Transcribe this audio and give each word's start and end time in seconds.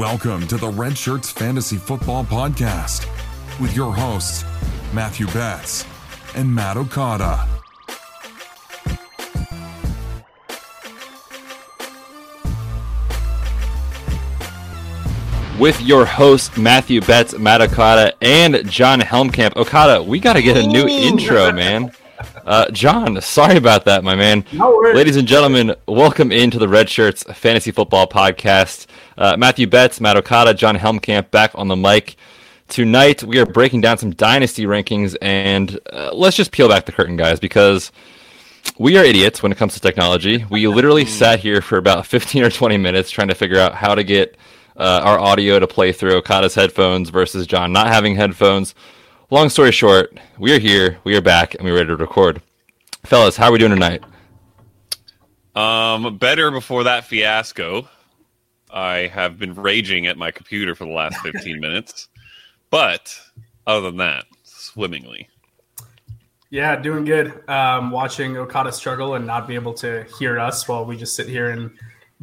Welcome 0.00 0.46
to 0.46 0.56
the 0.56 0.70
Red 0.70 0.96
Shirts 0.96 1.30
Fantasy 1.30 1.76
Football 1.76 2.24
Podcast 2.24 3.06
with 3.60 3.76
your 3.76 3.92
hosts, 3.92 4.46
Matthew 4.94 5.26
Betz 5.26 5.84
and 6.34 6.54
Matt 6.54 6.78
Okada. 6.78 7.46
With 15.58 15.78
your 15.82 16.06
host, 16.06 16.56
Matthew 16.56 17.02
Betz, 17.02 17.36
Matt 17.36 17.60
Okada, 17.60 18.14
and 18.22 18.66
Jon 18.70 19.00
Helmkamp. 19.00 19.54
Okada, 19.56 20.02
we 20.02 20.18
got 20.18 20.32
to 20.32 20.40
get 20.40 20.56
a 20.56 20.66
new 20.66 20.88
intro, 20.88 21.52
man. 21.52 21.92
Uh, 22.44 22.70
Jon, 22.70 23.20
sorry 23.20 23.56
about 23.56 23.84
that, 23.84 24.02
my 24.04 24.14
man. 24.14 24.44
No 24.52 24.70
worries. 24.70 24.96
Ladies 24.96 25.16
and 25.16 25.28
gentlemen, 25.28 25.74
welcome 25.86 26.32
into 26.32 26.58
the 26.58 26.68
Red 26.68 26.88
Shirts 26.88 27.22
Fantasy 27.24 27.70
Football 27.70 28.06
Podcast. 28.06 28.86
Uh, 29.18 29.36
Matthew 29.36 29.66
Betz, 29.66 30.00
Matt 30.00 30.16
Okada, 30.16 30.54
Jon 30.54 30.76
Helmkamp 30.76 31.30
back 31.30 31.52
on 31.54 31.68
the 31.68 31.76
mic. 31.76 32.16
Tonight, 32.68 33.22
we 33.22 33.38
are 33.38 33.46
breaking 33.46 33.80
down 33.80 33.98
some 33.98 34.12
dynasty 34.12 34.64
rankings, 34.64 35.16
and 35.20 35.78
uh, 35.92 36.10
let's 36.12 36.36
just 36.36 36.52
peel 36.52 36.68
back 36.68 36.86
the 36.86 36.92
curtain, 36.92 37.16
guys, 37.16 37.40
because 37.40 37.90
we 38.78 38.96
are 38.96 39.04
idiots 39.04 39.42
when 39.42 39.52
it 39.52 39.58
comes 39.58 39.74
to 39.74 39.80
technology. 39.80 40.44
We 40.48 40.66
literally 40.68 41.04
sat 41.06 41.40
here 41.40 41.60
for 41.60 41.78
about 41.78 42.06
15 42.06 42.42
or 42.44 42.50
20 42.50 42.76
minutes 42.76 43.10
trying 43.10 43.28
to 43.28 43.34
figure 43.34 43.58
out 43.58 43.74
how 43.74 43.94
to 43.94 44.04
get 44.04 44.36
uh, 44.76 45.00
our 45.04 45.18
audio 45.18 45.58
to 45.58 45.66
play 45.66 45.92
through 45.92 46.14
Okada's 46.14 46.54
headphones 46.54 47.10
versus 47.10 47.46
Jon 47.46 47.72
not 47.72 47.88
having 47.88 48.14
headphones. 48.14 48.74
Long 49.32 49.48
story 49.48 49.70
short, 49.70 50.18
we 50.40 50.52
are 50.52 50.58
here, 50.58 50.98
we 51.04 51.16
are 51.16 51.20
back, 51.20 51.54
and 51.54 51.62
we're 51.62 51.76
ready 51.76 51.86
to 51.86 51.96
record. 51.96 52.42
Fellas, 53.04 53.36
how 53.36 53.46
are 53.46 53.52
we 53.52 53.58
doing 53.58 53.70
tonight? 53.70 54.02
Um, 55.54 56.18
better 56.18 56.50
before 56.50 56.82
that 56.82 57.04
fiasco. 57.04 57.88
I 58.72 59.06
have 59.06 59.38
been 59.38 59.54
raging 59.54 60.08
at 60.08 60.18
my 60.18 60.32
computer 60.32 60.74
for 60.74 60.84
the 60.84 60.90
last 60.90 61.16
15 61.22 61.60
minutes. 61.60 62.08
But 62.70 63.16
other 63.68 63.82
than 63.82 63.98
that, 63.98 64.24
swimmingly. 64.42 65.28
Yeah, 66.50 66.74
doing 66.74 67.04
good. 67.04 67.48
Um, 67.48 67.92
watching 67.92 68.36
Okada 68.36 68.72
struggle 68.72 69.14
and 69.14 69.28
not 69.28 69.46
be 69.46 69.54
able 69.54 69.74
to 69.74 70.06
hear 70.18 70.40
us 70.40 70.66
while 70.66 70.84
we 70.84 70.96
just 70.96 71.14
sit 71.14 71.28
here 71.28 71.50
and 71.50 71.70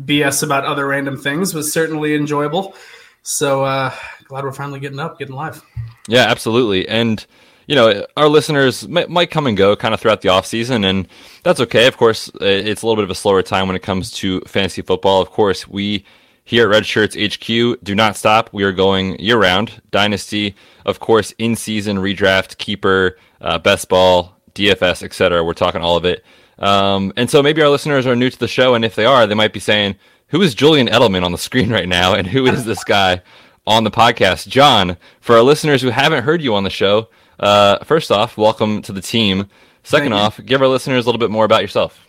BS 0.04 0.44
about 0.44 0.66
other 0.66 0.86
random 0.86 1.16
things 1.16 1.54
was 1.54 1.72
certainly 1.72 2.16
enjoyable. 2.16 2.76
So 3.24 3.64
uh, 3.64 3.94
glad 4.28 4.44
we're 4.44 4.52
finally 4.52 4.80
getting 4.80 5.00
up, 5.00 5.20
getting 5.20 5.36
live. 5.36 5.64
Yeah, 6.08 6.24
absolutely. 6.24 6.88
And 6.88 7.26
you 7.68 7.76
know, 7.76 8.06
our 8.16 8.30
listeners 8.30 8.88
might, 8.88 9.10
might 9.10 9.30
come 9.30 9.46
and 9.46 9.58
go 9.58 9.76
kind 9.76 9.94
of 9.94 10.00
throughout 10.00 10.22
the 10.22 10.30
off 10.30 10.46
season, 10.46 10.86
and 10.86 11.08
that's 11.44 11.60
okay. 11.60 11.86
Of 11.86 11.98
course, 11.98 12.32
it's 12.40 12.82
a 12.82 12.86
little 12.86 12.96
bit 12.96 13.04
of 13.04 13.10
a 13.12 13.16
slower 13.16 13.42
time 13.42 13.68
when 13.68 13.76
it 13.76 13.84
comes 13.84 14.10
to 14.12 14.40
fantasy 14.42 14.82
football. 14.82 15.22
Of 15.22 15.32
course, 15.32 15.68
we 15.68 16.06
here 16.46 16.64
at 16.64 16.70
Red 16.70 16.86
Shirts 16.86 17.16
HQ 17.16 17.84
do 17.84 17.94
not 17.94 18.16
stop. 18.16 18.50
We 18.54 18.64
are 18.64 18.72
going 18.72 19.20
year 19.20 19.38
round. 19.38 19.82
Dynasty, 19.92 20.56
of 20.86 21.02
course, 21.02 21.34
in 21.38 21.58
season, 21.58 21.98
redraft, 21.98 22.58
keeper, 22.58 23.18
uh, 23.42 23.58
best 23.58 23.90
ball, 23.90 24.38
DFS, 24.56 25.04
etc. 25.04 25.44
We're 25.44 25.54
talking 25.54 25.82
all 25.82 25.98
of 25.98 26.06
it. 26.06 26.24
Um, 26.58 27.12
and 27.18 27.30
so 27.30 27.44
maybe 27.44 27.62
our 27.62 27.70
listeners 27.70 28.08
are 28.08 28.16
new 28.16 28.30
to 28.30 28.40
the 28.40 28.48
show, 28.48 28.76
and 28.76 28.86
if 28.86 28.96
they 28.96 29.06
are, 29.06 29.28
they 29.28 29.36
might 29.36 29.52
be 29.52 29.60
saying, 29.60 29.96
"Who 30.28 30.42
is 30.42 30.56
Julian 30.56 30.88
Edelman 30.88 31.26
on 31.26 31.34
the 31.34 31.38
screen 31.38 31.70
right 31.70 31.88
now, 31.88 32.14
and 32.14 32.26
who 32.26 32.46
is 32.46 32.64
this 32.64 32.86
guy 32.86 33.22
on 33.68 33.84
the 33.84 33.92
podcast?" 33.92 34.48
Jon, 34.48 34.98
for 35.22 35.36
our 35.36 35.44
listeners 35.44 35.84
who 35.84 35.90
haven't 35.90 36.24
heard 36.24 36.42
you 36.42 36.56
on 36.56 36.64
the 36.64 36.72
show, 36.72 37.10
uh, 37.40 37.84
first 37.84 38.12
off, 38.12 38.36
welcome 38.38 38.82
to 38.82 38.92
the 38.92 39.02
team. 39.02 39.48
Second 39.84 40.14
off, 40.14 40.44
give 40.44 40.62
our 40.62 40.68
listeners 40.68 41.06
a 41.06 41.08
little 41.08 41.20
bit 41.20 41.30
more 41.30 41.46
about 41.46 41.62
yourself. 41.62 42.08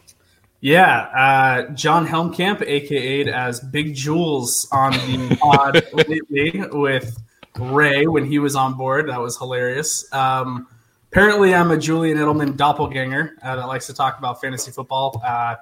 Yeah, 0.60 1.02
uh, 1.16 1.72
Jon 1.74 2.06
Helmkamp, 2.06 2.62
aka 2.66 3.30
as 3.32 3.60
Big 3.60 3.94
Jules 3.94 4.66
on 4.72 4.92
the 4.92 5.36
pod 5.40 5.84
lately 5.92 6.62
with 6.72 7.16
Ray 7.56 8.08
when 8.08 8.24
he 8.24 8.40
was 8.40 8.56
on 8.56 8.74
board. 8.74 9.08
That 9.08 9.20
was 9.20 9.38
hilarious. 9.38 10.12
Um, 10.12 10.66
apparently, 11.12 11.54
I'm 11.54 11.70
a 11.70 11.78
Julian 11.78 12.18
Edelman 12.18 12.56
doppelganger 12.56 13.36
uh, 13.42 13.56
that 13.56 13.68
likes 13.68 13.86
to 13.86 13.94
talk 13.94 14.18
about 14.18 14.40
fantasy 14.40 14.72
football. 14.72 15.22
Uh, 15.24 15.54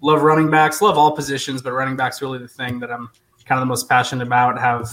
love 0.00 0.22
running 0.22 0.50
backs, 0.50 0.80
love 0.80 0.96
all 0.96 1.12
positions, 1.14 1.60
but 1.60 1.72
running 1.72 1.96
backs 1.96 2.22
really 2.22 2.38
the 2.38 2.48
thing 2.48 2.80
that 2.80 2.90
I'm 2.90 3.10
kind 3.44 3.58
of 3.58 3.60
the 3.60 3.66
most 3.66 3.90
passionate 3.90 4.26
about. 4.26 4.58
Have 4.58 4.88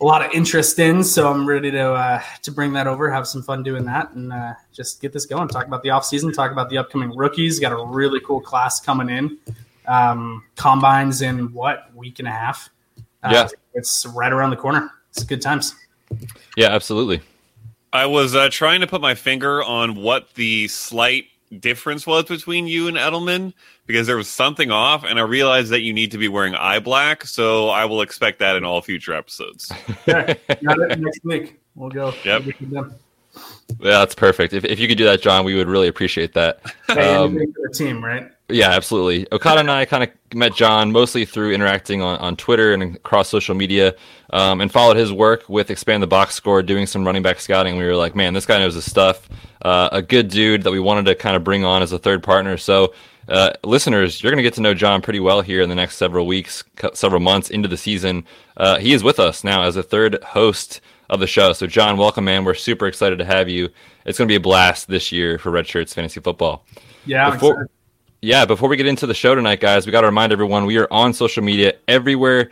a 0.00 0.04
lot 0.04 0.24
of 0.24 0.32
interest 0.32 0.78
in, 0.78 1.04
so 1.04 1.30
I'm 1.30 1.46
ready 1.46 1.70
to 1.70 1.92
uh, 1.92 2.22
to 2.42 2.50
bring 2.50 2.72
that 2.72 2.86
over, 2.86 3.10
have 3.10 3.26
some 3.26 3.42
fun 3.42 3.62
doing 3.62 3.84
that, 3.84 4.12
and 4.12 4.32
uh, 4.32 4.54
just 4.72 5.00
get 5.00 5.12
this 5.12 5.26
going. 5.26 5.48
Talk 5.48 5.66
about 5.66 5.82
the 5.82 5.90
off 5.90 6.04
season, 6.04 6.32
talk 6.32 6.52
about 6.52 6.70
the 6.70 6.78
upcoming 6.78 7.14
rookies. 7.14 7.58
Got 7.60 7.72
a 7.72 7.84
really 7.84 8.20
cool 8.20 8.40
class 8.40 8.80
coming 8.80 9.08
in. 9.10 9.38
Um, 9.86 10.44
combines 10.56 11.22
in 11.22 11.52
what 11.52 11.94
week 11.94 12.18
and 12.18 12.28
a 12.28 12.30
half? 12.30 12.70
Uh, 13.22 13.30
Yeah. 13.32 13.48
it's 13.74 14.06
right 14.06 14.32
around 14.32 14.50
the 14.50 14.56
corner. 14.56 14.90
It's 15.10 15.24
good 15.24 15.42
times. 15.42 15.74
Yeah, 16.56 16.68
absolutely. 16.68 17.20
I 17.92 18.06
was 18.06 18.34
uh, 18.34 18.48
trying 18.50 18.80
to 18.82 18.86
put 18.86 19.00
my 19.00 19.14
finger 19.14 19.62
on 19.64 19.96
what 19.96 20.32
the 20.34 20.68
slight 20.68 21.24
difference 21.58 22.06
was 22.06 22.24
between 22.24 22.68
you 22.68 22.86
and 22.86 22.96
Edelman 22.96 23.52
because 23.90 24.06
there 24.06 24.16
was 24.16 24.28
something 24.28 24.70
off, 24.70 25.04
and 25.04 25.18
I 25.18 25.22
realized 25.22 25.70
that 25.70 25.80
you 25.80 25.92
need 25.92 26.12
to 26.12 26.18
be 26.18 26.28
wearing 26.28 26.54
eye 26.54 26.78
black. 26.78 27.24
So 27.24 27.68
I 27.68 27.84
will 27.84 28.02
expect 28.02 28.38
that 28.38 28.56
in 28.56 28.64
all 28.64 28.80
future 28.80 29.14
episodes. 29.14 29.72
Okay, 30.08 30.36
got 30.64 30.78
it 30.78 30.98
next 30.98 31.24
week. 31.24 31.60
We'll 31.74 31.90
go. 31.90 32.12
Yep. 32.24 32.24
We'll 32.24 32.40
get 32.40 32.58
to 32.58 32.66
them. 32.66 32.94
Yeah, 33.78 33.98
that's 33.98 34.14
perfect. 34.14 34.52
If, 34.52 34.64
if 34.64 34.80
you 34.80 34.88
could 34.88 34.98
do 34.98 35.04
that, 35.04 35.22
Jon, 35.22 35.44
we 35.44 35.54
would 35.54 35.68
really 35.68 35.88
appreciate 35.88 36.32
that. 36.34 36.60
Um, 36.88 37.34
for 37.34 37.68
the 37.68 37.72
team, 37.72 38.04
right? 38.04 38.30
Yeah, 38.48 38.70
absolutely. 38.70 39.28
Okada 39.32 39.60
and 39.60 39.70
I 39.70 39.84
kind 39.84 40.02
of 40.02 40.10
met 40.34 40.54
Jon 40.54 40.90
mostly 40.90 41.24
through 41.24 41.52
interacting 41.52 42.02
on, 42.02 42.18
on 42.18 42.36
Twitter 42.36 42.72
and 42.72 42.96
across 42.96 43.28
social 43.28 43.54
media, 43.54 43.94
um, 44.32 44.60
and 44.60 44.72
followed 44.72 44.96
his 44.96 45.12
work 45.12 45.48
with 45.48 45.70
Expand 45.70 46.02
the 46.02 46.08
Box 46.08 46.34
Score, 46.34 46.62
doing 46.62 46.86
some 46.86 47.06
running 47.06 47.22
back 47.22 47.38
scouting. 47.38 47.76
We 47.76 47.84
were 47.84 47.96
like, 47.96 48.16
man, 48.16 48.34
this 48.34 48.46
guy 48.46 48.58
knows 48.58 48.74
his 48.74 48.84
stuff. 48.84 49.28
Uh, 49.62 49.88
a 49.92 50.02
good 50.02 50.28
dude 50.28 50.62
that 50.64 50.72
we 50.72 50.80
wanted 50.80 51.04
to 51.06 51.14
kind 51.14 51.36
of 51.36 51.44
bring 51.44 51.64
on 51.64 51.82
as 51.82 51.92
a 51.92 51.98
third 51.98 52.22
partner. 52.22 52.56
So, 52.56 52.92
uh, 53.30 53.52
listeners, 53.64 54.22
you're 54.22 54.30
going 54.32 54.38
to 54.38 54.42
get 54.42 54.54
to 54.54 54.60
know 54.60 54.74
Jon 54.74 55.00
pretty 55.02 55.20
well 55.20 55.40
here 55.40 55.62
in 55.62 55.68
the 55.68 55.74
next 55.74 55.96
several 55.96 56.26
weeks, 56.26 56.64
several 56.94 57.20
months 57.20 57.48
into 57.50 57.68
the 57.68 57.76
season. 57.76 58.24
Uh, 58.56 58.78
he 58.78 58.92
is 58.92 59.02
with 59.02 59.18
us 59.18 59.44
now 59.44 59.62
as 59.62 59.76
a 59.76 59.82
third 59.82 60.22
host 60.22 60.80
of 61.08 61.20
the 61.20 61.26
show. 61.26 61.52
So, 61.52 61.66
Jon, 61.66 61.96
welcome, 61.96 62.24
man. 62.24 62.44
We're 62.44 62.54
super 62.54 62.86
excited 62.86 63.18
to 63.18 63.24
have 63.24 63.48
you. 63.48 63.68
It's 64.04 64.18
going 64.18 64.26
to 64.28 64.32
be 64.32 64.36
a 64.36 64.40
blast 64.40 64.88
this 64.88 65.10
year 65.12 65.38
for 65.38 65.50
Red 65.50 65.66
Shirts 65.66 65.94
Fantasy 65.94 66.20
Football. 66.20 66.64
Yeah. 67.06 67.30
Before- 67.30 67.68
Yeah, 68.22 68.44
before 68.44 68.68
we 68.68 68.76
get 68.76 68.86
into 68.86 69.06
the 69.06 69.14
show 69.14 69.34
tonight, 69.34 69.60
guys, 69.60 69.86
we 69.86 69.92
got 69.92 70.02
to 70.02 70.06
remind 70.08 70.30
everyone 70.32 70.66
we 70.66 70.76
are 70.76 70.88
on 70.90 71.14
social 71.14 71.42
media 71.42 71.72
everywhere 71.88 72.50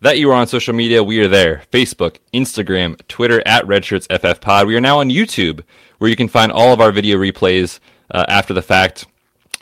that 0.00 0.18
you 0.18 0.30
are 0.30 0.34
on 0.34 0.46
social 0.46 0.72
media. 0.74 1.04
We 1.04 1.20
are 1.20 1.28
there 1.28 1.62
Facebook, 1.70 2.16
Instagram, 2.32 2.98
Twitter 3.06 3.42
at 3.46 3.66
RedshirtsFFPod. 3.66 4.66
We 4.66 4.74
are 4.76 4.80
now 4.80 5.00
on 5.00 5.10
YouTube, 5.10 5.62
where 5.98 6.08
you 6.08 6.16
can 6.16 6.28
find 6.28 6.50
all 6.50 6.72
of 6.72 6.80
our 6.80 6.90
video 6.90 7.18
replays 7.18 7.80
uh, 8.12 8.24
after 8.28 8.54
the 8.54 8.62
fact, 8.62 9.06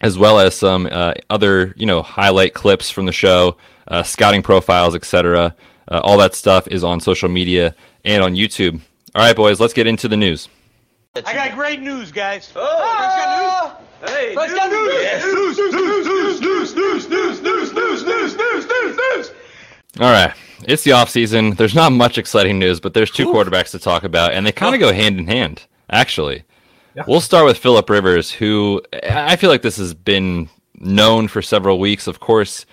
as 0.00 0.18
well 0.18 0.38
as 0.38 0.54
some 0.54 0.88
uh, 0.90 1.14
other, 1.30 1.74
you 1.76 1.86
know, 1.86 2.02
highlight 2.02 2.54
clips 2.54 2.90
from 2.90 3.06
the 3.06 3.12
show, 3.12 3.56
uh, 3.88 4.02
scouting 4.02 4.42
profiles, 4.42 4.94
etc. 4.94 5.54
Uh, 5.88 6.00
all 6.04 6.18
that 6.18 6.34
stuff 6.34 6.68
is 6.68 6.84
on 6.84 7.00
social 7.00 7.28
media 7.28 7.74
and 8.04 8.22
on 8.22 8.34
YouTube. 8.34 8.80
All 9.14 9.22
right, 9.22 9.34
boys, 9.36 9.60
let's 9.60 9.72
get 9.72 9.86
into 9.86 10.08
the 10.08 10.16
news. 10.16 10.48
I 11.16 11.34
got 11.34 11.54
great 11.54 11.80
news, 11.80 12.12
guys. 12.12 12.52
Oh, 12.54 13.76
Hey, 14.06 14.34
Let's 14.36 14.54
go 14.54 14.68
news. 14.68 14.94
Yes. 14.94 15.24
News, 15.24 15.58
news, 15.58 15.74
news, 15.74 16.06
news, 16.06 16.40
news, 16.40 16.74
news, 16.76 17.08
news, 17.08 17.42
news, 17.42 17.72
news, 17.72 18.04
news, 18.04 18.36
news, 18.36 18.66
news, 18.66 18.96
news. 18.96 19.30
All 19.98 20.10
right. 20.12 20.32
It's 20.64 20.84
the 20.84 20.92
off 20.92 21.10
season. 21.10 21.52
There's 21.54 21.74
not 21.74 21.90
much 21.92 22.18
exciting 22.18 22.58
news, 22.58 22.78
but 22.78 22.94
there's 22.94 23.10
two 23.10 23.26
quarterbacks 23.26 23.70
to 23.72 23.78
talk 23.78 24.04
about, 24.04 24.32
and 24.34 24.46
they 24.46 24.52
kind 24.52 24.74
of 24.74 24.80
go 24.80 24.92
hand 24.92 25.18
in 25.18 25.26
hand, 25.26 25.64
actually. 25.90 26.44
Yeah. 26.98 27.04
We'll 27.06 27.20
start 27.20 27.44
with 27.44 27.58
Philip 27.58 27.88
Rivers, 27.88 28.32
who 28.32 28.82
I 29.04 29.36
feel 29.36 29.50
like 29.50 29.62
this 29.62 29.76
has 29.76 29.94
been 29.94 30.48
known 30.80 31.28
for 31.28 31.40
several 31.40 31.78
weeks. 31.78 32.08
Of 32.08 32.18
course, 32.18 32.66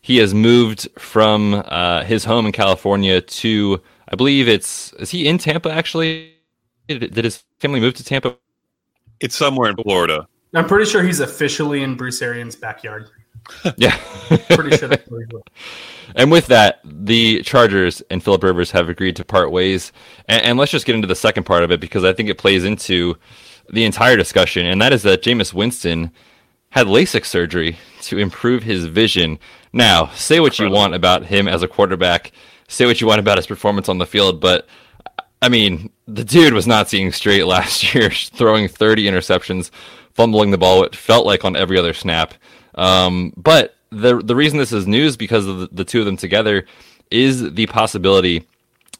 he 0.00 0.18
has 0.18 0.32
moved 0.32 0.88
from 0.96 1.54
uh, 1.66 2.04
his 2.04 2.24
home 2.24 2.46
in 2.46 2.52
California 2.52 3.20
to, 3.20 3.82
I 4.08 4.14
believe 4.14 4.46
it's, 4.46 4.92
is 4.92 5.10
he 5.10 5.26
in 5.26 5.38
Tampa 5.38 5.72
actually? 5.72 6.34
Did, 6.86 7.14
did 7.14 7.24
his 7.24 7.42
family 7.58 7.80
move 7.80 7.94
to 7.94 8.04
Tampa? 8.04 8.36
It's 9.18 9.34
somewhere 9.34 9.70
in 9.70 9.76
Florida. 9.76 10.28
I'm 10.54 10.68
pretty 10.68 10.88
sure 10.88 11.02
he's 11.02 11.18
officially 11.18 11.82
in 11.82 11.96
Bruce 11.96 12.22
Arians' 12.22 12.54
backyard. 12.54 13.10
Yeah. 13.76 13.94
Pretty 14.50 14.74
sure 14.76 14.88
that's 14.88 15.06
where 15.10 15.20
he's 15.20 15.36
at. 15.36 15.52
And 16.14 16.30
with 16.30 16.46
that, 16.46 16.80
the 16.84 17.42
Chargers 17.42 18.02
and 18.08 18.22
Philip 18.22 18.42
Rivers 18.42 18.70
have 18.70 18.88
agreed 18.88 19.16
to 19.16 19.24
part 19.24 19.50
ways. 19.50 19.92
And, 20.28 20.42
and 20.44 20.58
let's 20.58 20.72
just 20.72 20.86
get 20.86 20.94
into 20.94 21.08
the 21.08 21.14
second 21.14 21.44
part 21.44 21.62
of 21.62 21.70
it 21.70 21.78
because 21.78 22.04
I 22.04 22.14
think 22.14 22.30
it 22.30 22.38
plays 22.38 22.64
into 22.64 23.18
the 23.72 23.84
entire 23.84 24.16
discussion, 24.16 24.66
and 24.66 24.80
that 24.82 24.92
is 24.92 25.02
that 25.02 25.22
Jameis 25.22 25.52
Winston 25.52 26.10
had 26.70 26.86
LASIK 26.86 27.24
surgery 27.24 27.78
to 28.02 28.18
improve 28.18 28.62
his 28.62 28.86
vision. 28.86 29.38
Now, 29.72 30.08
say 30.08 30.40
what 30.40 30.58
you 30.58 30.70
want 30.70 30.94
about 30.94 31.24
him 31.24 31.48
as 31.48 31.62
a 31.62 31.68
quarterback, 31.68 32.32
say 32.68 32.86
what 32.86 33.00
you 33.00 33.06
want 33.06 33.20
about 33.20 33.38
his 33.38 33.46
performance 33.46 33.88
on 33.88 33.98
the 33.98 34.06
field, 34.06 34.40
but 34.40 34.66
I 35.40 35.48
mean, 35.50 35.90
the 36.06 36.24
dude 36.24 36.54
was 36.54 36.66
not 36.66 36.88
seeing 36.88 37.12
straight 37.12 37.44
last 37.46 37.94
year, 37.94 38.10
throwing 38.10 38.68
30 38.68 39.04
interceptions, 39.04 39.70
fumbling 40.14 40.50
the 40.50 40.58
ball. 40.58 40.84
It 40.84 40.96
felt 40.96 41.26
like 41.26 41.44
on 41.44 41.54
every 41.54 41.78
other 41.78 41.92
snap. 41.92 42.34
Um, 42.76 43.32
but 43.36 43.76
the 43.90 44.18
the 44.18 44.34
reason 44.34 44.58
this 44.58 44.72
is 44.72 44.86
news 44.86 45.16
because 45.16 45.46
of 45.46 45.58
the, 45.58 45.68
the 45.70 45.84
two 45.84 46.00
of 46.00 46.06
them 46.06 46.16
together 46.16 46.66
is 47.10 47.52
the 47.52 47.66
possibility 47.66 48.46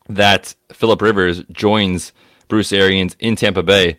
that 0.08 0.54
Philip 0.72 1.02
Rivers 1.02 1.42
joins 1.50 2.12
Bruce 2.48 2.72
Arians 2.72 3.16
in 3.18 3.36
Tampa 3.36 3.62
Bay. 3.62 3.98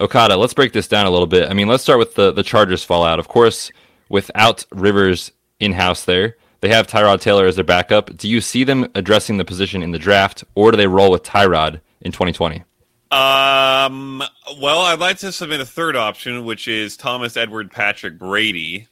Okada, 0.00 0.36
let's 0.36 0.54
break 0.54 0.72
this 0.72 0.88
down 0.88 1.06
a 1.06 1.10
little 1.10 1.26
bit. 1.26 1.50
I 1.50 1.54
mean, 1.54 1.68
let's 1.68 1.82
start 1.82 1.98
with 1.98 2.14
the, 2.14 2.32
the 2.32 2.42
Chargers 2.42 2.82
fallout. 2.82 3.18
Of 3.18 3.28
course, 3.28 3.70
without 4.08 4.64
Rivers 4.72 5.32
in 5.60 5.72
house 5.72 6.04
there, 6.04 6.36
they 6.60 6.68
have 6.68 6.86
Tyrod 6.86 7.20
Taylor 7.20 7.46
as 7.46 7.56
their 7.56 7.64
backup. 7.64 8.16
Do 8.16 8.28
you 8.28 8.40
see 8.40 8.64
them 8.64 8.88
addressing 8.94 9.36
the 9.36 9.44
position 9.44 9.82
in 9.82 9.90
the 9.90 9.98
draft, 9.98 10.44
or 10.54 10.70
do 10.70 10.76
they 10.76 10.86
roll 10.86 11.10
with 11.10 11.22
Tyrod 11.22 11.80
in 12.00 12.12
2020? 12.12 12.64
Um, 13.10 14.22
well, 14.58 14.80
I'd 14.80 14.98
like 14.98 15.18
to 15.18 15.32
submit 15.32 15.60
a 15.60 15.66
third 15.66 15.96
option, 15.96 16.44
which 16.44 16.66
is 16.66 16.96
Thomas 16.96 17.36
Edward 17.36 17.70
Patrick 17.70 18.18
Brady. 18.18 18.88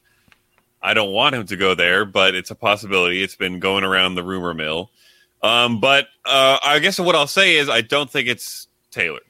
I 0.83 0.95
don't 0.95 1.13
want 1.13 1.35
him 1.35 1.47
to 1.47 1.57
go 1.57 1.75
there, 1.75 2.05
but 2.05 2.35
it's 2.35 2.51
a 2.51 2.55
possibility. 2.55 3.23
It's 3.23 3.37
been 3.37 3.61
going 3.61 3.85
around 3.85 4.17
the 4.17 4.25
rumor 4.25 4.53
mill. 4.53 4.91
Um, 5.43 5.81
but 5.81 6.09
uh, 6.27 6.59
I 6.63 6.81
guess 6.81 6.99
what 7.01 7.15
I'll 7.15 7.27
say 7.27 7.57
is 7.57 7.69
I 7.69 7.81
don't 7.81 8.11
think 8.11 8.29
it's 8.29 8.69
Taylor. 8.91 9.21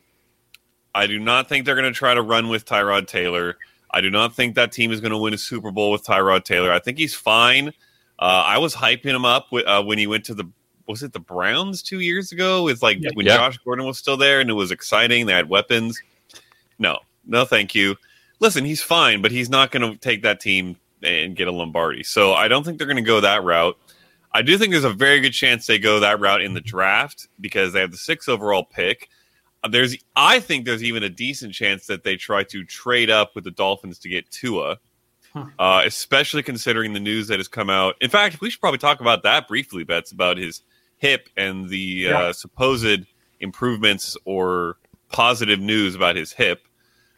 I 0.95 1.07
do 1.07 1.19
not 1.19 1.49
think 1.49 1.65
they're 1.65 1.75
going 1.75 1.93
to 1.93 1.97
try 1.97 2.15
to 2.15 2.23
run 2.23 2.49
with 2.49 2.65
Tyrod 2.65 3.07
Taylor. 3.07 3.57
I 3.91 4.01
do 4.01 4.11
not 4.11 4.35
think 4.35 4.55
that 4.55 4.73
team 4.73 4.93
is 4.93 5.01
going 5.01 5.13
to 5.13 5.19
win 5.19 5.35
a 5.35 5.39
Super 5.39 5.71
Bowl 5.71 5.91
with 5.91 6.05
Tyrod 6.05 6.45
Taylor. 6.45 6.73
I 6.73 6.79
think 6.79 6.99
he's 6.99 7.15
fine. 7.15 7.69
Uh, 8.19 8.45
I 8.47 8.59
was 8.59 8.75
hyping 8.75 9.15
him 9.15 9.25
up 9.25 9.49
uh, 9.53 9.83
when 9.83 9.99
he 9.99 10.07
went 10.07 10.25
to 10.27 10.35
the 10.35 10.45
was 10.87 11.03
it 11.05 11.13
the 11.13 11.21
Browns 11.21 11.83
two 11.83 12.01
years 12.01 12.33
ago? 12.33 12.65
With 12.65 12.83
like 12.83 12.99
yeah. 13.01 13.11
when 13.15 13.27
yeah. 13.27 13.37
Josh 13.37 13.59
Gordon 13.59 13.87
was 13.87 13.99
still 13.99 14.17
there 14.17 14.41
and 14.41 14.51
it 14.51 14.55
was 14.55 14.71
exciting. 14.73 15.27
They 15.27 15.33
had 15.33 15.49
weapons. 15.49 16.01
No, 16.79 16.99
no, 17.27 17.45
thank 17.45 17.75
you. 17.75 17.97
Listen, 18.41 18.65
he's 18.65 18.83
fine, 18.83 19.23
but 19.23 19.31
he's 19.31 19.49
not 19.49 19.71
going 19.71 19.93
to 19.93 19.99
take 19.99 20.23
that 20.23 20.41
team 20.41 20.77
and 21.03 21.37
get 21.37 21.47
a 21.47 21.53
Lombardi. 21.53 22.03
So 22.03 22.33
I 22.33 22.49
don't 22.49 22.65
think 22.65 22.79
they're 22.79 22.87
going 22.87 22.97
to 22.97 23.03
go 23.03 23.21
that 23.21 23.45
route. 23.45 23.79
I 24.33 24.43
do 24.43 24.57
think 24.59 24.73
there's 24.73 24.85
a 24.85 24.91
very 24.91 25.21
good 25.21 25.33
chance 25.33 25.67
they 25.67 25.79
go 25.79 26.01
that 26.01 26.21
route 26.21 26.43
in 26.43 26.55
the 26.55 26.61
draft 26.61 27.29
because 27.41 27.73
they 27.73 27.81
have 27.81 27.91
the 27.91 27.97
sixth 27.97 28.29
overall 28.29 28.65
pick. 28.65 29.09
There's, 29.69 29.97
I 30.17 30.41
think 30.41 30.65
there's 30.65 30.83
even 30.83 31.03
a 31.03 31.09
decent 31.09 31.53
chance 31.53 31.87
that 31.87 32.05
they 32.05 32.17
try 32.17 32.45
to 32.45 32.65
trade 32.65 33.11
up 33.11 33.35
with 33.35 33.45
the 33.45 33.51
Dolphins 33.51 33.99
to 33.99 34.09
get 34.09 34.31
Tua, 34.31 34.79
huh. 35.35 35.47
uh, 35.59 35.83
especially 35.85 36.43
considering 36.43 36.95
the 36.95 37.01
news 37.01 37.29
that 37.29 37.39
has 37.39 37.49
come 37.49 37.69
out. 37.69 37.97
In 38.01 38.09
fact, 38.09 38.41
we 38.41 38.49
should 38.49 38.61
probably 38.61 38.79
talk 38.79 39.01
about 39.01 39.23
that 39.25 39.49
briefly, 39.49 39.85
Betz, 39.85 40.12
about 40.12 40.39
his 40.39 40.62
hip 40.97 41.29
and 41.37 41.69
the 41.69 41.79
yeah. 41.79 42.19
uh, 42.19 42.33
supposed 42.33 43.07
improvements 43.41 44.17
or 44.25 44.77
positive 45.11 45.61
news 45.61 45.95
about 45.95 46.17
his 46.17 46.33
hip. 46.33 46.67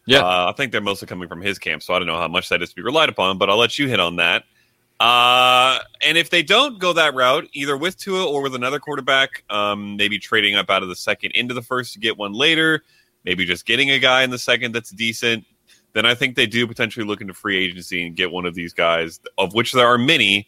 Yeah, 0.06 0.23
uh, 0.23 0.50
I 0.50 0.53
think 0.56 0.73
they're 0.73 0.81
mostly 0.81 1.06
coming 1.06 1.29
from 1.29 1.41
his 1.41 1.61
camp, 1.61 1.83
so 1.83 1.95
I 1.95 1.99
don't 1.99 2.09
know 2.09 2.19
how 2.19 2.27
much 2.27 2.49
that 2.49 2.61
is 2.61 2.71
to 2.71 2.75
be 2.75 2.83
relied 2.83 3.09
upon, 3.09 3.38
but 3.38 3.49
I'll 3.49 3.56
let 3.56 3.79
you 3.79 3.87
hit 3.87 4.00
on 4.00 4.17
that. 4.17 4.45
Uh, 5.02 5.81
and 6.04 6.16
if 6.16 6.31
they 6.31 6.44
don't 6.44 6.78
go 6.78 6.93
that 6.93 7.12
route, 7.12 7.49
either 7.54 7.76
with 7.76 7.96
Tua 7.96 8.25
or 8.25 8.40
with 8.40 8.54
another 8.54 8.78
quarterback, 8.78 9.43
um, 9.50 9.96
maybe 9.96 10.16
trading 10.16 10.54
up 10.54 10.70
out 10.70 10.84
of 10.84 10.88
the 10.88 10.94
second 10.94 11.32
into 11.32 11.54
the 11.54 11.60
first 11.60 11.93
to 11.94 11.99
get 11.99 12.16
one 12.16 12.32
later, 12.32 12.84
maybe 13.25 13.44
just 13.44 13.66
getting 13.66 13.90
a 13.90 13.99
guy 13.99 14.22
in 14.22 14.31
the 14.31 14.38
second 14.38 14.70
that's 14.70 14.90
decent, 14.90 15.44
then 15.93 16.06
I 16.06 16.14
think 16.14 16.37
they 16.37 16.46
do 16.46 16.69
potentially 16.69 17.04
look 17.04 17.20
into 17.20 17.34
free 17.34 17.56
agency 17.64 18.06
and 18.06 18.14
get 18.14 18.31
one 18.31 18.46
of 18.46 18.54
these 18.54 18.72
guys, 18.72 19.19
of 19.38 19.54
which 19.54 19.72
there 19.72 19.88
are 19.88 19.99
many 19.99 20.46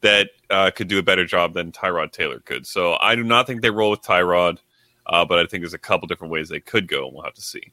that 0.00 0.30
uh, 0.50 0.72
could 0.72 0.88
do 0.88 0.98
a 0.98 1.02
better 1.04 1.24
job 1.24 1.54
than 1.54 1.70
Tyrod 1.70 2.10
Taylor 2.10 2.40
could. 2.40 2.66
So 2.66 2.96
I 3.00 3.14
do 3.14 3.22
not 3.22 3.46
think 3.46 3.62
they 3.62 3.70
roll 3.70 3.92
with 3.92 4.02
Tyrod, 4.02 4.58
uh, 5.06 5.24
but 5.24 5.38
I 5.38 5.46
think 5.46 5.62
there's 5.62 5.74
a 5.74 5.78
couple 5.78 6.08
different 6.08 6.32
ways 6.32 6.48
they 6.48 6.58
could 6.58 6.88
go, 6.88 7.06
and 7.06 7.14
we'll 7.14 7.22
have 7.22 7.34
to 7.34 7.40
see. 7.40 7.70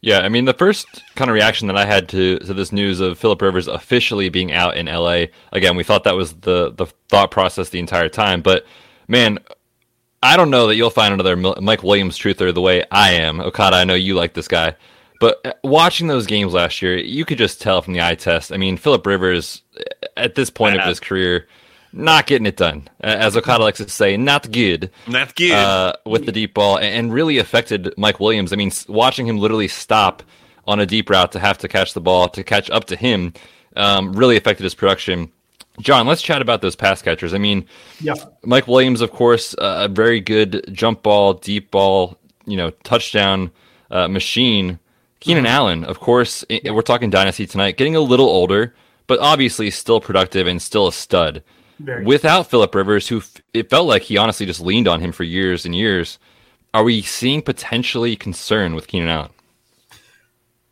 Yeah, 0.00 0.20
I 0.20 0.28
mean, 0.28 0.44
the 0.44 0.54
first 0.54 0.86
kind 1.16 1.28
of 1.28 1.34
reaction 1.34 1.66
that 1.66 1.76
I 1.76 1.84
had 1.84 2.08
to, 2.10 2.38
to 2.38 2.54
this 2.54 2.70
news 2.70 3.00
of 3.00 3.18
Philip 3.18 3.42
Rivers 3.42 3.66
officially 3.66 4.28
being 4.28 4.52
out 4.52 4.76
in 4.76 4.86
LA, 4.86 5.24
again, 5.52 5.76
we 5.76 5.82
thought 5.82 6.04
that 6.04 6.14
was 6.14 6.34
the, 6.34 6.70
the 6.70 6.86
thought 7.08 7.32
process 7.32 7.70
the 7.70 7.80
entire 7.80 8.08
time. 8.08 8.40
But 8.40 8.64
man, 9.08 9.40
I 10.22 10.36
don't 10.36 10.50
know 10.50 10.68
that 10.68 10.76
you'll 10.76 10.90
find 10.90 11.12
another 11.12 11.36
Mike 11.36 11.82
Williams 11.82 12.16
truther 12.16 12.54
the 12.54 12.60
way 12.60 12.84
I 12.92 13.12
am. 13.12 13.40
Okada, 13.40 13.76
I 13.76 13.84
know 13.84 13.94
you 13.94 14.14
like 14.14 14.34
this 14.34 14.48
guy. 14.48 14.76
But 15.20 15.44
uh, 15.44 15.52
watching 15.64 16.06
those 16.06 16.26
games 16.26 16.52
last 16.52 16.80
year, 16.80 16.96
you 16.96 17.24
could 17.24 17.38
just 17.38 17.60
tell 17.60 17.82
from 17.82 17.92
the 17.92 18.02
eye 18.02 18.14
test. 18.14 18.52
I 18.52 18.56
mean, 18.56 18.76
Philip 18.76 19.04
Rivers, 19.04 19.62
at 20.16 20.36
this 20.36 20.50
point 20.50 20.78
of 20.78 20.86
his 20.86 21.00
career, 21.00 21.48
not 21.92 22.26
getting 22.26 22.46
it 22.46 22.56
done. 22.56 22.88
As 23.00 23.36
Okada 23.36 23.64
likes 23.64 23.78
to 23.78 23.88
say, 23.88 24.16
not 24.16 24.50
good. 24.50 24.90
Not 25.06 25.34
good. 25.34 25.52
Uh, 25.52 25.92
with 26.04 26.26
the 26.26 26.32
deep 26.32 26.54
ball 26.54 26.78
and 26.78 27.12
really 27.12 27.38
affected 27.38 27.92
Mike 27.96 28.20
Williams. 28.20 28.52
I 28.52 28.56
mean, 28.56 28.72
watching 28.88 29.26
him 29.26 29.38
literally 29.38 29.68
stop 29.68 30.22
on 30.66 30.80
a 30.80 30.86
deep 30.86 31.08
route 31.08 31.32
to 31.32 31.38
have 31.38 31.58
to 31.58 31.68
catch 31.68 31.94
the 31.94 32.00
ball, 32.00 32.28
to 32.28 32.44
catch 32.44 32.70
up 32.70 32.84
to 32.86 32.96
him, 32.96 33.32
um, 33.76 34.12
really 34.12 34.36
affected 34.36 34.64
his 34.64 34.74
production. 34.74 35.30
Jon, 35.80 36.06
let's 36.06 36.22
chat 36.22 36.42
about 36.42 36.60
those 36.60 36.76
pass 36.76 37.00
catchers. 37.00 37.32
I 37.32 37.38
mean, 37.38 37.64
yeah. 38.00 38.14
Mike 38.44 38.66
Williams, 38.66 39.00
of 39.00 39.12
course, 39.12 39.54
uh, 39.54 39.84
a 39.84 39.88
very 39.88 40.20
good 40.20 40.68
jump 40.72 41.02
ball, 41.02 41.34
deep 41.34 41.70
ball, 41.70 42.18
you 42.46 42.56
know, 42.56 42.70
touchdown 42.82 43.50
uh, 43.90 44.08
machine. 44.08 44.78
Keenan 45.20 45.44
mm-hmm. 45.44 45.52
Allen, 45.52 45.84
of 45.84 46.00
course, 46.00 46.44
we're 46.64 46.82
talking 46.82 47.10
dynasty 47.10 47.46
tonight, 47.46 47.76
getting 47.76 47.96
a 47.96 48.00
little 48.00 48.28
older, 48.28 48.74
but 49.06 49.18
obviously 49.20 49.70
still 49.70 50.00
productive 50.00 50.46
and 50.46 50.60
still 50.60 50.88
a 50.88 50.92
stud. 50.92 51.42
Very 51.78 52.04
Without 52.04 52.50
Philip 52.50 52.74
Rivers, 52.74 53.08
who 53.08 53.18
f- 53.18 53.40
it 53.54 53.70
felt 53.70 53.86
like 53.86 54.02
he 54.02 54.16
honestly 54.16 54.46
just 54.46 54.60
leaned 54.60 54.88
on 54.88 55.00
him 55.00 55.12
for 55.12 55.24
years 55.24 55.64
and 55.64 55.74
years, 55.74 56.18
are 56.74 56.82
we 56.82 57.02
seeing 57.02 57.40
potentially 57.42 58.16
concern 58.16 58.74
with 58.74 58.88
Keenan 58.88 59.08
Allen? 59.08 59.30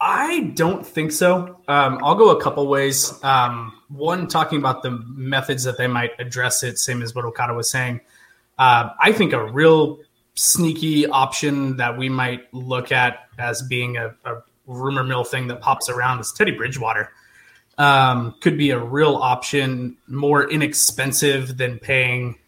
I 0.01 0.53
don't 0.55 0.87
think 0.87 1.13
so. 1.13 1.59
Um, 1.69 1.99
I'll 2.03 2.17
go 2.17 2.31
a 2.31 2.43
couple 2.43 2.67
ways. 2.67 3.13
Um, 3.23 3.73
one, 3.89 4.27
talking 4.27 4.59
about 4.59 4.83
the 4.83 4.91
methods 5.09 5.65
that 5.65 5.79
they 5.79 5.87
might 5.87 6.11
address 6.19 6.63
it, 6.63 6.79
same 6.79 7.03
as 7.03 7.15
what 7.15 7.25
Okada 7.25 7.55
was 7.55 7.71
saying. 7.71 8.01
Uh, 8.59 8.91
I 9.01 9.13
think 9.13 9.33
a 9.33 9.45
real 9.45 9.99
sneaky 10.35 11.07
option 11.07 11.77
that 11.79 11.97
we 11.97 12.09
might 12.09 12.53
look 12.53 12.93
at 12.93 13.29
as 13.39 13.63
being 13.63 13.97
a, 13.97 14.15
a 14.25 14.43
rumor 14.67 15.03
mill 15.03 15.25
thing 15.25 15.47
that 15.49 15.61
pops 15.61 15.89
around 15.89 16.21
is 16.21 16.33
Teddy 16.33 16.53
Bridgewater 16.53 17.11
um, 17.79 18.35
could 18.41 18.57
be 18.57 18.71
a 18.71 18.79
real 18.79 19.17
option, 19.17 19.97
more 20.07 20.51
inexpensive 20.51 21.57
than 21.57 21.79
paying, 21.79 22.39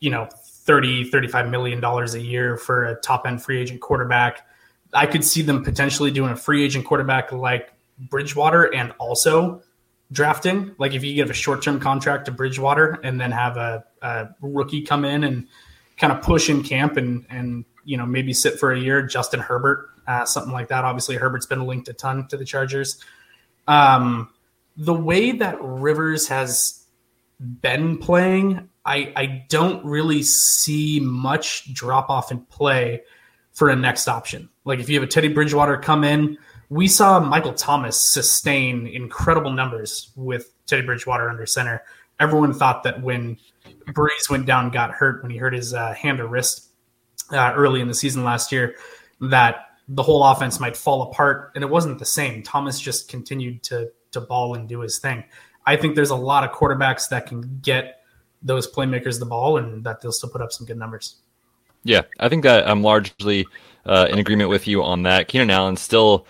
you 0.00 0.10
know, 0.10 0.28
30, 0.66 1.04
35 1.10 1.48
million 1.48 1.80
dollars 1.80 2.14
a 2.14 2.20
year 2.20 2.56
for 2.56 2.84
a 2.84 2.96
top 2.96 3.26
end 3.26 3.42
free 3.42 3.60
agent 3.60 3.80
quarterback. 3.80 4.46
I 4.92 5.06
could 5.06 5.24
see 5.24 5.42
them 5.42 5.64
potentially 5.64 6.10
doing 6.10 6.30
a 6.30 6.36
free 6.36 6.64
agent 6.64 6.84
quarterback 6.84 7.32
like 7.32 7.72
Bridgewater 7.98 8.74
and 8.74 8.92
also 8.98 9.62
drafting. 10.12 10.74
Like 10.78 10.92
if 10.92 11.04
you 11.04 11.14
give 11.14 11.30
a 11.30 11.34
short 11.34 11.62
term 11.62 11.80
contract 11.80 12.26
to 12.26 12.32
Bridgewater 12.32 13.00
and 13.02 13.20
then 13.20 13.30
have 13.32 13.56
a, 13.56 13.84
a, 14.02 14.28
rookie 14.40 14.82
come 14.82 15.04
in 15.04 15.24
and 15.24 15.46
kind 15.96 16.12
of 16.12 16.22
push 16.22 16.50
in 16.50 16.62
camp 16.62 16.96
and 16.96 17.24
and 17.30 17.64
you 17.84 17.96
know 17.96 18.06
maybe 18.06 18.32
sit 18.32 18.58
for 18.58 18.72
a 18.72 18.78
year, 18.78 19.02
Justin 19.02 19.40
Herbert, 19.40 19.90
uh, 20.06 20.24
something 20.24 20.52
like 20.52 20.68
that. 20.68 20.84
Obviously, 20.84 21.16
Herbert's 21.16 21.46
been 21.46 21.66
linked 21.66 21.88
a 21.88 21.92
ton 21.92 22.26
to 22.28 22.36
the 22.36 22.44
Chargers. 22.44 23.02
Um, 23.66 24.30
the 24.76 24.94
way 24.94 25.32
that 25.32 25.56
Rivers 25.60 26.28
has 26.28 26.84
been 27.40 27.98
playing, 27.98 28.68
I, 28.84 29.12
I 29.16 29.44
don't 29.48 29.84
really 29.84 30.22
see 30.22 31.00
much 31.00 31.72
drop 31.72 32.10
off 32.10 32.30
in 32.30 32.40
play 32.40 33.02
for 33.52 33.70
a 33.70 33.76
next 33.76 34.08
option. 34.08 34.48
Like 34.64 34.80
if 34.80 34.88
you 34.88 34.96
have 35.00 35.08
a 35.08 35.10
Teddy 35.10 35.28
Bridgewater 35.28 35.78
come 35.78 36.04
in, 36.04 36.38
we 36.68 36.88
saw 36.88 37.20
Michael 37.20 37.54
Thomas 37.54 37.98
sustain 37.98 38.86
incredible 38.86 39.52
numbers 39.52 40.10
with 40.16 40.52
Teddy 40.66 40.84
Bridgewater 40.84 41.30
under 41.30 41.46
center. 41.46 41.82
Everyone 42.18 42.52
thought 42.52 42.82
that 42.82 43.02
when 43.02 43.38
Brees 43.88 44.28
went 44.28 44.46
down, 44.46 44.70
got 44.70 44.90
hurt 44.90 45.22
when 45.22 45.30
he 45.30 45.38
hurt 45.38 45.54
his 45.54 45.74
uh, 45.74 45.94
hand 45.94 46.20
or 46.20 46.26
wrist 46.26 46.70
uh, 47.30 47.52
early 47.54 47.80
in 47.80 47.88
the 47.88 47.94
season 47.94 48.24
last 48.24 48.52
year, 48.52 48.74
that 49.20 49.66
the 49.88 50.02
whole 50.02 50.24
offense 50.24 50.58
might 50.58 50.76
fall 50.76 51.02
apart, 51.02 51.52
and 51.54 51.62
it 51.62 51.70
wasn't 51.70 51.98
the 51.98 52.04
same. 52.04 52.42
Thomas 52.42 52.80
just 52.80 53.08
continued 53.08 53.62
to 53.64 53.90
to 54.16 54.20
ball 54.20 54.54
and 54.54 54.68
do 54.68 54.80
his 54.80 54.98
thing. 54.98 55.24
I 55.66 55.76
think 55.76 55.94
there's 55.94 56.10
a 56.10 56.16
lot 56.16 56.44
of 56.44 56.50
quarterbacks 56.50 57.08
that 57.10 57.26
can 57.26 57.60
get 57.62 58.02
those 58.42 58.70
playmakers 58.70 59.18
the 59.18 59.26
ball 59.26 59.56
and 59.58 59.84
that 59.84 60.00
they'll 60.00 60.12
still 60.12 60.30
put 60.30 60.40
up 60.40 60.52
some 60.52 60.66
good 60.66 60.78
numbers. 60.78 61.16
Yeah, 61.84 62.02
I 62.18 62.28
think 62.28 62.42
that 62.42 62.68
I'm 62.68 62.82
largely 62.82 63.46
uh, 63.84 64.08
in 64.10 64.18
agreement 64.18 64.50
with 64.50 64.66
you 64.66 64.82
on 64.82 65.02
that. 65.04 65.28
Keenan 65.28 65.50
Allen 65.50 65.76
still 65.76 66.26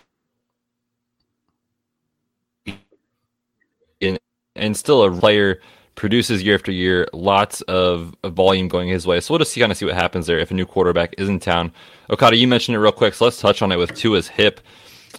in, 4.01 4.19
and 4.55 4.77
still 4.77 5.03
a 5.05 5.11
player 5.11 5.61
produces 5.95 6.43
year 6.43 6.55
after 6.55 6.71
year, 6.71 7.09
lots 7.15 7.63
of, 7.63 8.15
of 8.23 8.35
volume 8.35 8.69
going 8.69 8.89
his 8.89 9.07
way. 9.07 9.19
So 9.21 9.33
we'll 9.33 9.39
just 9.39 9.53
see, 9.53 9.61
kind 9.61 9.73
of 9.73 9.79
see 9.79 9.87
what 9.87 9.95
happens 9.95 10.27
there 10.27 10.39
if 10.39 10.51
a 10.51 10.55
new 10.55 10.67
quarterback 10.67 11.15
is 11.19 11.29
in 11.29 11.41
town. 11.41 11.73
Okada, 12.11 12.37
you 12.37 12.47
mentioned 12.47 12.77
it 12.77 12.81
real 12.81 12.93
quick, 12.93 13.15
so 13.15 13.25
let's 13.25 13.41
touch 13.41 13.63
on 13.63 13.73
it 13.73 13.77
with 13.77 13.95
Tua's 13.95 14.29
hip 14.29 14.61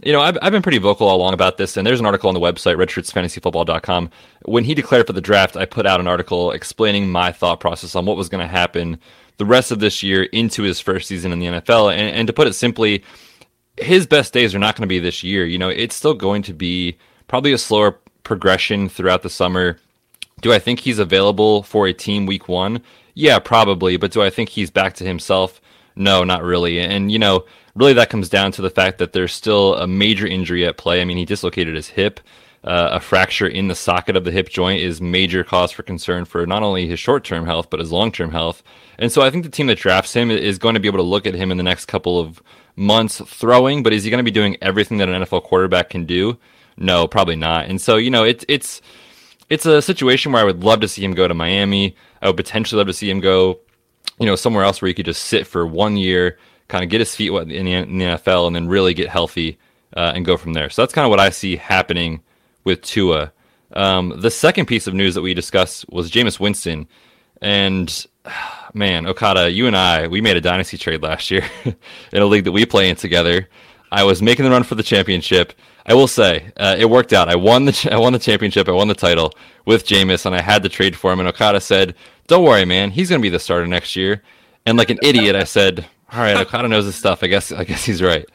you 0.03 0.13
know, 0.13 0.21
I've, 0.21 0.37
I've 0.41 0.51
been 0.51 0.61
pretty 0.61 0.77
vocal 0.77 1.07
all 1.07 1.17
along 1.17 1.33
about 1.33 1.57
this, 1.57 1.77
and 1.77 1.85
there's 1.85 1.99
an 1.99 2.05
article 2.05 2.27
on 2.27 2.33
the 2.33 2.39
website, 2.39 2.75
redshirtsfantasyfootball.com. 2.75 4.09
When 4.45 4.63
he 4.63 4.73
declared 4.73 5.07
for 5.07 5.13
the 5.13 5.21
draft, 5.21 5.57
I 5.57 5.65
put 5.65 5.85
out 5.85 5.99
an 5.99 6.07
article 6.07 6.51
explaining 6.51 7.09
my 7.09 7.31
thought 7.31 7.59
process 7.59 7.95
on 7.95 8.05
what 8.05 8.17
was 8.17 8.29
going 8.29 8.41
to 8.41 8.47
happen 8.47 8.99
the 9.37 9.45
rest 9.45 9.71
of 9.71 9.79
this 9.79 10.03
year 10.03 10.23
into 10.23 10.63
his 10.63 10.79
first 10.79 11.07
season 11.07 11.31
in 11.31 11.39
the 11.39 11.45
NFL. 11.45 11.91
And, 11.91 12.15
and 12.15 12.27
to 12.27 12.33
put 12.33 12.47
it 12.47 12.53
simply, 12.53 13.03
his 13.77 14.05
best 14.05 14.33
days 14.33 14.53
are 14.53 14.59
not 14.59 14.75
going 14.75 14.81
to 14.81 14.87
be 14.87 14.99
this 14.99 15.23
year. 15.23 15.45
You 15.45 15.57
know, 15.57 15.69
it's 15.69 15.95
still 15.95 16.13
going 16.13 16.41
to 16.43 16.53
be 16.53 16.97
probably 17.27 17.53
a 17.53 17.57
slower 17.57 17.99
progression 18.23 18.89
throughout 18.89 19.23
the 19.23 19.29
summer. 19.29 19.77
Do 20.41 20.53
I 20.53 20.59
think 20.59 20.79
he's 20.79 20.99
available 20.99 21.63
for 21.63 21.87
a 21.87 21.93
team 21.93 22.25
week 22.25 22.47
one? 22.47 22.81
Yeah, 23.13 23.39
probably. 23.39 23.97
But 23.97 24.11
do 24.11 24.21
I 24.21 24.29
think 24.29 24.49
he's 24.49 24.69
back 24.69 24.95
to 24.95 25.03
himself? 25.03 25.61
No, 25.95 26.23
not 26.23 26.43
really. 26.43 26.79
And, 26.79 27.11
you 27.11 27.17
know, 27.17 27.45
really 27.77 27.93
that 27.93 28.09
comes 28.09 28.29
down 28.29 28.51
to 28.53 28.61
the 28.61 28.69
fact 28.69 28.97
that 28.97 29.13
there's 29.13 29.33
still 29.33 29.75
a 29.75 29.87
major 29.87 30.27
injury 30.27 30.65
at 30.65 30.77
play. 30.77 31.01
I 31.01 31.05
mean, 31.05 31.17
he 31.17 31.25
dislocated 31.25 31.75
his 31.75 31.87
hip. 31.87 32.19
Uh, 32.63 32.89
a 32.93 32.99
fracture 32.99 33.47
in 33.47 33.67
the 33.67 33.75
socket 33.75 34.17
of 34.17 34.23
the 34.23 34.31
hip 34.31 34.49
joint 34.49 34.81
is 34.81 34.99
major 34.99 35.43
cause 35.43 35.71
for 35.71 35.83
concern 35.83 36.25
for 36.25 36.45
not 36.45 36.63
only 36.63 36.87
his 36.87 36.99
short-term 36.99 37.45
health 37.45 37.69
but 37.69 37.79
his 37.79 37.91
long-term 37.91 38.31
health. 38.31 38.63
And 38.97 39.11
so 39.11 39.21
I 39.21 39.29
think 39.29 39.43
the 39.45 39.49
team 39.49 39.67
that 39.67 39.77
drafts 39.77 40.13
him 40.13 40.31
is 40.31 40.57
going 40.57 40.73
to 40.73 40.79
be 40.79 40.87
able 40.87 40.97
to 40.97 41.03
look 41.03 41.27
at 41.27 41.35
him 41.35 41.51
in 41.51 41.57
the 41.57 41.63
next 41.63 41.85
couple 41.85 42.19
of 42.19 42.41
months 42.75 43.21
throwing, 43.25 43.83
but 43.83 43.93
is 43.93 44.03
he 44.03 44.09
going 44.09 44.19
to 44.19 44.29
be 44.29 44.31
doing 44.31 44.57
everything 44.61 44.97
that 44.97 45.07
an 45.07 45.23
NFL 45.23 45.43
quarterback 45.43 45.89
can 45.91 46.05
do? 46.05 46.37
No, 46.77 47.07
probably 47.07 47.35
not. 47.35 47.65
And 47.65 47.79
so, 47.79 47.97
you 47.97 48.09
know, 48.09 48.23
it's 48.23 48.43
it's 48.47 48.81
it's 49.49 49.65
a 49.65 49.81
situation 49.81 50.31
where 50.31 50.41
I 50.41 50.45
would 50.45 50.63
love 50.63 50.81
to 50.81 50.87
see 50.87 51.03
him 51.03 51.13
go 51.13 51.27
to 51.27 51.33
Miami. 51.33 51.95
I 52.21 52.27
would 52.27 52.37
potentially 52.37 52.77
love 52.77 52.87
to 52.87 52.93
see 52.93 53.09
him 53.09 53.19
go, 53.19 53.59
you 54.19 54.25
know, 54.25 54.35
somewhere 54.35 54.63
else 54.63 54.81
where 54.81 54.87
he 54.87 54.93
could 54.93 55.05
just 55.05 55.23
sit 55.23 55.47
for 55.47 55.65
one 55.65 55.97
year, 55.97 56.37
kind 56.67 56.83
of 56.83 56.89
get 56.89 57.01
his 57.01 57.15
feet 57.15 57.29
wet 57.29 57.51
in 57.51 57.65
the, 57.65 57.81
the 57.81 58.15
NFL, 58.15 58.47
and 58.47 58.55
then 58.55 58.67
really 58.67 58.93
get 58.93 59.09
healthy 59.09 59.57
uh, 59.95 60.11
and 60.15 60.25
go 60.25 60.37
from 60.37 60.53
there. 60.53 60.69
So 60.69 60.81
that's 60.81 60.93
kind 60.93 61.05
of 61.05 61.09
what 61.09 61.19
I 61.19 61.29
see 61.29 61.55
happening 61.55 62.21
with 62.63 62.81
Tua. 62.81 63.31
Um, 63.73 64.13
the 64.17 64.31
second 64.31 64.65
piece 64.65 64.87
of 64.87 64.93
news 64.93 65.15
that 65.15 65.21
we 65.21 65.33
discussed 65.33 65.85
was 65.89 66.11
Jameis 66.11 66.39
Winston, 66.39 66.87
and 67.41 68.05
man, 68.73 69.05
Okada, 69.05 69.49
you 69.51 69.67
and 69.67 69.75
I, 69.75 70.07
we 70.07 70.21
made 70.21 70.37
a 70.37 70.41
dynasty 70.41 70.77
trade 70.77 71.01
last 71.01 71.31
year 71.31 71.43
in 71.65 72.21
a 72.21 72.25
league 72.25 72.45
that 72.45 72.51
we 72.51 72.65
play 72.65 72.89
in 72.89 72.95
together. 72.95 73.49
I 73.91 74.03
was 74.03 74.21
making 74.21 74.43
the 74.43 74.51
run 74.51 74.63
for 74.63 74.75
the 74.75 74.83
championship. 74.83 75.53
I 75.85 75.93
will 75.93 76.07
say 76.07 76.51
uh, 76.57 76.75
it 76.77 76.89
worked 76.89 77.13
out. 77.13 77.29
I 77.29 77.35
won 77.35 77.65
the 77.65 77.89
I 77.91 77.97
won 77.97 78.11
the 78.11 78.19
championship. 78.19 78.67
I 78.67 78.73
won 78.73 78.89
the 78.89 78.93
title 78.93 79.33
with 79.65 79.85
Jameis, 79.85 80.25
and 80.25 80.35
I 80.35 80.41
had 80.41 80.63
to 80.63 80.69
trade 80.69 80.95
for 80.95 81.11
him. 81.11 81.19
And 81.19 81.29
Okada 81.29 81.61
said, 81.61 81.95
"Don't 82.27 82.43
worry, 82.43 82.65
man. 82.65 82.91
He's 82.91 83.09
going 83.09 83.21
to 83.21 83.25
be 83.25 83.29
the 83.29 83.39
starter 83.39 83.67
next 83.67 83.95
year." 83.95 84.21
And 84.65 84.77
like 84.77 84.89
an 84.89 84.99
idiot, 85.01 85.37
I 85.37 85.45
said, 85.45 85.85
"All 86.11 86.19
right, 86.19 86.37
Okada 86.37 86.67
knows 86.67 86.85
his 86.85 86.95
stuff. 86.95 87.23
I 87.23 87.27
guess 87.27 87.51
I 87.51 87.63
guess 87.63 87.85
he's 87.85 88.01
right." 88.01 88.25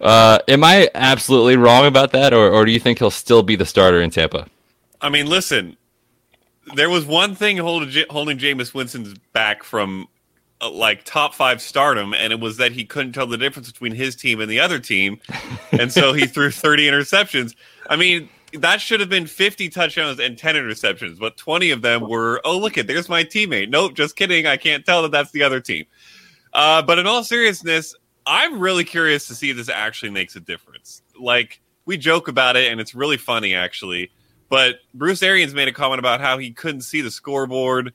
Uh, 0.00 0.38
am 0.48 0.62
I 0.62 0.90
absolutely 0.94 1.56
wrong 1.56 1.86
about 1.86 2.12
that, 2.12 2.34
or 2.34 2.50
or 2.50 2.64
do 2.64 2.72
you 2.72 2.80
think 2.80 2.98
he'll 2.98 3.10
still 3.10 3.42
be 3.42 3.56
the 3.56 3.66
starter 3.66 4.00
in 4.00 4.10
Tampa? 4.10 4.46
I 5.00 5.08
mean, 5.08 5.26
listen, 5.26 5.76
there 6.74 6.90
was 6.90 7.04
one 7.04 7.34
thing 7.34 7.56
holding 7.56 8.04
holding 8.10 8.38
Jameis 8.38 8.74
Winston's 8.74 9.14
back 9.32 9.62
from 9.62 10.08
uh, 10.60 10.70
like 10.70 11.04
top 11.04 11.34
five 11.34 11.60
stardom, 11.60 12.14
and 12.14 12.32
it 12.32 12.40
was 12.40 12.56
that 12.56 12.72
he 12.72 12.84
couldn't 12.84 13.12
tell 13.12 13.26
the 13.26 13.38
difference 13.38 13.70
between 13.70 13.92
his 13.92 14.16
team 14.16 14.40
and 14.40 14.50
the 14.50 14.60
other 14.60 14.78
team, 14.78 15.20
and 15.72 15.92
so 15.92 16.12
he 16.12 16.26
threw 16.26 16.50
30 16.50 16.88
interceptions. 16.88 17.54
I 17.88 17.96
mean, 17.96 18.28
that 18.52 18.80
should 18.80 19.00
have 19.00 19.08
been 19.08 19.26
50 19.26 19.68
touchdowns 19.68 20.18
and 20.18 20.36
10 20.38 20.54
interceptions, 20.54 21.18
but 21.18 21.36
20 21.36 21.70
of 21.70 21.82
them 21.82 22.08
were, 22.08 22.40
oh 22.44 22.58
look 22.58 22.76
it, 22.78 22.86
there's 22.86 23.08
my 23.08 23.24
teammate. 23.24 23.68
Nope, 23.68 23.94
just 23.94 24.16
kidding. 24.16 24.46
I 24.46 24.56
can't 24.56 24.84
tell 24.84 25.02
that 25.02 25.10
that's 25.10 25.30
the 25.30 25.42
other 25.42 25.60
team. 25.60 25.84
Uh, 26.56 26.82
but 26.82 26.98
in 26.98 27.06
all 27.06 27.22
seriousness, 27.22 27.94
I'm 28.26 28.58
really 28.58 28.82
curious 28.82 29.28
to 29.28 29.36
see 29.36 29.50
if 29.50 29.56
this 29.56 29.68
actually 29.68 30.10
makes 30.10 30.34
a 30.34 30.40
difference. 30.40 31.02
Like 31.16 31.60
we 31.84 31.96
joke 31.96 32.26
about 32.26 32.56
it, 32.56 32.72
and 32.72 32.80
it's 32.80 32.96
really 32.96 33.16
funny 33.16 33.54
actually. 33.54 34.10
But 34.48 34.80
Bruce 34.94 35.22
Arians 35.22 35.54
made 35.54 35.68
a 35.68 35.72
comment 35.72 36.00
about 36.00 36.20
how 36.20 36.38
he 36.38 36.50
couldn't 36.50 36.80
see 36.80 37.00
the 37.00 37.10
scoreboard 37.10 37.92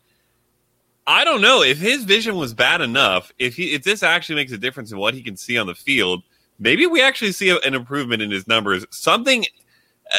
I 1.07 1.23
don't 1.23 1.41
know 1.41 1.63
if 1.63 1.77
his 1.77 2.03
vision 2.03 2.35
was 2.37 2.53
bad 2.53 2.81
enough. 2.81 3.33
If 3.39 3.55
he 3.55 3.73
if 3.73 3.83
this 3.83 4.03
actually 4.03 4.35
makes 4.35 4.51
a 4.51 4.57
difference 4.57 4.91
in 4.91 4.97
what 4.97 5.13
he 5.13 5.23
can 5.23 5.35
see 5.35 5.57
on 5.57 5.67
the 5.67 5.75
field, 5.75 6.23
maybe 6.59 6.85
we 6.85 7.01
actually 7.01 7.31
see 7.31 7.49
an 7.49 7.73
improvement 7.73 8.21
in 8.21 8.31
his 8.31 8.47
numbers. 8.47 8.85
Something 8.91 9.45
uh, 10.13 10.17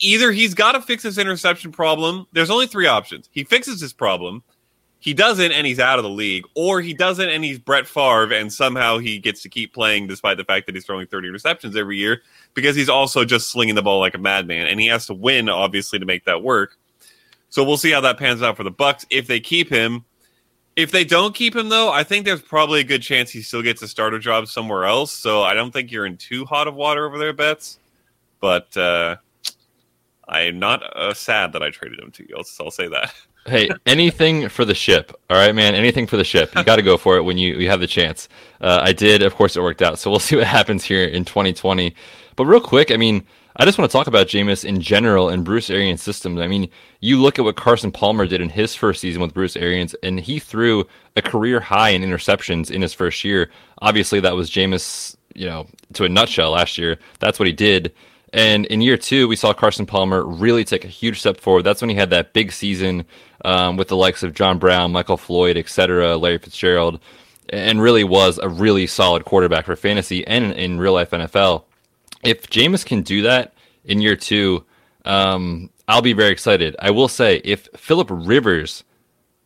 either 0.00 0.32
he's 0.32 0.54
got 0.54 0.72
to 0.72 0.82
fix 0.82 1.02
his 1.02 1.18
interception 1.18 1.70
problem. 1.70 2.26
There's 2.32 2.50
only 2.50 2.66
three 2.66 2.86
options. 2.86 3.28
He 3.32 3.44
fixes 3.44 3.80
his 3.80 3.92
problem, 3.92 4.42
he 5.00 5.14
doesn't, 5.14 5.52
and 5.52 5.66
he's 5.66 5.78
out 5.78 5.98
of 5.98 6.02
the 6.02 6.10
league, 6.10 6.44
or 6.54 6.80
he 6.80 6.92
doesn't 6.92 7.28
and 7.28 7.44
he's 7.44 7.58
Brett 7.58 7.86
Favre, 7.86 8.32
and 8.32 8.52
somehow 8.52 8.98
he 8.98 9.18
gets 9.18 9.42
to 9.42 9.48
keep 9.48 9.72
playing 9.72 10.08
despite 10.08 10.36
the 10.36 10.44
fact 10.44 10.66
that 10.66 10.74
he's 10.74 10.84
throwing 10.84 11.06
30 11.06 11.30
receptions 11.30 11.76
every 11.76 11.96
year 11.96 12.22
because 12.54 12.74
he's 12.74 12.88
also 12.88 13.24
just 13.24 13.50
slinging 13.50 13.76
the 13.76 13.82
ball 13.82 14.00
like 14.00 14.14
a 14.14 14.18
madman, 14.18 14.66
and 14.66 14.80
he 14.80 14.86
has 14.86 15.06
to 15.06 15.14
win 15.14 15.48
obviously 15.48 15.98
to 15.98 16.04
make 16.04 16.24
that 16.24 16.42
work. 16.42 16.76
So 17.48 17.64
we'll 17.64 17.76
see 17.76 17.90
how 17.90 18.00
that 18.02 18.18
pans 18.18 18.42
out 18.42 18.56
for 18.56 18.64
the 18.64 18.72
Bucs 18.72 19.06
if 19.10 19.26
they 19.26 19.40
keep 19.40 19.70
him. 19.70 20.04
If 20.76 20.90
they 20.90 21.04
don't 21.04 21.34
keep 21.34 21.56
him 21.56 21.68
though, 21.68 21.90
I 21.90 22.04
think 22.04 22.24
there's 22.24 22.42
probably 22.42 22.80
a 22.80 22.84
good 22.84 23.02
chance 23.02 23.30
he 23.30 23.42
still 23.42 23.62
gets 23.62 23.82
a 23.82 23.88
starter 23.88 24.18
job 24.18 24.48
somewhere 24.48 24.84
else. 24.84 25.12
So 25.12 25.42
I 25.42 25.54
don't 25.54 25.72
think 25.72 25.90
you're 25.90 26.06
in 26.06 26.16
too 26.16 26.44
hot 26.44 26.68
of 26.68 26.74
water 26.74 27.06
over 27.06 27.18
there, 27.18 27.32
Betz. 27.32 27.78
But 28.40 28.76
uh, 28.76 29.16
I 30.28 30.42
am 30.42 30.58
not 30.58 30.82
uh, 30.96 31.14
sad 31.14 31.52
that 31.52 31.62
I 31.62 31.70
traded 31.70 31.98
him 31.98 32.10
to 32.12 32.28
you. 32.28 32.36
I'll, 32.36 32.44
I'll 32.64 32.70
say 32.70 32.88
that. 32.88 33.12
hey, 33.48 33.68
anything 33.86 34.48
for 34.48 34.64
the 34.64 34.74
ship. 34.74 35.12
All 35.28 35.36
right, 35.36 35.54
man. 35.54 35.74
Anything 35.74 36.06
for 36.06 36.16
the 36.16 36.24
ship. 36.24 36.54
You 36.54 36.64
got 36.64 36.76
to 36.76 36.82
go 36.82 36.96
for 36.96 37.16
it 37.16 37.22
when 37.22 37.38
you, 37.38 37.54
you 37.54 37.68
have 37.68 37.80
the 37.80 37.86
chance. 37.86 38.28
Uh, 38.60 38.80
I 38.82 38.92
did. 38.92 39.22
Of 39.22 39.34
course, 39.34 39.56
it 39.56 39.62
worked 39.62 39.82
out. 39.82 39.98
So 39.98 40.10
we'll 40.10 40.18
see 40.20 40.36
what 40.36 40.46
happens 40.46 40.84
here 40.84 41.04
in 41.04 41.24
2020. 41.24 41.94
But 42.36 42.46
real 42.46 42.60
quick, 42.60 42.90
I 42.90 42.96
mean, 42.96 43.24
I 43.56 43.64
just 43.64 43.76
want 43.76 43.90
to 43.90 43.96
talk 43.96 44.06
about 44.06 44.28
Jameis 44.28 44.64
in 44.64 44.80
general 44.80 45.28
and 45.28 45.44
Bruce 45.44 45.68
Arians' 45.68 46.00
systems. 46.00 46.40
I 46.40 46.46
mean, 46.46 46.68
you 47.00 47.20
look 47.20 47.40
at 47.40 47.44
what 47.44 47.56
Carson 47.56 47.90
Palmer 47.90 48.24
did 48.26 48.40
in 48.40 48.48
his 48.48 48.76
first 48.76 49.00
season 49.00 49.20
with 49.20 49.34
Bruce 49.34 49.56
Arians, 49.56 49.94
and 50.04 50.20
he 50.20 50.38
threw 50.38 50.86
a 51.16 51.22
career 51.22 51.58
high 51.58 51.90
in 51.90 52.02
interceptions 52.02 52.70
in 52.70 52.82
his 52.82 52.94
first 52.94 53.24
year. 53.24 53.50
Obviously, 53.82 54.20
that 54.20 54.36
was 54.36 54.48
Jameis, 54.48 55.16
you 55.34 55.46
know, 55.46 55.66
to 55.94 56.04
a 56.04 56.08
nutshell 56.08 56.52
last 56.52 56.78
year. 56.78 56.98
That's 57.18 57.40
what 57.40 57.48
he 57.48 57.52
did. 57.52 57.92
And 58.32 58.66
in 58.66 58.80
year 58.80 58.96
two, 58.96 59.26
we 59.26 59.36
saw 59.36 59.52
Carson 59.52 59.86
Palmer 59.86 60.22
really 60.22 60.64
take 60.64 60.84
a 60.84 60.88
huge 60.88 61.20
step 61.20 61.40
forward. 61.40 61.62
That's 61.62 61.80
when 61.80 61.88
he 61.88 61.96
had 61.96 62.10
that 62.10 62.32
big 62.32 62.52
season 62.52 63.06
um, 63.44 63.76
with 63.76 63.88
the 63.88 63.96
likes 63.96 64.22
of 64.22 64.34
John 64.34 64.58
Brown, 64.58 64.92
Michael 64.92 65.16
Floyd, 65.16 65.56
etc., 65.56 66.16
Larry 66.16 66.38
Fitzgerald, 66.38 67.00
and 67.48 67.80
really 67.80 68.04
was 68.04 68.38
a 68.38 68.48
really 68.48 68.86
solid 68.86 69.24
quarterback 69.24 69.64
for 69.64 69.76
fantasy 69.76 70.26
and 70.26 70.52
in, 70.52 70.78
real 70.78 70.92
life 70.92 71.10
NFL 71.10 71.64
if 72.22 72.48
Jameis 72.48 72.84
can 72.84 73.02
do 73.02 73.22
that 73.22 73.54
in 73.84 74.00
year 74.00 74.16
two, 74.16 74.64
um, 75.04 75.70
I'll 75.86 76.02
be 76.02 76.12
very 76.12 76.30
excited. 76.30 76.76
I 76.78 76.90
will 76.90 77.08
say, 77.08 77.40
if 77.44 77.68
Philip 77.76 78.08
Rivers 78.10 78.84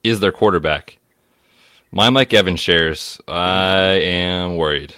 is 0.03 0.21
their 0.21 0.33
quarterback, 0.33 0.99
my 1.91 2.11
Mike 2.11 2.33
Evans 2.33 2.61
shares, 2.61 3.21
I 3.29 4.01
am 4.01 4.57
worried. 4.57 4.95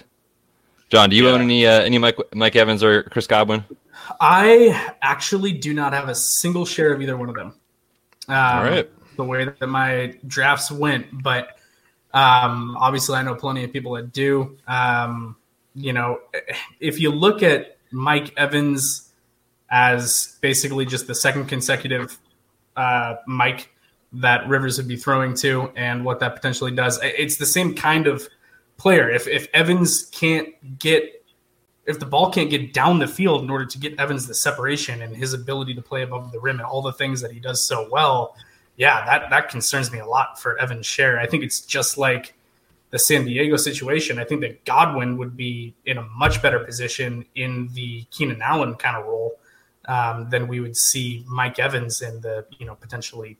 Jon, 0.95 1.09
do 1.09 1.17
you 1.17 1.25
yeah. 1.25 1.31
own 1.31 1.41
any 1.41 1.67
uh, 1.67 1.81
any 1.81 1.97
Mike 1.97 2.17
Mike 2.33 2.55
Evans 2.55 2.81
or 2.81 3.03
Chris 3.03 3.27
Godwin? 3.27 3.65
I 4.21 4.93
actually 5.01 5.51
do 5.51 5.73
not 5.73 5.91
have 5.91 6.07
a 6.07 6.15
single 6.15 6.65
share 6.65 6.93
of 6.93 7.01
either 7.01 7.17
one 7.17 7.27
of 7.27 7.35
them. 7.35 7.47
Um, 8.29 8.35
All 8.37 8.63
right. 8.63 8.89
The 9.17 9.25
way 9.25 9.43
that 9.43 9.67
my 9.67 10.17
drafts 10.25 10.71
went, 10.71 11.07
but 11.21 11.59
um, 12.13 12.77
obviously 12.79 13.17
I 13.17 13.23
know 13.23 13.35
plenty 13.35 13.65
of 13.65 13.73
people 13.73 13.91
that 13.95 14.13
do. 14.13 14.57
Um, 14.69 15.35
you 15.73 15.91
know, 15.91 16.21
if 16.79 16.97
you 17.01 17.11
look 17.11 17.43
at 17.43 17.75
Mike 17.91 18.31
Evans 18.37 19.11
as 19.69 20.37
basically 20.39 20.85
just 20.85 21.07
the 21.07 21.15
second 21.15 21.47
consecutive 21.47 22.17
uh, 22.77 23.15
Mike 23.27 23.69
that 24.13 24.47
Rivers 24.47 24.77
would 24.77 24.87
be 24.87 24.95
throwing 24.95 25.33
to 25.35 25.73
and 25.75 26.05
what 26.05 26.21
that 26.21 26.35
potentially 26.35 26.71
does, 26.71 27.01
it's 27.03 27.35
the 27.35 27.45
same 27.45 27.75
kind 27.75 28.07
of 28.07 28.29
player. 28.77 29.09
If, 29.09 29.27
if 29.27 29.47
Evans 29.53 30.05
can't 30.05 30.79
get, 30.79 31.23
if 31.85 31.99
the 31.99 32.05
ball 32.05 32.31
can't 32.31 32.49
get 32.49 32.73
down 32.73 32.99
the 32.99 33.07
field 33.07 33.43
in 33.43 33.49
order 33.49 33.65
to 33.65 33.77
get 33.77 33.99
Evans 33.99 34.27
the 34.27 34.33
separation 34.33 35.01
and 35.01 35.15
his 35.15 35.33
ability 35.33 35.73
to 35.75 35.81
play 35.81 36.03
above 36.03 36.31
the 36.31 36.39
rim 36.39 36.59
and 36.59 36.65
all 36.65 36.81
the 36.81 36.93
things 36.93 37.21
that 37.21 37.31
he 37.31 37.39
does 37.39 37.63
so 37.63 37.87
well, 37.91 38.35
yeah, 38.77 39.05
that, 39.05 39.29
that 39.29 39.49
concerns 39.49 39.91
me 39.91 39.99
a 39.99 40.05
lot 40.05 40.39
for 40.41 40.59
Evans' 40.59 40.85
share. 40.85 41.19
I 41.19 41.27
think 41.27 41.43
it's 41.43 41.61
just 41.61 41.97
like 41.97 42.33
the 42.95 42.99
San 42.99 43.25
Diego 43.25 43.57
situation, 43.57 44.19
I 44.19 44.23
think 44.23 44.41
that 44.41 44.63
Godwin 44.63 45.17
would 45.17 45.35
be 45.35 45.75
in 45.85 45.97
a 45.97 46.03
much 46.15 46.41
better 46.41 46.59
position 46.59 47.25
in 47.35 47.67
the 47.73 48.05
Keenan 48.11 48.41
Allen 48.41 48.75
kind 48.75 48.95
of 48.95 49.05
role 49.05 49.33
um, 49.87 50.29
than 50.29 50.47
we 50.47 50.59
would 50.59 50.77
see 50.77 51.25
Mike 51.27 51.59
Evans 51.59 52.01
in 52.01 52.21
the 52.21 52.45
you 52.57 52.65
know 52.65 52.75
potentially 52.75 53.37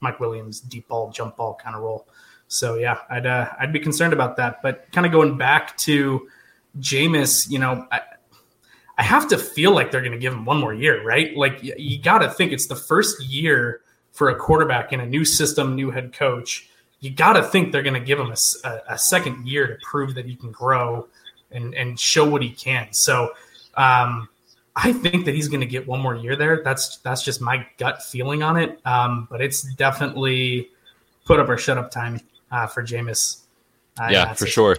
Mike 0.00 0.20
Williams 0.20 0.60
deep 0.60 0.88
ball 0.88 1.10
jump 1.10 1.36
ball 1.36 1.58
kind 1.62 1.76
of 1.76 1.82
role. 1.82 2.08
So 2.48 2.74
yeah, 2.76 2.98
I'd 3.10 3.26
uh, 3.26 3.50
I'd 3.60 3.72
be 3.72 3.80
concerned 3.80 4.12
about 4.12 4.36
that. 4.36 4.62
But 4.62 4.90
kind 4.92 5.06
of 5.06 5.12
going 5.12 5.36
back 5.36 5.76
to 5.78 6.28
Jameis, 6.80 7.50
you 7.50 7.58
know, 7.58 7.86
I, 7.92 8.00
I 8.96 9.02
have 9.02 9.28
to 9.28 9.38
feel 9.38 9.72
like 9.72 9.90
they're 9.90 10.00
going 10.00 10.12
to 10.12 10.18
give 10.18 10.32
him 10.32 10.44
one 10.44 10.58
more 10.58 10.74
year, 10.74 11.04
right? 11.04 11.36
Like 11.36 11.62
you, 11.62 11.74
you 11.76 12.00
got 12.00 12.18
to 12.18 12.30
think 12.30 12.52
it's 12.52 12.66
the 12.66 12.76
first 12.76 13.22
year 13.22 13.82
for 14.12 14.30
a 14.30 14.34
quarterback 14.34 14.92
in 14.92 15.00
a 15.00 15.06
new 15.06 15.24
system, 15.24 15.76
new 15.76 15.90
head 15.90 16.12
coach 16.12 16.68
you 17.00 17.10
got 17.10 17.34
to 17.34 17.42
think 17.42 17.72
they're 17.72 17.82
going 17.82 17.94
to 17.94 18.00
give 18.00 18.18
him 18.18 18.32
a, 18.32 18.68
a, 18.68 18.94
a, 18.94 18.98
second 18.98 19.46
year 19.46 19.66
to 19.66 19.76
prove 19.82 20.14
that 20.14 20.24
he 20.24 20.34
can 20.34 20.50
grow 20.50 21.06
and, 21.50 21.74
and 21.74 21.98
show 21.98 22.28
what 22.28 22.42
he 22.42 22.50
can. 22.50 22.92
So 22.92 23.32
um, 23.76 24.28
I 24.74 24.92
think 24.92 25.24
that 25.24 25.34
he's 25.34 25.48
going 25.48 25.60
to 25.60 25.66
get 25.66 25.86
one 25.86 26.00
more 26.00 26.16
year 26.16 26.34
there. 26.36 26.62
That's 26.64 26.98
that's 26.98 27.22
just 27.22 27.40
my 27.40 27.66
gut 27.78 28.02
feeling 28.02 28.42
on 28.42 28.56
it. 28.56 28.80
Um, 28.84 29.28
but 29.30 29.40
it's 29.40 29.62
definitely 29.74 30.70
put 31.24 31.38
up 31.38 31.48
or 31.48 31.56
shut 31.56 31.78
up 31.78 31.90
time 31.90 32.20
uh, 32.50 32.66
for 32.66 32.82
Jameis. 32.82 33.42
Uh, 34.00 34.08
yeah, 34.10 34.32
for 34.34 34.44
it. 34.44 34.48
sure. 34.48 34.76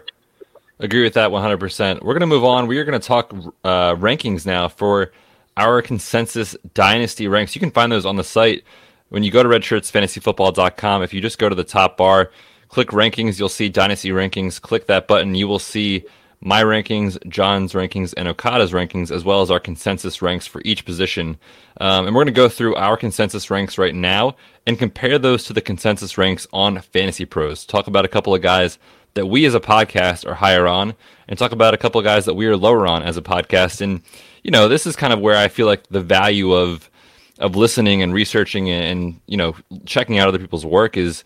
Agree 0.80 1.04
with 1.04 1.14
that 1.16 1.30
100%. 1.30 2.02
We're 2.02 2.14
going 2.14 2.22
to 2.22 2.28
move 2.28 2.46
on. 2.46 2.68
We 2.68 2.78
are 2.78 2.86
going 2.86 3.00
to 3.00 3.06
talk 3.06 3.34
uh, 3.64 3.96
rankings 3.96 4.46
now 4.46 4.70
for 4.70 5.12
our 5.58 5.82
consensus 5.82 6.56
dynasty 6.74 7.28
ranks. 7.28 7.54
You 7.54 7.60
can 7.60 7.72
find 7.72 7.92
those 7.92 8.06
on 8.06 8.16
the 8.16 8.24
site 8.24 8.64
when 9.10 9.24
you 9.24 9.32
go 9.32 9.44
to 9.44 9.50
redshirtsfantasyfootball.com, 9.50 11.04
if 11.04 11.14
you 11.14 11.22
just 11.22 11.38
go 11.38 11.50
to 11.50 11.56
the 11.56 11.64
top 11.64 11.98
bar, 11.98 12.32
click 12.70 12.90
rankings, 12.90 13.38
you'll 13.38 13.50
see 13.50 13.70
dynasty 13.70 14.10
rankings. 14.10 14.62
Click 14.62 14.88
that 14.88 15.08
button, 15.08 15.36
you 15.36 15.48
will 15.48 15.60
see 15.60 16.06
my 16.41 16.63
rankings, 16.63 17.17
Jon's 17.27 17.74
rankings, 17.74 18.13
and 18.15 18.27
Okada's 18.27 18.72
rankings, 18.72 19.12
as 19.12 19.25
well 19.25 19.41
as 19.41 19.51
our 19.51 19.60
consensus 19.60 20.22
ranks 20.22 20.48
for 20.48 20.62
each 20.63 20.86
position. 20.86 21.38
Um, 21.81 22.08
and 22.08 22.15
we're 22.15 22.24
going 22.24 22.34
to 22.34 22.41
go 22.41 22.50
through 22.50 22.75
our 22.75 22.96
consensus 22.96 23.50
ranks 23.50 23.77
right 23.77 23.93
now 23.93 24.36
and 24.65 24.79
compare 24.79 25.19
those 25.19 25.43
to 25.46 25.53
the 25.53 25.62
consensus 25.62 26.17
ranks 26.17 26.48
on 26.53 26.79
Fantasy 26.79 27.25
Pros. 27.25 27.65
Talk 27.65 27.88
about 27.88 28.05
a 28.05 28.10
couple 28.10 28.34
of 28.34 28.41
guys 28.41 28.79
that 29.15 29.25
we 29.25 29.46
as 29.46 29.55
a 29.55 29.60
podcast 29.60 30.25
are 30.25 30.36
higher 30.36 30.67
on, 30.67 30.93
and 31.27 31.38
talk 31.38 31.51
about 31.51 31.74
a 31.74 31.77
couple 31.77 32.00
of 32.00 32.05
guys 32.05 32.25
that 32.25 32.36
we 32.36 32.46
are 32.46 32.55
lower 32.55 32.88
on 32.88 33.03
as 33.03 33.17
a 33.17 33.22
podcast. 33.22 33.81
And 33.81 34.01
you 34.43 34.51
know, 34.51 34.67
this 34.69 34.88
is 34.88 34.96
kind 34.96 35.12
of 35.12 35.19
where 35.19 35.36
I 35.36 35.48
feel 35.50 35.65
like 35.65 35.88
the 35.88 36.01
value 36.01 36.53
of 36.53 36.89
of 37.39 37.55
listening 37.55 38.01
and 38.01 38.13
researching 38.13 38.69
and 38.69 39.19
you 39.25 39.38
know 39.38 39.55
checking 39.86 40.17
out 40.19 40.27
other 40.27 40.39
people's 40.39 40.65
work 40.65 40.98
is 40.98 41.24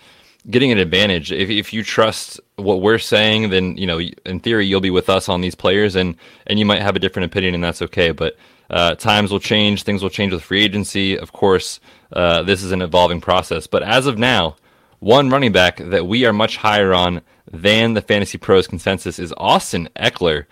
getting 0.49 0.71
an 0.71 0.77
advantage. 0.77 1.31
If, 1.31 1.49
if 1.49 1.73
you 1.73 1.83
trust 1.83 2.39
what 2.55 2.81
we're 2.81 2.99
saying, 2.99 3.49
then 3.49 3.77
you 3.77 3.87
know, 3.87 3.99
in 3.99 4.39
theory, 4.39 4.65
you'll 4.65 4.81
be 4.81 4.89
with 4.89 5.09
us 5.09 5.29
on 5.29 5.41
these 5.41 5.55
players, 5.55 5.95
and 5.95 6.15
and 6.47 6.59
you 6.59 6.65
might 6.65 6.81
have 6.81 6.95
a 6.95 6.99
different 6.99 7.25
opinion, 7.25 7.55
and 7.55 7.63
that's 7.63 7.81
okay. 7.81 8.11
But 8.11 8.35
uh, 8.69 8.95
times 8.95 9.31
will 9.31 9.39
change, 9.39 9.83
things 9.83 10.01
will 10.01 10.09
change 10.09 10.33
with 10.33 10.43
free 10.43 10.63
agency. 10.63 11.17
Of 11.17 11.31
course, 11.31 11.79
uh, 12.11 12.43
this 12.43 12.63
is 12.63 12.71
an 12.71 12.81
evolving 12.81 13.21
process. 13.21 13.67
But 13.67 13.83
as 13.83 14.07
of 14.07 14.17
now, 14.17 14.55
one 14.99 15.29
running 15.29 15.51
back 15.51 15.77
that 15.77 16.07
we 16.07 16.25
are 16.25 16.33
much 16.33 16.57
higher 16.57 16.93
on 16.93 17.21
than 17.51 17.93
the 17.93 18.01
Fantasy 18.01 18.37
Pros 18.37 18.67
consensus 18.67 19.19
is 19.19 19.33
Austin 19.37 19.89
Ekeler, 19.95 20.45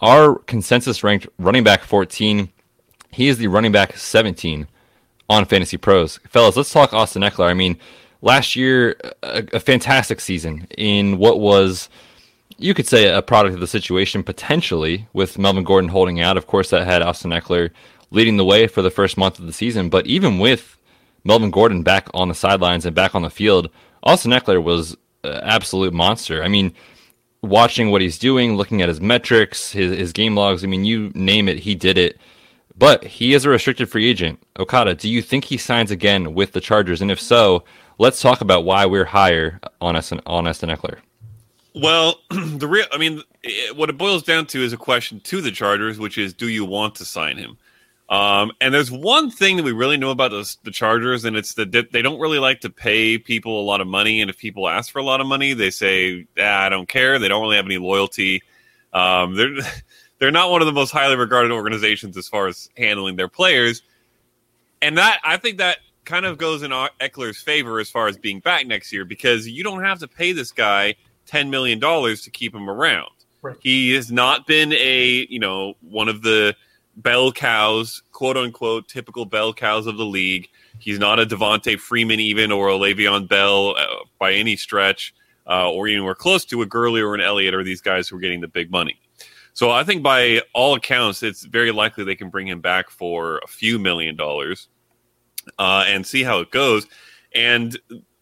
Our 0.00 0.38
consensus 0.40 1.02
ranked 1.02 1.26
running 1.38 1.64
back 1.64 1.82
14. 1.82 2.50
He 3.10 3.28
is 3.28 3.38
the 3.38 3.48
running 3.48 3.72
back 3.72 3.96
17 3.96 4.68
on 5.28 5.44
Fantasy 5.44 5.76
Pros. 5.76 6.18
Fellas, 6.28 6.56
let's 6.56 6.72
talk 6.72 6.92
Austin 6.92 7.22
Ekeler. 7.22 7.50
I 7.50 7.54
mean, 7.54 7.78
last 8.26 8.56
year, 8.56 8.96
a, 9.22 9.44
a, 9.52 9.60
fantastic 9.60 10.20
season 10.20 10.66
in 10.76 11.16
what 11.16 11.38
was, 11.38 11.88
you 12.58 12.74
could 12.74 12.86
say, 12.86 13.08
a 13.08 13.22
product 13.22 13.54
of 13.54 13.60
the 13.60 13.68
situation 13.68 14.24
potentially 14.24 15.06
with 15.12 15.38
Melvin 15.38 15.62
Gordon 15.62 15.88
holding 15.88 16.20
out. 16.20 16.36
Of 16.36 16.48
course, 16.48 16.70
that 16.70 16.84
had 16.84 17.02
Austin 17.02 17.30
Ekeler 17.30 17.70
leading 18.10 18.36
the 18.36 18.44
way 18.44 18.66
for 18.66 18.82
the 18.82 18.90
first 18.90 19.16
month 19.16 19.38
of 19.38 19.46
the 19.46 19.52
season. 19.52 19.88
But 19.88 20.08
even 20.08 20.40
with 20.40 20.76
Melvin 21.22 21.52
Gordon 21.52 21.84
back 21.84 22.08
on 22.14 22.28
the 22.28 22.34
sidelines 22.34 22.84
and 22.84 22.96
back 22.96 23.14
on 23.14 23.22
the 23.22 23.30
field, 23.30 23.70
Austin 24.02 24.32
Ekeler 24.32 24.62
was 24.62 24.96
an 25.22 25.40
absolute 25.44 25.94
monster. 25.94 26.42
I 26.42 26.48
mean, 26.48 26.74
watching 27.42 27.92
what 27.92 28.02
he's 28.02 28.18
doing, 28.18 28.56
looking 28.56 28.82
at 28.82 28.88
his 28.88 29.00
metrics, 29.00 29.70
his, 29.70 29.96
his 29.96 30.12
game 30.12 30.34
logs, 30.34 30.64
I 30.64 30.66
mean, 30.66 30.84
you 30.84 31.12
name 31.14 31.48
it, 31.48 31.60
he 31.60 31.76
did 31.76 31.96
it. 31.96 32.18
But 32.76 33.04
he 33.04 33.34
is 33.34 33.44
a 33.44 33.50
restricted 33.50 33.88
free 33.88 34.10
agent. 34.10 34.42
Okada, 34.58 34.96
do 34.96 35.08
you 35.08 35.22
think 35.22 35.44
he 35.44 35.56
signs 35.56 35.92
again 35.92 36.34
with 36.34 36.52
the 36.52 36.60
Chargers? 36.60 37.00
And 37.00 37.10
if 37.10 37.20
so, 37.20 37.64
let's 37.98 38.20
talk 38.20 38.40
about 38.40 38.64
why 38.64 38.86
we're 38.86 39.04
higher 39.04 39.60
on 39.80 39.96
us 39.96 40.12
on 40.12 40.20
Austin 40.26 40.70
Ekeler. 40.70 40.98
Well, 41.74 42.20
the 42.30 42.66
real, 42.66 42.86
I 42.92 42.98
mean, 42.98 43.22
it, 43.42 43.76
what 43.76 43.90
it 43.90 43.98
boils 43.98 44.22
down 44.22 44.46
to 44.46 44.62
is 44.62 44.72
a 44.72 44.78
question 44.78 45.20
to 45.20 45.40
the 45.40 45.50
Chargers, 45.50 45.98
which 45.98 46.16
is, 46.16 46.32
do 46.32 46.48
you 46.48 46.64
want 46.64 46.94
to 46.96 47.04
sign 47.04 47.36
him? 47.36 47.58
Um, 48.08 48.52
and 48.60 48.72
there's 48.72 48.90
one 48.90 49.30
thing 49.30 49.56
that 49.56 49.64
we 49.64 49.72
really 49.72 49.96
know 49.96 50.10
about 50.10 50.30
the, 50.30 50.56
the 50.62 50.70
Chargers, 50.70 51.24
and 51.24 51.36
it's 51.36 51.54
that 51.54 51.72
they 51.72 52.02
don't 52.02 52.20
really 52.20 52.38
like 52.38 52.60
to 52.60 52.70
pay 52.70 53.18
people 53.18 53.60
a 53.60 53.64
lot 53.64 53.80
of 53.80 53.88
money. 53.88 54.20
And 54.20 54.30
if 54.30 54.38
people 54.38 54.68
ask 54.68 54.92
for 54.92 55.00
a 55.00 55.04
lot 55.04 55.20
of 55.20 55.26
money, 55.26 55.54
they 55.54 55.70
say, 55.70 56.26
ah, 56.38 56.62
"I 56.62 56.68
don't 56.68 56.88
care." 56.88 57.18
They 57.18 57.26
don't 57.26 57.42
really 57.42 57.56
have 57.56 57.66
any 57.66 57.78
loyalty. 57.78 58.42
Um, 58.92 59.34
they're 59.34 59.56
they're 60.18 60.30
not 60.30 60.52
one 60.52 60.62
of 60.62 60.66
the 60.66 60.72
most 60.72 60.92
highly 60.92 61.16
regarded 61.16 61.50
organizations 61.50 62.16
as 62.16 62.28
far 62.28 62.46
as 62.46 62.70
handling 62.76 63.16
their 63.16 63.28
players. 63.28 63.82
And 64.82 64.96
that 64.98 65.20
I 65.24 65.36
think 65.36 65.58
that 65.58 65.78
kind 66.06 66.24
of 66.24 66.38
goes 66.38 66.62
in 66.62 66.70
Ekeler's 66.70 67.42
favor 67.42 67.78
as 67.78 67.90
far 67.90 68.08
as 68.08 68.16
being 68.16 68.40
back 68.40 68.66
next 68.66 68.92
year 68.92 69.04
because 69.04 69.46
you 69.46 69.62
don't 69.62 69.82
have 69.82 69.98
to 69.98 70.08
pay 70.08 70.32
this 70.32 70.52
guy 70.52 70.94
ten 71.26 71.50
million 71.50 71.78
dollars 71.78 72.22
to 72.22 72.30
keep 72.30 72.54
him 72.54 72.70
around. 72.70 73.10
Right. 73.42 73.56
He 73.60 73.92
has 73.94 74.10
not 74.10 74.46
been 74.46 74.72
a 74.72 75.26
you 75.28 75.38
know 75.38 75.74
one 75.82 76.08
of 76.08 76.22
the 76.22 76.56
bell 76.96 77.30
cows, 77.30 78.02
quote 78.12 78.36
unquote, 78.36 78.88
typical 78.88 79.26
bell 79.26 79.52
cows 79.52 79.86
of 79.86 79.98
the 79.98 80.06
league. 80.06 80.48
He's 80.78 80.98
not 80.98 81.20
a 81.20 81.26
Devonta 81.26 81.78
Freeman 81.78 82.20
even 82.20 82.50
or 82.52 82.68
a 82.68 82.74
Le'Veon 82.74 83.28
Bell 83.28 83.76
uh, 83.76 84.04
by 84.18 84.32
any 84.32 84.56
stretch, 84.56 85.14
uh, 85.46 85.70
or 85.70 85.88
anywhere 85.88 86.14
close 86.14 86.44
to 86.46 86.62
a 86.62 86.66
Gurley 86.66 87.00
or 87.00 87.14
an 87.14 87.20
Elliott 87.20 87.54
or 87.54 87.62
these 87.62 87.80
guys 87.80 88.08
who 88.08 88.16
are 88.16 88.20
getting 88.20 88.40
the 88.40 88.48
big 88.48 88.70
money. 88.70 88.98
So 89.52 89.70
I 89.70 89.84
think 89.84 90.02
by 90.02 90.42
all 90.52 90.74
accounts, 90.74 91.22
it's 91.22 91.44
very 91.44 91.72
likely 91.72 92.04
they 92.04 92.14
can 92.14 92.28
bring 92.28 92.46
him 92.46 92.60
back 92.60 92.90
for 92.90 93.38
a 93.38 93.46
few 93.46 93.78
million 93.78 94.14
dollars 94.14 94.68
uh, 95.58 95.84
and 95.86 96.06
see 96.06 96.22
how 96.22 96.40
it 96.40 96.50
goes. 96.50 96.86
And 97.34 97.78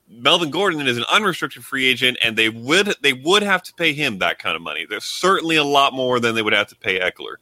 Melvin 0.09 0.51
Gordon 0.51 0.87
is 0.87 0.97
an 0.97 1.05
unrestricted 1.11 1.65
free 1.65 1.87
agent, 1.87 2.19
and 2.23 2.37
they 2.37 2.49
would 2.49 2.95
they 3.03 3.13
would 3.13 3.43
have 3.43 3.63
to 3.65 3.75
pay 3.75 3.93
him 3.93 4.19
that 4.19 4.39
kind 4.39 4.57
of 4.57 4.63
money. 4.63 4.87
There's 4.89 5.05
certainly 5.05 5.57
a 5.57 5.65
lot 5.65 5.93
more 5.93 6.21
than 6.21 6.35
they 6.35 6.43
would 6.43 6.53
have 6.53 6.69
to 6.69 6.77
pay 6.77 7.01
Ekeler. 7.01 7.37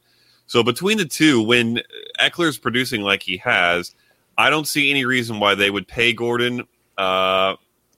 So 0.47 0.63
between 0.63 0.97
the 0.97 1.05
two, 1.05 1.41
when 1.41 1.81
Ekeler's 2.19 2.57
producing 2.57 3.01
like 3.01 3.23
he 3.23 3.37
has, 3.37 3.95
I 4.37 4.49
don't 4.49 4.67
see 4.67 4.89
any 4.91 5.05
reason 5.05 5.39
why 5.39 5.55
they 5.55 5.69
would 5.69 5.87
pay 5.87 6.13
Gordon. 6.13 6.67
Uh, 6.97 7.55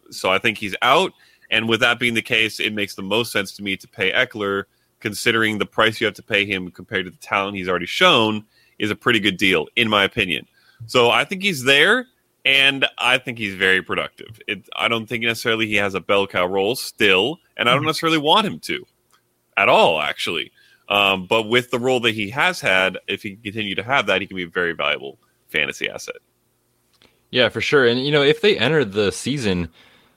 so 0.10 0.32
I 0.32 0.38
think 0.38 0.58
he's 0.58 0.76
out. 0.82 1.12
And 1.52 1.70
with 1.70 1.80
that 1.82 2.00
being 2.00 2.14
the 2.14 2.22
case, 2.22 2.60
it 2.60 2.74
makes 2.74 2.96
the 2.96 3.02
most 3.04 3.32
sense 3.32 3.52
to 3.54 3.64
me 3.64 3.78
to 3.78 3.88
pay 3.88 4.12
Ekeler, 4.12 4.64
considering 5.00 5.58
the 5.58 5.66
price 5.66 6.00
you 6.00 6.06
have 6.06 6.16
to 6.16 6.24
pay 6.24 6.46
him 6.46 6.72
compared 6.72 7.06
to 7.06 7.12
the 7.12 7.18
talent 7.18 7.58
he's 7.58 7.70
already 7.70 7.86
shown 7.86 8.46
is 8.80 8.92
a 8.92 8.96
pretty 8.96 9.20
good 9.20 9.38
deal, 9.38 9.68
in 9.76 9.88
my 9.88 10.04
opinion. 10.04 10.48
So 10.88 11.10
I 11.10 11.26
think 11.26 11.42
he's 11.42 11.64
there, 11.64 12.06
and 12.44 12.86
I 12.98 13.18
think 13.18 13.38
he's 13.38 13.56
very 13.56 13.82
productive. 13.82 14.40
It, 14.48 14.68
I 14.76 14.88
don't 14.88 15.08
think 15.08 15.24
necessarily 15.24 15.68
he 15.68 15.76
has 15.76 15.96
a 15.96 16.00
bell 16.00 16.28
cow 16.28 16.46
role 16.46 16.76
still, 16.76 17.40
and 17.58 17.68
I 17.68 17.74
don't 17.74 17.82
mm-hmm. 17.82 17.88
necessarily 17.88 18.18
want 18.18 18.48
him 18.48 18.60
to 18.60 18.86
at 19.58 19.70
all, 19.70 20.02
actually. 20.02 20.52
Um, 20.88 21.26
but 21.26 21.44
with 21.44 21.72
the 21.72 21.80
role 21.80 22.00
that 22.02 22.14
he 22.14 22.30
has 22.30 22.62
had, 22.62 22.98
if 23.08 23.24
he 23.24 23.32
can 23.32 23.42
continue 23.42 23.76
to 23.76 23.84
have 23.84 24.06
that, 24.08 24.22
he 24.22 24.28
can 24.28 24.38
be 24.38 24.44
a 24.44 24.48
very 24.48 24.74
valuable 24.74 25.18
fantasy 25.48 25.90
asset. 25.90 26.18
Yeah, 27.32 27.50
for 27.50 27.62
sure. 27.62 27.86
And 27.86 28.06
you 28.06 28.12
know, 28.12 28.22
if 28.22 28.42
they 28.42 28.58
enter 28.58 28.86
the 28.86 29.12
season 29.12 29.70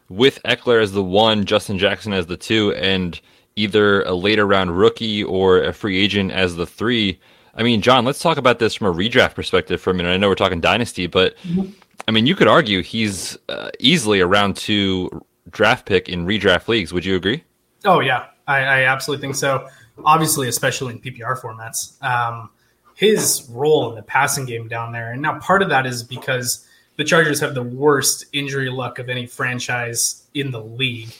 with 0.09 0.42
Ekeler 0.44 0.83
as 0.83 0.92
the 0.92 1.02
one, 1.02 1.46
Justin 1.46 1.78
Jackson 1.78 2.12
as 2.12 2.26
the 2.26 2.37
two, 2.37 2.74
and 2.74 3.18
either 3.57 4.02
a 4.02 4.14
later 4.14 4.46
round 4.46 4.78
rookie 4.78 5.24
or 5.24 5.62
a 5.62 5.72
free 5.72 5.98
agent 5.98 6.33
as 6.33 6.57
the 6.57 6.66
three, 6.66 7.18
I 7.59 7.64
mean, 7.64 7.83
Jon, 7.83 8.05
let's 8.05 8.21
talk 8.21 8.38
about 8.38 8.61
this 8.61 8.75
from 8.75 8.87
a 8.87 8.92
redraft 8.92 9.35
perspective 9.35 9.81
for 9.81 9.90
a 9.90 9.94
minute. 9.94 10.11
I 10.11 10.16
know 10.16 10.29
we're 10.29 10.37
talking 10.37 10.61
dynasty, 10.61 11.09
but 11.09 11.37
mm-hmm. 11.38 11.73
I 12.07 12.12
mean, 12.12 12.25
you 12.25 12.37
could 12.37 12.47
argue 12.47 12.83
he's 12.83 13.37
uh, 13.49 13.71
easily 13.81 14.21
a 14.21 14.27
round 14.27 14.57
two 14.57 15.25
draft 15.51 15.85
pick 15.85 16.09
in 16.09 16.25
redraft 16.25 16.68
leagues. 16.68 16.92
Would 16.92 17.05
you 17.05 17.16
agree? 17.16 17.42
Oh 17.85 17.99
yeah, 17.99 18.27
I, 18.47 18.59
I 18.61 18.81
absolutely 18.85 19.23
think 19.23 19.35
so. 19.35 19.68
Obviously, 20.05 20.49
especially 20.49 20.94
in 20.94 21.01
PPR 21.01 21.40
formats, 21.40 22.01
um, 22.03 22.51
his 22.94 23.49
role 23.51 23.90
in 23.90 23.97
the 23.97 24.03
passing 24.03 24.47
game 24.47 24.68
down 24.68 24.92
there, 24.92 25.12
and 25.12 25.21
now 25.21 25.40
part 25.40 25.61
of 25.61 25.68
that 25.71 25.85
is 25.85 26.05
because 26.05 26.64
the 26.97 27.05
Chargers 27.05 27.40
have 27.40 27.55
the 27.55 27.62
worst 27.62 28.27
injury 28.33 28.71
luck 28.71 29.01
of 29.01 29.09
any 29.09 29.27
franchise 29.27 30.25
in 30.35 30.53
the 30.53 30.62
league. 30.62 31.11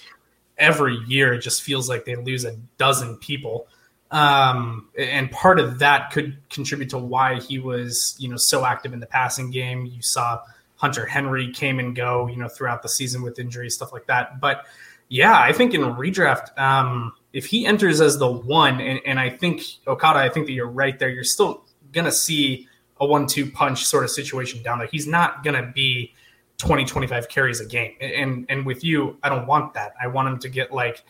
Every 0.57 0.96
year, 1.07 1.35
it 1.35 1.40
just 1.40 1.62
feels 1.62 1.88
like 1.88 2.05
they 2.05 2.16
lose 2.16 2.44
a 2.44 2.57
dozen 2.79 3.16
people. 3.16 3.68
Um, 4.11 4.88
and 4.99 5.31
part 5.31 5.59
of 5.59 5.81
that 5.81 6.11
could 6.12 6.38
contribute 6.49 6.90
to 6.90 6.99
why 6.99 7.40
he 7.40 7.59
was, 7.59 8.16
you 8.18 8.29
know, 8.29 8.37
so 8.37 8.64
active 8.64 8.92
in 8.92 9.01
the 9.01 9.07
passing 9.07 9.51
game. 9.51 9.85
You 9.87 10.01
saw 10.01 10.40
Hunter 10.77 11.05
Henry 11.05 11.53
came 11.53 11.79
and 11.79 11.94
go, 11.94 12.27
you 12.27 12.37
know, 12.37 12.49
throughout 12.49 12.83
the 12.83 12.88
season 12.88 13.23
with 13.23 13.38
injuries, 13.38 13.75
stuff 13.75 13.92
like 13.92 14.07
that. 14.07 14.40
But 14.40 14.64
yeah, 15.09 15.38
I 15.38 15.53
think 15.53 15.75
in 15.75 15.83
redraft, 15.83 16.57
um, 16.59 17.12
if 17.33 17.47
he 17.47 17.66
enters 17.66 18.01
as 18.01 18.18
the 18.18 18.31
one, 18.31 18.81
and, 18.81 19.01
and 19.05 19.21
I 19.21 19.31
think 19.31 19.62
Okada, 19.87 20.18
I 20.18 20.29
think 20.29 20.47
that 20.47 20.53
you're 20.53 20.68
right 20.68 20.99
there. 20.99 21.09
You're 21.09 21.25
still 21.25 21.64
gonna 21.92 22.12
see 22.12 22.68
a 23.01 23.07
one-two 23.07 23.51
punch 23.51 23.85
sort 23.85 24.05
of 24.05 24.11
situation 24.11 24.62
down 24.62 24.79
there. 24.79 24.88
He's 24.88 25.07
not 25.07 25.44
gonna 25.44 25.71
be 25.75 26.14
20, 26.59 26.85
25 26.85 27.29
carries 27.29 27.61
a 27.61 27.66
game. 27.66 27.94
And 28.01 28.47
and 28.49 28.66
with 28.66 28.85
you, 28.85 29.18
I 29.23 29.29
don't 29.29 29.47
want 29.47 29.75
that. 29.75 29.94
I 30.01 30.07
want 30.09 30.29
him 30.29 30.38
to 30.40 30.49
get 30.49 30.73
like 30.73 31.05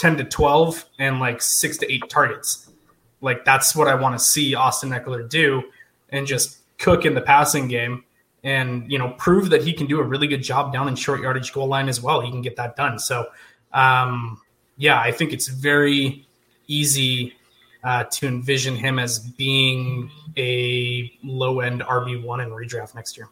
10 0.00 0.16
to 0.16 0.24
12 0.24 0.86
and 0.98 1.20
like 1.20 1.42
six 1.42 1.76
to 1.76 1.92
eight 1.92 2.08
targets. 2.08 2.70
Like 3.20 3.44
that's 3.44 3.76
what 3.76 3.86
I 3.86 3.94
want 3.94 4.18
to 4.18 4.24
see 4.24 4.54
Austin 4.54 4.90
Ekeler 4.90 5.28
do 5.28 5.62
and 6.08 6.26
just 6.26 6.58
cook 6.78 7.04
in 7.04 7.14
the 7.14 7.20
passing 7.20 7.68
game 7.68 8.02
and, 8.42 8.90
you 8.90 8.98
know, 8.98 9.10
prove 9.18 9.50
that 9.50 9.62
he 9.62 9.74
can 9.74 9.86
do 9.86 10.00
a 10.00 10.02
really 10.02 10.26
good 10.26 10.42
job 10.42 10.72
down 10.72 10.88
in 10.88 10.96
short 10.96 11.20
yardage 11.20 11.52
goal 11.52 11.66
line 11.66 11.86
as 11.86 12.00
well. 12.00 12.22
He 12.22 12.30
can 12.30 12.40
get 12.40 12.56
that 12.56 12.76
done. 12.76 12.98
So, 12.98 13.26
um, 13.74 14.40
yeah, 14.78 14.98
I 14.98 15.12
think 15.12 15.34
it's 15.34 15.48
very 15.48 16.26
easy 16.66 17.34
uh, 17.84 18.04
to 18.04 18.26
envision 18.26 18.76
him 18.76 18.98
as 18.98 19.18
being 19.18 20.10
a 20.38 21.12
low 21.22 21.60
end 21.60 21.82
RB1 21.82 22.42
in 22.42 22.48
redraft 22.48 22.94
next 22.94 23.18
year. 23.18 23.28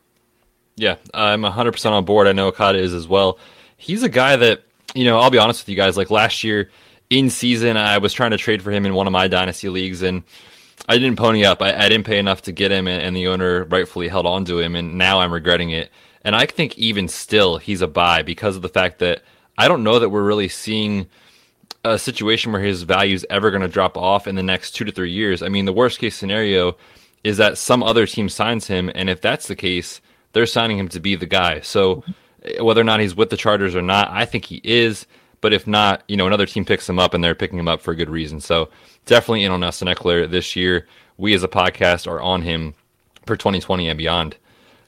Yeah, 0.77 0.97
I'm 1.15 1.43
100% 1.43 1.91
on 1.91 2.05
board. 2.05 2.27
I 2.27 2.33
know 2.33 2.49
Okada 2.49 2.79
is 2.79 2.93
as 2.93 3.09
well. 3.09 3.39
He's 3.79 4.03
a 4.03 4.09
guy 4.11 4.37
that 4.37 4.65
you 4.99 5.05
know, 5.05 5.21
I'll 5.21 5.31
be 5.31 5.39
honest 5.39 5.63
with 5.63 5.69
you 5.69 5.77
guys. 5.77 5.97
Like 5.97 6.11
last 6.11 6.43
year 6.43 6.71
in 7.09 7.31
season, 7.31 7.77
I 7.77 7.99
was 7.99 8.13
trying 8.13 8.33
to 8.33 8.37
trade 8.37 8.63
for 8.63 8.73
him 8.73 8.85
in 8.85 8.95
one 8.95 9.07
of 9.07 9.13
my 9.13 9.29
dynasty 9.29 9.69
leagues, 9.69 10.03
and 10.03 10.25
I 10.89 10.99
didn't 10.99 11.17
pony 11.17 11.45
up. 11.45 11.63
I, 11.63 11.73
I 11.73 11.89
didn't 11.89 12.05
pay 12.05 12.19
enough 12.19 12.43
to 12.43 12.53
get 12.53 12.73
him, 12.73 12.89
and, 12.89 13.01
and, 13.01 13.17
the 13.17 13.29
owner 13.29 13.63
rightfully 13.67 14.09
held 14.09 14.27
on 14.27 14.45
to 14.47 14.59
him, 14.59 14.75
and 14.75 14.99
now 14.99 15.21
I'm 15.21 15.33
regretting 15.33 15.71
it. 15.71 15.93
And 16.23 16.35
I 16.35 16.47
think 16.47 16.77
even 16.79 17.07
still, 17.07 17.59
he's 17.59 17.81
a 17.81 17.87
buy 17.87 18.23
because 18.23 18.57
of 18.57 18.63
the 18.63 18.69
fact 18.69 18.99
that 18.99 19.23
I 19.57 19.69
don't 19.69 19.85
know 19.85 20.01
that 20.01 20.09
we're 20.09 20.25
really 20.25 20.49
seeing 20.49 21.07
a 21.85 21.97
situation 21.97 22.51
where 22.51 22.61
his 22.61 22.83
value 22.83 23.15
is 23.15 23.27
ever 23.31 23.53
going 23.53 23.63
to 23.63 23.69
drop 23.69 23.97
off 23.97 24.27
in 24.27 24.35
the 24.35 24.43
next 24.43 24.73
two 24.73 24.85
to 24.85 24.91
three 24.91 25.13
years. 25.13 25.45
I 25.45 25.49
mean, 25.49 25.65
the 25.65 25.73
worst 25.73 26.01
case 26.01 26.17
scenario 26.17 26.77
is 27.23 27.37
that 27.37 27.57
some 27.57 27.85
other 27.85 28.05
team 28.05 28.29
signs 28.29 28.67
him, 28.67 28.91
and 28.97 29.09
if 29.09 29.21
that's 29.21 29.47
the 29.47 29.55
case, 29.55 30.01
they're 30.33 30.45
signing 30.45 30.77
him 30.77 30.89
to 30.89 30.99
be 30.99 31.15
the 31.15 31.25
guy. 31.25 31.61
So 31.61 32.03
whether 32.61 32.81
or 32.81 32.85
not 32.85 33.01
he's 33.01 33.15
with 33.15 33.31
the 33.31 33.37
Chargers 33.37 33.75
or 33.75 33.83
not, 33.83 34.11
I 34.11 34.25
think 34.25 34.45
he 34.45 34.61
is. 34.65 35.07
But 35.41 35.53
if 35.53 35.67
not, 35.67 36.03
you 36.09 36.17
know, 36.17 36.27
another 36.27 36.47
team 36.47 36.65
picks 36.65 36.89
him 36.89 36.99
up 36.99 37.15
and 37.15 37.23
they're 37.23 37.35
picking 37.35 37.59
him 37.59 37.69
up 37.69 37.81
for 37.81 37.93
a 37.93 37.97
good 37.97 38.11
reason. 38.11 38.41
So 38.41 38.71
definitely 39.07 39.45
in 39.45 39.53
on 39.53 39.63
Austin 39.63 39.89
Ekeler 39.89 40.29
this 40.29 40.57
year. 40.57 40.87
We 41.17 41.35
as 41.35 41.43
a 41.43 41.49
podcast 41.49 42.07
are 42.07 42.21
on 42.21 42.43
him 42.43 42.75
for 43.27 43.37
2020 43.37 43.89
and 43.89 43.99
beyond. 43.99 44.37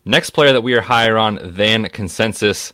Next 0.05 0.31
player 0.31 0.53
that 0.53 0.63
we 0.63 0.75
are 0.75 0.81
higher 0.81 1.19
on 1.19 1.39
than 1.43 1.89
consensus, 1.89 2.73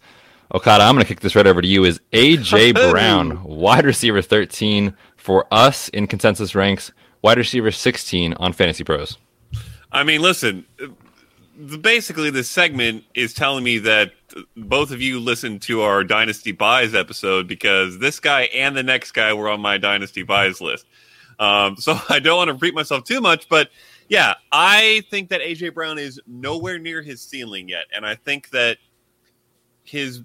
Okada, 0.55 0.85
I'm 0.85 0.95
going 0.95 1.05
to 1.05 1.09
kick 1.09 1.21
this 1.21 1.35
right 1.35 1.47
over 1.47 1.61
to 1.61 1.69
you, 1.69 1.85
is 1.85 2.01
A.J. 2.13 2.73
Brown, 2.91 3.43
wide 3.43 3.85
receiver 3.85 4.23
13 4.23 4.95
for 5.17 5.47
us 5.51 5.89
in 5.89 6.07
consensus 6.07 6.55
ranks, 6.55 6.93
wide 7.23 7.39
receiver 7.39 7.71
16 7.71 8.35
on 8.35 8.53
Fantasy 8.53 8.85
Pros. 8.85 9.19
I 9.91 10.05
mean, 10.05 10.23
listen, 10.23 10.67
basically, 11.81 12.31
this 12.31 12.49
segment 12.49 13.05
is 13.15 13.33
telling 13.33 13.65
me 13.65 13.79
that 13.79 14.13
both 14.57 14.91
of 14.91 15.01
you 15.01 15.21
listened 15.21 15.63
to 15.63 15.83
our 15.83 16.05
Dynasty 16.05 16.53
Buys 16.53 16.95
episode 16.95 17.49
because 17.49 17.99
this 17.99 18.21
guy 18.21 18.43
and 18.55 18.77
the 18.77 18.83
next 18.83 19.13
guy 19.13 19.33
were 19.33 19.49
on 19.49 19.61
my 19.61 19.79
Dynasty 19.79 20.23
Buys 20.23 20.61
list. 20.61 20.87
Um, 21.39 21.77
so 21.77 21.99
I 22.09 22.19
don't 22.19 22.37
want 22.37 22.49
to 22.49 22.55
repeat 22.55 22.75
myself 22.75 23.05
too 23.05 23.21
much, 23.21 23.49
but 23.49 23.71
yeah, 24.09 24.35
I 24.53 25.03
think 25.11 25.31
that 25.31 25.41
AJ 25.41 25.75
Brown 25.75 25.99
is 25.99 26.21
nowhere 26.27 26.79
near 26.79 27.03
his 27.03 27.21
ceiling 27.21 27.69
yet, 27.69 27.87
and 27.95 28.07
I 28.07 28.15
think 28.15 28.51
that 28.51 28.79
his 29.83 30.23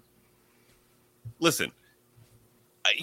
listen, 1.40 1.72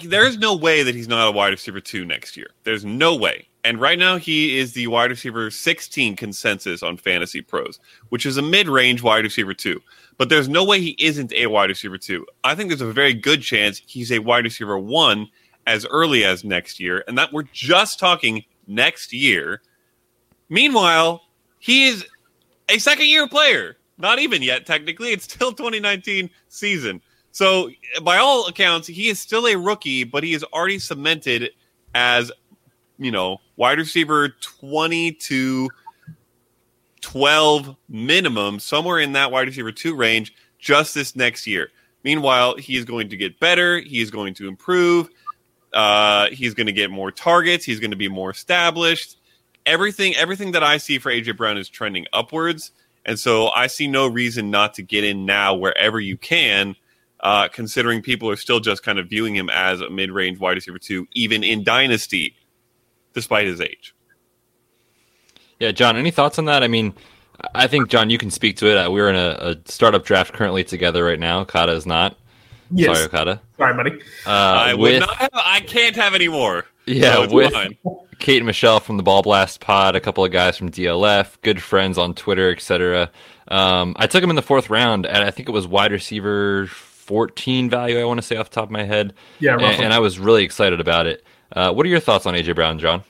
there's 0.05 0.37
no 0.37 0.55
way 0.55 0.83
that 0.83 0.95
he's 0.95 1.07
not 1.07 1.27
a 1.27 1.31
wide 1.31 1.49
receiver 1.49 1.81
two 1.81 2.05
next 2.05 2.37
year. 2.37 2.51
There's 2.63 2.85
no 2.85 3.15
way. 3.15 3.48
And 3.63 3.81
right 3.81 3.99
now, 3.99 4.17
he 4.17 4.57
is 4.57 4.73
the 4.73 4.87
wide 4.87 5.09
receiver 5.09 5.51
16 5.51 6.15
consensus 6.15 6.81
on 6.81 6.97
Fantasy 6.97 7.41
Pros, 7.41 7.79
which 8.09 8.25
is 8.25 8.37
a 8.37 8.41
mid 8.41 8.69
range 8.69 9.03
wide 9.03 9.25
receiver 9.25 9.53
two. 9.53 9.81
But 10.17 10.29
there's 10.29 10.47
no 10.47 10.63
way 10.63 10.79
he 10.79 10.95
isn't 10.99 11.33
a 11.33 11.47
wide 11.47 11.69
receiver 11.69 11.97
two. 11.97 12.25
I 12.43 12.55
think 12.55 12.69
there's 12.69 12.81
a 12.81 12.91
very 12.91 13.13
good 13.13 13.41
chance 13.41 13.81
he's 13.85 14.11
a 14.11 14.19
wide 14.19 14.45
receiver 14.45 14.79
one 14.79 15.27
as 15.67 15.85
early 15.85 16.23
as 16.23 16.43
next 16.43 16.79
year. 16.79 17.03
And 17.07 17.17
that 17.17 17.33
we're 17.33 17.43
just 17.51 17.99
talking 17.99 18.43
next 18.67 19.11
year. 19.11 19.61
Meanwhile, 20.49 21.21
he 21.59 21.87
is 21.87 22.05
a 22.69 22.79
second 22.79 23.07
year 23.07 23.27
player. 23.27 23.77
Not 23.97 24.19
even 24.19 24.41
yet, 24.41 24.65
technically. 24.65 25.11
It's 25.11 25.25
still 25.25 25.51
2019 25.51 26.29
season. 26.47 27.01
So, 27.31 27.69
by 28.01 28.17
all 28.17 28.47
accounts, 28.47 28.87
he 28.87 29.09
is 29.09 29.19
still 29.19 29.45
a 29.45 29.55
rookie, 29.55 30.03
but 30.03 30.23
he 30.23 30.33
is 30.33 30.43
already 30.45 30.79
cemented 30.79 31.51
as, 31.93 32.31
you 32.97 33.11
know, 33.11 33.39
wide 33.59 33.77
receiver 33.77 34.29
20 34.29 35.11
to 35.11 35.69
12 37.01 37.75
minimum, 37.89 38.57
somewhere 38.57 38.99
in 38.99 39.11
that 39.11 39.31
wide 39.31 39.47
receiver 39.47 39.71
two 39.71 39.95
range, 39.95 40.33
just 40.57 40.95
this 40.95 41.15
next 41.15 41.45
year. 41.45 41.69
Meanwhile, 42.03 42.55
he 42.55 42.77
is 42.77 42.85
going 42.85 43.09
to 43.09 43.17
get 43.17 43.39
better. 43.39 43.79
He 43.79 43.99
is 43.99 44.09
going 44.09 44.33
to 44.35 44.47
improve. 44.47 45.09
Uh, 45.73 46.29
he's 46.31 46.53
going 46.53 46.67
to 46.67 46.73
get 46.73 46.89
more 46.89 47.11
targets. 47.11 47.65
He's 47.65 47.81
going 47.81 47.91
to 47.91 47.97
be 47.97 48.07
more 48.07 48.31
established. 48.31 49.17
Everything, 49.65 50.15
everything 50.15 50.53
that 50.53 50.63
I 50.63 50.77
see 50.77 50.97
for 50.97 51.11
AJ 51.11 51.35
Brown 51.35 51.57
is 51.57 51.67
trending 51.67 52.05
upwards, 52.13 52.71
and 53.05 53.19
so 53.19 53.49
I 53.49 53.67
see 53.67 53.87
no 53.87 54.07
reason 54.07 54.49
not 54.49 54.73
to 54.75 54.81
get 54.81 55.03
in 55.03 55.25
now 55.25 55.53
wherever 55.53 55.99
you 55.99 56.17
can. 56.17 56.75
Uh, 57.19 57.49
considering 57.49 58.01
people 58.01 58.29
are 58.29 58.37
still 58.37 58.61
just 58.61 58.81
kind 58.81 58.97
of 58.97 59.09
viewing 59.09 59.35
him 59.35 59.49
as 59.49 59.81
a 59.81 59.89
mid-range 59.89 60.39
wide 60.39 60.55
receiver 60.55 60.79
two, 60.79 61.05
even 61.13 61.43
in 61.43 61.65
dynasty, 61.65 62.33
despite 63.19 63.47
his 63.47 63.59
age. 63.59 63.93
Yeah, 65.59 65.71
Jon, 65.71 65.97
any 65.97 66.09
thoughts 66.09 66.39
on 66.39 66.45
that? 66.45 66.63
I 66.63 66.69
mean, 66.69 66.93
I 67.53 67.67
think 67.67 67.89
Jon, 67.89 68.09
you 68.09 68.17
can 68.17 68.31
speak 68.31 68.55
to 68.57 68.67
it. 68.67 68.89
We're 68.89 69.09
in 69.09 69.15
a, 69.17 69.37
a 69.41 69.55
startup 69.65 70.05
draft 70.05 70.33
currently 70.33 70.63
together 70.63 71.03
right 71.03 71.19
now. 71.19 71.43
Kata 71.43 71.73
is 71.73 71.85
not. 71.85 72.17
Yes. 72.71 72.95
Sorry, 72.95 73.07
Okada. 73.07 73.41
Sorry, 73.57 73.75
buddy. 73.75 73.91
Uh, 74.25 74.29
I 74.29 74.73
with, 74.73 74.93
would 74.93 74.99
not 75.01 75.15
have, 75.15 75.29
I 75.33 75.59
can't 75.59 75.97
have 75.97 76.13
any 76.13 76.29
more. 76.29 76.65
Yeah, 76.85 77.25
So 77.25 77.33
with 77.33 77.51
fine. 77.51 77.77
Kate 78.19 78.37
and 78.37 78.45
Michelle 78.45 78.79
from 78.79 78.97
the 78.97 79.03
Ball 79.03 79.21
Blast 79.21 79.59
Pod, 79.59 79.95
a 79.95 79.99
couple 79.99 80.23
of 80.23 80.31
guys 80.31 80.55
from 80.55 80.69
DLF, 80.69 81.41
good 81.41 81.61
friends 81.61 81.97
on 81.97 82.13
Twitter, 82.13 82.51
etc. 82.51 83.11
Um, 83.49 83.95
I 83.97 84.07
took 84.07 84.23
him 84.23 84.29
in 84.29 84.35
the 84.35 84.41
fourth 84.41 84.69
round, 84.69 85.05
and 85.05 85.23
I 85.23 85.31
think 85.31 85.49
it 85.49 85.51
was 85.51 85.67
wide 85.67 85.91
receiver 85.91 86.67
14 86.67 87.69
value. 87.69 87.99
I 87.99 88.05
want 88.05 88.19
to 88.19 88.25
say 88.25 88.35
off 88.37 88.49
the 88.49 88.55
top 88.55 88.65
of 88.65 88.71
my 88.71 88.83
head. 88.83 89.13
Yeah, 89.39 89.55
and, 89.55 89.83
and 89.83 89.93
I 89.93 89.99
was 89.99 90.19
really 90.19 90.43
excited 90.43 90.79
about 90.79 91.05
it. 91.07 91.25
Uh, 91.53 91.73
what 91.73 91.85
are 91.85 91.89
your 91.89 91.99
thoughts 91.99 92.25
on 92.25 92.33
AJ 92.33 92.55
Brown, 92.55 92.79
Jon? 92.79 93.03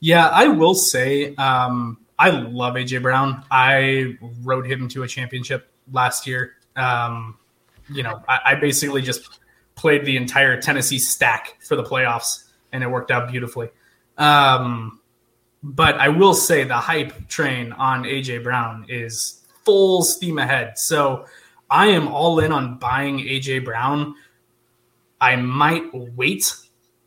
Yeah, 0.00 0.28
I 0.28 0.48
will 0.48 0.74
say 0.74 1.34
um, 1.36 1.98
I 2.18 2.30
love 2.30 2.74
AJ 2.74 3.02
Brown. 3.02 3.44
I 3.50 4.16
rode 4.42 4.66
him 4.66 4.88
to 4.88 5.02
a 5.02 5.08
championship 5.08 5.70
last 5.92 6.26
year. 6.26 6.54
Um, 6.76 7.38
you 7.90 8.02
know, 8.02 8.22
I, 8.28 8.40
I 8.46 8.54
basically 8.56 9.02
just 9.02 9.40
played 9.74 10.04
the 10.04 10.16
entire 10.16 10.60
Tennessee 10.60 10.98
stack 10.98 11.58
for 11.62 11.76
the 11.76 11.82
playoffs, 11.82 12.44
and 12.72 12.82
it 12.82 12.90
worked 12.90 13.10
out 13.10 13.30
beautifully. 13.30 13.68
Um, 14.18 15.00
but 15.62 15.96
I 15.96 16.08
will 16.08 16.34
say 16.34 16.64
the 16.64 16.76
hype 16.76 17.28
train 17.28 17.72
on 17.72 18.04
AJ 18.04 18.42
Brown 18.42 18.86
is 18.88 19.44
full 19.64 20.02
steam 20.02 20.38
ahead. 20.38 20.78
So 20.78 21.24
I 21.70 21.86
am 21.86 22.08
all 22.08 22.38
in 22.40 22.52
on 22.52 22.78
buying 22.78 23.18
AJ 23.18 23.64
Brown. 23.64 24.14
I 25.20 25.36
might 25.36 25.84
wait 25.92 26.54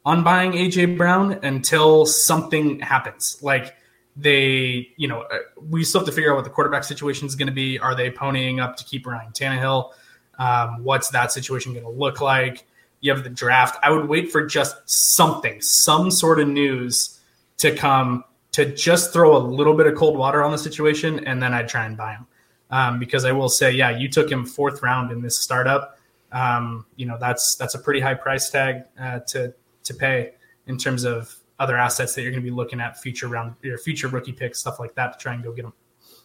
on 0.07 0.23
buying 0.23 0.53
AJ 0.53 0.97
Brown 0.97 1.33
until 1.43 2.05
something 2.05 2.79
happens. 2.79 3.39
Like 3.41 3.75
they, 4.15 4.87
you 4.95 5.05
know, 5.05 5.23
uh, 5.23 5.39
we 5.69 5.83
still 5.83 5.99
have 5.99 6.05
to 6.07 6.13
figure 6.13 6.31
out 6.31 6.35
what 6.35 6.45
the 6.45 6.49
quarterback 6.49 6.85
situation 6.85 7.27
is 7.27 7.35
going 7.35 7.49
to 7.49 7.53
be. 7.53 7.77
Are 7.77 7.93
they 7.93 8.09
ponying 8.09 8.63
up 8.63 8.77
to 8.77 8.85
keep 8.85 9.05
Ryan 9.05 9.33
Tannehill? 9.33 9.91
Um, 10.39 10.85
what's 10.85 11.09
that 11.09 11.33
situation 11.33 11.73
going 11.73 11.83
to 11.83 11.91
look 11.91 12.21
like? 12.21 12.65
You 13.01 13.13
have 13.13 13.25
the 13.25 13.29
draft. 13.29 13.77
I 13.83 13.91
would 13.91 14.07
wait 14.07 14.31
for 14.31 14.45
just 14.45 14.77
something, 14.85 15.59
some 15.59 16.09
sort 16.09 16.39
of 16.39 16.47
news 16.47 17.19
to 17.57 17.75
come 17.75 18.23
to 18.53 18.63
just 18.63 19.11
throw 19.11 19.35
a 19.35 19.43
little 19.43 19.73
bit 19.73 19.87
of 19.87 19.95
cold 19.95 20.17
water 20.17 20.41
on 20.41 20.53
the 20.53 20.57
situation, 20.57 21.27
and 21.27 21.43
then 21.43 21.53
I'd 21.53 21.67
try 21.67 21.85
and 21.85 21.97
buy 21.97 22.13
him. 22.13 22.27
Um, 22.71 22.97
because 22.97 23.25
I 23.25 23.33
will 23.33 23.49
say, 23.49 23.71
yeah, 23.71 23.89
you 23.89 24.07
took 24.07 24.31
him 24.31 24.45
fourth 24.45 24.81
round 24.81 25.11
in 25.11 25.21
this 25.21 25.37
startup. 25.37 25.99
Um, 26.31 26.85
you 26.95 27.05
know, 27.05 27.17
that's 27.19 27.55
that's 27.55 27.75
a 27.75 27.79
pretty 27.79 27.99
high 27.99 28.13
price 28.13 28.49
tag 28.49 28.83
uh, 28.97 29.19
to 29.27 29.53
to 29.87 29.93
pay 29.93 30.31
in 30.67 30.77
terms 30.77 31.03
of 31.03 31.33
other 31.59 31.77
assets 31.77 32.13
that 32.15 32.21
you're 32.21 32.31
going 32.31 32.43
to 32.43 32.49
be 32.49 32.55
looking 32.55 32.79
at 32.79 32.99
future 32.99 33.27
round 33.27 33.55
your 33.63 33.77
future 33.77 34.07
rookie 34.07 34.31
picks, 34.31 34.59
stuff 34.59 34.79
like 34.79 34.93
that, 34.95 35.13
to 35.13 35.19
try 35.19 35.33
and 35.33 35.43
go 35.43 35.51
get 35.51 35.63
them. 35.63 35.73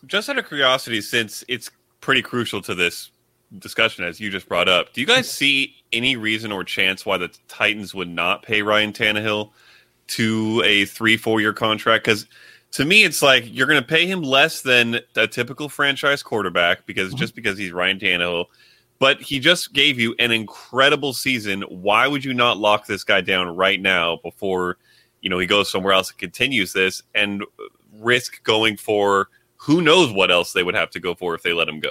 Just 0.07 0.29
out 0.29 0.39
of 0.39 0.47
curiosity, 0.47 1.01
since 1.01 1.45
it's 1.49 1.71
pretty 2.01 2.23
crucial 2.23 2.61
to 2.63 2.75
this 2.75 3.11
discussion, 3.59 4.05
as 4.05 4.21
you 4.21 4.31
just 4.31 4.49
brought 4.49 4.69
up, 4.69 4.93
do 4.93 5.01
you 5.01 5.07
guys 5.07 5.31
see 5.31 5.77
any 5.93 6.17
reason 6.17 6.53
or 6.53 6.65
chance 6.65 7.07
why 7.07 7.17
the 7.17 7.31
Titans 7.49 7.95
would 7.95 8.09
not 8.09 8.43
pay 8.43 8.63
Ryan 8.63 8.93
Tannehill 8.93 9.51
to 10.09 10.63
a 10.65 10.85
three, 10.87 11.17
four 11.17 11.41
year 11.41 11.53
contract? 11.53 12.05
Because 12.05 12.27
to 12.73 12.85
me, 12.85 13.05
it's 13.05 13.23
like 13.23 13.45
you're 13.47 13.67
going 13.67 13.81
to 13.81 13.87
pay 13.87 14.07
him 14.07 14.23
less 14.23 14.63
than 14.63 15.01
a 15.17 15.27
typical 15.27 15.69
franchise 15.69 16.23
quarterback 16.23 16.87
because 16.87 17.11
mm-hmm. 17.11 17.19
just 17.19 17.35
because 17.35 17.57
he's 17.57 17.73
Ryan 17.73 17.99
Tannehill. 17.99 18.47
But 19.03 19.21
he 19.21 19.41
just 19.41 19.73
gave 19.73 19.99
you 19.99 20.15
an 20.21 20.31
incredible 20.31 21.13
season. 21.13 21.63
Why 21.63 22.07
would 22.07 22.25
you 22.25 22.33
not 22.33 22.59
lock 22.59 22.87
this 22.87 23.03
guy 23.03 23.21
down 23.21 23.49
right 23.57 23.81
now 23.81 24.21
before 24.23 24.79
you 25.21 25.29
know 25.29 25.41
he 25.41 25.47
goes 25.49 25.69
somewhere 25.69 25.93
else 25.93 26.11
and 26.11 26.19
continues 26.19 26.73
this 26.73 27.03
and 27.13 27.43
risk 27.99 28.45
going 28.45 28.77
for 28.77 29.27
who 29.57 29.83
knows 29.83 30.13
what 30.13 30.31
else 30.31 30.53
they 30.53 30.63
would 30.63 30.77
have 30.77 30.89
to 30.91 31.01
go 31.01 31.17
for 31.17 31.35
if 31.35 31.43
they 31.43 31.53
let 31.53 31.69
him 31.69 31.81
go? 31.81 31.91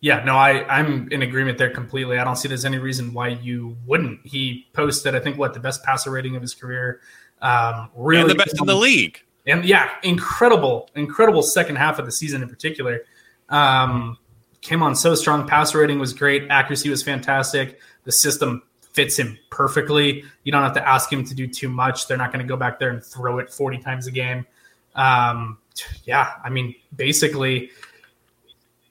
Yeah, 0.00 0.22
no, 0.22 0.34
I, 0.34 0.68
I'm 0.68 1.10
in 1.12 1.22
agreement 1.22 1.56
there 1.56 1.70
completely. 1.70 2.18
I 2.18 2.24
don't 2.24 2.36
see 2.36 2.46
there's 2.46 2.66
any 2.66 2.76
reason 2.76 3.14
why 3.14 3.28
you 3.28 3.74
wouldn't. 3.86 4.20
He 4.22 4.66
posted, 4.74 5.14
I 5.14 5.20
think, 5.20 5.38
what 5.38 5.54
the 5.54 5.60
best 5.60 5.82
passer 5.82 6.10
rating 6.10 6.36
of 6.36 6.42
his 6.42 6.52
career. 6.52 7.00
Um, 7.40 7.88
really, 7.96 8.20
and 8.20 8.30
the 8.30 8.34
best 8.34 8.60
in 8.60 8.66
the 8.66 8.76
league. 8.76 9.22
and 9.46 9.64
yeah, 9.64 9.92
incredible, 10.02 10.90
incredible 10.94 11.42
second 11.42 11.76
half 11.76 11.98
of 11.98 12.04
the 12.04 12.12
season 12.12 12.42
in 12.42 12.50
particular. 12.50 13.06
Um, 13.48 14.18
came 14.66 14.82
on 14.82 14.94
so 14.94 15.14
strong. 15.14 15.46
Passer 15.46 15.78
rating 15.78 15.98
was 15.98 16.12
great. 16.12 16.48
Accuracy 16.50 16.90
was 16.90 17.02
fantastic. 17.02 17.80
The 18.04 18.12
system 18.12 18.62
fits 18.80 19.18
him 19.18 19.38
perfectly. 19.50 20.24
You 20.44 20.52
don't 20.52 20.62
have 20.62 20.74
to 20.74 20.86
ask 20.86 21.12
him 21.12 21.24
to 21.24 21.34
do 21.34 21.46
too 21.46 21.68
much. 21.68 22.08
They're 22.08 22.16
not 22.16 22.32
going 22.32 22.44
to 22.44 22.48
go 22.48 22.56
back 22.56 22.78
there 22.78 22.90
and 22.90 23.04
throw 23.04 23.38
it 23.38 23.52
40 23.52 23.78
times 23.78 24.06
a 24.06 24.10
game. 24.10 24.46
Um, 24.94 25.58
yeah, 26.04 26.32
I 26.42 26.48
mean, 26.48 26.74
basically, 26.94 27.70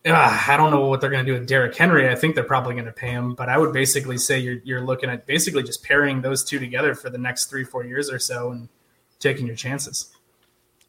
uh, 0.05 0.43
I 0.47 0.55
don't 0.55 0.69
know 0.69 0.85
what 0.85 1.01
they're 1.01 1.09
going 1.09 1.25
to 1.25 1.31
do 1.31 1.39
with 1.39 1.47
Derrick 1.47 1.75
Henry. 1.75 2.07
I 2.09 2.15
think 2.15 2.35
they're 2.35 2.43
probably 2.43 2.75
going 2.75 2.85
to 2.85 2.91
pay 2.91 3.09
him, 3.09 3.33
but 3.33 3.49
I 3.49 3.57
would 3.57 3.73
basically 3.73 4.19
say 4.19 4.37
you're 4.39 4.59
you're 4.63 4.81
looking 4.81 5.09
at 5.09 5.25
basically 5.25 5.63
just 5.63 5.83
pairing 5.83 6.21
those 6.21 6.43
two 6.43 6.59
together 6.59 6.93
for 6.93 7.09
the 7.09 7.17
next 7.17 7.45
three 7.45 7.63
four 7.63 7.83
years 7.83 8.11
or 8.11 8.19
so 8.19 8.51
and 8.51 8.69
taking 9.19 9.47
your 9.47 9.55
chances. 9.55 10.14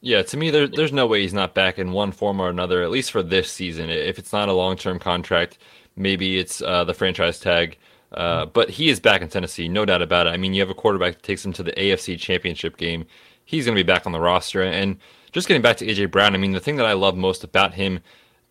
Yeah, 0.07 0.23
to 0.23 0.37
me, 0.37 0.51
there, 0.51 0.69
there's 0.69 0.93
no 0.93 1.05
way 1.09 1.23
he's 1.23 1.35
not 1.35 1.53
back 1.53 1.81
in 1.81 1.91
one 1.91 2.13
form 2.13 2.39
or 2.39 2.49
another, 2.49 2.81
at 2.81 2.93
least 2.93 3.11
for 3.11 3.25
this 3.25 3.51
season. 3.51 3.91
If 3.91 4.21
it's 4.21 4.33
not 4.33 4.49
a 4.49 4.53
long 4.53 4.77
term 4.77 5.01
contract, 5.01 5.59
maybe 5.97 6.39
it's 6.39 6.63
uh, 6.63 6.85
the 6.85 6.95
franchise 6.95 7.41
tag. 7.41 7.77
Uh, 8.13 8.47
but 8.47 8.71
he 8.71 8.89
is 8.89 9.01
back 9.01 9.21
in 9.21 9.29
Tennessee, 9.29 9.67
no 9.67 9.85
doubt 9.85 10.03
about 10.03 10.29
it. 10.29 10.31
I 10.31 10.37
mean, 10.37 10.55
you 10.55 10.63
have 10.63 10.71
a 10.71 10.75
quarterback 10.75 11.15
that 11.15 11.25
takes 11.25 11.45
him 11.45 11.53
to 11.55 11.65
the 11.65 11.73
AFC 11.73 12.17
Championship 12.21 12.77
game. 12.77 13.05
He's 13.47 13.65
going 13.65 13.75
to 13.75 13.83
be 13.83 13.85
back 13.85 14.07
on 14.07 14.13
the 14.13 14.21
roster. 14.21 14.63
And 14.63 14.97
just 15.33 15.49
getting 15.49 15.61
back 15.61 15.77
to 15.79 15.87
AJ 15.87 16.13
Brown, 16.13 16.37
I 16.37 16.39
mean, 16.39 16.53
the 16.53 16.61
thing 16.61 16.77
that 16.77 16.87
I 16.87 16.93
love 16.93 17.17
most 17.17 17.43
about 17.43 17.75
him, 17.75 17.99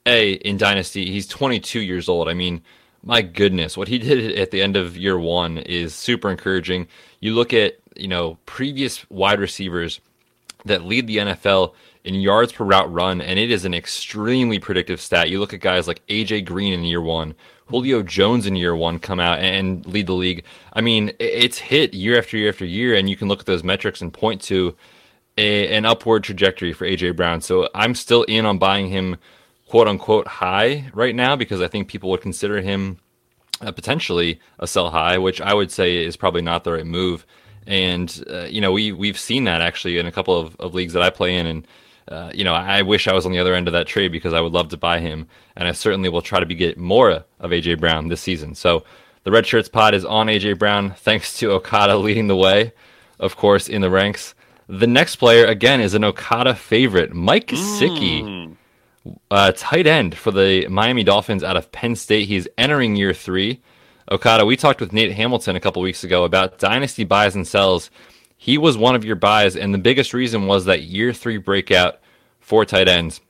A, 0.06 0.34
in 0.34 0.58
Dynasty, 0.58 1.10
he's 1.10 1.26
22 1.26 1.80
years 1.80 2.10
old. 2.10 2.28
I 2.28 2.34
mean, 2.34 2.64
my 3.02 3.22
goodness, 3.22 3.78
what 3.78 3.88
he 3.88 3.98
did 4.10 4.38
at 4.38 4.52
the 4.52 4.62
end 4.62 4.76
of 4.76 4.98
year 4.98 5.18
one 5.18 5.60
is 5.60 5.96
super 5.96 6.30
encouraging. 6.30 6.90
You 7.22 7.34
look 7.34 7.54
at, 7.54 7.80
you 7.96 8.10
know, 8.10 8.38
previous 8.46 9.10
wide 9.10 9.40
receivers 9.40 10.02
that 10.66 10.86
lead 10.86 11.08
the 11.08 11.18
NFL 11.18 11.74
in 12.04 12.16
yards 12.16 12.52
per 12.52 12.64
route 12.64 12.92
run, 12.92 13.22
and 13.22 13.40
it 13.40 13.50
is 13.50 13.66
an 13.66 13.74
extremely 13.74 14.60
predictive 14.60 15.02
stat. 15.02 15.30
You 15.30 15.40
look 15.40 15.54
at 15.54 15.60
guys 15.60 15.88
like 15.88 16.06
AJ 16.08 16.46
Green 16.46 16.74
in 16.74 16.84
year 16.84 17.02
one, 17.02 17.36
Julio 17.68 18.04
Jones 18.04 18.46
in 18.46 18.56
year 18.56 18.76
one 18.76 19.00
come 19.00 19.20
out 19.20 19.40
and 19.40 19.86
lead 19.88 20.08
the 20.08 20.14
league. 20.14 20.44
I 20.74 20.82
mean, 20.82 21.12
it's 21.20 21.58
hit 21.58 21.94
year 21.94 22.18
after 22.18 22.38
year 22.38 22.50
after 22.50 22.66
year, 22.66 22.96
and 22.96 23.10
you 23.10 23.16
can 23.16 23.28
look 23.28 23.40
at 23.40 23.46
those 23.48 23.64
metrics 23.64 24.02
and 24.02 24.14
point 24.14 24.42
to 24.44 24.76
a, 25.38 25.76
an 25.76 25.86
upward 25.86 26.24
trajectory 26.24 26.74
for 26.74 26.86
AJ 26.86 27.16
Brown. 27.16 27.42
So 27.42 27.70
I'm 27.74 27.96
still 27.96 28.24
in 28.24 28.46
on 28.46 28.60
buying 28.60 28.90
him, 28.90 29.18
quote 29.68 29.88
unquote, 29.88 30.28
high 30.28 30.90
right 30.94 31.16
now 31.16 31.36
because 31.36 31.62
I 31.62 31.68
think 31.68 31.88
people 31.88 32.12
would 32.12 32.22
consider 32.22 32.62
him 32.62 33.00
uh, 33.62 33.72
potentially 33.72 34.40
a 34.60 34.68
sell 34.68 34.92
high, 34.92 35.18
which 35.18 35.42
I 35.42 35.54
would 35.54 35.72
say 35.72 36.06
is 36.06 36.16
probably 36.16 36.42
not 36.42 36.64
the 36.64 36.74
right 36.74 36.86
move. 36.86 37.26
And 37.68 38.24
uh, 38.30 38.44
you 38.44 38.62
know, 38.62 38.72
we 38.72 38.92
we've 38.92 39.20
seen 39.20 39.46
that 39.46 39.62
actually 39.62 39.98
in 39.98 40.06
a 40.06 40.12
couple 40.12 40.38
of, 40.38 40.56
of 40.58 40.74
leagues 40.74 40.94
that 40.94 41.02
I 41.02 41.10
play 41.10 41.36
in, 41.38 41.48
and 41.48 41.68
uh, 42.08 42.32
you 42.34 42.44
know, 42.44 42.54
I 42.54 42.84
wish 42.84 43.08
I 43.08 43.14
was 43.14 43.26
on 43.26 43.32
the 43.32 43.40
other 43.40 43.56
end 43.56 43.68
of 43.68 43.74
that 43.74 43.88
trade 43.88 44.12
because 44.12 44.34
I 44.34 44.42
would 44.42 44.54
love 44.54 44.70
to 44.70 44.78
buy 44.78 45.00
him, 45.00 45.28
and 45.56 45.68
I 45.68 45.72
certainly 45.72 46.10
will 46.10 46.22
try 46.22 46.40
to 46.40 46.46
be, 46.46 46.56
get 46.56 46.78
more 46.78 47.12
of 47.12 47.52
AJ 47.52 47.80
Brown 47.80 48.08
this 48.08 48.22
season. 48.22 48.54
So 48.54 48.84
the 49.24 49.32
Red 49.32 49.48
Shirts 49.48 49.70
pod 49.70 49.96
is 49.96 50.06
on 50.06 50.28
AJ 50.28 50.60
Brown, 50.60 50.92
thanks 50.92 51.38
to 51.40 51.52
Okada 51.52 51.98
leading 51.98 52.28
the 52.28 52.36
way, 52.36 52.74
of 53.20 53.36
course, 53.36 53.68
in 53.68 53.82
the 53.82 53.90
ranks. 53.90 54.36
The 54.68 54.88
next 54.88 55.18
player 55.18 55.46
again 55.46 55.82
is 55.82 55.94
an 55.94 56.04
Okada 56.04 56.56
favorite, 56.56 57.14
Mike 57.14 57.48
Gesicki, 57.48 58.24
mm. 58.24 58.56
uh, 59.30 59.52
tight 59.56 59.88
end 59.88 60.16
for 60.16 60.32
the 60.32 60.68
Miami 60.68 61.04
Dolphins 61.04 61.44
out 61.44 61.58
of 61.58 61.72
Penn 61.72 61.96
State. 61.96 62.28
He's 62.28 62.48
entering 62.58 62.96
year 62.96 63.14
three. 63.14 63.62
Okada, 64.12 64.46
we 64.46 64.56
talked 64.56 64.82
with 64.82 64.94
Nate 64.94 65.14
Hamilton 65.14 65.56
a 65.56 65.60
couple 65.60 65.82
weeks 65.82 66.04
ago 66.04 66.24
about 66.24 66.60
dynasty 66.60 67.04
buys 67.04 67.36
and 67.36 67.48
sells 67.48 67.90
he 68.38 68.58
was 68.58 68.78
one 68.78 68.96
of 68.96 69.04
your 69.04 69.16
buys, 69.16 69.56
and 69.56 69.74
the 69.74 69.80
biggest 69.80 70.14
reason 70.14 70.46
was 70.46 70.66
that 70.66 70.84
year 70.84 71.14
three 71.14 71.38
breakout 71.38 72.00
for 72.40 72.66
tight 72.66 72.88
ends. 72.88 73.22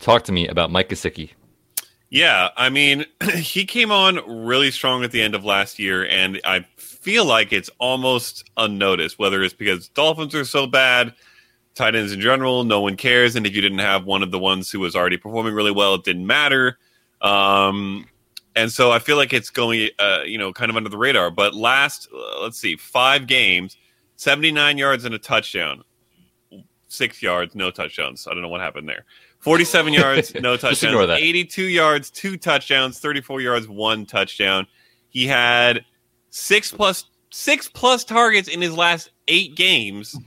Talk 0.00 0.24
to 0.24 0.32
me 0.32 0.48
about 0.48 0.70
Mike 0.70 0.88
Gesicki. 0.88 1.30
Yeah, 2.10 2.48
I 2.56 2.68
mean, 2.68 3.04
he 3.34 3.64
came 3.64 3.92
on 3.92 4.16
really 4.44 4.70
strong 4.70 5.04
at 5.04 5.12
the 5.12 5.22
end 5.22 5.34
of 5.34 5.44
last 5.44 5.78
year, 5.78 6.06
and 6.06 6.40
I 6.44 6.66
feel 6.76 7.24
like 7.24 7.52
it's 7.52 7.70
almost 7.78 8.50
unnoticed, 8.56 9.18
whether 9.18 9.42
it's 9.42 9.54
because 9.54 9.88
Dolphins 9.88 10.34
are 10.34 10.44
so 10.44 10.66
bad, 10.66 11.14
tight 11.74 11.94
ends 11.94 12.12
in 12.12 12.20
general, 12.20 12.64
no 12.64 12.80
one 12.80 12.96
cares. 12.96 13.36
And 13.36 13.46
if 13.46 13.54
you 13.54 13.62
didn't 13.62 13.78
have 13.78 14.04
one 14.04 14.22
of 14.22 14.30
the 14.30 14.38
ones 14.38 14.70
who 14.70 14.80
was 14.80 14.96
already 14.96 15.16
performing 15.16 15.54
really 15.54 15.70
well, 15.70 15.94
it 15.94 16.04
didn't 16.04 16.26
matter. 16.26 16.78
Um, 17.20 18.06
and 18.56 18.72
so 18.72 18.90
I 18.90 18.98
feel 18.98 19.18
like 19.18 19.34
it's 19.34 19.50
going, 19.50 19.90
uh, 19.98 20.22
you 20.24 20.38
know, 20.38 20.52
kind 20.52 20.70
of 20.70 20.76
under 20.76 20.88
the 20.88 20.96
radar. 20.96 21.30
But 21.30 21.54
last, 21.54 22.08
uh, 22.12 22.42
let's 22.42 22.58
see, 22.58 22.74
five 22.76 23.26
games, 23.26 23.76
79 24.16 24.78
yards 24.78 25.04
and 25.04 25.14
a 25.14 25.18
touchdown. 25.18 25.84
Six 26.88 27.22
yards, 27.22 27.54
no 27.54 27.70
touchdowns. 27.70 28.26
I 28.26 28.32
don't 28.32 28.40
know 28.40 28.48
what 28.48 28.62
happened 28.62 28.88
there. 28.88 29.04
47 29.40 29.92
yards, 29.92 30.34
no 30.34 30.56
touchdowns. 30.56 31.10
82 31.10 31.64
yards, 31.64 32.10
two 32.10 32.38
touchdowns. 32.38 32.98
34 32.98 33.42
yards, 33.42 33.68
one 33.68 34.06
touchdown. 34.06 34.66
He 35.10 35.26
had 35.26 35.84
six 36.30 36.72
plus 36.72 37.04
six 37.30 37.68
plus 37.68 38.04
targets 38.04 38.48
in 38.48 38.62
his 38.62 38.74
last 38.74 39.10
eight 39.28 39.54
games, 39.54 40.18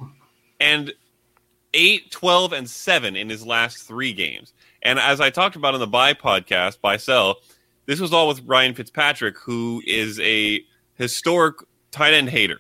and 0.60 0.94
eight, 1.74 2.12
12, 2.12 2.54
and 2.54 2.70
seven 2.70 3.16
in 3.16 3.28
his 3.30 3.46
last 3.46 3.78
three 3.88 4.14
games. 4.14 4.54
And 4.84 5.00
as 5.00 5.20
I 5.20 5.32
talked 5.32 5.56
about 5.56 5.74
on 5.74 5.80
the 5.80 5.88
Buy 5.88 6.14
podcast, 6.14 6.82
Buy 6.82 6.98
Sell, 6.98 7.38
this 7.90 8.00
was 8.00 8.14
all 8.14 8.28
with 8.28 8.44
Ryan 8.46 8.76
Fitzpatrick, 8.76 9.40
who 9.40 9.82
is 9.84 10.20
a 10.20 10.64
historic 10.94 11.56
tight 11.90 12.14
end 12.14 12.30
hater. 12.30 12.60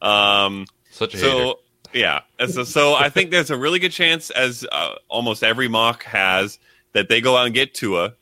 Um, 0.00 0.66
Such 0.92 1.14
a 1.14 1.18
so, 1.18 1.38
hater. 1.38 1.52
Yeah. 1.92 2.20
So, 2.46 2.62
so 2.62 2.94
I 2.94 3.08
think 3.08 3.32
there's 3.32 3.50
a 3.50 3.56
really 3.56 3.80
good 3.80 3.90
chance, 3.90 4.30
as 4.30 4.64
uh, 4.70 4.94
almost 5.08 5.42
every 5.42 5.66
mock 5.66 6.04
has, 6.04 6.60
that 6.92 7.08
they 7.08 7.20
go 7.20 7.36
out 7.36 7.46
and 7.46 7.54
get 7.54 7.74
Tua, 7.74 8.14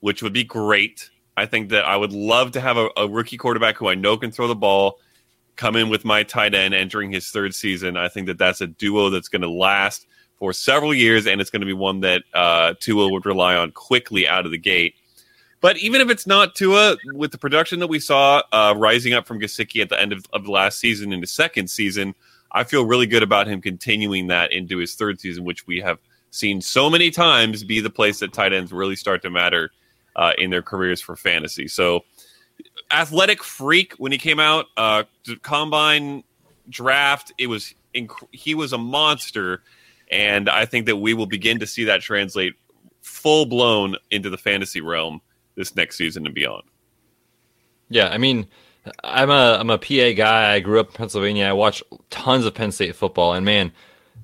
which 0.00 0.22
would 0.22 0.32
be 0.32 0.44
great. 0.44 1.10
I 1.36 1.44
think 1.44 1.68
that 1.68 1.84
I 1.84 1.94
would 1.94 2.12
love 2.12 2.52
to 2.52 2.60
have 2.62 2.78
a, 2.78 2.88
a 2.96 3.06
rookie 3.06 3.36
quarterback 3.36 3.76
who 3.76 3.86
I 3.86 3.96
know 3.96 4.16
can 4.16 4.30
throw 4.30 4.48
the 4.48 4.54
ball 4.54 4.98
come 5.56 5.76
in 5.76 5.90
with 5.90 6.06
my 6.06 6.22
tight 6.22 6.54
end 6.54 6.72
entering 6.72 7.12
his 7.12 7.28
third 7.28 7.54
season. 7.54 7.98
I 7.98 8.08
think 8.08 8.28
that 8.28 8.38
that's 8.38 8.62
a 8.62 8.66
duo 8.66 9.10
that's 9.10 9.28
going 9.28 9.42
to 9.42 9.50
last 9.50 10.06
for 10.38 10.54
several 10.54 10.94
years, 10.94 11.26
and 11.26 11.38
it's 11.38 11.50
going 11.50 11.60
to 11.60 11.66
be 11.66 11.74
one 11.74 12.00
that 12.00 12.22
uh, 12.32 12.72
Tua 12.80 13.10
would 13.10 13.26
rely 13.26 13.56
on 13.56 13.72
quickly 13.72 14.26
out 14.26 14.46
of 14.46 14.52
the 14.52 14.58
gate. 14.58 14.94
But 15.66 15.78
even 15.78 16.00
if 16.00 16.10
it's 16.10 16.28
not 16.28 16.54
Tua, 16.54 16.96
with 17.06 17.32
the 17.32 17.38
production 17.38 17.80
that 17.80 17.88
we 17.88 17.98
saw 17.98 18.40
uh, 18.52 18.72
rising 18.76 19.14
up 19.14 19.26
from 19.26 19.40
Gesicki 19.40 19.82
at 19.82 19.88
the 19.88 20.00
end 20.00 20.12
of, 20.12 20.24
of 20.32 20.44
the 20.44 20.52
last 20.52 20.78
season 20.78 21.12
in 21.12 21.20
the 21.20 21.26
second 21.26 21.68
season, 21.68 22.14
I 22.52 22.62
feel 22.62 22.86
really 22.86 23.08
good 23.08 23.24
about 23.24 23.48
him 23.48 23.60
continuing 23.60 24.28
that 24.28 24.52
into 24.52 24.78
his 24.78 24.94
third 24.94 25.18
season, 25.18 25.42
which 25.42 25.66
we 25.66 25.80
have 25.80 25.98
seen 26.30 26.60
so 26.60 26.88
many 26.88 27.10
times 27.10 27.64
be 27.64 27.80
the 27.80 27.90
place 27.90 28.20
that 28.20 28.32
tight 28.32 28.52
ends 28.52 28.72
really 28.72 28.94
start 28.94 29.22
to 29.22 29.30
matter 29.30 29.72
uh, 30.14 30.34
in 30.38 30.50
their 30.50 30.62
careers 30.62 31.00
for 31.00 31.16
fantasy. 31.16 31.66
So, 31.66 32.04
athletic 32.92 33.42
freak 33.42 33.94
when 33.94 34.12
he 34.12 34.18
came 34.18 34.38
out, 34.38 34.66
uh, 34.76 35.02
combine 35.42 36.22
draft, 36.68 37.32
it 37.38 37.48
was 37.48 37.74
inc- 37.92 38.28
he 38.30 38.54
was 38.54 38.72
a 38.72 38.78
monster, 38.78 39.64
and 40.12 40.48
I 40.48 40.64
think 40.64 40.86
that 40.86 40.98
we 40.98 41.12
will 41.12 41.26
begin 41.26 41.58
to 41.58 41.66
see 41.66 41.82
that 41.86 42.02
translate 42.02 42.54
full 43.02 43.46
blown 43.46 43.96
into 44.12 44.30
the 44.30 44.38
fantasy 44.38 44.80
realm 44.80 45.22
this 45.56 45.74
next 45.74 45.96
season 45.96 46.26
and 46.26 46.34
beyond. 46.34 46.64
Yeah, 47.88 48.08
I 48.08 48.18
mean, 48.18 48.46
I'm 49.02 49.30
a 49.30 49.56
I'm 49.58 49.70
a 49.70 49.78
PA 49.78 50.12
guy. 50.16 50.54
I 50.54 50.60
grew 50.60 50.80
up 50.80 50.88
in 50.88 50.92
Pennsylvania. 50.94 51.46
I 51.46 51.52
watch 51.52 51.82
tons 52.10 52.44
of 52.44 52.54
Penn 52.54 52.72
State 52.72 52.94
football, 52.94 53.34
and 53.34 53.44
man, 53.44 53.72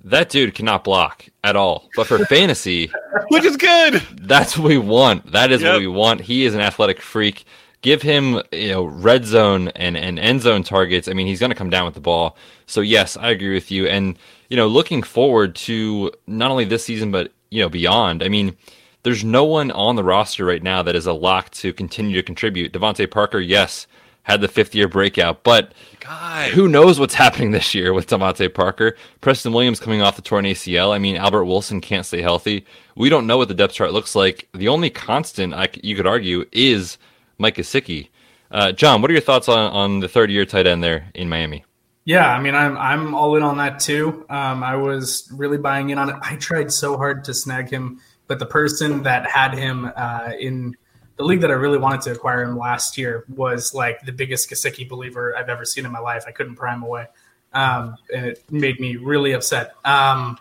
that 0.05 0.29
dude 0.29 0.55
cannot 0.55 0.85
block 0.85 1.27
at 1.45 1.57
all. 1.57 1.89
But 1.97 2.07
for 2.07 2.19
fantasy, 2.27 2.91
which 3.29 3.45
is 3.45 3.57
good, 3.57 4.03
that's 4.21 4.57
what 4.59 4.69
we 4.69 4.79
want. 4.79 5.33
That 5.33 5.53
is 5.53 5.63
yep. 5.63 5.75
what 5.75 5.81
we 5.81 5.87
want. 5.87 6.21
He 6.21 6.45
is 6.45 6.55
an 6.55 6.61
athletic 6.61 7.01
freak. 7.01 7.45
Give 7.83 8.01
him, 8.01 8.41
you 8.53 8.69
know, 8.69 8.85
red 8.85 9.25
zone 9.25 9.69
and, 9.69 9.97
and 9.97 10.17
end 10.17 10.43
zone 10.43 10.63
targets. 10.63 11.09
I 11.09 11.15
mean, 11.15 11.27
he's 11.27 11.41
going 11.41 11.51
to 11.51 11.57
come 11.57 11.71
down 11.71 11.85
with 11.85 11.95
the 11.95 12.01
ball. 12.01 12.37
So 12.67 12.81
yes, 12.81 13.17
I 13.17 13.31
agree 13.31 13.53
with 13.53 13.73
you. 13.73 13.89
And 13.89 14.17
you 14.49 14.57
know, 14.57 14.69
looking 14.69 15.03
forward 15.03 15.57
to 15.57 16.13
not 16.27 16.51
only 16.51 16.65
this 16.65 16.85
season 16.85 17.11
but 17.11 17.33
you 17.51 17.61
know 17.63 17.69
beyond. 17.69 18.23
I 18.23 18.29
mean, 18.29 18.57
there's 19.03 19.25
no 19.25 19.45
one 19.45 19.71
on 19.71 19.97
the 19.97 20.05
roster 20.05 20.45
right 20.45 20.63
now 20.63 20.83
that 20.83 20.95
is 20.95 21.07
a 21.07 21.13
lock 21.13 21.51
to 21.51 21.73
continue 21.73 22.17
to 22.17 22.23
contribute. 22.23 22.73
DeVante 22.73 23.11
Parker, 23.11 23.41
yes, 23.41 23.87
had 24.23 24.41
the 24.41 24.49
fifth 24.49 24.75
year 24.75 24.87
breakout, 24.87 25.43
but 25.43 25.73
God. 26.01 26.51
who 26.53 26.69
knows 26.69 27.01
what's 27.01 27.15
happening 27.25 27.51
this 27.51 27.75
year 27.75 27.93
with 27.93 28.09
DeVante 28.09 28.53
Parker? 28.53 28.97
Preston 29.21 29.53
Williams 29.53 29.81
coming 29.81 30.03
off 30.03 30.17
the 30.17 30.23
torn 30.23 30.45
ACL. 30.45 30.95
I 30.95 30.99
mean, 30.99 31.17
Albert 31.17 31.45
Wilson 31.45 31.81
can't 31.81 32.07
stay 32.07 32.23
healthy. 32.23 32.65
We 32.95 33.09
don't 33.09 33.27
know 33.27 33.39
what 33.39 33.49
the 33.49 33.55
depth 33.55 33.75
chart 33.75 33.93
looks 33.93 34.15
like. 34.15 34.49
The 34.55 34.69
only 34.69 34.91
constant 34.91 35.55
I, 35.55 35.69
you 35.83 35.97
could 35.97 36.07
argue 36.07 36.45
is 36.53 36.99
Mike 37.39 37.57
Gesicki. 37.57 38.09
Uh, 38.51 38.71
Jon, 38.71 39.01
what 39.01 39.11
are 39.11 39.15
your 39.15 39.23
thoughts 39.23 39.49
on, 39.49 39.73
on 39.73 40.01
the 40.01 40.09
third 40.09 40.31
year 40.31 40.45
tight 40.45 40.67
end 40.67 40.85
there 40.85 41.09
in 41.15 41.29
Miami? 41.29 41.65
Yeah, 42.05 42.29
I 42.29 42.41
mean, 42.41 42.55
I'm 42.55 42.77
I'm 42.77 43.15
all 43.15 43.37
in 43.37 43.45
on 43.45 43.59
that 43.59 43.79
too. 43.79 44.27
Um, 44.29 44.65
I 44.65 44.75
was 44.75 45.31
really 45.33 45.57
buying 45.57 45.91
in 45.91 45.99
on 45.99 46.11
it. 46.11 46.17
I 46.21 46.35
tried 46.35 46.73
so 46.73 46.97
hard 46.97 47.25
to 47.25 47.35
snag 47.35 47.71
him 47.71 48.01
but 48.33 48.39
the 48.39 48.47
person 48.47 49.03
that 49.03 49.31
had 49.31 49.53
him 49.53 49.93
uh, 49.95 50.33
in 50.41 50.75
the 51.19 51.23
league 51.23 51.43
that 51.43 51.51
I 51.51 51.53
really 51.53 51.77
wanted 51.77 52.01
to 52.05 52.13
acquire 52.13 52.43
him 52.43 52.57
last 52.57 52.97
year 52.97 53.27
was 53.29 53.75
like 53.75 54.01
the 54.07 54.13
biggest 54.13 54.49
Gesicki 54.49 54.89
believer 54.89 55.37
I've 55.37 55.51
ever 55.51 55.67
seen 55.67 55.85
in 55.85 55.93
my 55.93 55.99
life. 55.99 56.25
I 56.27 56.31
couldn't 56.31 56.57
pry 56.57 56.73
him 56.73 56.83
away, 56.83 57.09
um, 57.53 57.95
and 58.11 58.25
it 58.25 58.43
made 58.51 58.81
me 58.81 58.97
really 58.97 59.33
upset. 59.33 59.75
Um, 59.85 60.39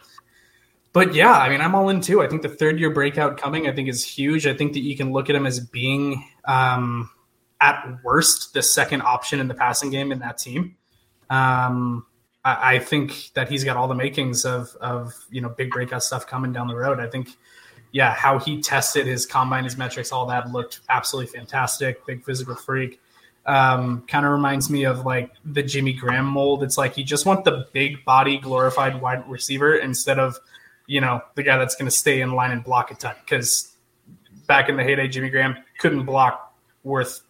but 0.94 1.14
yeah, 1.14 1.34
I 1.34 1.50
mean, 1.50 1.60
I'm 1.60 1.76
all 1.76 1.90
in 1.90 2.00
too. 2.00 2.22
I 2.22 2.30
think 2.30 2.44
the 2.44 2.48
third 2.48 2.80
year 2.80 2.92
breakout 2.92 3.38
coming, 3.38 3.68
I 3.68 3.74
think, 3.74 3.90
is 3.90 4.06
huge. 4.06 4.48
I 4.48 4.54
think 4.54 4.72
that 4.72 4.80
you 4.84 4.96
can 4.96 5.12
look 5.12 5.30
at 5.30 5.36
him 5.36 5.46
as 5.46 5.60
being, 5.60 6.26
um, 6.46 7.10
at 7.60 8.00
worst, 8.06 8.54
the 8.54 8.64
second 8.64 9.02
option 9.02 9.42
in 9.42 9.50
the 9.50 9.54
passing 9.54 9.90
game 9.90 10.14
in 10.14 10.20
that 10.20 10.38
team. 10.38 10.78
Um, 11.30 12.06
I, 12.46 12.76
I, 12.76 12.80
think 12.80 13.32
that 13.34 13.50
he's 13.50 13.66
got 13.66 13.76
all 13.76 13.90
the 13.90 13.96
makings 13.96 14.46
of, 14.46 14.74
of 14.80 15.14
you 15.30 15.42
know 15.42 15.50
big 15.50 15.72
breakout 15.72 16.04
stuff 16.04 16.26
coming 16.26 16.54
down 16.54 16.70
the 16.70 16.76
road. 16.76 17.02
I 17.02 17.08
think 17.08 17.28
yeah, 17.92 18.14
how 18.14 18.40
he 18.40 18.62
tested 18.62 19.06
his 19.06 19.26
combine, 19.26 19.64
his 19.64 19.78
metrics, 19.78 20.12
all 20.12 20.26
that 20.28 20.52
looked 20.52 20.82
absolutely 20.90 21.38
fantastic. 21.38 22.06
Big 22.06 22.24
physical 22.24 22.56
freak. 22.56 23.00
Um, 23.46 24.04
kind 24.08 24.26
of 24.26 24.32
reminds 24.32 24.70
me 24.70 24.86
of 24.86 25.06
like 25.06 25.32
the 25.44 25.64
Jimmy 25.64 25.94
Graham 25.94 26.26
mold. 26.26 26.64
It's 26.64 26.78
like 26.78 26.98
you 26.98 27.04
just 27.04 27.26
want 27.26 27.44
the 27.44 27.68
big 27.74 28.06
body 28.06 28.38
glorified 28.38 29.02
wide 29.02 29.28
receiver 29.28 29.76
instead 29.76 30.20
of 30.20 30.38
you 30.92 31.00
know, 31.00 31.22
the 31.36 31.44
guy 31.44 31.58
that's 31.58 31.76
going 31.76 31.90
to 31.90 31.96
stay 31.96 32.20
in 32.20 32.34
line 32.34 32.52
and 32.52 32.66
block 32.66 32.92
a 32.92 32.96
ton. 32.96 33.16
Because 33.24 33.72
back 34.46 34.68
in 34.68 34.76
the 34.76 34.84
heyday, 34.84 35.08
Jimmy 35.08 35.30
Graham 35.30 35.56
couldn't 35.80 36.06
block 36.06 36.54
worth 36.84 37.22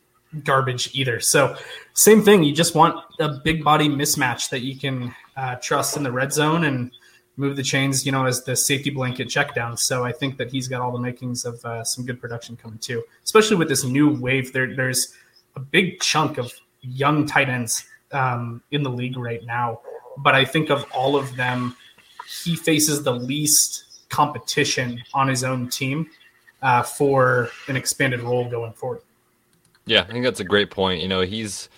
garbage 0.43 0.89
either. 0.95 1.19
So, 1.19 1.55
same 1.93 2.23
thing. 2.23 2.43
You 2.43 2.53
just 2.53 2.73
want 2.73 2.95
a 3.19 3.29
big 3.43 3.63
body 3.63 3.87
mismatch 3.87 4.49
that 4.49 4.61
you 4.61 4.79
can 4.79 5.13
uh, 5.37 5.55
trust 5.55 5.95
in 5.95 6.01
the 6.01 6.11
red 6.11 6.33
zone 6.33 6.63
and 6.63 6.91
move 7.37 7.55
the 7.55 7.63
chains, 7.63 8.05
you 8.05 8.11
know, 8.11 8.25
as 8.25 8.43
the 8.43 8.55
safety 8.55 8.89
blanket 8.89 9.29
check 9.29 9.55
down. 9.55 9.77
So 9.77 10.03
I 10.03 10.11
think 10.11 10.37
that 10.37 10.51
he's 10.51 10.67
got 10.67 10.81
all 10.81 10.91
the 10.91 10.99
makings 10.99 11.45
of 11.45 11.63
uh, 11.65 11.83
some 11.83 12.05
good 12.05 12.19
production 12.19 12.55
coming 12.55 12.77
too, 12.79 13.03
especially 13.23 13.57
with 13.57 13.69
this 13.69 13.83
new 13.83 14.09
wave. 14.19 14.53
There, 14.53 14.75
there's 14.75 15.13
a 15.55 15.59
big 15.59 15.99
chunk 15.99 16.37
of 16.37 16.53
young 16.81 17.25
tight 17.25 17.49
ends 17.49 17.85
um, 18.11 18.61
in 18.71 18.83
the 18.83 18.89
league 18.89 19.17
right 19.17 19.43
now, 19.45 19.81
but 20.17 20.35
I 20.35 20.45
think 20.45 20.69
of 20.69 20.85
all 20.93 21.15
of 21.15 21.35
them, 21.35 21.75
he 22.43 22.55
faces 22.55 23.03
the 23.03 23.13
least 23.13 24.07
competition 24.09 25.01
on 25.13 25.27
his 25.27 25.43
own 25.43 25.69
team 25.69 26.09
uh, 26.61 26.83
for 26.83 27.49
an 27.67 27.75
expanded 27.75 28.21
role 28.21 28.49
going 28.49 28.73
forward. 28.73 29.01
Yeah, 29.85 30.01
I 30.01 30.11
think 30.11 30.23
that's 30.23 30.39
a 30.39 30.45
great 30.45 30.69
point. 30.69 31.01
You 31.01 31.07
know, 31.07 31.21
he's 31.21 31.69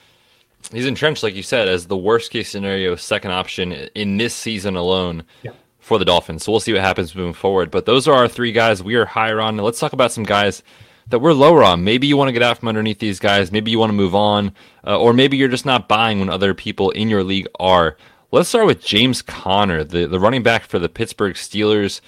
he's 0.71 0.85
entrenched, 0.85 1.23
like 1.23 1.35
you 1.35 1.43
said, 1.43 1.67
as 1.67 1.87
the 1.87 1.97
worst 1.97 2.31
case 2.31 2.49
scenario 2.49 2.95
second 2.95 3.31
option 3.31 3.71
in 3.71 4.17
this 4.17 4.35
season 4.35 4.75
alone 4.75 5.23
yeah. 5.41 5.51
for 5.79 5.97
the 5.99 6.05
Dolphins. 6.05 6.43
So 6.43 6.51
we'll 6.51 6.59
see 6.59 6.73
what 6.73 6.81
happens 6.81 7.15
moving 7.15 7.33
forward. 7.33 7.71
But 7.71 7.85
those 7.85 8.07
are 8.07 8.15
our 8.15 8.27
three 8.27 8.51
guys 8.51 8.81
we 8.81 8.95
are 8.95 9.05
higher 9.05 9.41
on. 9.41 9.55
Now 9.55 9.63
let's 9.63 9.79
talk 9.79 9.93
about 9.93 10.11
some 10.11 10.23
guys 10.23 10.63
that 11.09 11.19
we're 11.19 11.33
lower 11.33 11.63
on. 11.63 11.83
Maybe 11.83 12.07
you 12.07 12.17
want 12.17 12.29
to 12.29 12.33
get 12.33 12.43
out 12.43 12.59
from 12.59 12.69
underneath 12.69 12.99
these 12.99 13.19
guys. 13.19 13.51
Maybe 13.51 13.71
you 13.71 13.79
want 13.79 13.89
to 13.89 13.95
move 13.95 14.15
on, 14.15 14.53
uh, 14.85 14.97
or 14.97 15.13
maybe 15.13 15.37
you're 15.37 15.49
just 15.49 15.65
not 15.65 15.87
buying 15.87 16.19
when 16.19 16.29
other 16.29 16.53
people 16.53 16.91
in 16.91 17.09
your 17.09 17.23
league 17.23 17.47
are. 17.59 17.97
Let's 18.31 18.49
start 18.49 18.65
with 18.65 18.81
James 18.81 19.21
Conner, 19.21 19.83
the, 19.83 20.07
the 20.07 20.19
running 20.19 20.43
back 20.43 20.63
for 20.63 20.79
the 20.79 20.89
Pittsburgh 20.89 21.35
Steelers. 21.35 22.01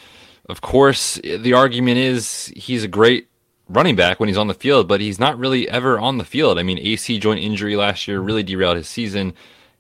Of 0.48 0.62
course, 0.62 1.16
the 1.16 1.54
argument 1.54 1.98
is 1.98 2.52
he's 2.56 2.84
a 2.84 2.88
great 2.88 3.28
running 3.68 3.96
back 3.96 4.20
when 4.20 4.30
he's 4.30 4.38
on 4.38 4.48
the 4.48 4.54
field, 4.54 4.88
but 4.88 5.02
he's 5.02 5.20
not 5.20 5.38
really 5.38 5.70
ever 5.70 6.00
on 6.00 6.18
the 6.18 6.26
field. 6.26 6.60
I 6.60 6.64
mean, 6.64 6.80
AC 6.80 7.20
joint 7.20 7.40
injury 7.40 7.76
last 7.76 8.08
year 8.08 8.20
really 8.20 8.44
derailed 8.44 8.78
his 8.78 8.88
season. 8.88 9.34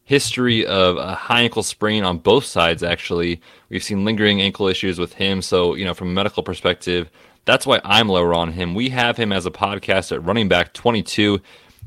History 0.04 0.66
of 0.66 0.98
a 0.98 1.16
high 1.16 1.42
ankle 1.42 1.64
sprain 1.64 2.04
on 2.04 2.20
both 2.20 2.46
sides, 2.46 2.84
actually. 2.84 3.42
We've 3.70 3.84
seen 3.84 4.06
lingering 4.06 4.42
ankle 4.42 4.68
issues 4.68 5.00
with 5.00 5.14
him. 5.14 5.42
So, 5.42 5.76
you 5.76 5.86
know, 5.86 5.94
from 5.94 6.10
a 6.10 6.14
medical 6.14 6.44
perspective, 6.44 7.10
that's 7.46 7.66
why 7.66 7.80
I'm 7.84 8.10
lower 8.10 8.34
on 8.34 8.52
him. 8.52 8.76
We 8.76 8.90
have 8.90 9.18
him 9.18 9.32
as 9.32 9.46
a 9.46 9.52
podcast 9.52 10.12
at 10.12 10.24
running 10.24 10.48
back 10.48 10.74
22. 10.74 11.42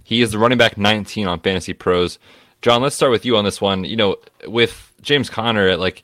He 0.05 0.23
is 0.23 0.33
the 0.33 0.39
running 0.39 0.59
back 0.59 0.79
19 0.79 1.27
on 1.27 1.41
Fantasy 1.41 1.73
Pros. 1.73 2.19
Jon, 2.63 2.83
let's 2.83 2.97
start 2.97 3.13
with 3.13 3.25
you 3.25 3.37
on 3.37 3.45
this 3.45 3.61
one. 3.61 3.85
You 3.85 3.97
know, 3.97 4.17
with 4.47 4.93
James 5.01 5.31
Conner, 5.31 5.77
like, 5.77 6.03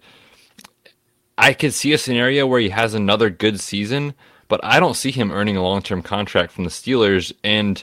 I 1.36 1.52
could 1.52 1.74
see 1.74 1.92
a 1.92 1.98
scenario 1.98 2.46
where 2.46 2.60
he 2.60 2.68
has 2.68 2.94
another 2.94 3.28
good 3.28 3.58
season 3.58 4.14
but 4.54 4.64
I 4.64 4.78
don't 4.78 4.94
see 4.94 5.10
him 5.10 5.32
earning 5.32 5.56
a 5.56 5.62
long 5.64 5.82
term 5.82 6.00
contract 6.00 6.52
from 6.52 6.62
the 6.62 6.70
Steelers. 6.70 7.32
And 7.42 7.82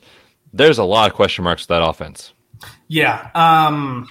there's 0.53 0.77
a 0.77 0.85
lot 0.85 1.09
of 1.09 1.17
question 1.17 1.43
marks 1.43 1.63
with 1.63 1.67
that 1.67 1.85
offense. 1.85 2.31
Yeah. 2.87 3.29
Um, 3.35 4.07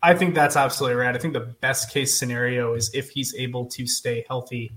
I 0.00 0.14
think 0.14 0.36
that's 0.36 0.54
absolutely 0.54 0.94
right. 0.94 1.12
I 1.12 1.18
think 1.18 1.32
the 1.32 1.40
best 1.40 1.90
case 1.90 2.16
scenario 2.16 2.74
is 2.74 2.92
if 2.94 3.10
he's 3.10 3.34
able 3.34 3.66
to 3.70 3.88
stay 3.88 4.24
healthy, 4.28 4.70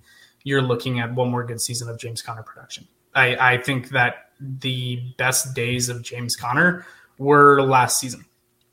you're 0.44 0.64
looking 0.64 1.00
at 1.00 1.14
one 1.14 1.30
more 1.30 1.46
good 1.46 1.62
season 1.62 1.88
of 1.88 2.00
James 2.00 2.24
Conner 2.24 2.42
production. 2.42 2.88
I, 3.14 3.54
I 3.54 3.58
think 3.62 3.90
that 3.90 4.32
the 4.40 5.14
best 5.20 5.54
days 5.54 5.90
of 5.90 6.02
James 6.02 6.36
Conner 6.36 6.84
were 7.20 7.62
last 7.62 8.00
season. 8.00 8.26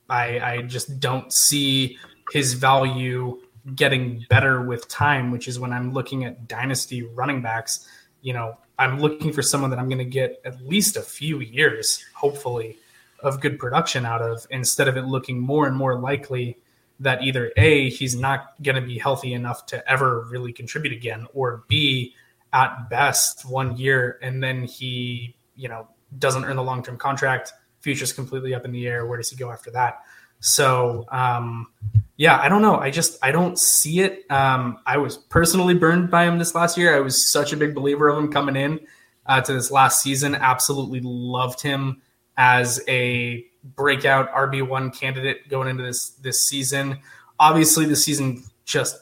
I, 0.09 0.41
I 0.41 0.63
just 0.63 0.99
don't 0.99 1.31
see 1.31 1.99
his 2.33 2.55
value 2.55 3.43
getting 3.75 4.25
better 4.31 4.63
with 4.63 4.89
time, 4.89 5.31
which 5.31 5.47
is 5.47 5.61
when 5.61 5.75
I'm 5.75 5.93
looking 5.93 6.25
at 6.25 6.49
dynasty 6.49 7.03
running 7.03 7.43
backs 7.43 7.87
you 8.25 8.33
know, 8.33 8.57
I'm 8.79 8.99
looking 8.99 9.33
for 9.33 9.43
someone 9.43 9.69
that 9.71 9.79
I'm 9.79 9.89
going 9.89 9.99
to 9.99 10.05
get 10.05 10.41
at 10.47 10.67
least 10.67 10.97
a 10.97 11.03
few 11.03 11.41
years, 11.41 12.03
hopefully, 12.15 12.79
of 13.21 13.41
good 13.41 13.59
production 13.59 14.07
out 14.07 14.23
of, 14.23 14.47
instead 14.51 14.89
of 14.89 14.97
it 14.97 15.03
looking 15.03 15.39
more 15.39 15.67
and 15.67 15.77
more 15.77 16.01
likely 16.01 16.57
that 17.01 17.23
either 17.23 17.53
A, 17.59 17.91
he's 17.91 18.17
not 18.17 18.55
going 18.63 18.77
to 18.77 18.83
be 18.83 18.99
healthy 18.99 19.35
enough 19.35 19.67
to 19.67 19.89
ever 19.91 20.27
really 20.31 20.55
contribute 20.55 20.95
again, 20.95 21.27
or 21.35 21.65
B, 21.69 22.15
at 22.55 22.89
best 22.89 23.45
one 23.45 23.77
year 23.77 24.19
and 24.23 24.43
then 24.43 24.63
he, 24.63 25.37
you 25.55 25.69
know, 25.69 25.87
doesn't 26.19 26.45
earn 26.45 26.57
the 26.57 26.63
long 26.63 26.83
term 26.83 26.97
contract, 26.97 27.53
future's 27.81 28.13
completely 28.13 28.55
up 28.55 28.65
in 28.65 28.73
the 28.73 28.87
air. 28.87 29.05
Where 29.05 29.19
does 29.19 29.29
he 29.29 29.37
go 29.37 29.51
after 29.51 29.71
that? 29.73 30.03
So, 30.41 31.07
um, 31.11 31.69
yeah, 32.17 32.39
I 32.39 32.49
don't 32.49 32.63
know. 32.63 32.77
I 32.77 32.91
just 32.91 33.19
I 33.23 33.33
don't 33.33 33.59
see 33.59 34.01
it. 34.01 34.31
Um, 34.31 34.79
I 34.87 34.99
was 34.99 35.17
personally 35.17 35.75
burned 35.75 36.11
by 36.11 36.25
him 36.25 36.39
this 36.39 36.55
last 36.55 36.79
year. 36.79 36.97
I 36.97 37.01
was 37.01 37.31
such 37.31 37.53
a 37.53 37.57
big 37.57 37.75
believer 37.75 38.09
of 38.09 38.17
him 38.17 38.31
coming 38.31 38.57
in 38.57 38.81
uh, 39.27 39.41
to 39.41 39.53
this 39.53 39.71
last 39.71 40.01
season. 40.01 40.35
Absolutely 40.35 41.01
loved 41.03 41.61
him 41.61 42.03
as 42.37 42.83
a 42.89 43.45
breakout 43.65 44.31
RB 44.33 44.67
one 44.67 44.91
candidate 44.91 45.49
going 45.49 45.69
into 45.69 45.83
this 45.83 46.11
this 46.11 46.47
season. 46.47 46.99
Obviously, 47.41 47.85
the 47.85 47.97
season 47.97 48.45
just 48.65 48.97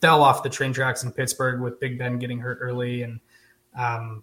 fell 0.00 0.22
off 0.22 0.42
the 0.42 0.50
train 0.50 0.72
tracks 0.72 1.02
in 1.02 1.12
Pittsburgh 1.12 1.60
with 1.60 1.80
Big 1.80 1.98
Ben 1.98 2.18
getting 2.18 2.38
hurt 2.38 2.58
early 2.60 3.02
and 3.02 3.20
um, 3.76 4.22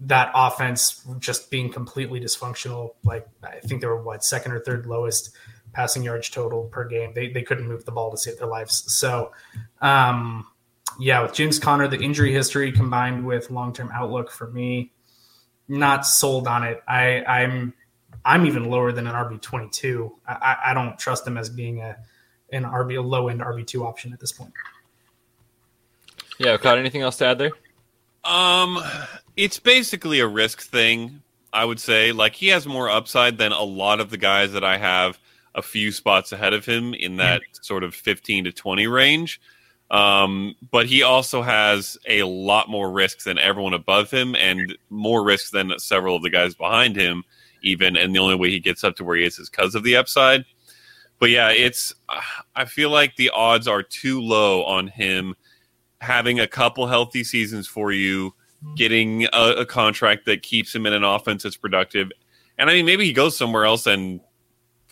that 0.00 0.30
offense 0.34 1.04
just 1.18 1.50
being 1.50 1.72
completely 1.72 2.20
dysfunctional. 2.20 2.94
Like 3.04 3.26
I 3.42 3.60
think 3.60 3.80
they 3.80 3.86
were 3.86 4.02
what 4.02 4.24
second 4.24 4.52
or 4.52 4.60
third 4.60 4.86
lowest 4.86 5.36
passing 5.72 6.02
yards 6.02 6.30
total 6.30 6.64
per 6.64 6.86
game. 6.86 7.12
They, 7.14 7.28
they 7.28 7.42
couldn't 7.42 7.68
move 7.68 7.84
the 7.84 7.92
ball 7.92 8.10
to 8.10 8.16
save 8.16 8.38
their 8.38 8.48
lives. 8.48 8.84
So, 8.94 9.32
um, 9.80 10.46
yeah, 10.98 11.22
with 11.22 11.32
James 11.32 11.58
Conner, 11.58 11.88
the 11.88 11.98
injury 11.98 12.32
history 12.32 12.72
combined 12.72 13.24
with 13.24 13.50
long 13.50 13.72
term 13.72 13.90
outlook 13.94 14.30
for 14.30 14.50
me, 14.50 14.92
not 15.68 16.06
sold 16.06 16.46
on 16.46 16.64
it. 16.64 16.82
I, 16.86 17.22
I'm 17.24 17.74
I'm 18.24 18.44
even 18.46 18.64
lower 18.64 18.92
than 18.92 19.06
an 19.06 19.14
RB 19.14 19.40
twenty 19.40 19.68
two. 19.70 20.16
I, 20.26 20.56
I 20.66 20.74
don't 20.74 20.98
trust 20.98 21.26
him 21.26 21.38
as 21.38 21.48
being 21.48 21.80
a 21.80 21.96
an 22.52 22.64
RB 22.64 22.98
a 22.98 23.00
low 23.00 23.28
end 23.28 23.40
RB 23.40 23.66
two 23.66 23.86
option 23.86 24.12
at 24.12 24.20
this 24.20 24.32
point. 24.32 24.52
Yeah, 26.38 26.56
Caught 26.56 26.78
anything 26.78 27.02
else 27.02 27.18
to 27.18 27.26
add 27.26 27.38
there? 27.38 27.50
Um, 28.24 28.78
it's 29.36 29.58
basically 29.58 30.20
a 30.20 30.26
risk 30.26 30.62
thing. 30.62 31.22
I 31.52 31.64
would 31.64 31.80
say 31.80 32.12
like 32.12 32.34
he 32.34 32.48
has 32.48 32.66
more 32.66 32.88
upside 32.88 33.38
than 33.38 33.52
a 33.52 33.62
lot 33.62 34.00
of 34.00 34.10
the 34.10 34.16
guys 34.16 34.52
that 34.52 34.64
I 34.64 34.78
have 34.78 35.18
a 35.54 35.62
few 35.62 35.92
spots 35.92 36.32
ahead 36.32 36.52
of 36.52 36.64
him 36.64 36.94
in 36.94 37.16
that 37.16 37.42
sort 37.60 37.82
of 37.82 37.94
15 37.94 38.44
to 38.44 38.52
20 38.52 38.86
range. 38.86 39.40
Um, 39.90 40.54
but 40.70 40.86
he 40.86 41.02
also 41.02 41.42
has 41.42 41.98
a 42.06 42.22
lot 42.22 42.68
more 42.68 42.90
risks 42.90 43.24
than 43.24 43.38
everyone 43.38 43.74
above 43.74 44.10
him 44.10 44.36
and 44.36 44.76
more 44.88 45.24
risks 45.24 45.50
than 45.50 45.72
several 45.78 46.14
of 46.14 46.22
the 46.22 46.30
guys 46.30 46.54
behind 46.54 46.94
him, 46.94 47.24
even. 47.62 47.96
And 47.96 48.14
the 48.14 48.20
only 48.20 48.36
way 48.36 48.50
he 48.50 48.60
gets 48.60 48.84
up 48.84 48.94
to 48.96 49.04
where 49.04 49.16
he 49.16 49.24
is 49.24 49.38
is 49.38 49.50
because 49.50 49.74
of 49.74 49.82
the 49.82 49.96
upside. 49.96 50.44
But 51.18 51.30
yeah, 51.30 51.50
it's, 51.50 51.92
I 52.54 52.64
feel 52.64 52.90
like 52.90 53.16
the 53.16 53.30
odds 53.30 53.66
are 53.66 53.82
too 53.82 54.20
low 54.20 54.64
on 54.64 54.86
him 54.86 55.34
having 56.00 56.40
a 56.40 56.46
couple 56.46 56.86
healthy 56.86 57.24
seasons 57.24 57.66
for 57.66 57.92
you, 57.92 58.32
getting 58.76 59.24
a, 59.32 59.54
a 59.58 59.66
contract 59.66 60.24
that 60.26 60.42
keeps 60.42 60.74
him 60.74 60.86
in 60.86 60.92
an 60.92 61.04
offense 61.04 61.42
that's 61.42 61.56
productive. 61.56 62.10
And 62.58 62.70
I 62.70 62.74
mean, 62.74 62.86
maybe 62.86 63.04
he 63.04 63.12
goes 63.12 63.36
somewhere 63.36 63.64
else 63.64 63.86
and 63.86 64.20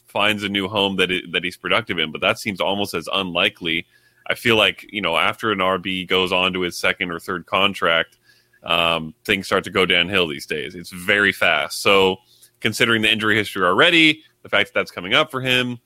finds 0.08 0.42
a 0.42 0.48
new 0.48 0.68
home 0.68 0.96
that 0.96 1.10
it, 1.10 1.32
that 1.32 1.44
he's 1.44 1.56
productive 1.56 1.98
in, 1.98 2.10
but 2.10 2.20
that 2.20 2.38
seems 2.38 2.60
almost 2.60 2.94
as 2.94 3.08
unlikely. 3.12 3.86
I 4.26 4.34
feel 4.34 4.56
like 4.56 4.86
you 4.90 5.00
know 5.00 5.16
after 5.16 5.52
an 5.52 5.58
RB 5.58 6.06
goes 6.06 6.32
on 6.32 6.52
to 6.54 6.60
his 6.62 6.76
second 6.76 7.10
or 7.10 7.20
third 7.20 7.46
contract, 7.46 8.18
um, 8.64 9.14
things 9.24 9.46
start 9.46 9.64
to 9.64 9.70
go 9.70 9.86
downhill 9.86 10.26
these 10.26 10.46
days. 10.46 10.74
It's 10.74 10.90
very 10.90 11.32
fast. 11.32 11.80
So 11.80 12.16
considering 12.60 13.02
the 13.02 13.12
injury 13.12 13.36
history 13.36 13.64
already, 13.64 14.22
the 14.42 14.48
fact 14.48 14.68
that 14.68 14.80
that's 14.80 14.90
coming 14.90 15.14
up 15.14 15.30
for 15.30 15.40
him, 15.40 15.78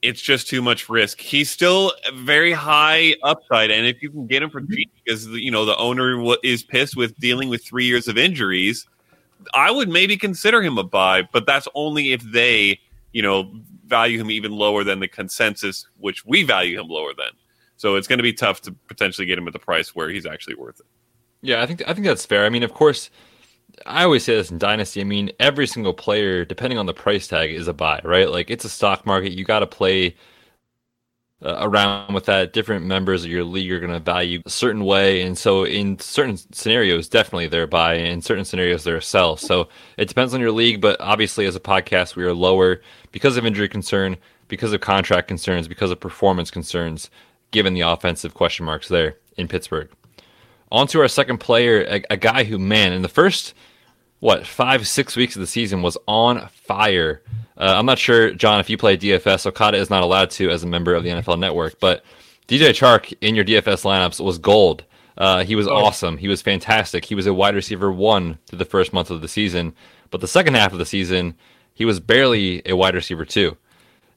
it's 0.00 0.22
just 0.22 0.48
too 0.48 0.62
much 0.62 0.88
risk. 0.88 1.20
He's 1.20 1.50
still 1.50 1.92
very 2.14 2.52
high 2.52 3.16
upside, 3.22 3.70
and 3.70 3.86
if 3.86 4.02
you 4.02 4.10
can 4.10 4.26
get 4.26 4.42
him 4.42 4.50
for 4.50 4.60
cheap, 4.60 4.90
because 5.04 5.26
you 5.26 5.50
know 5.50 5.64
the 5.64 5.76
owner 5.76 6.24
is 6.42 6.62
pissed 6.62 6.96
with 6.96 7.16
dealing 7.18 7.48
with 7.48 7.64
three 7.64 7.84
years 7.84 8.08
of 8.08 8.16
injuries 8.16 8.86
I 9.54 9.70
would 9.70 9.88
maybe 9.88 10.16
consider 10.16 10.62
him 10.62 10.78
a 10.78 10.84
buy, 10.84 11.22
but 11.22 11.46
that's 11.46 11.68
only 11.74 12.12
if 12.12 12.22
they, 12.22 12.80
you 13.12 13.22
know, 13.22 13.52
value 13.86 14.20
him 14.20 14.30
even 14.30 14.52
lower 14.52 14.84
than 14.84 15.00
the 15.00 15.08
consensus, 15.08 15.86
which 15.98 16.24
we 16.24 16.42
value 16.42 16.80
him 16.80 16.88
lower 16.88 17.14
than. 17.14 17.30
So 17.76 17.94
it's 17.94 18.08
going 18.08 18.18
to 18.18 18.24
be 18.24 18.32
tough 18.32 18.60
to 18.62 18.72
potentially 18.72 19.26
get 19.26 19.38
him 19.38 19.46
at 19.46 19.52
the 19.52 19.58
price 19.58 19.94
where 19.94 20.08
he's 20.08 20.26
actually 20.26 20.56
worth 20.56 20.80
it. 20.80 20.86
Yeah, 21.40 21.62
I 21.62 21.66
think 21.66 21.82
I 21.86 21.94
think 21.94 22.06
that's 22.06 22.26
fair. 22.26 22.44
I 22.44 22.48
mean, 22.48 22.64
of 22.64 22.74
course, 22.74 23.10
I 23.86 24.02
always 24.02 24.24
say 24.24 24.34
this 24.34 24.50
in 24.50 24.58
Dynasty. 24.58 25.00
I 25.00 25.04
mean, 25.04 25.30
every 25.38 25.66
single 25.66 25.94
player, 25.94 26.44
depending 26.44 26.78
on 26.78 26.86
the 26.86 26.94
price 26.94 27.28
tag, 27.28 27.50
is 27.52 27.68
a 27.68 27.72
buy, 27.72 28.00
right? 28.02 28.28
Like 28.28 28.50
it's 28.50 28.64
a 28.64 28.68
stock 28.68 29.06
market. 29.06 29.32
You 29.32 29.44
got 29.44 29.60
to 29.60 29.66
play 29.66 30.16
uh, 31.44 31.56
around 31.60 32.14
with 32.14 32.24
that. 32.26 32.52
Different 32.52 32.84
members 32.84 33.24
of 33.24 33.30
your 33.30 33.44
league 33.44 33.70
are 33.70 33.80
going 33.80 33.92
to 33.92 34.00
value 34.00 34.42
a 34.44 34.50
certain 34.50 34.84
way, 34.84 35.22
and 35.22 35.38
so 35.38 35.64
in 35.64 35.98
certain 35.98 36.36
scenarios, 36.52 37.08
definitely 37.08 37.46
they're 37.48 37.66
buy. 37.66 37.94
In 37.94 38.22
certain 38.22 38.44
scenarios, 38.44 38.84
they're 38.84 38.96
a 38.96 39.02
sell. 39.02 39.36
So 39.36 39.68
it 39.96 40.08
depends 40.08 40.34
on 40.34 40.40
your 40.40 40.52
league, 40.52 40.80
but 40.80 41.00
obviously, 41.00 41.46
as 41.46 41.56
a 41.56 41.60
podcast, 41.60 42.16
we 42.16 42.24
are 42.24 42.34
lower 42.34 42.80
because 43.12 43.36
of 43.36 43.46
injury 43.46 43.68
concern, 43.68 44.16
because 44.48 44.72
of 44.72 44.80
contract 44.80 45.28
concerns, 45.28 45.68
because 45.68 45.90
of 45.90 46.00
performance 46.00 46.50
concerns. 46.50 47.10
given 47.50 47.74
the 47.74 47.80
offensive 47.80 48.34
question 48.34 48.64
marks 48.66 48.88
there 48.88 49.16
in 49.36 49.48
Pittsburgh. 49.48 49.88
On 50.70 50.86
to 50.88 51.00
our 51.00 51.08
second 51.08 51.38
player, 51.38 51.82
a, 51.82 52.02
a 52.10 52.16
guy 52.16 52.44
who, 52.44 52.58
man, 52.58 52.92
in 52.92 53.02
the 53.02 53.08
first 53.08 53.54
what 54.20 54.46
five 54.46 54.86
six 54.86 55.14
weeks 55.16 55.36
of 55.36 55.40
the 55.40 55.46
season 55.46 55.80
was 55.80 55.96
on 56.06 56.48
fire. 56.48 57.22
Uh, 57.58 57.74
I'm 57.76 57.86
not 57.86 57.98
sure, 57.98 58.32
Jon, 58.32 58.60
if 58.60 58.70
you 58.70 58.78
play 58.78 58.96
DFS. 58.96 59.46
Okada 59.46 59.76
is 59.76 59.90
not 59.90 60.02
allowed 60.02 60.30
to 60.30 60.48
as 60.48 60.62
a 60.62 60.66
member 60.66 60.94
of 60.94 61.02
the 61.02 61.10
NFL 61.10 61.40
Network, 61.40 61.80
but 61.80 62.04
DJ 62.46 62.70
Chark 62.70 63.12
in 63.20 63.34
your 63.34 63.44
DFS 63.44 63.84
lineups 63.84 64.24
was 64.24 64.38
gold. 64.38 64.84
Uh, 65.16 65.42
he 65.42 65.56
was 65.56 65.66
oh. 65.66 65.74
awesome. 65.74 66.16
He 66.16 66.28
was 66.28 66.40
fantastic. 66.40 67.04
He 67.04 67.16
was 67.16 67.26
a 67.26 67.34
wide 67.34 67.56
receiver 67.56 67.90
one 67.90 68.38
through 68.46 68.58
the 68.58 68.64
first 68.64 68.92
month 68.92 69.10
of 69.10 69.20
the 69.20 69.28
season, 69.28 69.74
but 70.10 70.20
the 70.20 70.28
second 70.28 70.54
half 70.54 70.72
of 70.72 70.78
the 70.78 70.86
season, 70.86 71.34
he 71.74 71.84
was 71.84 71.98
barely 71.98 72.62
a 72.64 72.74
wide 72.74 72.94
receiver 72.94 73.24
two. 73.24 73.56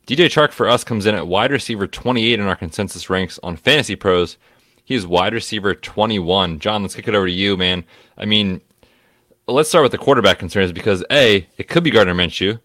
DJ 0.06 0.26
Chark 0.26 0.52
for 0.52 0.70
us 0.70 0.84
comes 0.84 1.06
in 1.06 1.16
at 1.16 1.28
wide 1.28 1.52
receiver 1.52 1.88
28 1.88 2.40
in 2.40 2.46
our 2.46 2.56
consensus 2.56 3.10
ranks 3.10 3.40
on 3.42 3.56
Fantasy 3.56 3.96
Pros. 3.96 4.38
He 4.84 4.94
is 4.94 5.08
wide 5.08 5.34
receiver 5.34 5.74
21. 5.74 6.60
Jon, 6.60 6.82
let's 6.84 6.96
kick 6.96 7.08
it 7.08 7.16
over 7.16 7.28
to 7.28 7.32
you, 7.32 7.58
man. 7.58 7.84
I 8.18 8.26
mean, 8.26 8.62
let's 9.48 9.70
start 9.70 9.84
with 9.84 9.92
the 9.92 9.98
quarterback 9.98 10.40
concerns 10.40 10.72
because 10.72 11.04
A, 11.12 11.48
it 11.58 11.68
could 11.68 11.84
be 11.84 11.92
Gardner 11.92 12.14
Minshew, 12.14 12.60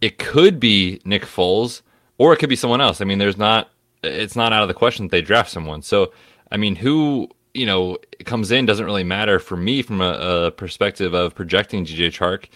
it 0.00 0.18
could 0.18 0.60
be 0.60 1.00
Nick 1.04 1.22
Foles, 1.22 1.82
or 2.18 2.32
it 2.32 2.38
could 2.38 2.48
be 2.48 2.56
someone 2.56 2.80
else. 2.80 3.00
I 3.00 3.04
mean, 3.04 3.18
there's 3.18 3.38
not, 3.38 3.70
it's 4.02 4.36
not 4.36 4.52
out 4.52 4.62
of 4.62 4.68
the 4.68 4.74
question 4.74 5.06
that 5.06 5.10
they 5.10 5.22
draft 5.22 5.50
someone. 5.50 5.82
So, 5.82 6.12
I 6.50 6.56
mean, 6.56 6.76
who 6.76 7.28
you 7.54 7.64
know 7.64 7.96
comes 8.24 8.50
in 8.50 8.66
doesn't 8.66 8.84
really 8.84 9.04
matter 9.04 9.38
for 9.38 9.56
me 9.56 9.80
from 9.80 10.00
a, 10.00 10.46
a 10.46 10.50
perspective 10.50 11.14
of 11.14 11.34
projecting 11.34 11.86
DJ 11.86 12.08
Chark. 12.08 12.46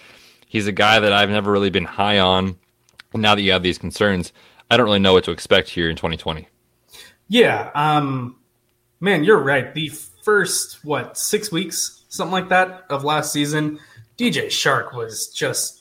He's 0.47 0.67
a 0.67 0.73
guy 0.73 0.99
that 0.99 1.13
I've 1.13 1.31
never 1.31 1.51
really 1.53 1.71
been 1.71 1.85
high 1.85 2.19
on. 2.19 2.57
Now 3.15 3.35
that 3.35 3.43
you 3.43 3.53
have 3.53 3.63
these 3.63 3.79
concerns, 3.79 4.33
I 4.71 4.77
don't 4.77 4.87
really 4.87 4.99
know 4.99 5.15
what 5.15 5.25
to 5.25 5.31
expect 5.31 5.71
here 5.71 5.89
in 5.89 5.97
2020. 5.97 6.47
Yeah, 7.29 7.71
um, 7.75 8.37
man, 9.01 9.25
you're 9.25 9.43
right. 9.43 9.73
The 9.73 9.89
first 10.25 10.85
what 10.85 11.17
six 11.17 11.51
weeks, 11.51 12.05
something 12.09 12.33
like 12.33 12.51
that, 12.51 12.85
of 12.91 13.05
last 13.05 13.33
season, 13.33 13.79
DJ 14.19 14.47
Chark 14.47 14.95
was 14.95 15.29
just 15.29 15.78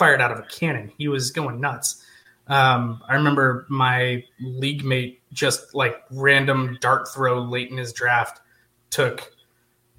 fired 0.00 0.22
out 0.22 0.32
of 0.32 0.38
a 0.38 0.42
cannon. 0.44 0.90
He 0.96 1.08
was 1.08 1.30
going 1.30 1.60
nuts. 1.60 2.02
Um, 2.46 3.02
I 3.06 3.16
remember 3.16 3.66
my 3.68 4.24
league 4.40 4.82
mate 4.82 5.20
just 5.30 5.74
like 5.74 6.02
random 6.10 6.78
dart 6.80 7.06
throw 7.12 7.38
late 7.38 7.70
in 7.70 7.76
his 7.76 7.92
draft 7.92 8.40
took 8.88 9.30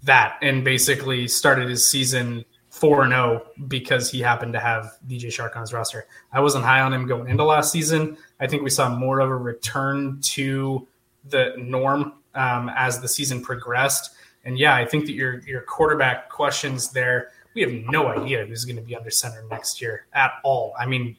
that 0.01 0.39
and 0.41 0.65
basically 0.65 1.27
started 1.27 1.69
his 1.69 1.87
season 1.87 2.43
4 2.71 3.07
0 3.07 3.45
because 3.67 4.09
he 4.09 4.21
happened 4.21 4.53
to 4.53 4.59
have 4.59 4.97
DJ 5.07 5.27
Chark 5.27 5.55
on 5.55 5.61
his 5.61 5.71
roster. 5.71 6.07
I 6.33 6.39
wasn't 6.39 6.65
high 6.65 6.81
on 6.81 6.91
him 6.91 7.05
going 7.05 7.29
into 7.29 7.43
last 7.43 7.71
season. 7.71 8.17
I 8.39 8.47
think 8.47 8.63
we 8.63 8.71
saw 8.71 8.89
more 8.89 9.19
of 9.19 9.29
a 9.29 9.37
return 9.37 10.19
to 10.21 10.87
the 11.29 11.53
norm 11.59 12.13
um, 12.33 12.71
as 12.75 12.99
the 12.99 13.07
season 13.07 13.43
progressed. 13.43 14.15
And 14.45 14.57
yeah, 14.57 14.73
I 14.73 14.83
think 14.83 15.05
that 15.05 15.13
your 15.13 15.41
your 15.41 15.61
quarterback 15.61 16.29
questions 16.29 16.91
there, 16.91 17.29
we 17.53 17.61
have 17.61 17.71
no 17.89 18.07
idea 18.07 18.45
who's 18.45 18.65
going 18.65 18.77
to 18.77 18.81
be 18.81 18.95
under 18.95 19.09
center 19.09 19.43
next 19.49 19.81
year 19.81 20.07
at 20.13 20.33
all. 20.43 20.73
I 20.79 20.85
mean, 20.85 21.17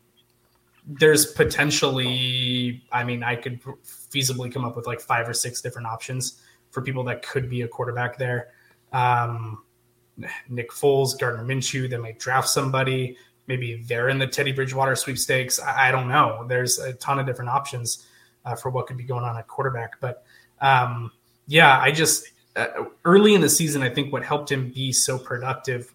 there's 0.87 1.27
potentially, 1.27 2.83
I 2.91 3.05
mean, 3.05 3.23
I 3.23 3.37
could 3.37 3.63
feasibly 3.63 4.53
come 4.53 4.65
up 4.65 4.77
with 4.77 4.87
like 4.87 5.01
five 5.01 5.29
or 5.29 5.35
six 5.35 5.61
different 5.61 5.87
options 5.87 6.43
for 6.71 6.83
people 6.83 7.05
that 7.05 7.23
could 7.23 7.49
be 7.49 7.63
a 7.63 7.69
quarterback 7.69 8.19
there. 8.19 8.49
Um, 8.93 9.63
Nick 10.49 10.71
Foles, 10.71 11.19
Gardner 11.19 11.45
Minshew, 11.45 11.89
they 11.89 11.97
might 11.97 12.19
draft 12.19 12.49
somebody. 12.49 13.17
Maybe 13.47 13.83
they're 13.87 14.09
in 14.09 14.19
the 14.19 14.27
Teddy 14.27 14.53
Bridgewater 14.53 14.97
sweepstakes. 14.97 15.61
I, 15.61 15.89
I 15.89 15.93
don't 15.93 16.09
know. 16.09 16.45
There's 16.49 16.79
a 16.79 16.93
ton 16.95 17.19
of 17.19 17.27
different 17.27 17.51
options 17.51 18.07
uh, 18.45 18.55
for 18.55 18.71
what 18.71 18.87
could 18.87 18.97
be 18.97 19.05
going 19.05 19.25
on 19.25 19.37
at 19.37 19.47
quarterback. 19.47 20.01
But 20.01 20.25
um, 20.61 21.13
yeah, 21.47 21.79
I 21.81 21.91
just 21.93 22.33
uh, 22.57 22.67
early 23.05 23.35
in 23.35 23.41
the 23.41 23.49
season, 23.49 23.83
I 23.83 23.89
think 23.89 24.13
what 24.13 24.25
helped 24.25 24.51
him 24.51 24.71
be 24.71 24.93
so 24.93 25.19
productive, 25.19 25.93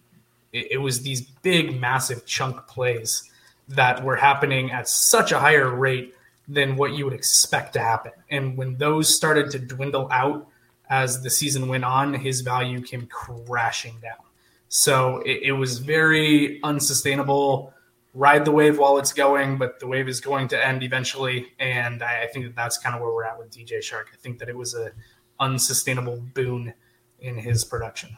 it, 0.52 0.72
it 0.72 0.78
was 0.78 1.02
these 1.02 1.22
big, 1.22 1.80
massive 1.80 2.26
chunk 2.26 2.66
plays 2.66 3.30
that 3.68 4.02
were 4.02 4.16
happening 4.16 4.70
at 4.70 4.88
such 4.88 5.32
a 5.32 5.38
higher 5.38 5.70
rate 5.74 6.14
than 6.48 6.76
what 6.76 6.92
you 6.92 7.04
would 7.04 7.14
expect 7.14 7.74
to 7.74 7.80
happen. 7.80 8.12
And 8.30 8.56
when 8.56 8.76
those 8.76 9.14
started 9.14 9.50
to 9.50 9.58
dwindle 9.58 10.08
out 10.10 10.48
as 10.88 11.22
the 11.22 11.28
season 11.28 11.68
went 11.68 11.84
on, 11.84 12.14
his 12.14 12.40
value 12.40 12.80
came 12.80 13.06
crashing 13.06 13.98
down. 14.00 14.24
So 14.70 15.18
it, 15.26 15.40
it, 15.42 15.52
was 15.52 15.78
very 15.78 16.62
unsustainable. 16.62 17.74
Ride 18.14 18.44
the 18.44 18.52
wave 18.52 18.78
while 18.78 18.98
it's 18.98 19.12
going, 19.12 19.58
but 19.58 19.80
the 19.80 19.86
wave 19.86 20.08
is 20.08 20.20
going 20.20 20.48
to 20.48 20.66
end 20.66 20.82
eventually. 20.82 21.52
And 21.58 22.02
I, 22.02 22.22
I 22.22 22.26
think 22.26 22.46
that 22.46 22.56
that's 22.56 22.78
kind 22.78 22.94
of 22.94 23.02
where 23.02 23.10
we're 23.10 23.24
at 23.24 23.38
with 23.38 23.50
DJ 23.50 23.78
Chark. 23.78 24.04
I 24.12 24.16
think 24.16 24.38
that 24.38 24.48
it 24.48 24.56
was 24.56 24.74
a 24.74 24.92
unsustainable 25.40 26.22
boon 26.34 26.72
in 27.20 27.36
his 27.36 27.64
production. 27.64 28.16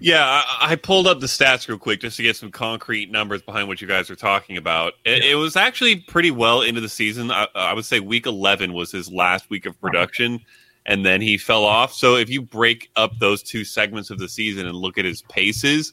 Yeah, 0.00 0.24
I, 0.24 0.72
I, 0.72 0.76
pulled 0.76 1.06
up 1.06 1.20
the 1.20 1.26
stats 1.26 1.68
real 1.68 1.78
quick 1.78 2.00
just 2.00 2.16
to 2.16 2.22
get 2.22 2.36
some 2.36 2.50
concrete 2.50 3.10
numbers 3.10 3.42
behind 3.42 3.68
what 3.68 3.80
you 3.80 3.88
guys 3.88 4.10
are 4.10 4.16
talking 4.16 4.56
about. 4.56 4.94
It, 5.04 5.24
yeah. 5.24 5.32
it 5.32 5.34
was 5.34 5.56
actually 5.56 5.96
pretty 5.96 6.30
well 6.30 6.62
into 6.62 6.80
the 6.80 6.88
season. 6.88 7.30
I, 7.30 7.46
I, 7.54 7.74
would 7.74 7.84
say 7.84 8.00
week 8.00 8.26
11 8.26 8.72
was 8.72 8.92
his 8.92 9.10
last 9.10 9.50
week 9.50 9.66
of 9.66 9.80
production 9.80 10.40
and 10.88 11.04
then 11.04 11.20
he 11.20 11.36
fell 11.36 11.64
off. 11.64 11.92
So 11.92 12.16
if 12.16 12.30
you 12.30 12.40
break 12.40 12.90
up 12.96 13.12
those 13.18 13.42
two 13.42 13.62
segments 13.62 14.10
of 14.10 14.18
the 14.18 14.28
season 14.28 14.66
and 14.66 14.74
look 14.74 14.96
at 14.96 15.04
his 15.04 15.22
paces, 15.22 15.92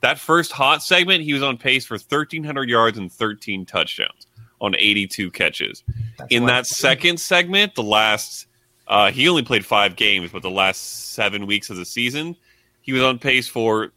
that 0.00 0.18
first 0.18 0.52
hot 0.52 0.82
segment, 0.82 1.24
he 1.24 1.32
was 1.32 1.42
on 1.42 1.58
pace 1.58 1.84
for 1.84 1.94
1,300 1.94 2.68
yards 2.68 2.98
and 2.98 3.12
13 3.12 3.66
touchdowns 3.66 4.28
on 4.60 4.76
82 4.76 5.30
catches. 5.32 5.82
That's 6.18 6.32
In 6.32 6.46
that 6.46 6.66
second 6.66 7.18
segment, 7.18 7.74
the 7.74 7.82
last, 7.82 8.46
uh, 8.86 9.10
he 9.10 9.28
only 9.28 9.42
played 9.42 9.66
five 9.66 9.96
games, 9.96 10.30
but 10.30 10.42
the 10.42 10.50
last 10.50 11.12
seven 11.14 11.46
weeks 11.46 11.68
of 11.68 11.76
the 11.76 11.84
season, 11.84 12.36
he 12.88 12.92
was 12.94 13.02
on 13.02 13.18
pace 13.18 13.46
for 13.46 13.92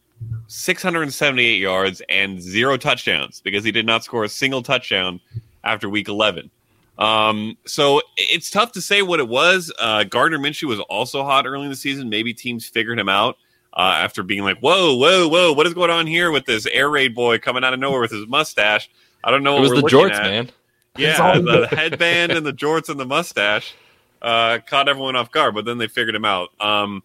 678 0.48 1.58
yards 1.58 2.02
and 2.10 2.42
zero 2.42 2.76
touchdowns 2.76 3.40
because 3.40 3.64
he 3.64 3.72
did 3.72 3.86
not 3.86 4.04
score 4.04 4.22
a 4.22 4.28
single 4.28 4.62
touchdown 4.62 5.18
after 5.64 5.88
week 5.88 6.08
11. 6.08 6.50
Um, 6.98 7.56
so 7.64 8.02
it's 8.18 8.50
tough 8.50 8.72
to 8.72 8.82
say 8.82 9.00
what 9.00 9.18
it 9.18 9.28
was. 9.28 9.72
Uh, 9.80 10.04
Gardner 10.04 10.38
Minshew 10.38 10.64
was 10.64 10.78
also 10.78 11.24
hot 11.24 11.46
early 11.46 11.64
in 11.64 11.70
the 11.70 11.76
season. 11.76 12.10
Maybe 12.10 12.34
teams 12.34 12.66
figured 12.66 12.98
him 12.98 13.08
out 13.08 13.38
uh, 13.72 13.96
after 13.96 14.22
being 14.22 14.42
like, 14.42 14.58
"Whoa, 14.58 14.94
whoa, 14.94 15.26
whoa! 15.26 15.54
What 15.54 15.66
is 15.66 15.72
going 15.72 15.90
on 15.90 16.06
here 16.06 16.30
with 16.30 16.44
this 16.44 16.66
air 16.66 16.90
raid 16.90 17.14
boy 17.14 17.38
coming 17.38 17.64
out 17.64 17.72
of 17.72 17.80
nowhere 17.80 18.02
with 18.02 18.10
his 18.10 18.28
mustache?" 18.28 18.90
I 19.24 19.30
don't 19.30 19.42
know. 19.42 19.56
It 19.56 19.70
was 19.70 19.70
the 19.70 19.88
jorts, 19.88 20.10
at. 20.10 20.22
man. 20.22 20.50
Yeah, 20.98 21.38
the 21.38 21.66
headband 21.70 22.32
and 22.32 22.44
the 22.44 22.52
jorts 22.52 22.90
and 22.90 23.00
the 23.00 23.06
mustache 23.06 23.74
uh, 24.20 24.58
caught 24.66 24.90
everyone 24.90 25.16
off 25.16 25.32
guard, 25.32 25.54
but 25.54 25.64
then 25.64 25.78
they 25.78 25.88
figured 25.88 26.14
him 26.14 26.26
out. 26.26 26.50
Um, 26.60 27.02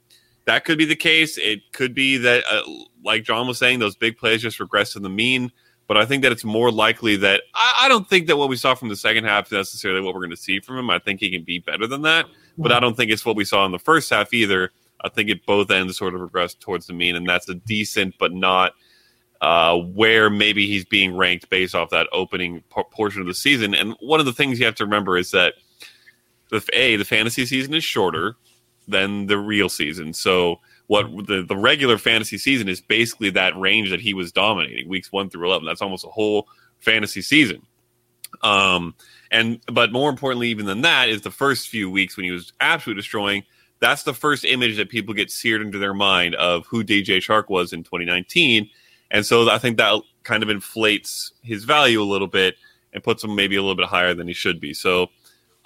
that 0.48 0.64
could 0.64 0.78
be 0.78 0.86
the 0.86 0.96
case. 0.96 1.38
It 1.38 1.74
could 1.74 1.94
be 1.94 2.18
that, 2.20 2.46
uh, 2.50 2.62
like 3.04 3.24
Jon 3.24 3.48
was 3.48 3.60
saying, 3.60 3.80
those 3.80 3.98
big 3.98 4.18
plays 4.18 4.42
just 4.42 4.62
regress 4.62 4.94
to 4.94 5.00
the 5.00 5.10
mean. 5.10 5.52
But 5.88 5.98
I 5.98 6.06
think 6.06 6.24
that 6.24 6.32
it's 6.32 6.46
more 6.46 6.72
likely 6.72 7.18
that 7.18 7.44
I, 7.54 7.82
I, 7.82 7.88
don't 7.90 8.10
think 8.10 8.28
that 8.28 8.38
what 8.38 8.50
we 8.50 8.56
saw 8.56 8.74
from 8.74 8.90
the 8.90 8.96
second 8.96 9.26
half 9.26 9.48
is 9.48 9.52
necessarily 9.52 10.02
what 10.02 10.14
we're 10.14 10.22
going 10.22 10.32
to 10.32 10.38
see 10.38 10.60
from 10.60 10.78
him. 10.78 10.90
I 10.90 11.00
think 11.00 11.20
he 11.20 11.30
can 11.30 11.44
be 11.44 11.60
better 11.60 11.86
than 11.86 12.02
that, 12.02 12.26
but 12.58 12.72
I 12.72 12.80
don't 12.80 12.96
think 12.96 13.12
it's 13.12 13.26
what 13.26 13.36
we 13.36 13.46
saw 13.46 13.66
in 13.66 13.72
the 13.72 13.80
first 13.80 14.10
half 14.10 14.34
either. 14.34 14.72
I 15.02 15.10
think 15.10 15.30
it 15.30 15.46
both 15.46 15.70
ends 15.70 15.98
sort 15.98 16.16
of 16.16 16.22
regress 16.22 16.54
towards 16.56 16.88
the 16.88 16.94
mean, 16.94 17.16
and 17.16 17.28
that's 17.28 17.48
a 17.48 17.56
decent 17.56 18.16
but 18.18 18.34
not 18.34 18.74
uh, 19.40 19.78
where 19.78 20.30
maybe 20.30 20.68
he's 20.68 20.84
being 20.84 21.16
ranked 21.16 21.50
based 21.50 21.76
off 21.76 21.90
that 21.92 22.08
opening 22.12 22.64
p- 22.76 22.84
portion 22.92 23.22
of 23.22 23.28
the 23.28 23.34
season. 23.34 23.74
And 23.74 23.96
one 24.00 24.20
of 24.20 24.26
the 24.26 24.34
things 24.34 24.60
you 24.60 24.66
have 24.66 24.76
to 24.76 24.86
remember 24.86 25.18
is 25.18 25.32
that 25.32 25.54
the 26.50 26.66
a 26.74 26.96
the 26.96 27.06
fantasy 27.06 27.46
season 27.46 27.74
is 27.74 27.84
shorter 27.84 28.36
than 28.88 29.28
the 29.28 29.38
real 29.38 29.70
season, 29.70 30.14
so 30.14 30.60
what 30.88 31.28
the, 31.28 31.44
the 31.44 31.56
regular 31.56 31.98
fantasy 31.98 32.38
season 32.38 32.68
is 32.68 32.82
basically 32.82 33.30
that 33.30 33.58
range 33.58 33.90
that 33.90 34.02
he 34.02 34.14
was 34.14 34.32
dominating 34.32 34.90
weeks 34.90 35.12
one 35.12 35.30
through 35.30 35.46
11 35.46 35.66
that's 35.66 35.82
almost 35.82 36.06
a 36.06 36.10
whole 36.10 36.48
fantasy 36.80 37.22
season. 37.22 37.62
Um 38.42 38.96
and 39.32 39.60
but 39.72 39.92
more 39.92 40.10
importantly 40.10 40.48
even 40.50 40.66
than 40.66 40.82
that 40.82 41.10
is 41.10 41.22
the 41.22 41.32
first 41.32 41.70
few 41.70 41.90
weeks 41.90 42.18
when 42.18 42.24
he 42.24 42.32
was 42.32 42.54
absolutely 42.62 43.02
destroying 43.02 43.44
that's 43.80 44.04
the 44.04 44.14
first 44.14 44.44
image 44.44 44.78
that 44.78 44.90
people 44.90 45.14
get 45.14 45.30
seared 45.30 45.62
into 45.62 45.78
their 45.78 45.94
mind 45.94 46.34
of 46.36 46.66
who 46.66 46.84
DJ 46.84 47.18
Chark 47.18 47.50
was 47.50 47.74
in 47.74 47.84
2019 47.84 48.70
and 49.12 49.26
so 49.26 49.50
I 49.50 49.58
think 49.58 49.78
that 49.78 50.02
kind 50.24 50.44
of 50.44 50.50
inflates 50.50 51.34
his 51.42 51.64
value 51.64 52.02
a 52.02 52.04
little 52.04 52.28
bit 52.28 52.56
and 52.94 53.04
puts 53.04 53.24
him 53.24 53.36
maybe 53.36 53.56
a 53.56 53.62
little 53.62 53.76
bit 53.76 53.86
higher 53.86 54.14
than 54.14 54.28
he 54.28 54.34
should 54.34 54.60
be. 54.60 54.74
So 54.74 55.08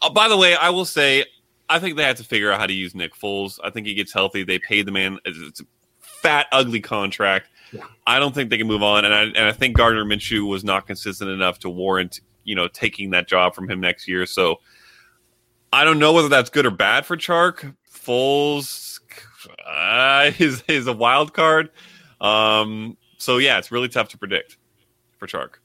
uh, 0.01 0.09
by 0.09 0.27
the 0.27 0.37
way 0.37 0.55
I 0.55 0.69
will 0.69 0.85
say 0.85 1.25
I 1.71 1.79
think 1.79 1.95
they 1.95 2.03
have 2.03 2.17
to 2.17 2.23
figure 2.23 2.51
out 2.51 2.59
how 2.59 2.67
to 2.67 2.73
use 2.73 2.93
Nick 2.93 3.15
Foles. 3.15 3.59
I 3.63 3.69
think 3.69 3.87
he 3.87 3.93
gets 3.93 4.11
healthy. 4.11 4.43
They 4.43 4.59
pay 4.59 4.81
the 4.81 4.91
man. 4.91 5.19
It's 5.25 5.61
a 5.61 5.63
fat, 5.99 6.47
ugly 6.51 6.81
contract. 6.81 7.49
Yeah. 7.71 7.85
I 8.05 8.19
don't 8.19 8.35
think 8.35 8.49
they 8.49 8.57
can 8.57 8.67
move 8.67 8.83
on, 8.83 9.05
and 9.05 9.13
I 9.13 9.21
and 9.23 9.39
I 9.39 9.53
think 9.53 9.77
Gardner 9.77 10.03
Minshew 10.03 10.47
was 10.47 10.63
not 10.63 10.85
consistent 10.85 11.29
enough 11.29 11.59
to 11.59 11.69
warrant 11.69 12.19
you 12.43 12.55
know 12.55 12.67
taking 12.67 13.11
that 13.11 13.27
job 13.27 13.55
from 13.55 13.69
him 13.69 13.79
next 13.79 14.07
year. 14.07 14.25
So 14.25 14.59
I 15.71 15.85
don't 15.85 15.99
know 15.99 16.11
whether 16.13 16.29
that's 16.29 16.49
good 16.49 16.65
or 16.65 16.71
bad 16.71 17.05
for 17.05 17.15
Chark. 17.15 17.75
Foles 17.89 18.99
uh, 19.65 20.31
is 20.39 20.63
is 20.67 20.87
a 20.87 20.93
wild 20.93 21.33
card. 21.33 21.69
Um, 22.19 22.97
so 23.17 23.37
yeah, 23.37 23.57
it's 23.57 23.71
really 23.71 23.87
tough 23.87 24.09
to 24.09 24.17
predict 24.17 24.57
for 25.17 25.27
Chark. 25.27 25.55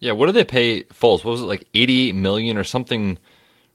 Yeah, 0.00 0.12
what 0.12 0.26
did 0.26 0.34
they 0.34 0.44
pay 0.44 0.84
Foles? 0.84 1.24
What 1.24 1.32
was 1.32 1.40
it 1.40 1.46
like 1.46 1.66
eighty 1.72 2.12
million 2.12 2.58
or 2.58 2.64
something? 2.64 3.18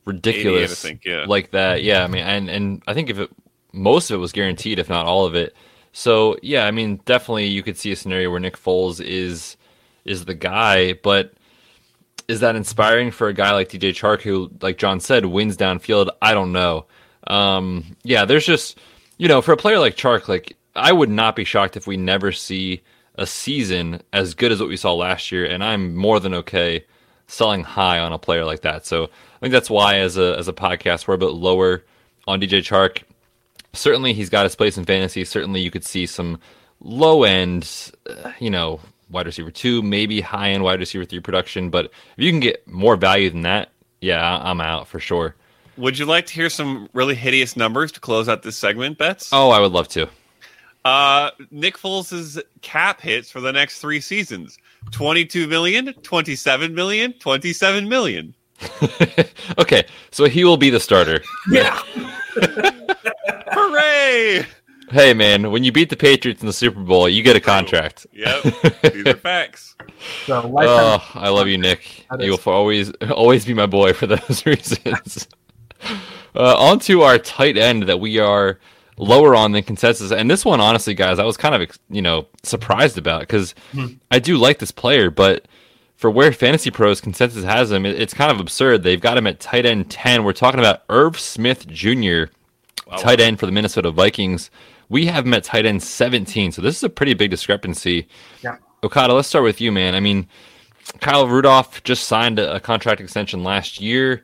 Ridiculous 0.05 0.85
I 0.85 0.89
think, 0.89 1.05
yeah. 1.05 1.25
like 1.27 1.51
that. 1.51 1.83
Yeah, 1.83 2.03
I 2.03 2.07
mean, 2.07 2.23
and 2.23 2.49
and 2.49 2.83
I 2.87 2.93
think 2.93 3.09
if 3.09 3.17
it 3.17 3.31
most 3.73 4.09
of 4.09 4.15
it 4.15 4.19
was 4.19 4.31
guaranteed, 4.31 4.79
if 4.79 4.89
not 4.89 5.05
all 5.05 5.25
of 5.25 5.35
it. 5.35 5.55
So 5.91 6.37
yeah, 6.41 6.65
I 6.65 6.71
mean, 6.71 7.01
definitely 7.05 7.47
you 7.47 7.63
could 7.63 7.77
see 7.77 7.91
a 7.91 7.95
scenario 7.95 8.29
where 8.29 8.39
Nick 8.39 8.57
Foles 8.57 9.03
is 9.03 9.57
is 10.05 10.25
the 10.25 10.35
guy, 10.35 10.93
but 10.93 11.33
is 12.27 12.39
that 12.39 12.55
inspiring 12.55 13.11
for 13.11 13.27
a 13.27 13.33
guy 13.33 13.51
like 13.51 13.69
DJ 13.69 13.91
Chark 13.91 14.21
who, 14.21 14.51
like 14.61 14.77
Jon 14.77 14.99
said, 14.99 15.25
wins 15.25 15.57
downfield? 15.57 16.09
I 16.21 16.33
don't 16.33 16.51
know. 16.51 16.85
Um, 17.27 17.95
yeah, 18.03 18.25
there's 18.25 18.45
just 18.45 18.79
you 19.17 19.27
know, 19.27 19.41
for 19.41 19.53
a 19.53 19.57
player 19.57 19.79
like 19.79 19.95
Chark, 19.95 20.27
like 20.27 20.55
I 20.75 20.91
would 20.91 21.09
not 21.09 21.35
be 21.35 21.43
shocked 21.43 21.77
if 21.77 21.87
we 21.87 21.97
never 21.97 22.31
see 22.31 22.83
a 23.15 23.25
season 23.25 24.01
as 24.11 24.33
good 24.33 24.51
as 24.51 24.59
what 24.59 24.69
we 24.69 24.77
saw 24.77 24.93
last 24.93 25.31
year, 25.31 25.45
and 25.45 25.63
I'm 25.63 25.95
more 25.95 26.19
than 26.19 26.33
okay 26.33 26.85
selling 27.27 27.63
high 27.63 27.99
on 27.99 28.13
a 28.13 28.19
player 28.19 28.45
like 28.45 28.61
that. 28.61 28.85
So 28.85 29.05
I 29.05 29.09
think 29.45 29.53
that's 29.53 29.69
why, 29.69 29.97
as 29.97 30.17
a 30.17 30.35
as 30.39 30.47
a 30.47 30.53
podcast, 30.53 31.07
we're 31.07 31.13
a 31.13 31.19
bit 31.19 31.33
lower 31.33 31.83
on 32.27 32.41
DJ 32.41 32.63
Chark. 32.63 33.03
Certainly, 33.73 34.13
he's 34.13 34.31
got 34.31 34.43
his 34.43 34.55
place 34.55 34.75
in 34.75 34.85
fantasy. 34.85 35.23
Certainly, 35.23 35.61
you 35.61 35.69
could 35.69 35.83
see 35.85 36.07
some 36.07 36.39
low 36.79 37.23
end, 37.23 37.91
uh, 38.09 38.31
you 38.39 38.49
know, 38.49 38.79
wide 39.11 39.27
receiver 39.27 39.51
two, 39.51 39.83
maybe 39.83 40.19
high 40.19 40.49
end 40.49 40.63
wide 40.63 40.79
receiver 40.79 41.05
three 41.05 41.19
production. 41.19 41.69
But 41.69 41.85
if 41.85 42.23
you 42.23 42.31
can 42.31 42.39
get 42.39 42.67
more 42.67 42.95
value 42.95 43.29
than 43.29 43.43
that, 43.43 43.69
yeah, 44.01 44.39
I'm 44.41 44.61
out 44.61 44.87
for 44.87 44.99
sure. 44.99 45.35
Would 45.77 45.99
you 45.99 46.05
like 46.05 46.25
to 46.25 46.33
hear 46.33 46.49
some 46.49 46.89
really 46.93 47.13
hideous 47.13 47.55
numbers 47.55 47.91
to 47.91 47.99
close 47.99 48.27
out 48.27 48.41
this 48.41 48.57
segment, 48.57 48.97
Betz? 48.97 49.29
Oh, 49.31 49.51
I 49.51 49.59
would 49.59 49.73
love 49.73 49.87
to. 49.89 50.09
Uh, 50.85 51.29
Nick 51.51 51.77
Foles' 51.77 52.41
cap 52.63 52.99
hits 52.99 53.29
for 53.29 53.41
the 53.41 53.51
next 53.51 53.79
three 53.79 53.99
seasons 53.99 54.57
22 54.89 55.45
million, 55.45 55.93
27 56.01 56.73
million, 56.73 57.13
27 57.13 57.87
million. 57.87 58.33
okay, 59.57 59.85
so 60.11 60.25
he 60.25 60.43
will 60.43 60.57
be 60.57 60.69
the 60.69 60.79
starter. 60.79 61.21
Yeah. 61.49 61.79
Hooray! 63.51 64.45
Hey 64.91 65.13
man, 65.13 65.51
when 65.51 65.63
you 65.63 65.71
beat 65.71 65.89
the 65.89 65.95
Patriots 65.97 66.41
in 66.41 66.47
the 66.47 66.53
Super 66.53 66.79
Bowl, 66.81 67.09
you 67.09 67.23
get 67.23 67.35
a 67.35 67.39
contract. 67.39 68.05
Yep, 68.13 68.43
these 68.93 69.07
are 69.07 69.15
facts. 69.15 69.75
So 70.25 70.53
Oh, 70.55 71.03
I 71.15 71.29
love 71.29 71.47
you, 71.47 71.57
Nick. 71.57 72.05
You 72.19 72.31
will 72.31 72.53
always 72.53 72.91
always 73.09 73.45
be 73.45 73.53
my 73.53 73.65
boy 73.65 73.93
for 73.93 74.05
those 74.07 74.45
reasons. 74.45 75.27
uh, 76.35 76.55
on 76.57 76.79
to 76.79 77.01
our 77.01 77.17
tight 77.17 77.57
end 77.57 77.83
that 77.83 77.99
we 77.99 78.19
are 78.19 78.59
lower 78.97 79.35
on 79.35 79.51
than 79.53 79.63
consensus, 79.63 80.11
and 80.11 80.29
this 80.29 80.45
one, 80.45 80.61
honestly, 80.61 80.93
guys, 80.93 81.17
I 81.19 81.23
was 81.25 81.35
kind 81.35 81.55
of 81.61 81.77
you 81.89 82.01
know 82.03 82.27
surprised 82.43 82.97
about 82.97 83.21
because 83.21 83.55
I 84.11 84.19
do 84.19 84.37
like 84.37 84.59
this 84.59 84.71
player, 84.71 85.09
but 85.09 85.47
for 85.95 86.09
where 86.11 86.31
Fantasy 86.31 86.71
Pros 86.71 86.99
consensus 86.99 87.43
has 87.43 87.71
him, 87.71 87.85
it's 87.85 88.13
kind 88.13 88.31
of 88.31 88.39
absurd. 88.39 88.83
They've 88.83 88.99
got 88.99 89.17
him 89.17 89.27
at 89.27 89.39
tight 89.39 89.65
end 89.65 89.89
ten. 89.89 90.23
We're 90.23 90.33
talking 90.33 90.59
about 90.59 90.83
Irv 90.89 91.19
Smith 91.19 91.67
Jr., 91.67 92.25
tight 92.97 93.19
end 93.19 93.39
for 93.39 93.45
the 93.45 93.51
Minnesota 93.51 93.91
Vikings. 93.91 94.51
We 94.89 95.05
have 95.07 95.25
him 95.25 95.33
at 95.33 95.43
tight 95.43 95.65
end 95.65 95.81
seventeen, 95.81 96.51
so 96.51 96.61
this 96.61 96.75
is 96.75 96.83
a 96.83 96.89
pretty 96.89 97.13
big 97.13 97.31
discrepancy. 97.31 98.07
Yeah. 98.43 98.57
Okada, 98.83 99.13
let's 99.13 99.27
start 99.27 99.43
with 99.43 99.61
you, 99.61 99.71
man. 99.71 99.95
I 99.95 99.99
mean, 99.99 100.27
Kyle 101.01 101.27
Rudolph 101.27 101.83
just 101.83 102.07
signed 102.07 102.39
a, 102.39 102.59
contract 102.59 103.01
extension 103.01 103.43
last 103.43 103.81
year, 103.81 104.23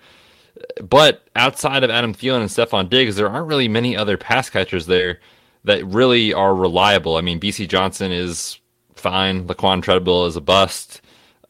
but 0.82 1.28
outside 1.36 1.84
of 1.84 1.90
Adam 1.90 2.14
Thielen 2.14 2.42
and 2.42 2.50
Stefon 2.50 2.90
Diggs, 2.90 3.16
there 3.16 3.30
aren't 3.30 3.48
really 3.48 3.68
many 3.68 3.98
other 3.98 4.18
pass 4.18 4.50
catchers 4.50 4.86
there 4.86 5.20
that 5.64 5.86
really 5.86 6.34
are 6.34 6.54
reliable. 6.54 7.18
I 7.18 7.22
mean, 7.22 7.40
Bisi 7.40 7.68
Johnson 7.68 8.12
is 8.12 8.60
fine. 8.96 9.48
Laquon 9.48 9.82
Treadwell 9.82 10.26
is 10.26 10.36
a 10.36 10.42
bust. 10.42 11.01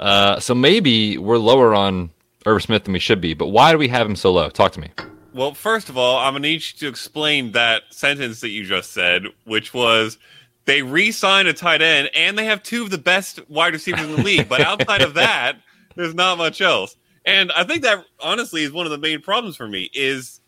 Uh, 0.01 0.39
so 0.39 0.55
maybe 0.55 1.17
we're 1.17 1.37
lower 1.37 1.73
on 1.75 2.09
Irv 2.45 2.63
Smith 2.63 2.83
than 2.85 2.93
we 2.93 2.99
should 2.99 3.21
be. 3.21 3.33
But 3.33 3.47
why 3.47 3.71
do 3.71 3.77
we 3.77 3.87
have 3.87 4.07
him 4.07 4.15
so 4.15 4.31
low? 4.31 4.49
Talk 4.49 4.71
to 4.73 4.79
me. 4.79 4.89
Well, 5.33 5.53
first 5.53 5.89
of 5.89 5.97
all, 5.97 6.17
I'm 6.17 6.33
going 6.33 6.43
to 6.43 6.49
need 6.49 6.55
you 6.55 6.79
to 6.79 6.87
explain 6.87 7.53
that 7.53 7.83
sentence 7.91 8.41
that 8.41 8.49
you 8.49 8.65
just 8.65 8.91
said, 8.91 9.25
which 9.45 9.73
was 9.73 10.17
they 10.65 10.81
re 10.81 11.11
signed 11.11 11.47
a 11.47 11.53
tight 11.53 11.81
end 11.81 12.09
and 12.15 12.37
they 12.37 12.45
have 12.45 12.63
two 12.63 12.83
of 12.83 12.89
the 12.89 12.97
best 12.97 13.47
wide 13.49 13.73
receivers 13.73 14.03
in 14.03 14.15
the 14.15 14.23
league. 14.23 14.49
But 14.49 14.61
outside 14.61 15.01
of 15.01 15.13
that, 15.13 15.57
there's 15.95 16.15
not 16.15 16.37
much 16.37 16.61
else. 16.61 16.95
And 17.23 17.51
I 17.51 17.63
think 17.63 17.83
that 17.83 18.03
honestly 18.19 18.63
is 18.63 18.71
one 18.71 18.85
of 18.85 18.91
the 18.91 18.97
main 18.97 19.21
problems 19.21 19.55
for 19.55 19.67
me 19.67 19.89
is 19.93 20.41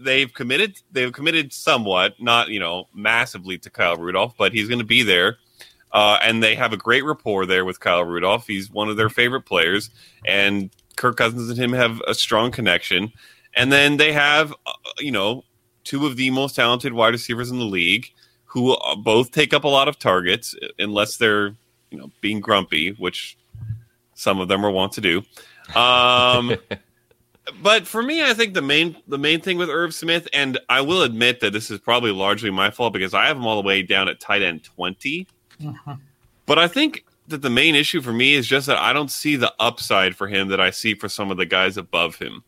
they've 0.00 0.32
committed 0.32 0.80
they've 0.92 1.12
committed 1.12 1.52
somewhat, 1.52 2.14
not 2.20 2.48
you 2.48 2.60
know 2.60 2.88
massively 2.94 3.58
to 3.58 3.70
Kyle 3.70 3.96
Rudolph, 3.96 4.34
but 4.38 4.52
he's 4.52 4.68
going 4.68 4.80
to 4.80 4.84
be 4.84 5.02
there. 5.02 5.38
Uh, 5.92 6.18
and 6.22 6.42
they 6.42 6.54
have 6.54 6.72
a 6.72 6.76
great 6.76 7.04
rapport 7.04 7.46
there 7.46 7.64
with 7.64 7.80
Kyle 7.80 8.04
Rudolph. 8.04 8.46
He's 8.46 8.70
one 8.70 8.88
of 8.88 8.96
their 8.96 9.08
favorite 9.08 9.42
players, 9.42 9.90
and 10.26 10.70
Kirk 10.96 11.16
Cousins 11.16 11.48
and 11.48 11.58
him 11.58 11.72
have 11.72 12.02
a 12.06 12.14
strong 12.14 12.50
connection. 12.50 13.12
And 13.54 13.72
then 13.72 13.96
they 13.96 14.12
have, 14.12 14.52
uh, 14.66 14.72
you 14.98 15.12
know, 15.12 15.44
two 15.84 16.06
of 16.06 16.16
the 16.16 16.30
most 16.30 16.56
talented 16.56 16.92
wide 16.92 17.14
receivers 17.14 17.50
in 17.50 17.58
the 17.58 17.64
league 17.64 18.12
who 18.44 18.72
uh, 18.72 18.96
both 18.96 19.30
take 19.30 19.54
up 19.54 19.64
a 19.64 19.68
lot 19.68 19.88
of 19.88 19.98
targets, 19.98 20.54
unless 20.78 21.16
they're, 21.16 21.54
you 21.90 21.98
know, 21.98 22.10
being 22.20 22.40
grumpy, 22.40 22.90
which 22.92 23.38
some 24.14 24.40
of 24.40 24.48
them 24.48 24.64
are 24.64 24.70
wont 24.70 24.92
to 24.92 25.00
do. 25.00 25.22
Um, 25.74 26.56
but 27.62 27.86
for 27.86 28.02
me, 28.02 28.22
I 28.22 28.34
think 28.34 28.54
the 28.54 28.62
main 28.62 28.96
the 29.06 29.18
main 29.18 29.40
thing 29.40 29.58
with 29.58 29.70
Irv 29.70 29.94
Smith, 29.94 30.28
and 30.32 30.58
I 30.68 30.80
will 30.80 31.02
admit 31.02 31.40
that 31.40 31.52
this 31.52 31.70
is 31.70 31.78
probably 31.78 32.10
largely 32.10 32.50
my 32.50 32.70
fault 32.70 32.92
because 32.92 33.14
I 33.14 33.26
have 33.26 33.36
him 33.36 33.46
all 33.46 33.60
the 33.60 33.66
way 33.66 33.82
down 33.82 34.08
at 34.08 34.20
tight 34.20 34.42
end 34.42 34.64
20 35.60 36.00
But 36.46 36.58
I 36.58 36.68
think 36.68 37.04
that 37.28 37.42
the 37.42 37.50
main 37.50 37.74
issue 37.74 38.00
for 38.00 38.12
me 38.12 38.34
is 38.34 38.46
just 38.46 38.66
that 38.66 38.78
I 38.78 38.92
don't 38.92 39.10
see 39.10 39.36
the 39.36 39.52
upside 39.60 40.16
for 40.16 40.26
him 40.26 40.48
that 40.48 40.60
I 40.60 40.70
see 40.70 40.94
for 40.94 41.08
some 41.08 41.30
of 41.30 41.36
the 41.36 41.46
guys 41.46 41.76
above 41.76 42.16
him, 42.16 42.42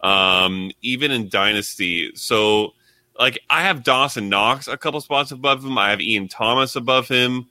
um, 0.00 0.70
even 0.80 1.10
in 1.10 1.28
Dynasty. 1.28 2.12
So, 2.14 2.74
like, 3.18 3.40
I 3.50 3.62
have 3.62 3.82
Dawson 3.82 4.28
Knox 4.28 4.68
a 4.68 4.76
couple 4.76 5.00
spots 5.00 5.32
above 5.32 5.64
him. 5.64 5.76
I 5.76 5.90
have 5.90 6.00
Ian 6.00 6.28
Thomas 6.28 6.76
above 6.76 7.08
him. 7.08 7.48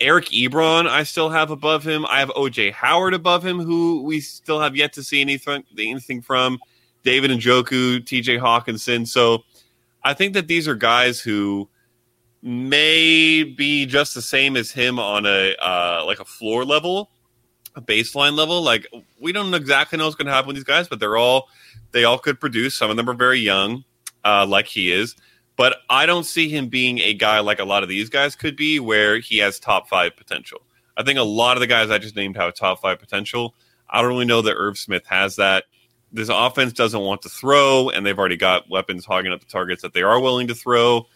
Eric 0.00 0.26
Ebron, 0.26 0.86
I 0.88 1.02
still 1.02 1.28
have 1.28 1.50
above 1.50 1.86
him. 1.86 2.06
I 2.06 2.20
have 2.20 2.30
OJ 2.30 2.72
Howard 2.72 3.12
above 3.12 3.44
him, 3.44 3.58
who 3.58 4.02
we 4.02 4.20
still 4.20 4.60
have 4.60 4.74
yet 4.74 4.94
to 4.94 5.02
see 5.02 5.20
anything 5.20 5.64
anything 5.78 6.22
from. 6.22 6.58
David 7.02 7.30
Njoku, 7.30 8.00
TJ 8.00 8.38
Hockenson. 8.38 9.06
So 9.06 9.44
I 10.04 10.14
think 10.14 10.34
that 10.34 10.48
these 10.48 10.68
are 10.68 10.74
guys 10.74 11.20
who 11.20 11.68
may 12.42 13.44
be 13.44 13.86
just 13.86 14.14
the 14.14 14.22
same 14.22 14.56
as 14.56 14.70
him 14.70 14.98
on 14.98 15.26
a 15.26 15.54
uh, 15.56 16.02
like 16.06 16.20
a 16.20 16.24
floor 16.24 16.64
level, 16.64 17.10
a 17.74 17.80
baseline 17.80 18.36
level. 18.36 18.62
Like 18.62 18.86
we 19.20 19.32
don't 19.32 19.52
exactly 19.54 19.98
know 19.98 20.04
what's 20.04 20.16
going 20.16 20.26
to 20.26 20.32
happen 20.32 20.48
with 20.48 20.56
these 20.56 20.64
guys, 20.64 20.88
but 20.88 21.00
they're 21.00 21.16
all 21.16 21.48
they 21.92 22.04
all 22.04 22.18
could 22.18 22.40
produce. 22.40 22.74
Some 22.76 22.90
of 22.90 22.96
them 22.96 23.08
are 23.08 23.14
very 23.14 23.40
young, 23.40 23.84
uh, 24.24 24.46
like 24.46 24.66
he 24.66 24.92
is. 24.92 25.16
But 25.56 25.78
I 25.90 26.06
don't 26.06 26.24
see 26.24 26.48
him 26.48 26.68
being 26.68 27.00
a 27.00 27.12
guy 27.12 27.40
like 27.40 27.58
a 27.58 27.64
lot 27.64 27.82
of 27.82 27.88
these 27.88 28.08
guys 28.08 28.34
could 28.34 28.56
be, 28.56 28.80
where 28.80 29.18
he 29.18 29.38
has 29.38 29.58
top 29.58 29.88
five 29.88 30.16
potential. 30.16 30.62
I 30.96 31.02
think 31.02 31.18
a 31.18 31.22
lot 31.22 31.56
of 31.56 31.60
the 31.60 31.66
guys 31.66 31.90
I 31.90 31.98
just 31.98 32.16
named 32.16 32.36
have 32.36 32.54
top 32.54 32.80
five 32.80 32.98
potential. 32.98 33.54
I 33.88 34.00
don't 34.00 34.10
really 34.10 34.24
know 34.24 34.40
that 34.42 34.54
Irv 34.54 34.78
Smith 34.78 35.06
has 35.06 35.36
that. 35.36 35.64
This 36.12 36.28
offense 36.28 36.72
doesn't 36.72 37.00
want 37.00 37.22
to 37.22 37.28
throw, 37.28 37.90
and 37.90 38.04
they've 38.04 38.18
already 38.18 38.36
got 38.36 38.70
weapons 38.70 39.04
hogging 39.04 39.32
up 39.32 39.40
the 39.40 39.46
targets 39.46 39.82
that 39.82 39.92
they 39.92 40.02
are 40.02 40.20
willing 40.20 40.48
to 40.48 40.54
throw. 40.54 41.06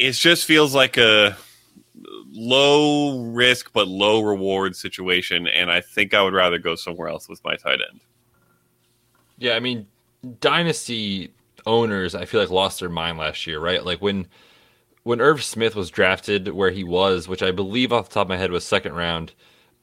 It 0.00 0.12
just 0.12 0.46
feels 0.46 0.74
like 0.74 0.96
a 0.96 1.36
low 2.32 3.22
risk 3.24 3.70
but 3.74 3.86
low 3.86 4.22
reward 4.22 4.74
situation, 4.74 5.46
and 5.46 5.70
I 5.70 5.82
think 5.82 6.14
I 6.14 6.22
would 6.22 6.32
rather 6.32 6.58
go 6.58 6.74
somewhere 6.74 7.08
else 7.08 7.28
with 7.28 7.44
my 7.44 7.56
tight 7.56 7.80
end. 7.90 8.00
Yeah, 9.36 9.52
I 9.54 9.60
mean, 9.60 9.86
dynasty 10.40 11.32
owners, 11.66 12.14
I 12.14 12.24
feel 12.24 12.40
like 12.40 12.50
lost 12.50 12.80
their 12.80 12.88
mind 12.88 13.18
last 13.18 13.46
year, 13.46 13.60
right? 13.60 13.84
Like 13.84 14.00
when 14.00 14.26
when 15.02 15.20
Irv 15.20 15.42
Smith 15.42 15.74
was 15.74 15.90
drafted 15.90 16.48
where 16.48 16.70
he 16.70 16.84
was, 16.84 17.28
which 17.28 17.42
I 17.42 17.50
believe 17.50 17.92
off 17.92 18.08
the 18.08 18.14
top 18.14 18.26
of 18.26 18.28
my 18.30 18.36
head 18.38 18.52
was 18.52 18.64
second 18.64 18.94
round, 18.94 19.34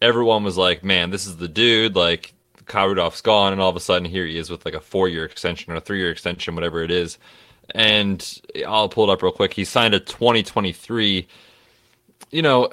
everyone 0.01 0.43
was 0.43 0.57
like, 0.57 0.83
"Man, 0.83 1.11
this 1.11 1.27
is 1.27 1.37
the 1.37 1.47
dude." 1.47 1.95
Like 1.95 2.33
Kyle 2.65 2.87
Rudolph's 2.87 3.21
gone, 3.21 3.51
and 3.53 3.61
all 3.61 3.69
of 3.69 3.75
a 3.75 3.79
sudden 3.79 4.09
here 4.09 4.25
he 4.25 4.37
is 4.37 4.49
with 4.49 4.65
like 4.65 4.73
a 4.73 4.79
four 4.79 5.09
year 5.09 5.25
extension 5.25 5.73
or 5.73 5.75
a 5.77 5.81
three 5.81 5.99
year 5.99 6.11
extension, 6.11 6.55
whatever 6.55 6.81
it 6.81 6.91
is. 6.91 7.19
And 7.75 8.41
I'll 8.65 8.89
pull 8.89 9.09
it 9.09 9.13
up 9.13 9.21
real 9.21 9.31
quick. 9.31 9.53
He 9.53 9.65
signed 9.65 9.93
a 9.93 9.99
2023. 9.99 11.27
You 12.31 12.41
know, 12.41 12.69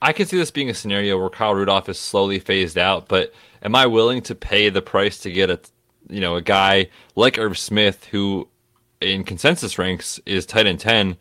I 0.00 0.12
can 0.12 0.26
see 0.26 0.36
this 0.36 0.50
being 0.50 0.70
a 0.70 0.74
scenario 0.74 1.18
where 1.18 1.30
Kyle 1.30 1.54
Rudolph 1.54 1.88
is 1.88 1.98
slowly 1.98 2.38
phased 2.38 2.78
out, 2.78 3.08
but 3.08 3.32
am 3.62 3.74
I 3.74 3.86
willing 3.86 4.22
to 4.22 4.34
pay 4.34 4.68
the 4.68 4.82
price 4.82 5.18
to 5.18 5.30
get 5.30 5.50
a 5.50 5.60
you 6.08 6.20
know 6.20 6.36
a 6.36 6.42
guy 6.42 6.88
like 7.16 7.38
Irv 7.38 7.58
Smith 7.58 8.04
who 8.06 8.48
in 9.00 9.24
consensus 9.24 9.78
ranks 9.78 10.20
is 10.26 10.46
tight 10.46 10.66
end 10.66 10.80
10? 10.80 11.16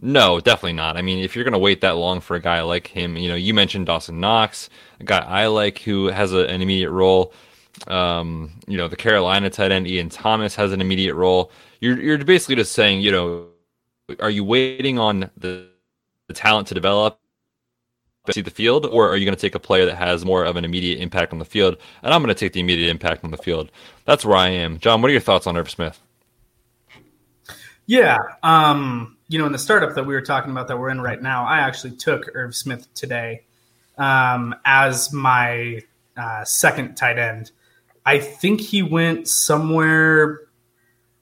No, 0.00 0.38
definitely 0.38 0.74
not. 0.74 0.96
I 0.96 1.02
mean, 1.02 1.18
if 1.18 1.34
you're 1.34 1.44
going 1.44 1.52
to 1.52 1.58
wait 1.58 1.80
that 1.80 1.96
long 1.96 2.20
for 2.20 2.36
a 2.36 2.40
guy 2.40 2.62
like 2.62 2.86
him, 2.86 3.16
you 3.16 3.28
know, 3.28 3.34
you 3.34 3.52
mentioned 3.52 3.86
Dawson 3.86 4.20
Knox, 4.20 4.70
a 5.00 5.04
guy 5.04 5.18
I 5.18 5.46
like 5.48 5.80
who 5.80 6.06
has 6.06 6.32
a, 6.32 6.46
an 6.46 6.62
immediate 6.62 6.92
role. 6.92 7.32
Um, 7.86 8.52
you 8.66 8.76
know, 8.76 8.88
the 8.88 8.96
Carolina 8.96 9.50
tight 9.50 9.72
end 9.72 9.86
Ian 9.86 10.08
Thomas 10.08 10.54
has 10.56 10.72
an 10.72 10.80
immediate 10.80 11.14
role. 11.14 11.50
You're 11.80 12.00
you're 12.00 12.18
basically 12.18 12.56
just 12.56 12.72
saying, 12.72 13.00
you 13.00 13.12
know, 13.12 13.48
are 14.20 14.30
you 14.30 14.44
waiting 14.44 14.98
on 14.98 15.30
the, 15.36 15.68
the 16.26 16.34
talent 16.34 16.68
to 16.68 16.74
develop 16.74 17.18
to 18.26 18.32
see 18.32 18.40
the 18.40 18.50
field, 18.50 18.86
or 18.86 19.08
are 19.08 19.16
you 19.16 19.24
going 19.24 19.36
to 19.36 19.40
take 19.40 19.54
a 19.54 19.60
player 19.60 19.86
that 19.86 19.96
has 19.96 20.24
more 20.24 20.44
of 20.44 20.56
an 20.56 20.64
immediate 20.64 21.00
impact 21.00 21.32
on 21.32 21.38
the 21.38 21.44
field? 21.44 21.76
And 22.02 22.12
I'm 22.12 22.22
going 22.22 22.34
to 22.34 22.38
take 22.38 22.52
the 22.52 22.60
immediate 22.60 22.90
impact 22.90 23.24
on 23.24 23.30
the 23.30 23.38
field. 23.38 23.70
That's 24.04 24.24
where 24.24 24.36
I 24.36 24.48
am. 24.48 24.78
Jon, 24.78 25.00
what 25.00 25.08
are 25.08 25.12
your 25.12 25.20
thoughts 25.20 25.46
on 25.46 25.56
Irv 25.56 25.70
Smith? 25.70 26.00
Yeah, 27.86 28.18
um, 28.42 29.16
you 29.28 29.38
know, 29.38 29.46
in 29.46 29.52
the 29.52 29.58
startup 29.58 29.94
that 29.94 30.04
we 30.04 30.12
were 30.12 30.20
talking 30.20 30.50
about 30.50 30.68
that 30.68 30.78
we're 30.78 30.90
in 30.90 31.00
right 31.00 31.20
now, 31.20 31.46
I 31.46 31.60
actually 31.60 31.92
took 31.92 32.28
Irv 32.34 32.54
Smith 32.54 32.92
today 32.94 33.44
um, 33.96 34.54
as 34.64 35.10
my 35.12 35.82
uh, 36.16 36.44
second 36.44 36.96
tight 36.96 37.18
end. 37.18 37.50
I 38.08 38.18
think 38.18 38.62
he 38.62 38.82
went 38.82 39.28
somewhere 39.28 40.48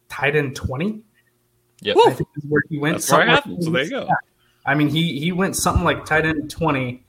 tight 0.09 0.37
end 0.37 0.55
twenty. 0.55 1.03
Yeah, 1.81 1.95
I 2.07 2.13
think 2.13 2.29
is 2.37 2.45
where 2.49 2.63
he 2.69 2.79
went. 2.79 2.99
That's 2.99 3.11
where 3.11 3.29
I 3.29 3.41
so 3.61 3.71
there 3.71 3.83
you 3.83 3.91
go. 3.91 4.09
I 4.65 4.77
mean, 4.77 4.89
he 4.89 5.19
he 5.19 5.33
went 5.33 5.57
something 5.57 5.83
like 5.83 6.05
tight 6.05 6.25
end 6.25 6.49
twenty. 6.49 7.05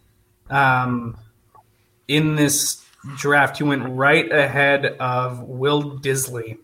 Um, 0.49 1.15
in 2.07 2.35
this 2.35 2.83
draft, 3.17 3.59
he 3.59 3.65
went 3.65 3.87
right 3.87 4.31
ahead 4.31 4.97
of 4.99 5.43
Will 5.43 5.99
Dissly, 5.99 6.57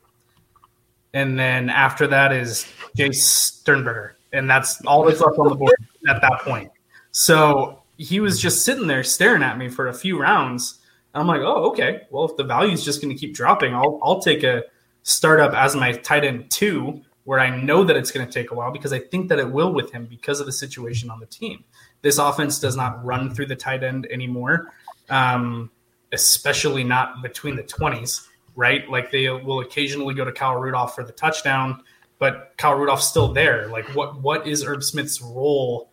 and 1.14 1.38
then 1.38 1.70
after 1.70 2.08
that 2.08 2.32
is 2.32 2.66
Jace 2.98 3.22
Sternberger, 3.22 4.18
and 4.32 4.50
that's 4.50 4.84
all 4.86 5.06
that's 5.06 5.22
left 5.22 5.38
on 5.38 5.50
the 5.50 5.56
board 5.56 5.76
at 6.10 6.20
that 6.22 6.40
point. 6.40 6.72
So 7.12 7.84
he 7.98 8.20
was 8.20 8.42
just 8.42 8.66
sitting 8.66 8.88
there 8.88 9.04
staring 9.04 9.44
at 9.44 9.60
me 9.60 9.70
for 9.70 9.88
a 9.88 9.94
few 9.94 10.20
rounds. 10.20 10.80
I'm 11.14 11.28
like, 11.28 11.42
oh, 11.42 11.70
okay. 11.72 12.02
Well, 12.10 12.26
if 12.26 12.38
the 12.38 12.44
value 12.44 12.74
is 12.74 12.84
just 12.84 13.02
going 13.02 13.14
to 13.14 13.20
keep 13.20 13.36
dropping, 13.36 13.74
I'll 13.74 14.00
I'll 14.02 14.20
take 14.20 14.44
a 14.44 14.64
startup 15.04 15.54
as 15.54 15.76
my 15.76 15.92
tight 15.92 16.24
end 16.24 16.50
two, 16.50 17.02
where 17.26 17.40
I 17.40 17.62
know 17.62 17.84
that 17.84 17.96
it's 17.96 18.12
going 18.12 18.26
to 18.26 18.32
take 18.32 18.52
a 18.52 18.56
while 18.56 18.72
because 18.72 18.94
I 18.94 19.00
think 19.00 19.30
that 19.30 19.40
it 19.40 19.50
will 19.50 19.74
with 19.74 19.92
him 19.92 20.06
because 20.06 20.40
of 20.40 20.46
the 20.46 20.52
situation 20.52 21.10
on 21.10 21.20
the 21.20 21.26
team. 21.26 21.64
This 22.02 22.18
offense 22.18 22.60
does 22.60 22.76
not 22.76 23.04
run 23.04 23.34
through 23.34 23.46
the 23.48 23.56
tight 23.56 23.84
end 23.84 24.08
anymore, 24.12 24.74
um, 25.10 25.70
especially 26.12 26.84
not 26.84 27.22
between 27.22 27.56
the 27.56 27.64
20s, 27.64 28.28
right? 28.56 28.90
Like 28.90 29.12
they 29.12 29.30
will 29.30 29.62
occasionally 29.62 30.14
go 30.14 30.26
to 30.26 30.32
Kyle 30.32 30.56
Rudolph 30.56 30.96
for 30.96 31.04
the 31.04 31.14
touchdown, 31.14 31.82
but 32.20 32.54
Kyle 32.58 32.76
Rudolph's 32.76 33.08
still 33.08 33.34
there. 33.34 33.68
Like 33.68 33.86
what 33.96 34.22
what 34.22 34.48
is 34.48 34.64
Irv 34.64 34.84
Smith's 34.84 35.22
role 35.22 35.92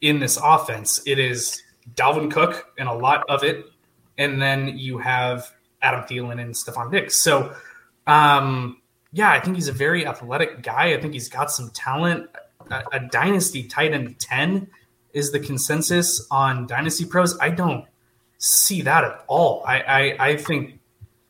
in 0.00 0.18
this 0.18 0.38
offense? 0.42 1.02
It 1.06 1.18
is 1.18 1.62
Dalvin 1.94 2.30
Cook 2.30 2.72
and 2.78 2.88
a 2.88 2.94
lot 2.94 3.24
of 3.28 3.44
it, 3.44 3.64
and 4.18 4.40
then 4.40 4.78
you 4.78 4.98
have 4.98 5.52
Adam 5.82 6.02
Thielen 6.02 6.40
and 6.40 6.54
Stefon 6.54 6.90
Diggs. 6.90 7.14
So 7.14 7.54
um, 8.06 8.80
yeah, 9.12 9.30
I 9.30 9.40
think 9.40 9.56
he's 9.56 9.68
a 9.68 9.72
very 9.72 10.06
athletic 10.06 10.62
guy. 10.62 10.92
I 10.92 11.00
think 11.00 11.14
he's 11.14 11.28
got 11.28 11.50
some 11.50 11.70
talent. 11.70 12.28
A, 12.70 12.82
a 12.92 13.00
dynasty 13.00 13.62
tight 13.62 13.92
end 13.92 14.18
10 14.18 14.68
is 15.12 15.32
the 15.32 15.40
consensus 15.40 16.26
on 16.30 16.66
Dynasty 16.66 17.04
Pros. 17.04 17.38
I 17.38 17.50
don't 17.50 17.86
see 18.38 18.82
that 18.82 19.04
at 19.04 19.24
all. 19.28 19.64
I, 19.66 19.80
I, 19.80 20.16
I 20.28 20.36
think 20.36 20.78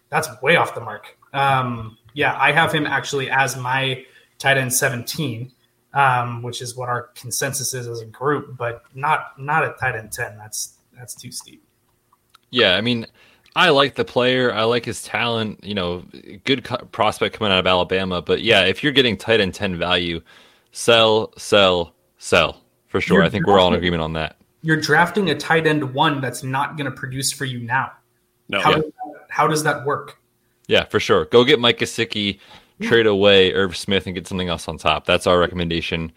that's 0.08 0.28
way 0.42 0.56
off 0.56 0.74
the 0.74 0.80
mark. 0.80 1.16
Um, 1.32 1.98
yeah, 2.14 2.36
I 2.38 2.52
have 2.52 2.72
him 2.72 2.86
actually 2.86 3.30
as 3.30 3.56
my 3.56 4.04
tight 4.38 4.58
end 4.58 4.72
17, 4.72 5.52
um, 5.94 6.42
which 6.42 6.62
is 6.62 6.76
what 6.76 6.88
our 6.88 7.10
consensus 7.14 7.74
is 7.74 7.86
as 7.86 8.00
a 8.00 8.06
group, 8.06 8.56
but 8.56 8.82
not 8.94 9.38
not 9.38 9.64
at 9.64 9.78
tight 9.78 9.96
end 9.96 10.12
10. 10.12 10.36
That's 10.38 10.78
that's 10.96 11.14
too 11.14 11.30
steep. 11.30 11.65
Yeah, 12.56 12.74
I 12.76 12.80
mean, 12.80 13.06
I 13.54 13.68
like 13.70 13.94
the 13.94 14.04
player. 14.04 14.52
I 14.52 14.64
like 14.64 14.84
his 14.84 15.02
talent. 15.02 15.62
You 15.64 15.74
know, 15.74 16.04
good 16.44 16.64
co- 16.64 16.84
prospect 16.92 17.36
coming 17.36 17.52
out 17.52 17.58
of 17.60 17.66
Alabama. 17.66 18.22
But 18.22 18.42
yeah, 18.42 18.62
if 18.62 18.82
you're 18.82 18.92
getting 18.92 19.16
tight 19.16 19.40
end 19.40 19.54
ten 19.54 19.76
value, 19.76 20.20
sell, 20.72 21.32
sell, 21.36 21.94
sell 22.18 22.62
for 22.88 23.00
sure. 23.00 23.18
You're 23.18 23.24
I 23.24 23.28
think 23.28 23.46
we're 23.46 23.58
all 23.58 23.68
in 23.68 23.74
agreement 23.74 24.02
on 24.02 24.12
that. 24.14 24.36
You're 24.62 24.80
drafting 24.80 25.30
a 25.30 25.34
tight 25.34 25.66
end 25.66 25.94
one 25.94 26.20
that's 26.20 26.42
not 26.42 26.76
going 26.76 26.86
to 26.90 26.96
produce 26.96 27.30
for 27.32 27.44
you 27.44 27.60
now. 27.60 27.92
No, 28.48 28.60
How, 28.60 28.70
Yeah. 28.70 28.76
does 28.76 28.84
that, 28.84 29.14
how 29.28 29.46
does 29.46 29.62
that 29.64 29.84
work? 29.84 30.18
Yeah, 30.66 30.84
for 30.84 30.98
sure. 30.98 31.26
Go 31.26 31.44
get 31.44 31.60
Mike 31.60 31.78
Gesicki, 31.78 32.40
trade 32.82 33.06
away 33.06 33.52
Irv 33.52 33.76
Smith, 33.76 34.06
and 34.06 34.14
get 34.14 34.26
something 34.26 34.48
else 34.48 34.66
on 34.66 34.78
top. 34.78 35.04
That's 35.06 35.26
our 35.26 35.38
recommendation 35.38 36.10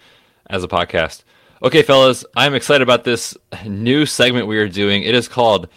as 0.47 0.63
a 0.63 0.67
podcast. 0.67 1.23
Okay, 1.61 1.83
fellas, 1.83 2.25
I'm 2.35 2.55
excited 2.55 2.81
about 2.81 3.03
this 3.03 3.37
new 3.65 4.05
segment 4.05 4.47
we 4.47 4.57
are 4.57 4.67
doing. 4.69 5.03
It 5.03 5.13
is 5.13 5.27
called 5.27 5.67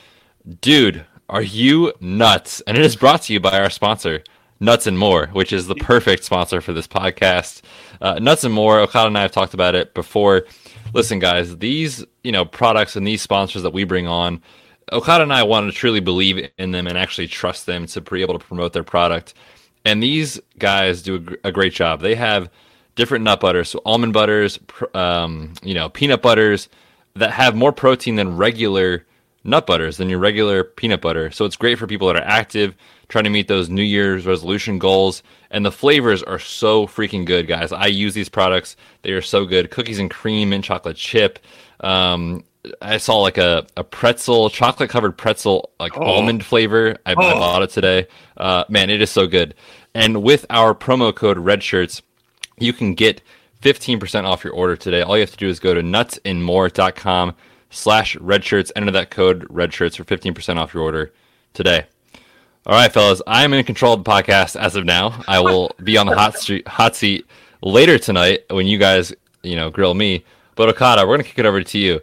Dude, 0.61 1.07
Are 1.29 1.43
You 1.43 1.93
Nuts? 2.01 2.63
And 2.63 2.77
it 2.77 2.85
is 2.85 2.97
brought 2.97 3.23
to 3.23 3.33
you 3.33 3.39
by 3.39 3.61
our 3.61 3.71
sponsor, 3.71 4.25
Nuts 4.59 4.89
and 4.89 4.99
More, 4.99 5.29
which 5.29 5.53
is 5.53 5.69
the 5.69 5.77
perfect 5.77 6.25
sponsor 6.25 6.61
for 6.61 6.73
this 6.73 6.89
podcast. 6.89 7.63
Uh, 8.01 8.19
Nuts 8.19 8.43
and 8.43 8.53
More, 8.53 8.81
Okada 8.81 9.07
and 9.07 9.17
I 9.17 9.23
have 9.23 9.31
talked 9.31 9.55
about 9.55 9.77
it 9.77 9.95
before. 9.95 10.47
Listen, 10.95 11.21
guys, 11.21 11.59
these 11.59 12.05
you 12.25 12.33
know 12.33 12.45
products 12.45 12.97
and 12.97 13.07
these 13.07 13.23
sponsors 13.23 13.63
that 13.63 13.73
we 13.73 13.85
bring 13.85 14.09
on, 14.09 14.43
Okada 14.91 15.23
and 15.23 15.33
I 15.33 15.45
want 15.45 15.71
to 15.71 15.79
truly 15.79 16.01
believe 16.01 16.51
in 16.59 16.73
them 16.73 16.89
and 16.89 16.99
actually 16.99 17.29
trust 17.29 17.67
them 17.67 17.87
to 17.87 18.01
be 18.01 18.21
able 18.21 18.37
to 18.37 18.45
promote 18.45 18.73
their 18.73 18.83
product. 18.83 19.35
And 19.85 20.03
these 20.03 20.41
guys 20.59 21.03
do 21.03 21.15
a, 21.15 21.19
gr- 21.21 21.35
a 21.45 21.53
great 21.53 21.73
job. 21.73 22.01
They 22.01 22.17
have 22.17 22.51
different 22.97 23.25
nut 23.25 23.39
butters, 23.39 23.69
so 23.69 23.81
almond 23.87 24.13
butters, 24.13 24.59
um, 24.93 25.55
you 25.63 25.75
know, 25.75 25.89
peanut 25.89 26.21
butters 26.21 26.69
that 27.15 27.31
have 27.31 27.55
more 27.55 27.73
protein 27.73 28.17
than 28.17 28.37
regular 28.37 29.07
nut 29.45 29.67
butters 29.67 29.97
than 29.97 30.09
your 30.09 30.19
regular 30.19 30.65
peanut 30.65 31.01
butter. 31.01 31.31
So 31.31 31.45
it's 31.45 31.57
great 31.57 31.79
for 31.79 31.87
people 31.87 32.09
that 32.09 32.17
are 32.17 32.25
active, 32.25 32.75
trying 33.09 33.25
to 33.25 33.31
meet 33.31 33.49
those 33.49 33.69
New 33.69 33.83
Year's 33.83 34.27
resolution 34.27 34.79
goals. 34.79 35.23
And 35.51 35.65
the 35.65 35.73
flavors 35.73 36.23
are 36.23 36.39
so 36.39 36.87
freaking 36.87 37.27
good, 37.27 37.47
guys. 37.47 37.73
I 37.73 37.87
use 37.87 38.15
these 38.15 38.29
products; 38.29 38.77
they 39.03 39.13
are 39.13 39.23
so 39.23 39.45
good. 39.45 39.71
Cookies 39.71 39.99
and 39.99 40.11
cream 40.11 40.53
and 40.53 40.65
chocolate 40.65 40.97
chip. 40.97 41.39
Um, 41.81 42.45
I 42.81 42.99
saw 42.99 43.19
like 43.19 43.39
a, 43.39 43.67
a 43.77 43.85
pretzel, 43.85 44.49
chocolate 44.49 44.91
covered 44.91 45.19
pretzel, 45.19 45.71
like 45.81 45.97
almond 45.97 46.45
flavor. 46.45 46.97
I, 47.05 47.13
I 47.13 47.15
bought 47.15 47.63
it 47.63 47.71
today. 47.71 48.07
Uh, 48.37 48.65
man, 48.69 48.89
it 48.89 49.03
is 49.03 49.11
so 49.11 49.27
good. 49.27 49.55
And 49.95 50.23
with 50.23 50.47
our 50.49 50.75
promo 50.75 51.15
code 51.15 51.39
Redshirts, 51.39 52.03
you 52.59 52.73
can 52.73 52.95
get 52.95 53.21
15% 53.63 54.25
off 54.25 54.45
your 54.45 54.53
order 54.53 54.77
today. 54.77 55.03
All 55.03 55.17
you 55.17 55.23
have 55.23 55.33
to 55.33 55.37
do 55.37 55.49
is 55.49 55.61
go 55.61 55.75
to 55.75 55.83
nutsandmore.com 55.83 57.35
slash 57.73 58.17
redshirts. 58.17 58.71
Enter 58.77 58.93
that 58.93 59.11
code 59.11 59.49
redshirts 59.49 59.97
for 59.97 60.05
15% 60.05 60.57
off 60.57 60.73
your 60.73 60.85
order 60.85 61.13
today. 61.55 61.87
All 62.65 62.75
right, 62.75 62.93
fellas, 62.93 63.21
I'm 63.27 63.53
in 63.55 63.65
control 63.65 63.95
of 63.95 64.05
the 64.05 64.11
podcast 64.11 64.55
as 64.55 64.77
of 64.77 64.85
now. 64.85 65.25
I 65.27 65.41
will 65.41 65.73
be 65.83 65.97
on 65.97 66.07
the 66.07 66.15
hot 66.15 66.39
street, 66.39 66.69
hot 66.69 66.95
seat 66.95 67.27
later 67.61 67.99
tonight 67.99 68.45
when 68.51 68.67
you 68.67 68.79
guys, 68.79 69.13
you 69.43 69.57
know, 69.57 69.71
grill 69.71 69.95
me. 69.95 70.25
But 70.55 70.69
Okada, 70.69 71.07
we're 71.07 71.15
gonna 71.15 71.25
kick 71.25 71.41
it 71.41 71.47
over 71.47 71.63
to 71.63 71.79
you, 71.79 72.01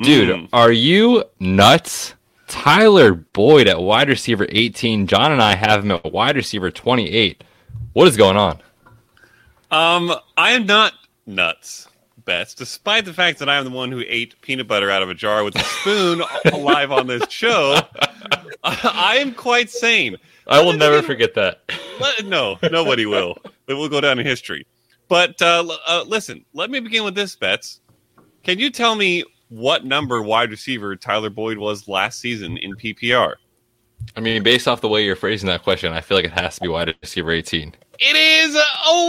dude. 0.00 0.48
Are 0.52 0.72
you 0.72 1.24
nuts? 1.38 2.14
Tyler 2.48 3.14
Boyd 3.14 3.68
at 3.68 3.80
wide 3.80 4.08
receiver 4.08 4.46
18. 4.48 5.06
Jon 5.06 5.30
and 5.30 5.40
I 5.40 5.54
have 5.54 5.84
him 5.84 5.92
at 5.92 6.12
wide 6.12 6.34
receiver 6.34 6.68
28. 6.70 7.44
What 7.92 8.08
is 8.08 8.16
going 8.16 8.36
on? 8.36 8.58
Um, 9.70 10.12
I 10.36 10.50
am 10.52 10.66
not 10.66 10.94
nuts, 11.26 11.86
Betz, 12.30 12.54
despite 12.54 13.06
the 13.06 13.12
fact 13.12 13.40
that 13.40 13.48
I 13.48 13.56
am 13.56 13.64
the 13.64 13.72
one 13.72 13.90
who 13.90 14.04
ate 14.06 14.40
peanut 14.40 14.68
butter 14.68 14.88
out 14.88 15.02
of 15.02 15.10
a 15.10 15.14
jar 15.14 15.42
with 15.42 15.56
a 15.56 15.64
spoon 15.64 16.22
live 16.62 16.92
on 16.92 17.08
this 17.08 17.28
show. 17.28 17.80
I 18.62 19.16
am 19.18 19.34
quite 19.34 19.68
sane. 19.68 20.16
I 20.46 20.62
will 20.62 20.74
never 20.74 21.02
forget 21.02 21.34
that. 21.34 21.62
No, 22.24 22.56
nobody 22.70 23.04
will. 23.04 23.36
It 23.66 23.74
will 23.74 23.88
go 23.88 24.00
down 24.00 24.20
in 24.20 24.26
history. 24.26 24.64
But 25.08 25.42
uh, 25.42 25.76
uh, 25.88 26.04
listen, 26.06 26.44
let 26.54 26.70
me 26.70 26.78
begin 26.78 27.02
with 27.02 27.16
this, 27.16 27.34
Betz. 27.34 27.80
Can 28.44 28.60
you 28.60 28.70
tell 28.70 28.94
me 28.94 29.24
what 29.48 29.84
number 29.84 30.22
wide 30.22 30.52
receiver 30.52 30.94
Tyler 30.94 31.30
Boyd 31.30 31.58
was 31.58 31.88
last 31.88 32.20
season 32.20 32.56
in 32.58 32.76
PPR? 32.76 33.34
I 34.16 34.20
mean, 34.20 34.42
based 34.42 34.66
off 34.66 34.80
the 34.80 34.88
way 34.88 35.04
you're 35.04 35.16
phrasing 35.16 35.48
that 35.48 35.62
question, 35.62 35.92
I 35.92 36.00
feel 36.00 36.16
like 36.16 36.24
it 36.26 36.32
has 36.32 36.56
to 36.56 36.62
be 36.62 36.68
wide 36.68 36.94
receiver 37.02 37.30
18. 37.30 37.74
It 37.98 38.16
is 38.16 38.54
a 38.56 38.62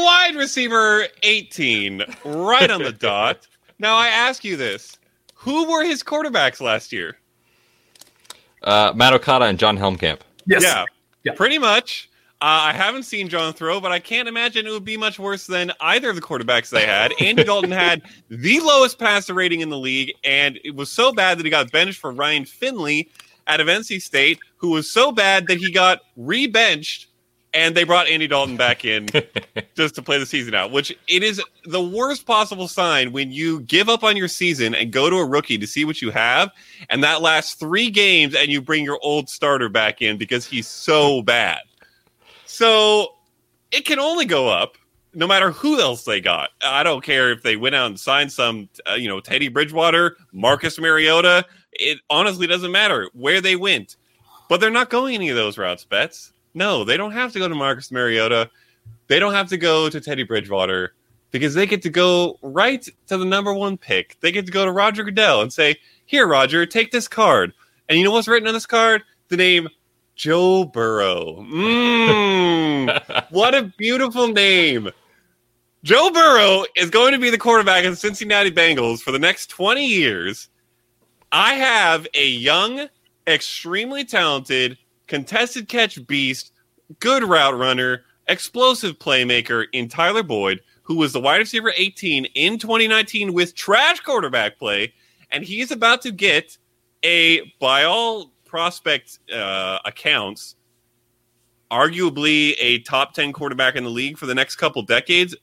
wide 0.04 0.36
receiver 0.36 1.06
18, 1.24 2.04
right 2.26 2.70
on 2.70 2.84
the 2.84 2.92
dot. 3.00 3.48
Now, 3.80 3.96
I 3.96 4.08
ask 4.08 4.44
you 4.44 4.58
this 4.58 4.98
who 5.34 5.70
were 5.72 5.84
his 5.84 6.04
quarterbacks 6.04 6.62
last 6.62 6.92
year? 6.92 7.18
Uh, 8.62 8.94
Matt 8.96 9.14
Okada 9.14 9.46
and 9.46 9.58
Jon 9.58 9.78
Helmkamp. 9.78 10.20
Yes. 10.46 10.62
Yeah, 10.64 10.86
Yeah. 11.24 11.34
pretty 11.34 11.58
much. 11.58 12.10
Uh, 12.42 12.70
I 12.70 12.74
haven't 12.74 13.04
seen 13.04 13.28
Jon 13.30 13.54
throw, 13.54 13.80
but 13.80 13.92
I 13.92 14.00
can't 14.00 14.28
imagine 14.28 14.66
it 14.66 14.72
would 14.72 14.84
be 14.86 14.98
much 14.98 15.20
worse 15.20 15.46
than 15.46 15.72
either 15.80 16.10
of 16.10 16.16
the 16.16 16.22
quarterbacks 16.24 16.70
they 16.70 16.86
had. 16.88 17.14
Andy 17.20 17.44
Dalton 17.44 17.72
had 17.72 18.02
the 18.30 18.60
lowest 18.62 18.98
passer 18.98 19.34
rating 19.36 19.62
in 19.62 19.70
the 19.70 19.78
league, 19.78 20.12
and 20.24 20.60
it 20.64 20.76
was 20.76 20.90
so 20.92 21.12
bad 21.12 21.38
that 21.38 21.46
he 21.46 21.50
got 21.52 21.72
benched 21.72 22.00
for 22.00 22.12
Ryan 22.12 22.46
Finley 22.46 23.10
out 23.48 23.60
of 23.60 23.68
NC 23.68 24.02
State, 24.02 24.40
who 24.62 24.70
was 24.70 24.90
so 24.90 25.12
bad 25.12 25.48
that 25.48 25.58
he 25.58 25.72
got 25.72 26.02
re-benched, 26.16 27.08
and 27.54 27.76
they 27.76 27.84
brought 27.84 28.08
Andy 28.08 28.28
Dalton 28.28 28.56
back 28.56 28.86
in 28.86 29.10
just 29.76 29.96
to 29.96 30.02
play 30.02 30.20
the 30.20 30.26
season 30.26 30.54
out. 30.54 30.72
Which 30.72 30.96
it 31.08 31.24
is 31.24 31.42
the 31.66 31.82
worst 31.82 32.26
possible 32.26 32.68
sign 32.68 33.12
when 33.12 33.32
you 33.32 33.62
give 33.62 33.90
up 33.90 34.04
on 34.04 34.16
your 34.16 34.28
season 34.28 34.74
and 34.74 34.92
go 34.92 35.10
to 35.10 35.18
a 35.18 35.26
rookie 35.26 35.58
to 35.58 35.68
see 35.68 35.84
what 35.84 36.02
you 36.02 36.12
have, 36.12 36.52
and 36.90 37.04
that 37.04 37.22
lasts 37.22 37.56
three 37.56 37.90
games, 37.90 38.36
and 38.36 38.50
you 38.50 38.62
bring 38.62 38.86
your 38.86 39.00
old 39.02 39.28
starter 39.28 39.68
back 39.68 40.02
in 40.02 40.18
because 40.18 40.46
he's 40.46 40.68
so 40.68 41.24
bad. 41.24 41.60
So 42.46 43.16
it 43.72 43.86
can 43.86 44.00
only 44.00 44.26
go 44.26 44.48
up 44.48 44.78
no 45.14 45.28
matter 45.28 45.52
who 45.52 45.82
else 45.82 46.04
they 46.04 46.22
got. 46.22 46.50
I 46.64 46.84
don't 46.84 47.04
care 47.04 47.32
if 47.32 47.42
they 47.42 47.58
went 47.58 47.76
out 47.76 47.88
and 47.88 48.00
signed 48.00 48.32
some, 48.32 48.70
uh, 48.90 48.94
you 48.94 49.10
know, 49.10 49.20
Teddy 49.20 49.48
Bridgewater, 49.50 50.16
Marcus 50.32 50.80
Mariota. 50.80 51.46
it 51.74 52.00
honestly 52.10 52.48
doesn't 52.48 52.72
matter 52.72 53.10
where 53.14 53.42
they 53.42 53.56
went. 53.56 53.98
But 54.52 54.60
they're 54.60 54.70
not 54.70 54.90
going 54.90 55.16
any 55.16 55.30
of 55.30 55.38
those 55.38 55.58
routes, 55.58 55.86
Betz. 55.86 56.34
No, 56.54 56.84
they 56.84 56.98
don't 56.98 57.14
have 57.14 57.32
to 57.32 57.40
go 57.40 57.48
to 57.48 57.56
Marcus 57.56 57.90
Mariota. 57.90 58.50
They 59.08 59.18
don't 59.18 59.32
have 59.32 59.48
to 59.48 59.58
go 59.58 59.88
to 59.88 60.02
Teddy 60.02 60.24
Bridgewater 60.24 60.94
because 61.32 61.54
they 61.54 61.66
get 61.66 61.82
to 61.84 61.90
go 61.90 62.38
right 62.42 62.86
to 63.08 63.18
the 63.18 63.24
number 63.24 63.54
one 63.54 63.78
pick. 63.78 64.18
They 64.20 64.30
get 64.34 64.46
to 64.48 64.52
go 64.52 64.66
to 64.66 64.74
Roger 64.74 65.06
Goodell 65.06 65.42
and 65.42 65.54
say, 65.54 65.78
Here, 66.06 66.28
Roger, 66.28 66.66
take 66.66 66.92
this 66.92 67.08
card. 67.08 67.54
And 67.88 67.98
you 67.98 68.04
know 68.04 68.12
what's 68.12 68.28
written 68.28 68.46
on 68.46 68.54
this 68.54 68.66
card? 68.66 69.04
The 69.30 69.38
name 69.38 69.70
Joe 70.16 70.66
Burrow. 70.66 71.46
Mmm. 71.50 73.26
what 73.30 73.56
a 73.56 73.72
beautiful 73.78 74.28
name. 74.28 74.90
Joe 75.86 76.12
Burrow 76.12 76.66
is 76.76 76.90
going 76.90 77.14
to 77.14 77.20
be 77.20 77.30
the 77.30 77.38
quarterback 77.38 77.86
of 77.86 77.94
the 77.94 77.96
Cincinnati 77.96 78.52
Bengals 78.52 79.00
for 79.00 79.14
the 79.14 79.18
next 79.18 79.48
20 79.48 79.88
years. 79.88 80.50
I 81.32 81.54
have 81.54 82.06
a 82.14 82.28
young, 82.28 82.90
extremely 83.28 84.04
talented, 84.04 84.78
contested 85.08 85.68
catch 85.68 86.06
beast, 86.08 86.52
good 87.00 87.24
route 87.24 87.58
runner, 87.58 88.04
explosive 88.28 88.98
playmaker 88.98 89.66
in 89.74 89.88
Tyler 89.88 90.24
Boyd, 90.24 90.62
who 90.84 90.96
was 90.96 91.14
the 91.14 91.20
wide 91.20 91.38
receiver 91.38 91.74
18 91.76 92.26
in 92.26 92.58
2019 92.58 93.34
with 93.34 93.56
trash 93.56 94.00
quarterback 94.00 94.58
play. 94.58 94.94
And 95.32 95.44
he's 95.44 95.72
about 95.72 96.02
to 96.04 96.12
get 96.12 96.58
a, 97.04 97.54
by 97.60 97.84
all 97.84 98.32
prospect 98.46 99.20
uh, 99.34 99.80
accounts, 99.86 100.56
arguably 101.72 102.56
a 102.60 102.80
top 102.80 103.14
10 103.14 103.32
quarterback 103.32 103.76
in 103.76 103.84
the 103.84 103.90
league 103.90 104.18
for 104.18 104.26
the 104.26 104.36
next 104.36 104.58
couple 104.58 104.82
decades, 104.82 105.36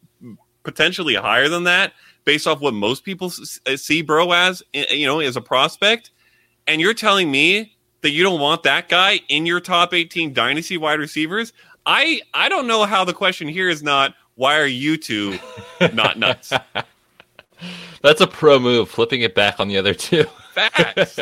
potentially 0.63 1.15
higher 1.15 1.49
than 1.49 1.65
that, 1.65 1.95
based 2.25 2.47
off 2.47 2.61
what 2.61 2.75
most 2.75 3.05
people 3.05 3.31
see 3.31 4.03
Burrow 4.03 4.33
as, 4.33 4.63
you 4.75 5.07
know, 5.07 5.21
as 5.21 5.37
a 5.37 5.41
prospect. 5.41 6.11
And 6.69 6.83
you're 6.83 6.95
telling 6.95 7.31
me 7.31 7.75
that 8.03 8.11
you 8.11 8.23
don't 8.23 8.41
want 8.41 8.63
that 8.65 8.91
guy 8.91 9.21
in 9.29 9.47
your 9.47 9.59
top 9.59 9.95
18 9.95 10.35
dynasty 10.35 10.77
wide 10.77 11.01
receivers? 11.01 11.55
I 11.87 12.21
I 12.35 12.51
don't 12.51 12.67
know 12.67 12.85
how 12.85 13.05
the 13.07 13.15
question 13.15 13.49
here 13.49 13.71
is 13.71 13.83
not 13.83 14.15
why 14.35 14.59
are 14.59 14.67
you 14.67 14.99
two 14.99 15.39
not 15.95 16.19
nuts? 16.19 16.53
That's 18.03 18.21
a 18.21 18.27
pro 18.27 18.59
move, 18.59 18.91
flipping 18.91 19.23
it 19.23 19.35
back 19.35 19.59
on 19.59 19.67
the 19.67 19.79
other 19.79 19.95
two. 19.95 20.27
Facts. 20.53 21.19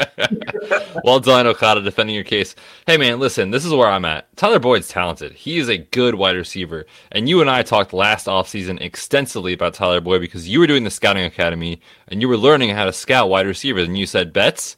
well 1.04 1.20
done, 1.20 1.46
Okada, 1.46 1.80
defending 1.80 2.14
your 2.14 2.24
case. 2.24 2.54
Hey, 2.86 2.96
man, 2.96 3.18
listen, 3.18 3.50
this 3.50 3.64
is 3.64 3.72
where 3.72 3.88
I'm 3.88 4.04
at. 4.04 4.34
Tyler 4.36 4.58
Boyd's 4.58 4.88
talented. 4.88 5.32
He 5.32 5.58
is 5.58 5.68
a 5.68 5.78
good 5.78 6.16
wide 6.16 6.36
receiver. 6.36 6.86
And 7.12 7.28
you 7.28 7.40
and 7.40 7.48
I 7.48 7.62
talked 7.62 7.92
last 7.92 8.26
offseason 8.26 8.80
extensively 8.80 9.52
about 9.52 9.74
Tyler 9.74 10.00
Boyd 10.00 10.20
because 10.20 10.48
you 10.48 10.58
were 10.58 10.66
doing 10.66 10.84
the 10.84 10.90
scouting 10.90 11.24
academy 11.24 11.80
and 12.08 12.20
you 12.20 12.28
were 12.28 12.36
learning 12.36 12.70
how 12.70 12.84
to 12.84 12.92
scout 12.92 13.30
wide 13.30 13.46
receivers. 13.46 13.86
And 13.86 13.96
you 13.96 14.06
said, 14.06 14.32
Betz, 14.32 14.76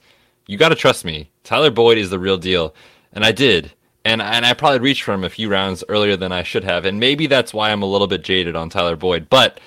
you 0.49 0.59
got 0.59 0.71
to 0.71 0.75
trust 0.75 1.05
me. 1.05 1.31
Tyler 1.45 1.71
Boyd 1.71 1.99
is 1.99 2.11
the 2.11 2.19
real 2.19 2.39
deal. 2.39 2.75
And 3.13 3.25
I 3.25 3.31
did. 3.31 3.73
And, 4.05 4.21
and 4.21 4.45
I 4.45 4.55
probably 4.55 4.81
reached 4.81 5.03
for 5.03 5.13
him 5.13 5.23
a 5.23 5.31
few 5.31 5.49
rounds 5.49 5.85
earlier 5.89 6.17
than 6.17 6.33
I 6.33 6.43
should 6.43 6.65
have. 6.65 6.85
And 6.85 6.99
maybe 6.99 7.27
that's 7.29 7.55
why 7.55 7.71
I'm 7.71 7.83
a 7.83 7.87
little 7.87 8.07
bit 8.07 8.25
jaded 8.25 8.57
on 8.57 8.71
Tyler 8.71 8.97
Boyd. 8.97 9.29
But 9.29 9.61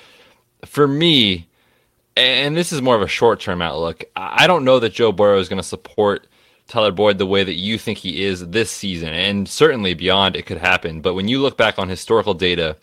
for 0.66 0.86
me, 0.86 1.48
and 2.16 2.56
this 2.56 2.72
is 2.72 2.82
more 2.82 2.96
of 2.96 3.02
a 3.02 3.08
short 3.08 3.40
term 3.40 3.62
outlook. 3.62 4.04
I 4.16 4.46
don't 4.46 4.64
know 4.64 4.78
that 4.80 4.92
Joe 4.92 5.12
Burrow 5.12 5.38
is 5.38 5.48
going 5.48 5.62
to 5.62 5.66
support 5.66 6.26
Tyler 6.66 6.92
Boyd 6.92 7.18
the 7.18 7.26
way 7.26 7.44
that 7.44 7.54
you 7.54 7.78
think 7.78 7.98
he 7.98 8.24
is 8.24 8.48
this 8.48 8.70
season, 8.70 9.08
and 9.08 9.48
certainly 9.48 9.94
beyond 9.94 10.36
it 10.36 10.46
could 10.46 10.58
happen. 10.58 11.00
But 11.00 11.14
when 11.14 11.28
you 11.28 11.40
look 11.40 11.56
back 11.56 11.78
on 11.78 11.88
historical 11.88 12.34
data, 12.34 12.76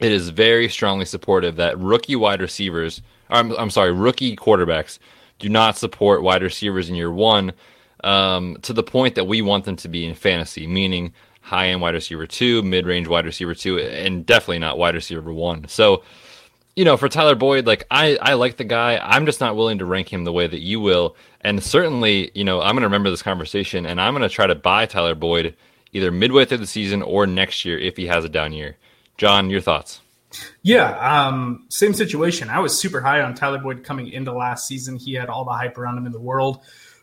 it 0.00 0.10
is 0.10 0.30
very 0.30 0.68
strongly 0.68 1.04
supportive 1.04 1.56
that 1.56 1.78
rookie 1.78 2.16
wide 2.16 2.40
receivers, 2.40 3.02
I'm, 3.30 3.52
I'm 3.52 3.70
sorry, 3.70 3.92
rookie 3.92 4.36
quarterbacks 4.36 4.98
do 5.42 5.48
not 5.48 5.76
support 5.76 6.22
wide 6.22 6.42
receivers 6.42 6.88
in 6.88 6.94
year 6.94 7.12
one 7.12 7.52
um, 8.04 8.56
to 8.62 8.72
the 8.72 8.82
point 8.82 9.16
that 9.16 9.24
we 9.24 9.42
want 9.42 9.64
them 9.64 9.76
to 9.76 9.88
be 9.88 10.06
in 10.06 10.14
fantasy, 10.14 10.68
meaning 10.68 11.12
high 11.40 11.68
end 11.68 11.82
wide 11.82 11.94
receiver 11.94 12.26
two, 12.26 12.62
mid 12.62 12.86
range 12.86 13.08
wide 13.08 13.26
receiver 13.26 13.54
two, 13.54 13.78
and 13.78 14.24
definitely 14.24 14.60
not 14.60 14.78
wide 14.78 14.94
receiver 14.94 15.32
one. 15.32 15.66
So, 15.66 16.04
you 16.76 16.84
know, 16.84 16.96
for 16.96 17.08
Tyler 17.08 17.34
Boyd, 17.34 17.66
like 17.66 17.84
I, 17.90 18.16
I 18.22 18.34
like 18.34 18.56
the 18.56 18.64
guy. 18.64 18.98
I'm 19.02 19.26
just 19.26 19.40
not 19.40 19.56
willing 19.56 19.78
to 19.78 19.84
rank 19.84 20.12
him 20.12 20.22
the 20.22 20.32
way 20.32 20.46
that 20.46 20.60
you 20.60 20.78
will. 20.78 21.16
And 21.40 21.60
certainly, 21.60 22.30
you 22.34 22.44
know, 22.44 22.60
I'm 22.60 22.74
going 22.74 22.82
to 22.82 22.86
remember 22.86 23.10
this 23.10 23.20
conversation 23.20 23.84
and 23.84 24.00
I'm 24.00 24.14
going 24.14 24.22
to 24.22 24.34
try 24.34 24.46
to 24.46 24.54
buy 24.54 24.86
Tyler 24.86 25.16
Boyd 25.16 25.56
either 25.92 26.12
midway 26.12 26.44
through 26.44 26.58
the 26.58 26.66
season 26.68 27.02
or 27.02 27.26
next 27.26 27.64
year 27.64 27.78
if 27.78 27.96
he 27.96 28.06
has 28.06 28.24
a 28.24 28.28
down 28.28 28.52
year. 28.52 28.76
Jon, 29.18 29.50
your 29.50 29.60
thoughts? 29.60 30.01
Yeah, 30.62 30.98
um, 30.98 31.66
same 31.68 31.94
situation. 31.94 32.48
I 32.48 32.60
was 32.60 32.78
super 32.78 33.00
high 33.00 33.20
on 33.20 33.34
Tyler 33.34 33.58
Boyd 33.58 33.84
coming 33.84 34.08
into 34.08 34.32
last 34.32 34.66
season. 34.66 34.96
He 34.96 35.14
had 35.14 35.28
all 35.28 35.44
the 35.44 35.52
hype 35.52 35.76
around 35.78 35.98
him 35.98 36.06
in 36.06 36.12
the 36.12 36.20
world. 36.20 36.60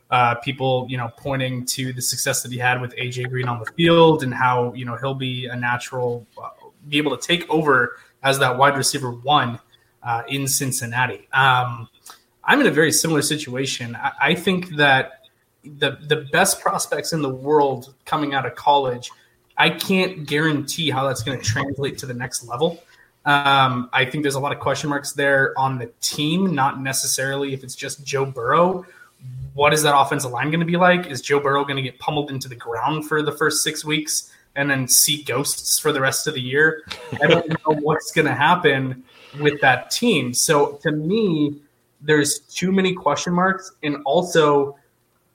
Uh, 0.10 0.36
people, 0.36 0.88
you 0.90 0.98
know, 0.98 1.10
pointing 1.18 1.64
to 1.66 1.94
the 1.94 2.02
success 2.02 2.42
that 2.42 2.52
he 2.52 2.58
had 2.58 2.82
with 2.82 2.96
AJ 2.96 3.30
Green 3.30 3.48
on 3.48 3.60
the 3.60 3.72
field 3.74 4.24
and 4.24 4.34
how 4.34 4.74
you 4.74 4.84
know 4.84 4.96
he'll 4.96 5.14
be 5.14 5.46
a 5.46 5.56
natural, 5.56 6.26
uh, 6.42 6.50
be 6.88 6.98
able 6.98 7.16
to 7.16 7.28
take 7.28 7.48
over 7.50 7.98
as 8.24 8.40
that 8.40 8.58
wide 8.58 8.76
receiver 8.76 9.12
one 9.12 9.60
uh, 10.02 10.24
in 10.28 10.48
Cincinnati. 10.48 11.28
Um, 11.32 11.88
I'm 12.44 12.60
in 12.62 12.68
a 12.68 12.72
very 12.72 12.92
similar 12.92 13.22
situation. 13.22 13.96
I, 13.96 14.12
I, 14.20 14.36
think 14.36 14.76
that 14.78 15.26
the 15.64 16.00
the 16.08 16.28
best 16.32 16.60
prospects 16.62 17.14
in 17.14 17.22
the 17.22 17.30
world 17.30 17.94
coming 18.06 18.34
out 18.34 18.48
of 18.48 18.56
college, 18.56 19.12
I 19.58 19.70
can't 19.70 20.26
guarantee 20.26 20.90
how 20.90 21.08
that's 21.08 21.22
going 21.22 21.40
to 21.40 21.46
translate 21.46 22.00
to 22.00 22.08
the 22.08 22.14
next 22.14 22.48
level. 22.48 22.82
Um, 23.26 23.90
I 23.94 24.06
think 24.06 24.24
there's 24.24 24.36
a 24.36 24.40
lot 24.40 24.52
of 24.52 24.60
question 24.60 24.90
marks 24.90 25.14
there 25.14 25.54
on 25.58 25.78
the 25.78 25.92
team, 26.02 26.56
not 26.56 26.82
necessarily 26.82 27.54
if 27.54 27.64
it's 27.64 27.76
just 27.76 28.04
Joe 28.04 28.26
Burrow. 28.26 28.86
What 29.54 29.74
is 29.74 29.84
that 29.84 29.98
offensive 29.98 30.32
line 30.32 30.50
going 30.50 30.62
to 30.62 30.66
be 30.66 30.78
like? 30.78 31.08
Is 31.08 31.22
Joe 31.22 31.40
Burrow 31.40 31.64
going 31.64 31.76
to 31.76 31.82
get 31.82 32.00
pummeled 32.00 32.32
into 32.32 32.48
the 32.48 32.56
ground 32.56 33.08
for 33.08 33.22
the 33.22 33.32
first 33.32 33.64
six 33.64 33.84
weeks? 33.84 34.32
and 34.56 34.70
then 34.70 34.88
see 34.88 35.24
ghosts 35.24 35.80
for 35.80 35.92
the 35.92 36.02
rest 36.02 36.28
of 36.28 36.34
the 36.34 36.42
year. 36.42 36.84
I 37.22 37.28
don't 37.28 37.48
know 37.68 37.76
what's 37.82 38.12
going 38.12 38.26
to 38.26 38.34
happen 38.34 39.04
with 39.40 39.62
that 39.62 39.92
team. 39.92 40.34
So 40.34 40.74
to 40.84 40.92
me, 40.92 41.62
there's 42.02 42.40
too 42.40 42.72
many 42.72 42.94
question 42.94 43.34
marks, 43.34 43.72
and 43.84 43.98
also 44.06 44.78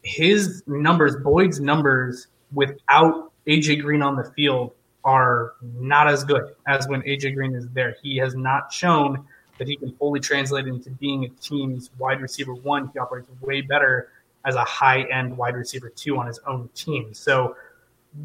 his 0.03 0.63
numbers, 0.67 1.17
Boyd's 1.17 1.61
numbers, 1.61 2.27
without 2.53 3.33
AJ 3.47 3.83
Green 3.83 4.03
on 4.03 4.17
the 4.17 4.25
field 4.37 4.73
are 5.05 5.55
not 5.63 6.09
as 6.09 6.25
good 6.25 6.55
as 6.67 6.89
when 6.89 7.03
AJ 7.03 7.35
Green 7.35 7.55
is 7.55 7.69
there. 7.69 7.97
He 8.03 8.17
has 8.17 8.35
not 8.35 8.73
shown 8.73 9.25
that 9.59 9.69
he 9.69 9.77
can 9.77 9.93
fully 9.97 10.21
translate 10.21 10.67
into 10.67 10.91
being 10.91 11.25
a 11.25 11.29
team's 11.29 11.91
wide 11.99 12.21
receiver 12.21 12.55
one. 12.55 12.91
He 12.93 12.99
operates 12.99 13.29
way 13.41 13.61
better 13.61 14.11
as 14.45 14.55
a 14.57 14.65
high 14.65 15.03
end 15.03 15.37
wide 15.37 15.55
receiver 15.55 15.91
two 15.91 16.19
on 16.19 16.27
his 16.27 16.41
own 16.47 16.69
team. 16.75 17.15
So 17.15 17.57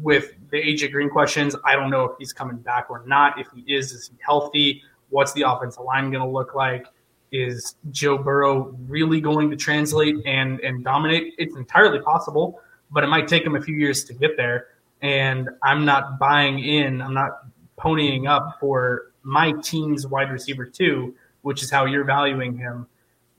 with 0.02 0.32
the 0.50 0.56
AJ 0.56 0.92
Green 0.92 1.10
questions, 1.10 1.54
I 1.64 1.74
don't 1.74 1.90
know 1.90 2.04
if 2.04 2.12
he's 2.18 2.32
coming 2.32 2.56
back 2.58 2.90
or 2.90 3.02
not. 3.06 3.38
If 3.38 3.48
he 3.54 3.62
is, 3.72 3.92
is 3.92 4.08
he 4.08 4.16
healthy? 4.24 4.82
What's 5.10 5.32
the 5.32 5.42
offensive 5.42 5.84
line 5.84 6.10
going 6.10 6.24
to 6.24 6.30
look 6.30 6.54
like? 6.54 6.86
Is 7.32 7.76
Joe 7.90 8.18
Burrow 8.18 8.76
really 8.88 9.20
going 9.20 9.50
to 9.50 9.56
translate 9.56 10.16
and 10.26 10.60
and 10.60 10.82
dominate? 10.82 11.34
It's 11.38 11.54
entirely 11.54 12.00
possible, 12.00 12.60
but 12.90 13.04
it 13.04 13.06
might 13.06 13.28
take 13.28 13.44
him 13.44 13.54
a 13.54 13.60
few 13.60 13.76
years 13.76 14.04
to 14.04 14.14
get 14.14 14.36
there. 14.36 14.68
And 15.02 15.48
I'm 15.62 15.84
not 15.84 16.18
buying 16.18 16.58
in. 16.58 17.00
I'm 17.00 17.14
not 17.14 17.40
ponying 17.78 18.28
up 18.28 18.58
for 18.60 19.12
my 19.22 19.52
team's 19.62 20.06
wide 20.06 20.30
receiver 20.30 20.66
too, 20.66 21.14
which 21.42 21.62
is 21.62 21.70
how 21.70 21.86
you're 21.86 22.04
valuing 22.04 22.56
him, 22.56 22.86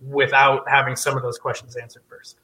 without 0.02 0.68
having 0.68 0.96
some 0.96 1.16
of 1.16 1.24
those 1.24 1.38
questions 1.38 1.76
answered 1.76 2.04
first. 2.10 2.38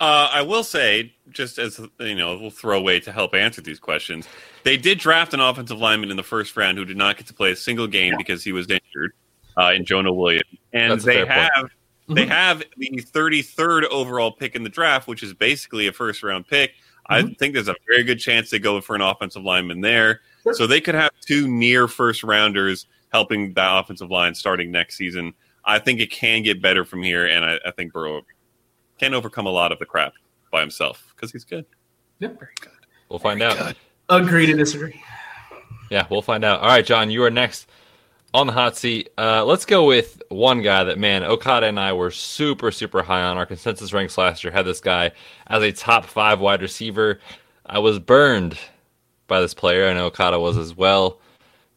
Uh, 0.00 0.30
I 0.32 0.42
will 0.42 0.62
say, 0.62 1.12
just 1.30 1.58
as 1.58 1.80
you 1.98 2.14
know, 2.14 2.38
we'll 2.38 2.50
throw 2.50 2.78
away 2.78 3.00
to 3.00 3.10
help 3.10 3.34
answer 3.34 3.60
these 3.60 3.80
questions. 3.80 4.28
They 4.62 4.76
did 4.76 4.98
draft 4.98 5.34
an 5.34 5.40
offensive 5.40 5.78
lineman 5.78 6.10
in 6.10 6.16
the 6.16 6.22
first 6.22 6.56
round 6.56 6.78
who 6.78 6.84
did 6.84 6.96
not 6.96 7.16
get 7.16 7.26
to 7.26 7.34
play 7.34 7.50
a 7.50 7.56
single 7.56 7.88
game 7.88 8.12
yeah. 8.12 8.16
because 8.16 8.44
he 8.44 8.52
was 8.52 8.66
injured 8.66 9.12
uh, 9.56 9.72
in 9.74 9.84
Jonah 9.84 10.12
Williams, 10.12 10.44
and 10.72 11.00
they 11.00 11.26
have 11.26 11.50
point. 11.52 11.72
they 12.08 12.22
mm-hmm. 12.22 12.30
have 12.30 12.62
the 12.76 13.02
33rd 13.12 13.86
overall 13.86 14.30
pick 14.30 14.54
in 14.54 14.62
the 14.62 14.68
draft, 14.68 15.08
which 15.08 15.24
is 15.24 15.34
basically 15.34 15.88
a 15.88 15.92
first 15.92 16.22
round 16.22 16.46
pick. 16.46 16.74
Mm-hmm. 17.10 17.28
I 17.28 17.34
think 17.34 17.54
there's 17.54 17.68
a 17.68 17.76
very 17.86 18.04
good 18.04 18.18
chance 18.18 18.50
they 18.50 18.58
go 18.58 18.80
for 18.80 18.94
an 18.94 19.00
offensive 19.00 19.42
lineman 19.42 19.80
there, 19.80 20.20
sure. 20.42 20.54
so 20.54 20.66
they 20.66 20.80
could 20.80 20.94
have 20.94 21.10
two 21.20 21.48
near 21.48 21.88
first 21.88 22.22
rounders 22.22 22.86
helping 23.10 23.54
that 23.54 23.78
offensive 23.78 24.10
line 24.10 24.34
starting 24.34 24.70
next 24.70 24.96
season. 24.96 25.32
I 25.64 25.78
think 25.78 26.00
it 26.00 26.10
can 26.10 26.42
get 26.42 26.60
better 26.60 26.84
from 26.84 27.02
here, 27.02 27.26
and 27.26 27.44
I, 27.44 27.58
I 27.64 27.70
think 27.70 27.92
Burrow 27.92 28.22
can 28.98 29.14
overcome 29.14 29.46
a 29.46 29.50
lot 29.50 29.72
of 29.72 29.78
the 29.78 29.86
crap 29.86 30.12
by 30.50 30.60
himself 30.60 31.12
because 31.14 31.32
he's 31.32 31.44
good. 31.44 31.64
Yep, 32.20 32.38
very 32.38 32.52
good. 32.60 32.72
We'll 33.08 33.18
find 33.18 33.38
very 33.38 33.52
out. 33.52 33.58
Good. 33.58 33.76
Agree 34.10 34.46
to 34.46 34.54
disagree. 34.54 35.02
Yeah, 35.90 36.06
we'll 36.10 36.22
find 36.22 36.44
out. 36.44 36.60
All 36.60 36.68
right, 36.68 36.84
Jon, 36.84 37.10
you 37.10 37.22
are 37.24 37.30
next 37.30 37.68
on 38.34 38.46
the 38.46 38.52
hot 38.52 38.76
seat. 38.76 39.10
Uh, 39.16 39.44
let's 39.44 39.64
go 39.64 39.86
with 39.86 40.22
one 40.28 40.62
guy 40.62 40.84
that, 40.84 40.98
man, 40.98 41.22
Okada 41.24 41.66
and 41.66 41.80
I 41.80 41.92
were 41.92 42.10
super, 42.10 42.70
super 42.70 43.02
high 43.02 43.22
on. 43.22 43.38
Our 43.38 43.46
consensus 43.46 43.92
ranks 43.92 44.18
last 44.18 44.44
year 44.44 44.52
had 44.52 44.66
this 44.66 44.80
guy 44.80 45.12
as 45.46 45.62
a 45.62 45.72
top 45.72 46.04
five 46.04 46.40
wide 46.40 46.62
receiver. 46.62 47.20
I 47.66 47.78
was 47.78 47.98
burned 47.98 48.58
by 49.26 49.40
this 49.40 49.54
player, 49.54 49.88
I 49.88 49.92
know 49.92 50.06
Okada 50.06 50.40
was 50.40 50.56
as 50.56 50.74
well. 50.74 51.20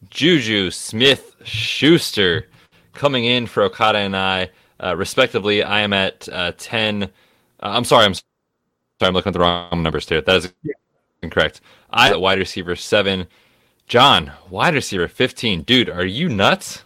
Juju 0.09 0.71
Smith 0.71 1.35
Schuster 1.43 2.47
coming 2.93 3.25
in 3.25 3.45
for 3.45 3.63
Okada 3.63 3.99
and 3.99 4.15
I. 4.15 4.49
Uh, 4.81 4.95
respectively, 4.95 5.61
I 5.61 5.81
am 5.81 5.93
at 5.93 6.27
uh, 6.29 6.53
10. 6.57 7.03
Uh, 7.03 7.07
I'm 7.59 7.83
sorry, 7.83 8.05
I'm 8.05 8.13
sorry, 8.13 8.23
I'm 9.01 9.13
looking 9.13 9.29
at 9.29 9.33
the 9.33 9.39
wrong 9.39 9.83
numbers 9.83 10.09
here. 10.09 10.21
That 10.21 10.37
is 10.37 10.53
incorrect. 11.21 11.61
I 11.91 12.15
wide 12.15 12.39
receiver 12.39 12.75
seven. 12.75 13.27
Jon, 13.91 14.31
wide 14.49 14.73
receiver 14.73 15.09
15. 15.09 15.63
Dude, 15.63 15.89
are 15.89 16.05
you 16.05 16.29
nuts? 16.29 16.85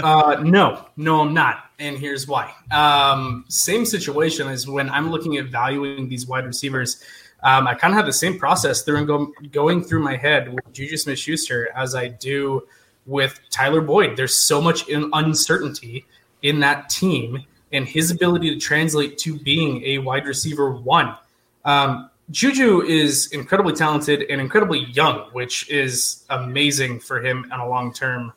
Uh, 0.00 0.40
no, 0.40 0.86
no, 0.96 1.22
I'm 1.22 1.34
not. 1.34 1.64
And 1.80 1.98
here's 1.98 2.28
why. 2.28 2.54
Um, 2.70 3.44
same 3.48 3.84
situation 3.84 4.46
as 4.46 4.68
when 4.68 4.88
I'm 4.88 5.10
looking 5.10 5.38
at 5.38 5.46
valuing 5.46 6.08
these 6.08 6.28
wide 6.28 6.46
receivers. 6.46 7.02
Um, 7.42 7.66
I 7.66 7.74
kind 7.74 7.92
of 7.92 7.96
have 7.96 8.06
the 8.06 8.12
same 8.12 8.38
process 8.38 8.82
through 8.82 8.98
and 8.98 9.06
go, 9.08 9.32
going 9.50 9.82
through 9.82 10.04
my 10.04 10.14
head 10.14 10.54
with 10.54 10.72
Juju 10.72 10.96
Smith 10.96 11.18
Schuster 11.18 11.72
as 11.74 11.96
I 11.96 12.06
do 12.06 12.68
with 13.06 13.40
Tyler 13.50 13.80
Boyd. 13.80 14.16
There's 14.16 14.46
so 14.46 14.60
much 14.60 14.88
in 14.88 15.10
uncertainty 15.12 16.06
in 16.42 16.60
that 16.60 16.88
team 16.88 17.44
and 17.72 17.88
his 17.88 18.12
ability 18.12 18.54
to 18.54 18.60
translate 18.60 19.18
to 19.18 19.36
being 19.40 19.82
a 19.86 19.98
wide 19.98 20.24
receiver 20.24 20.70
one. 20.70 21.16
Um, 21.64 22.10
Juju 22.30 22.82
is 22.82 23.30
incredibly 23.32 23.74
talented 23.74 24.24
and 24.30 24.40
incredibly 24.40 24.86
young, 24.86 25.28
which 25.32 25.68
is 25.68 26.24
amazing 26.30 27.00
for 27.00 27.20
him 27.20 27.50
on 27.52 27.60
a 27.60 27.68
long 27.68 27.92
term, 27.92 28.32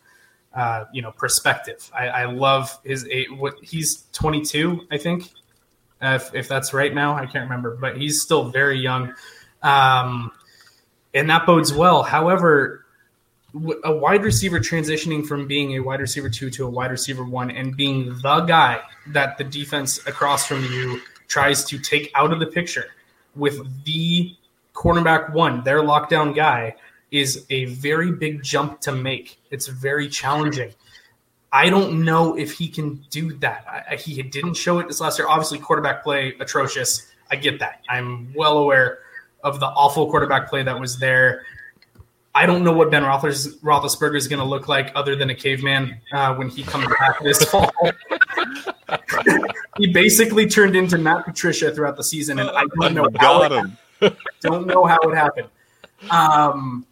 uh, 0.53 0.85
you 0.91 1.01
know, 1.01 1.11
perspective. 1.11 1.89
I, 1.93 2.07
I 2.07 2.25
love 2.25 2.77
his 2.83 3.07
what 3.31 3.55
he's 3.61 4.05
22, 4.13 4.87
I 4.91 4.97
think, 4.97 5.31
if, 6.01 6.33
if 6.33 6.47
that's 6.47 6.73
right 6.73 6.93
now. 6.93 7.15
I 7.15 7.25
can't 7.25 7.43
remember, 7.43 7.77
but 7.79 7.97
he's 7.97 8.21
still 8.21 8.49
very 8.49 8.79
young, 8.79 9.13
um, 9.61 10.31
and 11.13 11.29
that 11.29 11.45
bodes 11.45 11.73
well. 11.73 12.03
However, 12.03 12.85
a 13.83 13.95
wide 13.95 14.23
receiver 14.23 14.59
transitioning 14.59 15.25
from 15.25 15.47
being 15.47 15.77
a 15.77 15.79
wide 15.79 16.01
receiver 16.01 16.29
two 16.29 16.49
to 16.49 16.65
a 16.65 16.69
wide 16.69 16.91
receiver 16.91 17.23
one 17.23 17.51
and 17.51 17.77
being 17.77 18.09
the 18.21 18.41
guy 18.41 18.81
that 19.07 19.37
the 19.37 19.43
defense 19.43 20.05
across 20.07 20.45
from 20.45 20.63
you 20.65 20.99
tries 21.27 21.63
to 21.63 21.79
take 21.79 22.11
out 22.15 22.33
of 22.33 22.39
the 22.39 22.47
picture 22.47 22.87
with 23.35 23.83
the 23.85 24.35
cornerback 24.73 25.31
one, 25.33 25.63
their 25.63 25.81
lockdown 25.81 26.35
guy, 26.35 26.75
is 27.11 27.45
a 27.49 27.65
very 27.65 28.11
big 28.11 28.43
jump 28.43 28.81
to 28.81 28.91
make. 28.91 29.39
It's 29.51 29.67
very 29.67 30.09
challenging. 30.09 30.73
I 31.51 31.69
don't 31.69 32.03
know 32.03 32.37
if 32.37 32.51
he 32.51 32.67
can 32.67 33.05
do 33.09 33.33
that. 33.37 33.65
I, 33.89 33.95
he 33.95 34.21
didn't 34.21 34.55
show 34.55 34.79
it 34.79 34.87
this 34.87 34.99
last 34.99 35.17
year. 35.17 35.27
Obviously, 35.27 35.59
quarterback 35.59 36.03
play 36.03 36.33
atrocious. 36.39 37.09
I 37.31 37.37
get 37.37 37.59
that. 37.59 37.81
I'm 37.87 38.33
well 38.35 38.57
aware 38.57 38.99
of 39.43 39.59
the 39.59 39.67
awful 39.67 40.09
quarterback 40.09 40.49
play 40.49 40.63
that 40.63 40.77
was 40.77 40.99
there. 40.99 41.45
I 42.35 42.45
don't 42.45 42.65
know 42.65 42.73
what 42.73 42.91
Ben 42.91 43.01
Roethlisberger 43.03 44.17
is 44.17 44.27
going 44.27 44.39
to 44.39 44.45
look 44.45 44.67
like 44.67 44.91
other 44.93 45.15
than 45.15 45.29
a 45.29 45.35
caveman 45.35 46.01
uh, 46.11 46.35
when 46.35 46.49
he 46.49 46.63
comes 46.63 46.85
back 46.99 47.23
this 47.23 47.41
fall. 47.49 47.71
he 49.77 49.87
basically 49.87 50.45
turned 50.45 50.75
into 50.75 50.97
Matt 50.97 51.23
Patricia 51.23 51.73
throughout 51.73 51.95
the 51.95 52.03
season, 52.03 52.39
and 52.39 52.49
I 52.49 52.65
don't 52.77 52.93
know 52.93 53.07
how 53.17 53.43
it 53.43 53.51
him. 53.53 53.77
don't 54.41 54.67
know 54.67 54.85
how 54.85 54.99
it 55.03 55.15
happened. 55.15 55.47
Um, 56.11 56.85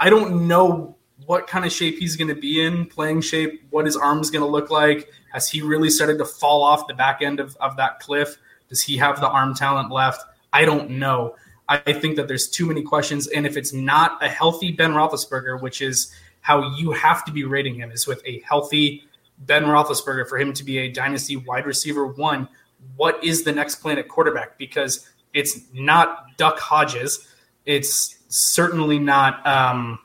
I 0.00 0.10
don't 0.10 0.48
know 0.48 0.96
what 1.26 1.46
kind 1.46 1.64
of 1.64 1.70
shape 1.70 1.98
he's 1.98 2.16
going 2.16 2.26
to 2.26 2.34
be 2.34 2.60
in, 2.60 2.86
playing 2.86 3.20
shape, 3.20 3.62
what 3.70 3.86
his 3.86 3.96
arm 3.96 4.18
is 4.18 4.28
going 4.28 4.42
to 4.42 4.50
look 4.50 4.70
like. 4.70 5.08
Has 5.32 5.48
he 5.48 5.62
really 5.62 5.88
started 5.88 6.18
to 6.18 6.24
fall 6.24 6.64
off 6.64 6.88
the 6.88 6.94
back 6.94 7.22
end 7.22 7.38
of, 7.38 7.56
of 7.60 7.76
that 7.76 8.00
cliff? 8.00 8.36
Does 8.68 8.82
he 8.82 8.96
have 8.96 9.20
the 9.20 9.28
arm 9.28 9.54
talent 9.54 9.92
left? 9.92 10.24
I 10.52 10.64
don't 10.64 10.90
know. 10.90 11.36
I 11.70 11.92
think 11.92 12.16
that 12.16 12.26
there's 12.26 12.48
too 12.48 12.66
many 12.66 12.82
questions. 12.82 13.28
And 13.28 13.46
if 13.46 13.56
it's 13.56 13.72
not 13.72 14.22
a 14.22 14.28
healthy 14.28 14.72
Ben 14.72 14.90
Roethlisberger, 14.90 15.62
which 15.62 15.80
is 15.80 16.12
how 16.40 16.74
you 16.76 16.90
have 16.90 17.24
to 17.26 17.32
be 17.32 17.44
rating 17.44 17.76
him, 17.76 17.92
is 17.92 18.08
with 18.08 18.20
a 18.26 18.40
healthy 18.40 19.04
Ben 19.38 19.62
Roethlisberger 19.62 20.28
for 20.28 20.36
him 20.36 20.52
to 20.52 20.64
be 20.64 20.78
a 20.78 20.88
dynasty 20.90 21.36
wide 21.36 21.66
receiver 21.66 22.06
one. 22.06 22.48
What 22.96 23.22
is 23.22 23.44
the 23.44 23.52
next 23.52 23.76
plan 23.76 23.98
at 23.98 24.08
quarterback? 24.08 24.58
Because 24.58 25.08
it's 25.32 25.60
not 25.72 26.36
Duck 26.36 26.58
Hodges. 26.58 27.28
It's 27.66 28.18
certainly 28.28 28.98
not 28.98 29.46
um, 29.46 30.00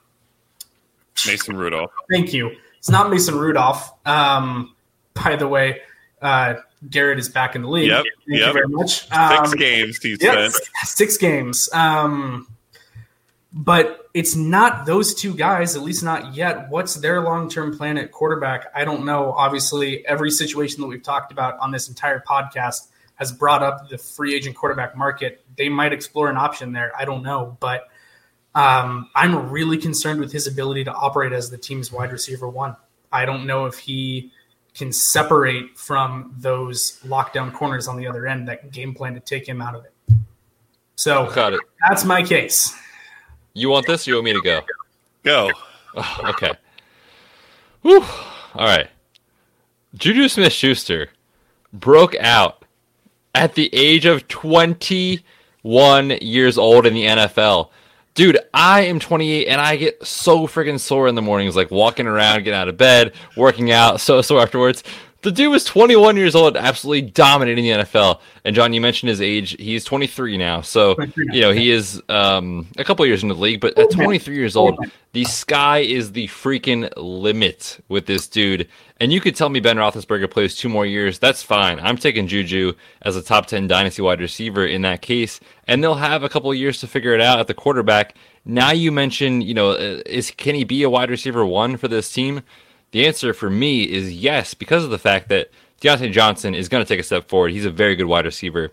Mason 1.26 1.58
Rudolph. 1.58 1.92
Thank 2.12 2.32
you. 2.32 2.52
It's 2.78 2.90
not 2.90 3.10
Mason 3.10 3.36
Rudolph. 3.36 3.92
Um, 4.06 4.76
by 5.16 5.36
the 5.36 5.48
way, 5.48 5.82
uh, 6.22 6.56
Garrett 6.90 7.20
is 7.20 7.30
back 7.30 7.56
in 7.56 7.62
the 7.62 7.70
league. 7.70 7.90
Yep. 7.90 8.04
Thank 8.28 8.40
yep. 8.40 8.48
you 8.48 8.54
very 8.54 8.68
much. 8.68 9.12
Um, 9.12 9.46
six 9.46 9.56
games 9.56 9.98
he's 9.98 10.22
yep, 10.22 10.52
Six 10.84 11.18
games. 11.18 11.70
Um, 11.74 12.48
but 13.52 14.10
it's 14.14 14.36
not 14.36 14.86
those 14.86 15.16
two 15.16 15.34
guys, 15.34 15.76
at 15.76 15.82
least 15.82 16.04
not 16.04 16.36
yet. 16.36 16.70
What's 16.70 16.96
their 16.96 17.22
long 17.22 17.50
term 17.50 17.78
plan 17.78 17.98
at 17.98 18.12
quarterback? 18.12 18.72
I 18.76 18.84
don't 18.84 19.06
know. 19.06 19.32
Obviously, 19.32 20.06
every 20.06 20.30
situation 20.30 20.82
that 20.82 20.88
we've 20.88 21.04
talked 21.04 21.32
about 21.32 21.58
on 21.60 21.72
this 21.72 21.88
entire 21.88 22.20
podcast 22.20 22.88
has 23.16 23.32
brought 23.32 23.64
up 23.64 23.90
the 23.90 23.98
free 23.98 24.36
agent 24.36 24.58
quarterback 24.58 24.98
market. 24.98 25.46
They 25.56 25.70
might 25.70 25.94
explore 25.94 26.30
an 26.30 26.36
option 26.36 26.74
there. 26.74 26.92
I 26.98 27.06
don't 27.06 27.24
know. 27.24 27.58
But 27.62 27.88
um, 28.54 29.10
I'm 29.16 29.50
really 29.50 29.78
concerned 29.78 30.20
with 30.20 30.34
his 30.34 30.48
ability 30.48 30.84
to 30.86 30.94
operate 30.94 31.32
as 31.32 31.50
the 31.50 31.58
team's 31.58 31.92
wide 31.94 32.12
receiver 32.12 32.50
one. 32.50 32.76
I 33.12 33.26
don't 33.26 33.46
know 33.46 33.68
if 33.68 33.78
he 33.78 34.32
can 34.76 34.92
separate 34.92 35.78
from 35.78 36.36
those 36.38 37.00
lockdown 37.06 37.54
corners 37.54 37.88
on 37.88 37.98
the 37.98 38.06
other 38.06 38.28
end 38.28 38.48
that 38.48 38.72
game 38.72 38.94
plan 38.94 39.14
to 39.14 39.20
take 39.22 39.48
him 39.48 39.62
out 39.62 39.74
of 39.74 39.86
it. 39.86 39.94
So 40.96 41.32
Got 41.34 41.54
it. 41.54 41.62
that's 41.88 42.04
my 42.04 42.22
case. 42.22 42.76
You 43.54 43.70
want 43.70 43.88
this 43.88 44.06
or 44.06 44.12
you 44.12 44.16
want 44.18 44.26
me 44.26 44.34
to 44.34 44.42
go? 44.42 44.62
Go. 45.24 45.52
Oh, 45.96 46.22
okay. 46.26 46.52
Whew. 47.82 48.04
All 48.54 48.68
right. 48.68 48.90
Juju 49.96 50.28
Smith 50.28 50.52
Schuster 50.52 51.10
broke 51.72 52.16
out 52.16 52.66
at 53.34 53.56
the 53.56 53.70
age 53.74 54.06
of 54.06 54.28
21 54.28 56.10
years 56.22 56.58
old 56.58 56.86
in 56.86 56.94
the 56.94 57.06
NFL. 57.06 57.70
Dude, 58.16 58.40
I 58.54 58.84
am 58.84 59.00
28 59.00 59.46
and 59.46 59.60
I 59.60 59.76
get 59.76 60.06
so 60.08 60.48
freaking 60.48 60.80
sore 60.80 61.10
in 61.10 61.16
the 61.16 61.22
mornings, 61.22 61.54
like 61.54 61.70
walking 61.70 62.08
around, 62.08 62.46
getting 62.46 62.58
out 62.58 62.70
of 62.70 62.78
bed, 62.78 63.12
working 63.36 63.72
out, 63.72 64.00
so 64.00 64.22
sore 64.22 64.42
afterwards. 64.42 64.84
The 65.26 65.32
dude 65.32 65.50
was 65.50 65.64
21 65.64 66.18
years 66.18 66.36
old, 66.36 66.56
absolutely 66.56 67.02
dominating 67.02 67.64
the 67.64 67.84
NFL. 67.84 68.20
And 68.44 68.56
Jon, 68.56 68.74
you 68.74 68.80
mentioned 68.80 69.10
his 69.10 69.22
age. 69.22 69.56
He's 69.60 69.84
23 69.84 70.38
now, 70.38 70.62
so 70.62 70.96
you 71.18 71.42
know 71.42 71.52
he 71.52 71.72
is 71.72 72.00
um, 72.10 72.68
a 72.78 72.84
couple 72.84 73.04
years 73.08 73.24
into 73.24 73.34
the 73.34 73.42
league. 73.42 73.60
But 73.60 73.76
at 73.76 73.90
23 73.90 74.36
years 74.36 74.56
old, 74.56 74.78
the 75.14 75.24
sky 75.24 75.80
is 75.80 76.12
the 76.12 76.28
freaking 76.28 76.94
limit 76.96 77.84
with 77.90 78.06
this 78.06 78.28
dude. 78.28 78.68
And 79.00 79.12
you 79.12 79.20
could 79.20 79.36
tell 79.36 79.50
me 79.50 79.60
Ben 79.60 79.78
Roethlisberger 79.78 80.30
plays 80.30 80.56
two 80.56 80.70
more 80.70 80.86
years. 80.86 81.18
That's 81.18 81.42
fine. 81.42 81.80
I'm 81.80 81.98
taking 81.98 82.28
Juju 82.28 82.74
as 83.02 83.16
a 83.16 83.24
top 83.24 83.48
10 83.48 83.66
dynasty 83.66 84.04
wide 84.04 84.22
receiver 84.22 84.68
in 84.68 84.84
that 84.84 85.02
case. 85.02 85.40
And 85.68 85.84
they'll 85.84 85.96
have 85.96 86.22
a 86.22 86.30
couple 86.30 86.54
years 86.54 86.80
to 86.82 86.88
figure 86.88 87.16
it 87.16 87.22
out 87.22 87.40
at 87.40 87.48
the 87.48 87.56
quarterback. 87.56 88.14
Now 88.46 88.70
you 88.70 88.92
mentioned, 88.92 89.44
you 89.44 89.56
know, 89.56 89.72
uh, 89.72 90.04
is 90.06 90.30
can 90.30 90.54
he 90.54 90.66
be 90.66 90.84
a 90.84 90.90
wide 90.92 91.10
receiver 91.10 91.44
one 91.44 91.78
for 91.78 91.88
this 91.88 92.14
team? 92.14 92.44
The 92.96 93.06
answer 93.08 93.34
for 93.34 93.50
me 93.50 93.84
is 93.84 94.14
yes, 94.14 94.54
because 94.54 94.86
of 94.86 94.90
the 94.90 94.98
fact 94.98 95.28
that 95.28 95.50
Diontae 95.82 96.14
Johnson 96.14 96.56
is 96.56 96.70
going 96.70 96.82
to 96.82 96.88
take 96.88 97.02
a 97.02 97.04
step 97.04 97.28
forward. 97.28 97.52
He's 97.52 97.66
a 97.66 97.70
very 97.70 97.94
good 97.94 98.06
wide 98.06 98.24
receiver. 98.24 98.72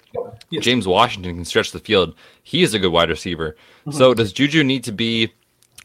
Yes. 0.49 0.63
James 0.63 0.87
Washington 0.87 1.35
can 1.35 1.45
stretch 1.45 1.73
the 1.73 1.81
field. 1.81 2.15
He 2.45 2.63
is 2.63 2.73
a 2.73 2.79
good 2.79 2.93
wide 2.93 3.09
receiver. 3.09 3.57
Mm-hmm. 3.81 3.99
So 3.99 4.15
does 4.15 4.33
Juju 4.33 4.63
need 4.63 4.85
to 4.85 4.93
be 4.93 5.33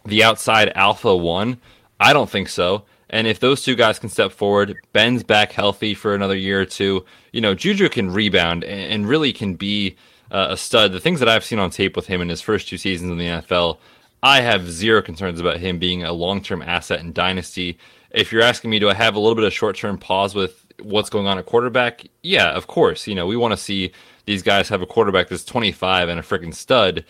the 0.05 0.23
outside 0.23 0.71
alpha 0.75 1.15
one? 1.15 1.57
I 1.99 2.13
don't 2.13 2.29
think 2.29 2.47
so. 2.49 2.83
And 3.09 3.25
if 3.25 3.39
those 3.39 3.63
two 3.63 3.73
guys 3.73 3.97
can 3.97 4.09
step 4.09 4.31
forward, 4.31 4.75
Ben's 4.93 5.23
back 5.23 5.51
healthy 5.51 5.95
for 5.95 6.13
another 6.13 6.37
year 6.37 6.61
or 6.61 6.65
two, 6.65 7.05
you 7.31 7.41
know, 7.41 7.55
Juju 7.55 7.89
can 7.89 8.11
rebound 8.11 8.63
and 8.63 9.09
really 9.09 9.33
can 9.33 9.55
be 9.55 9.95
uh, 10.29 10.49
a 10.51 10.57
stud. 10.57 10.91
The 10.91 10.99
things 10.99 11.19
that 11.21 11.27
I've 11.27 11.43
seen 11.43 11.57
on 11.57 11.71
tape 11.71 11.95
with 11.95 12.05
him 12.05 12.21
in 12.21 12.29
his 12.29 12.41
first 12.41 12.67
two 12.67 12.77
seasons 12.77 13.09
in 13.09 13.17
the 13.17 13.25
NFL, 13.25 13.79
I 14.21 14.41
have 14.41 14.69
zero 14.69 15.01
concerns 15.01 15.39
about 15.39 15.57
him 15.57 15.79
being 15.79 16.03
a 16.03 16.13
long 16.13 16.43
term 16.43 16.61
asset 16.61 16.99
in 16.99 17.13
Dynasty. 17.13 17.79
If 18.11 18.31
you're 18.31 18.41
asking 18.41 18.69
me, 18.69 18.79
do 18.79 18.89
I 18.89 18.93
have 18.93 19.15
a 19.15 19.19
little 19.19 19.35
bit 19.35 19.43
of 19.43 19.53
short 19.53 19.75
term 19.75 19.97
pause 19.97 20.35
with 20.35 20.65
what's 20.81 21.09
going 21.09 21.27
on 21.27 21.37
at 21.37 21.45
quarterback? 21.45 22.05
Yeah, 22.23 22.51
of 22.51 22.67
course. 22.67 23.07
You 23.07 23.15
know, 23.15 23.27
we 23.27 23.37
want 23.37 23.51
to 23.51 23.57
see 23.57 23.91
these 24.25 24.43
guys 24.43 24.69
have 24.69 24.81
a 24.81 24.85
quarterback 24.85 25.29
that's 25.29 25.45
25 25.45 26.09
and 26.09 26.19
a 26.19 26.23
freaking 26.23 26.53
stud. 26.53 27.05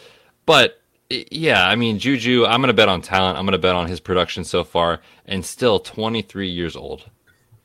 But 0.46 0.82
yeah, 1.10 1.68
I 1.68 1.76
mean, 1.76 2.00
Juju, 2.00 2.46
I'm 2.46 2.62
going 2.62 2.68
to 2.68 2.74
bet 2.74 2.90
on 2.90 3.02
talent. 3.02 3.38
I'm 3.38 3.46
going 3.46 3.54
to 3.54 3.58
bet 3.58 3.76
on 3.76 3.88
his 3.88 4.00
production 4.00 4.44
so 4.44 4.64
far, 4.64 5.02
and 5.26 5.46
still 5.46 5.80
23 5.80 6.50
years 6.50 6.76
old. 6.76 7.10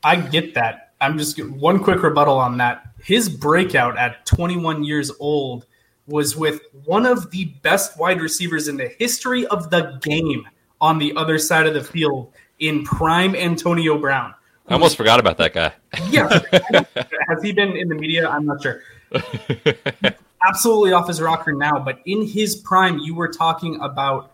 I 0.05 0.17
get 0.17 0.55
that. 0.55 0.93
I'm 1.01 1.19
just 1.19 1.43
one 1.45 1.83
quick 1.83 2.03
rebuttal 2.03 2.39
on 2.39 2.59
that. 2.59 2.85
His 3.03 3.29
breakout 3.29 3.99
at 3.99 4.25
21 4.27 4.85
years 4.85 5.11
old 5.19 5.67
was 6.07 6.37
with 6.37 6.61
one 6.85 7.07
of 7.07 7.31
the 7.31 7.47
best 7.63 7.99
wide 7.99 8.21
receivers 8.21 8.69
in 8.69 8.77
the 8.77 8.89
history 8.99 9.47
of 9.47 9.71
the 9.71 9.99
game 10.03 10.47
on 10.81 10.99
the 10.99 11.13
other 11.17 11.39
side 11.39 11.67
of 11.67 11.75
the 11.75 11.83
field 11.83 12.33
in 12.63 12.85
prime 12.85 13.35
Antonio 13.35 13.99
Brown. 13.99 14.33
I 14.69 14.75
almost 14.75 14.97
forgot 14.97 15.19
about 15.19 15.37
that 15.39 15.53
guy. 15.53 15.73
yeah. 16.09 16.29
Has 17.29 17.43
he 17.43 17.53
been 17.53 17.77
in 17.77 17.89
the 17.89 17.97
media? 17.97 18.29
I'm 18.29 18.47
not 18.47 18.63
sure. 18.63 18.81
absolutely 20.47 20.93
off 20.93 21.09
his 21.09 21.21
rocker 21.21 21.53
now, 21.53 21.79
but 21.79 21.99
in 22.07 22.25
his 22.25 22.57
prime, 22.57 22.99
you 22.99 23.15
were 23.15 23.29
talking 23.29 23.81
about 23.81 24.33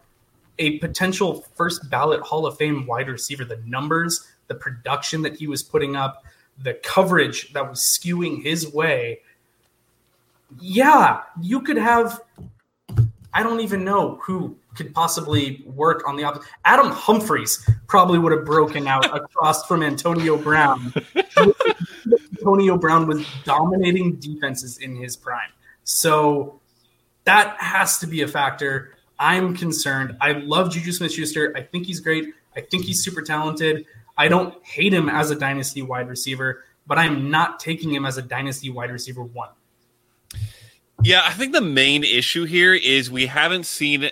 a 0.59 0.79
potential 0.79 1.47
first 1.55 1.89
ballot 1.89 2.21
Hall 2.21 2.47
of 2.47 2.59
Fame 2.59 2.87
wide 2.87 3.09
receiver. 3.09 3.45
The 3.45 3.63
numbers, 3.65 4.29
the 4.49 4.55
production 4.55 5.23
that 5.23 5.37
he 5.37 5.47
was 5.47 5.63
putting 5.63 5.97
up, 5.97 6.23
the 6.63 6.75
coverage 6.75 7.53
that 7.55 7.69
was 7.69 7.81
skewing 7.81 8.43
his 8.43 8.71
way. 8.73 9.21
yeah, 10.61 11.23
you 11.41 11.63
could 11.63 11.79
have. 11.79 12.21
I 13.35 13.43
don't 13.43 13.61
even 13.61 13.85
know 13.85 14.19
who 14.23 14.57
could 14.75 14.95
possibly 14.95 15.63
work 15.67 16.09
on 16.09 16.17
the 16.17 16.25
opposite. 16.25 16.49
Adam 16.65 16.91
Humphries 16.91 17.69
probably 17.87 18.19
would 18.19 18.33
have 18.33 18.45
broken 18.45 18.87
out 18.87 19.05
across 19.15 19.67
from 19.67 19.83
Antonio 19.83 20.37
Brown. 20.37 20.93
Antonio 22.37 22.79
Brown 22.79 23.07
was 23.07 23.27
dominating 23.45 24.17
defenses 24.17 24.79
in 24.79 24.97
his 24.97 25.17
prime. 25.17 25.51
So 25.85 26.61
that 27.25 27.57
has 27.59 27.99
to 27.99 28.07
be 28.07 28.23
a 28.23 28.29
factor. 28.29 28.95
I'm 29.19 29.57
concerned. 29.57 30.17
I 30.21 30.33
love 30.33 30.71
Juju 30.71 30.93
Smith 30.93 31.13
Schuster. 31.13 31.53
I 31.57 31.63
think 31.63 31.87
he's 31.87 32.01
great. 32.01 32.33
I 32.57 32.61
think 32.61 32.85
he's 32.85 33.03
super 33.03 33.23
talented. 33.23 33.85
I 34.17 34.29
don't 34.29 34.55
hate 34.65 34.93
him 34.93 35.09
as 35.09 35.31
a 35.31 35.37
dynasty 35.37 35.83
wide 35.83 36.09
receiver, 36.09 36.65
but 36.87 36.99
I'm 36.99 37.31
not 37.31 37.61
taking 37.61 37.93
him 37.93 38.07
as 38.07 38.19
a 38.19 38.23
dynasty 38.23 38.71
wide 38.71 38.91
receiver 38.91 39.23
one. 39.23 39.51
Yeah, 41.03 41.23
I 41.25 41.33
think 41.33 41.53
the 41.53 41.61
main 41.61 42.05
issue 42.05 42.45
here 42.45 42.75
is 42.75 43.11
we 43.11 43.27
haven't 43.27 43.67
seen 43.67 44.05
uh, 44.05 44.11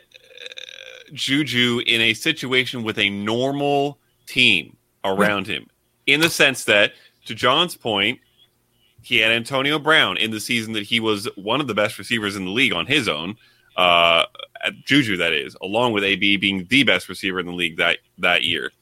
Juju 1.12 1.82
in 1.86 2.00
a 2.00 2.14
situation 2.14 2.84
with 2.84 2.98
a 2.98 3.10
normal 3.10 3.98
team 4.26 4.76
around 5.04 5.46
him, 5.46 5.66
in 6.06 6.20
the 6.20 6.30
sense 6.30 6.64
that, 6.64 6.92
to 7.26 7.34
Jon's 7.34 7.76
point, 7.76 8.20
he 9.02 9.18
had 9.18 9.32
Antonio 9.32 9.78
Brown 9.78 10.16
in 10.16 10.30
the 10.30 10.40
season 10.40 10.72
that 10.72 10.84
he 10.84 11.00
was 11.00 11.28
one 11.36 11.60
of 11.60 11.66
the 11.66 11.74
best 11.74 11.98
receivers 11.98 12.34
in 12.36 12.44
the 12.44 12.50
league 12.50 12.72
on 12.72 12.86
his 12.86 13.08
own. 13.08 13.36
Uh, 13.76 14.24
Juju, 14.84 15.16
that 15.18 15.32
is, 15.32 15.56
along 15.62 15.92
with 15.92 16.02
AB 16.02 16.38
being 16.38 16.66
the 16.68 16.82
best 16.82 17.08
receiver 17.08 17.38
in 17.38 17.46
the 17.46 17.52
league 17.52 17.76
that 17.76 17.98
that 18.18 18.42
year. 18.42 18.72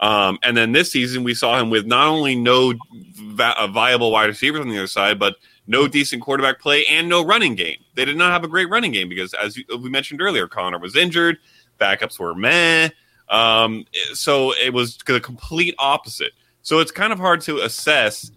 Um, 0.00 0.38
and 0.42 0.56
then 0.56 0.72
this 0.72 0.90
season, 0.90 1.24
we 1.24 1.34
saw 1.34 1.58
him 1.58 1.70
with 1.70 1.86
not 1.86 2.06
only 2.06 2.34
no 2.34 2.74
viable 3.14 4.10
wide 4.12 4.26
receivers 4.26 4.60
on 4.60 4.68
the 4.68 4.78
other 4.78 4.86
side, 4.86 5.18
but 5.18 5.36
no 5.68 5.86
decent 5.86 6.22
quarterback 6.22 6.58
play 6.60 6.84
and 6.86 7.08
no 7.08 7.24
running 7.24 7.54
game. 7.54 7.76
They 7.94 8.04
did 8.04 8.16
not 8.16 8.32
have 8.32 8.42
a 8.42 8.48
great 8.48 8.68
running 8.68 8.90
game 8.90 9.08
because, 9.08 9.34
as 9.34 9.56
we 9.56 9.88
mentioned 9.90 10.20
earlier, 10.20 10.48
Conner 10.48 10.78
was 10.78 10.96
injured, 10.96 11.38
backups 11.78 12.18
were 12.18 12.34
meh. 12.34 12.88
Um, 13.28 13.84
so 14.14 14.54
it 14.54 14.72
was 14.72 14.96
the 15.06 15.20
complete 15.20 15.74
opposite. 15.78 16.32
So 16.62 16.80
it's 16.80 16.90
kind 16.90 17.12
of 17.12 17.18
hard 17.18 17.42
to 17.42 17.58
assess 17.58 18.32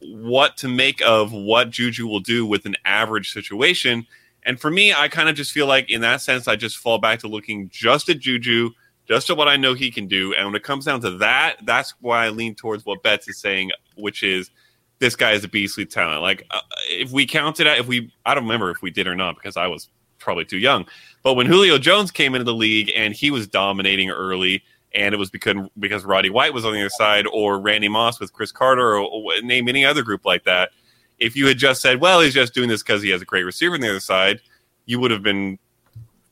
what 0.00 0.56
to 0.58 0.68
make 0.68 1.00
of 1.02 1.32
what 1.32 1.70
Juju 1.70 2.06
will 2.06 2.20
do 2.20 2.46
with 2.46 2.66
an 2.66 2.76
average 2.84 3.32
situation. 3.32 4.06
And 4.44 4.60
for 4.60 4.70
me, 4.70 4.92
I 4.92 5.08
kind 5.08 5.28
of 5.28 5.34
just 5.34 5.52
feel 5.52 5.66
like 5.66 5.90
in 5.90 6.02
that 6.02 6.20
sense, 6.20 6.46
I 6.46 6.56
just 6.56 6.76
fall 6.76 6.98
back 6.98 7.20
to 7.20 7.28
looking 7.28 7.70
just 7.70 8.08
at 8.08 8.18
Juju, 8.18 8.70
just 9.08 9.30
at 9.30 9.36
what 9.36 9.48
I 9.48 9.56
know 9.56 9.74
he 9.74 9.90
can 9.90 10.06
do. 10.06 10.34
And 10.34 10.46
when 10.46 10.54
it 10.54 10.62
comes 10.62 10.84
down 10.84 11.00
to 11.00 11.10
that, 11.18 11.56
that's 11.64 11.94
why 12.00 12.26
I 12.26 12.28
lean 12.28 12.54
towards 12.54 12.84
what 12.84 13.02
Betz 13.02 13.26
is 13.28 13.38
saying, 13.38 13.70
which 13.96 14.22
is 14.22 14.50
this 14.98 15.16
guy 15.16 15.32
is 15.32 15.44
a 15.44 15.48
beastly 15.48 15.86
talent. 15.86 16.22
Like 16.22 16.46
uh, 16.50 16.60
if 16.88 17.10
we 17.10 17.26
counted 17.26 17.66
out, 17.66 17.78
if 17.78 17.86
we, 17.86 18.12
I 18.26 18.34
don't 18.34 18.44
remember 18.44 18.70
if 18.70 18.82
we 18.82 18.90
did 18.90 19.06
or 19.06 19.14
not 19.14 19.36
because 19.36 19.56
I 19.56 19.66
was 19.66 19.88
probably 20.18 20.44
too 20.44 20.58
young. 20.58 20.86
But 21.22 21.34
when 21.34 21.46
Julio 21.46 21.78
Jones 21.78 22.10
came 22.10 22.34
into 22.34 22.44
the 22.44 22.54
league 22.54 22.92
and 22.96 23.14
he 23.14 23.30
was 23.30 23.46
dominating 23.46 24.10
early, 24.10 24.62
and 24.94 25.14
it 25.14 25.18
was 25.18 25.30
because 25.30 25.56
because 25.78 26.04
Roddy 26.04 26.30
White 26.30 26.54
was 26.54 26.64
on 26.64 26.72
the 26.72 26.80
other 26.80 26.88
side, 26.90 27.26
or 27.26 27.60
Randy 27.60 27.88
Moss 27.88 28.18
with 28.18 28.32
Cris 28.32 28.52
Carter, 28.52 28.94
or, 28.94 29.00
or 29.00 29.40
name 29.42 29.68
any 29.68 29.84
other 29.84 30.02
group 30.02 30.24
like 30.24 30.44
that. 30.44 30.70
If 31.18 31.36
you 31.36 31.46
had 31.46 31.58
just 31.58 31.82
said, 31.82 32.00
"Well, 32.00 32.20
he's 32.20 32.34
just 32.34 32.54
doing 32.54 32.68
this 32.68 32.82
because 32.82 33.02
he 33.02 33.10
has 33.10 33.20
a 33.20 33.26
great 33.26 33.44
receiver 33.44 33.74
on 33.74 33.80
the 33.80 33.90
other 33.90 34.00
side," 34.00 34.40
you 34.86 34.98
would 34.98 35.10
have 35.10 35.22
been 35.22 35.58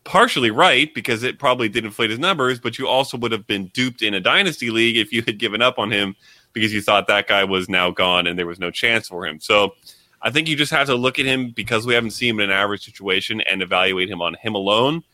partially 0.05 0.51
right 0.51 0.95
because 0.95 1.23
it 1.25 1.39
probably 1.39 1.69
did 1.69 1.85
inflate 1.85 2.11
his 2.11 2.19
numbers, 2.19 2.61
but 2.61 2.79
you 2.79 2.87
also 2.87 3.19
would 3.19 3.33
have 3.33 3.47
been 3.47 3.67
duped 3.75 4.03
in 4.03 4.15
a 4.15 4.21
dynasty 4.21 4.71
league 4.71 4.97
if 4.97 5.13
you 5.13 5.23
had 5.27 5.37
given 5.37 5.61
up 5.61 5.79
on 5.79 5.91
him 5.91 6.15
because 6.57 6.73
you 6.73 6.81
thought 6.81 7.07
that 7.07 7.27
guy 7.27 7.45
was 7.45 7.69
now 7.69 7.91
gone 7.91 8.27
and 8.27 8.39
there 8.39 8.47
was 8.47 8.59
no 8.59 8.71
chance 8.71 9.09
for 9.09 9.27
him. 9.27 9.39
So 9.39 9.75
I 10.23 10.31
think 10.31 10.49
you 10.49 10.57
just 10.57 10.73
have 10.73 10.87
to 10.87 10.95
look 10.95 11.19
at 11.19 11.27
him 11.27 11.51
because 11.51 11.87
we 11.87 11.93
haven't 11.93 12.13
seen 12.13 12.31
him 12.31 12.41
in 12.41 12.49
an 12.49 12.57
average 12.57 12.83
situation 12.83 13.43
and 13.43 13.61
evaluate 13.61 14.09
him 14.09 14.23
on 14.23 14.37
him 14.41 14.55
alone. 14.55 15.05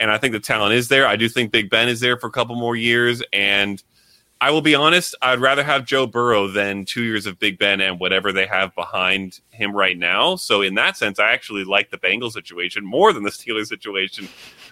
And 0.00 0.10
I 0.10 0.18
think 0.18 0.32
the 0.32 0.40
talent 0.40 0.74
is 0.74 0.88
there. 0.88 1.06
I 1.06 1.14
do 1.14 1.28
think 1.28 1.52
Big 1.52 1.70
Ben 1.70 1.88
is 1.88 2.00
there 2.00 2.18
for 2.18 2.26
a 2.26 2.32
couple 2.32 2.56
more 2.56 2.74
years. 2.74 3.22
And 3.32 3.80
I 4.40 4.50
will 4.50 4.60
be 4.60 4.74
honest, 4.74 5.14
I'd 5.22 5.38
rather 5.38 5.62
have 5.62 5.84
Joe 5.84 6.08
Burrow 6.08 6.48
than 6.48 6.84
two 6.84 7.04
years 7.04 7.26
of 7.26 7.38
Big 7.38 7.60
Ben 7.60 7.80
and 7.80 8.00
whatever 8.00 8.32
they 8.32 8.46
have 8.46 8.74
behind 8.74 9.38
him 9.50 9.76
right 9.76 9.96
now. 9.96 10.34
So 10.34 10.62
in 10.62 10.74
that 10.74 10.96
sense, 10.96 11.20
I 11.20 11.30
actually 11.30 11.62
like 11.62 11.92
the 11.92 11.98
Bengals 11.98 12.32
situation 12.32 12.84
more 12.84 13.12
than 13.12 13.22
the 13.22 13.30
Steelers 13.30 13.68
situation. 13.68 14.28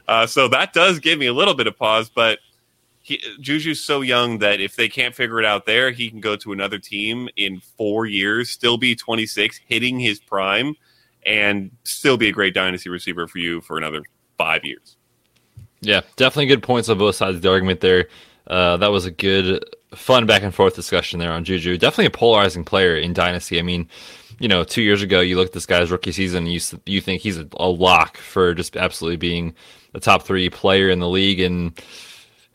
Uh, 0.09 0.27
so 0.27 0.49
that 0.49 0.73
does 0.73 0.99
give 0.99 1.21
me 1.21 1.27
a 1.27 1.33
little 1.33 1.55
bit 1.55 1.69
of 1.69 1.79
pause, 1.79 2.11
but 2.13 2.41
he, 3.11 3.21
Juju's 3.41 3.81
so 3.81 4.03
young 4.03 4.39
that 4.39 4.61
if 4.61 4.77
they 4.77 4.89
can't 4.89 5.15
figure 5.15 5.41
it 5.41 5.45
out 5.45 5.67
there, 5.67 5.91
he 5.91 6.09
can 6.09 6.21
go 6.21 6.37
to 6.37 6.53
another 6.53 6.79
team 6.79 7.29
in 7.37 7.61
four 7.61 8.07
years, 8.07 8.51
still 8.51 8.79
be 8.79 8.95
26, 8.95 9.61
hitting 9.67 9.99
his 9.99 10.21
prime, 10.21 10.77
and 11.27 11.73
still 11.83 12.17
be 12.17 12.29
a 12.29 12.33
great 12.33 12.55
dynasty 12.55 12.89
receiver 12.89 13.27
for 13.27 13.39
you 13.39 13.61
for 13.63 13.77
another 13.77 14.03
five 14.39 14.65
years. 14.65 14.97
Yeah, 15.81 16.03
definitely 16.15 16.47
good 16.47 16.63
points 16.63 16.89
on 16.89 16.99
both 16.99 17.17
sides 17.17 17.37
of 17.37 17.43
the 17.43 17.51
argument 17.51 17.81
there. 17.81 18.07
Uh, 18.47 18.77
that 18.77 18.93
was 18.93 19.07
a 19.07 19.11
good, 19.11 19.65
fun 19.95 20.27
back 20.27 20.43
and 20.43 20.55
forth 20.55 20.77
discussion 20.77 21.19
there 21.19 21.33
on 21.33 21.43
Juju. 21.43 21.79
Definitely 21.79 22.07
a 22.07 22.11
polarizing 22.11 22.65
player 22.65 22.97
in 22.97 23.13
Dynasty. 23.13 23.59
I 23.59 23.63
mean, 23.63 23.89
you 24.39 24.47
know, 24.47 24.63
two 24.63 24.83
years 24.83 25.03
ago, 25.03 25.21
you 25.21 25.37
look 25.37 25.49
at 25.49 25.53
this 25.53 25.67
guy's 25.67 25.91
rookie 25.91 26.13
season, 26.13 26.45
and 26.45 26.53
you 26.53 26.61
you 26.87 27.01
think 27.01 27.23
he's 27.23 27.39
a, 27.39 27.49
a 27.55 27.69
lock 27.69 28.19
for 28.19 28.55
just 28.55 28.77
absolutely 28.77 29.17
being 29.17 29.55
the 29.93 30.01
top 30.01 30.23
three 30.23 30.49
player 30.49 30.89
in 30.89 31.01
the 31.01 31.09
league, 31.09 31.41
and 31.41 31.81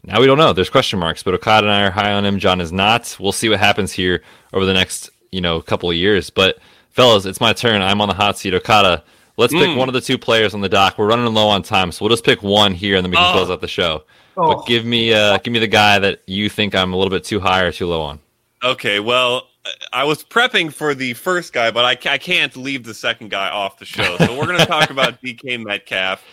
now 0.05 0.19
we 0.19 0.27
don't 0.27 0.37
know. 0.37 0.53
There's 0.53 0.69
question 0.69 0.99
marks, 0.99 1.23
but 1.23 1.33
Okada 1.33 1.67
and 1.67 1.73
I 1.73 1.83
are 1.83 1.91
high 1.91 2.13
on 2.13 2.25
him. 2.25 2.39
Jon 2.39 2.61
is 2.61 2.71
not. 2.71 3.15
We'll 3.19 3.31
see 3.31 3.49
what 3.49 3.59
happens 3.59 3.91
here 3.91 4.21
over 4.53 4.65
the 4.65 4.73
next, 4.73 5.09
you 5.31 5.41
know, 5.41 5.61
couple 5.61 5.89
of 5.89 5.95
years. 5.95 6.29
But 6.29 6.59
fellas, 6.91 7.25
it's 7.25 7.41
my 7.41 7.53
turn. 7.53 7.81
I'm 7.81 8.01
on 8.01 8.07
the 8.07 8.13
hot 8.13 8.37
seat. 8.37 8.53
Okada, 8.53 9.03
let's 9.37 9.53
mm. 9.53 9.65
pick 9.65 9.77
one 9.77 9.89
of 9.89 9.93
the 9.93 10.01
two 10.01 10.17
players 10.17 10.53
on 10.53 10.61
the 10.61 10.69
dock. 10.69 10.97
We're 10.97 11.07
running 11.07 11.31
low 11.33 11.47
on 11.47 11.63
time, 11.63 11.91
so 11.91 12.05
we'll 12.05 12.13
just 12.13 12.25
pick 12.25 12.43
one 12.43 12.73
here, 12.73 12.95
and 12.95 13.03
then 13.03 13.11
we 13.11 13.17
can 13.17 13.29
oh. 13.29 13.33
close 13.33 13.49
out 13.49 13.61
the 13.61 13.67
show. 13.67 14.03
Oh. 14.37 14.55
But 14.55 14.67
give 14.67 14.85
me, 14.85 15.13
uh, 15.13 15.37
give 15.39 15.53
me 15.53 15.59
the 15.59 15.67
guy 15.67 15.97
that 15.99 16.21
you 16.27 16.49
think 16.49 16.75
I'm 16.75 16.93
a 16.93 16.97
little 16.97 17.11
bit 17.11 17.23
too 17.23 17.39
high 17.39 17.61
or 17.61 17.71
too 17.71 17.87
low 17.87 18.01
on. 18.01 18.19
Okay, 18.63 18.99
well, 18.99 19.47
I 19.91 20.03
was 20.03 20.23
prepping 20.23 20.73
for 20.73 20.93
the 20.93 21.13
first 21.13 21.53
guy, 21.53 21.71
but 21.71 21.85
I, 21.85 22.11
I 22.11 22.17
can't 22.17 22.55
leave 22.55 22.83
the 22.83 22.93
second 22.93 23.31
guy 23.31 23.49
off 23.49 23.79
the 23.79 23.85
show. 23.85 24.17
So 24.17 24.37
we're 24.37 24.45
going 24.45 24.59
to 24.59 24.65
talk 24.65 24.89
about 24.89 25.21
DK 25.23 25.63
Metcalf. 25.63 26.23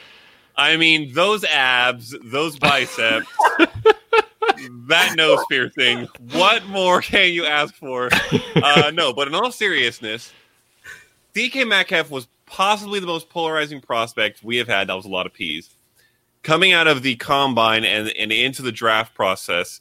I 0.56 0.76
mean, 0.76 1.12
those 1.14 1.44
abs, 1.44 2.14
those 2.22 2.58
biceps, 2.58 3.26
that 4.88 5.14
nose 5.16 5.40
piercing. 5.48 6.08
What 6.32 6.66
more 6.66 7.00
can 7.00 7.32
you 7.32 7.44
ask 7.44 7.74
for? 7.74 8.10
Uh, 8.56 8.90
no, 8.92 9.12
but 9.12 9.28
in 9.28 9.34
all 9.34 9.50
seriousness, 9.50 10.32
DK 11.34 11.66
Metcalf 11.66 12.10
was 12.10 12.28
possibly 12.46 13.00
the 13.00 13.06
most 13.06 13.30
polarizing 13.30 13.80
prospect 13.80 14.44
we 14.44 14.56
have 14.58 14.68
had. 14.68 14.88
That 14.88 14.94
was 14.94 15.06
a 15.06 15.10
lot 15.10 15.26
of 15.26 15.32
peas. 15.32 15.70
Coming 16.42 16.72
out 16.72 16.86
of 16.86 17.02
the 17.02 17.16
combine 17.16 17.84
and, 17.84 18.08
and 18.08 18.32
into 18.32 18.62
the 18.62 18.72
draft 18.72 19.14
process 19.14 19.80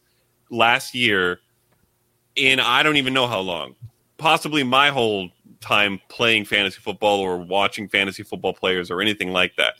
last 0.49 0.95
year, 0.95 1.39
in 2.35 2.59
I 2.59 2.81
don't 2.83 2.97
even 2.97 3.13
know 3.13 3.27
how 3.27 3.39
long, 3.39 3.75
possibly 4.17 4.63
my 4.63 4.89
whole 4.89 5.29
time 5.59 5.99
playing 6.07 6.45
fantasy 6.45 6.79
football 6.79 7.19
or 7.19 7.37
watching 7.37 7.87
fantasy 7.89 8.23
football 8.23 8.53
players 8.53 8.89
or 8.89 9.01
anything 9.01 9.31
like 9.31 9.55
that 9.57 9.75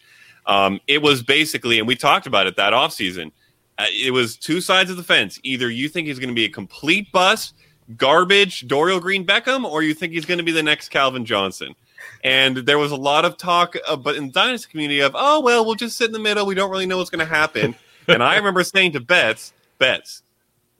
um, 0.45 0.79
it 0.87 1.01
was 1.01 1.23
basically, 1.23 1.79
and 1.79 1.87
we 1.87 1.95
talked 1.95 2.27
about 2.27 2.47
it 2.47 2.55
that 2.57 2.73
offseason, 2.73 3.31
uh, 3.77 3.85
it 3.89 4.11
was 4.11 4.37
two 4.37 4.61
sides 4.61 4.89
of 4.89 4.97
the 4.97 5.03
fence. 5.03 5.39
Either 5.43 5.69
you 5.69 5.89
think 5.89 6.07
he's 6.07 6.19
going 6.19 6.29
to 6.29 6.35
be 6.35 6.45
a 6.45 6.49
complete 6.49 7.11
bust, 7.11 7.55
garbage, 7.97 8.67
Dorial 8.67 9.01
Green 9.01 9.25
Beckham, 9.25 9.65
or 9.65 9.83
you 9.83 9.93
think 9.93 10.13
he's 10.13 10.25
going 10.25 10.37
to 10.37 10.43
be 10.43 10.51
the 10.51 10.63
next 10.63 10.89
Calvin 10.89 11.25
Johnson. 11.25 11.75
And 12.23 12.57
there 12.57 12.77
was 12.77 12.91
a 12.91 12.97
lot 12.97 13.25
of 13.25 13.37
talk, 13.37 13.75
uh, 13.87 13.95
but 13.95 14.15
in 14.15 14.27
the 14.27 14.31
dynasty 14.31 14.69
community 14.69 14.99
of, 15.01 15.13
oh 15.15 15.41
well, 15.41 15.65
we'll 15.65 15.75
just 15.75 15.97
sit 15.97 16.07
in 16.07 16.13
the 16.13 16.19
middle. 16.19 16.45
We 16.45 16.55
don't 16.55 16.71
really 16.71 16.85
know 16.85 16.97
what's 16.97 17.09
going 17.09 17.25
to 17.25 17.33
happen. 17.33 17.75
and 18.07 18.23
I 18.23 18.35
remember 18.35 18.63
saying 18.63 18.93
to 18.93 18.99
Betz, 18.99 19.53
Betz, 19.77 20.21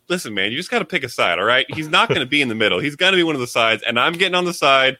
listen, 0.07 0.34
man, 0.34 0.51
you 0.51 0.57
just 0.57 0.70
got 0.70 0.80
to 0.80 0.86
pick 0.86 1.03
a 1.03 1.09
side. 1.09 1.39
All 1.39 1.45
right, 1.45 1.66
he's 1.70 1.88
not 1.88 2.09
going 2.09 2.22
to 2.22 2.28
be 2.28 2.41
in 2.41 2.49
the 2.49 2.55
middle. 2.55 2.80
He's 2.80 2.95
going 2.95 3.14
to 3.14 3.18
be 3.18 3.24
one 3.24 3.36
of 3.36 3.41
the 3.41 3.47
sides, 3.47 3.84
and 3.88 3.99
I'm 3.99 4.14
getting 4.14 4.36
on 4.36 4.45
the 4.45 4.53
side 4.53 4.97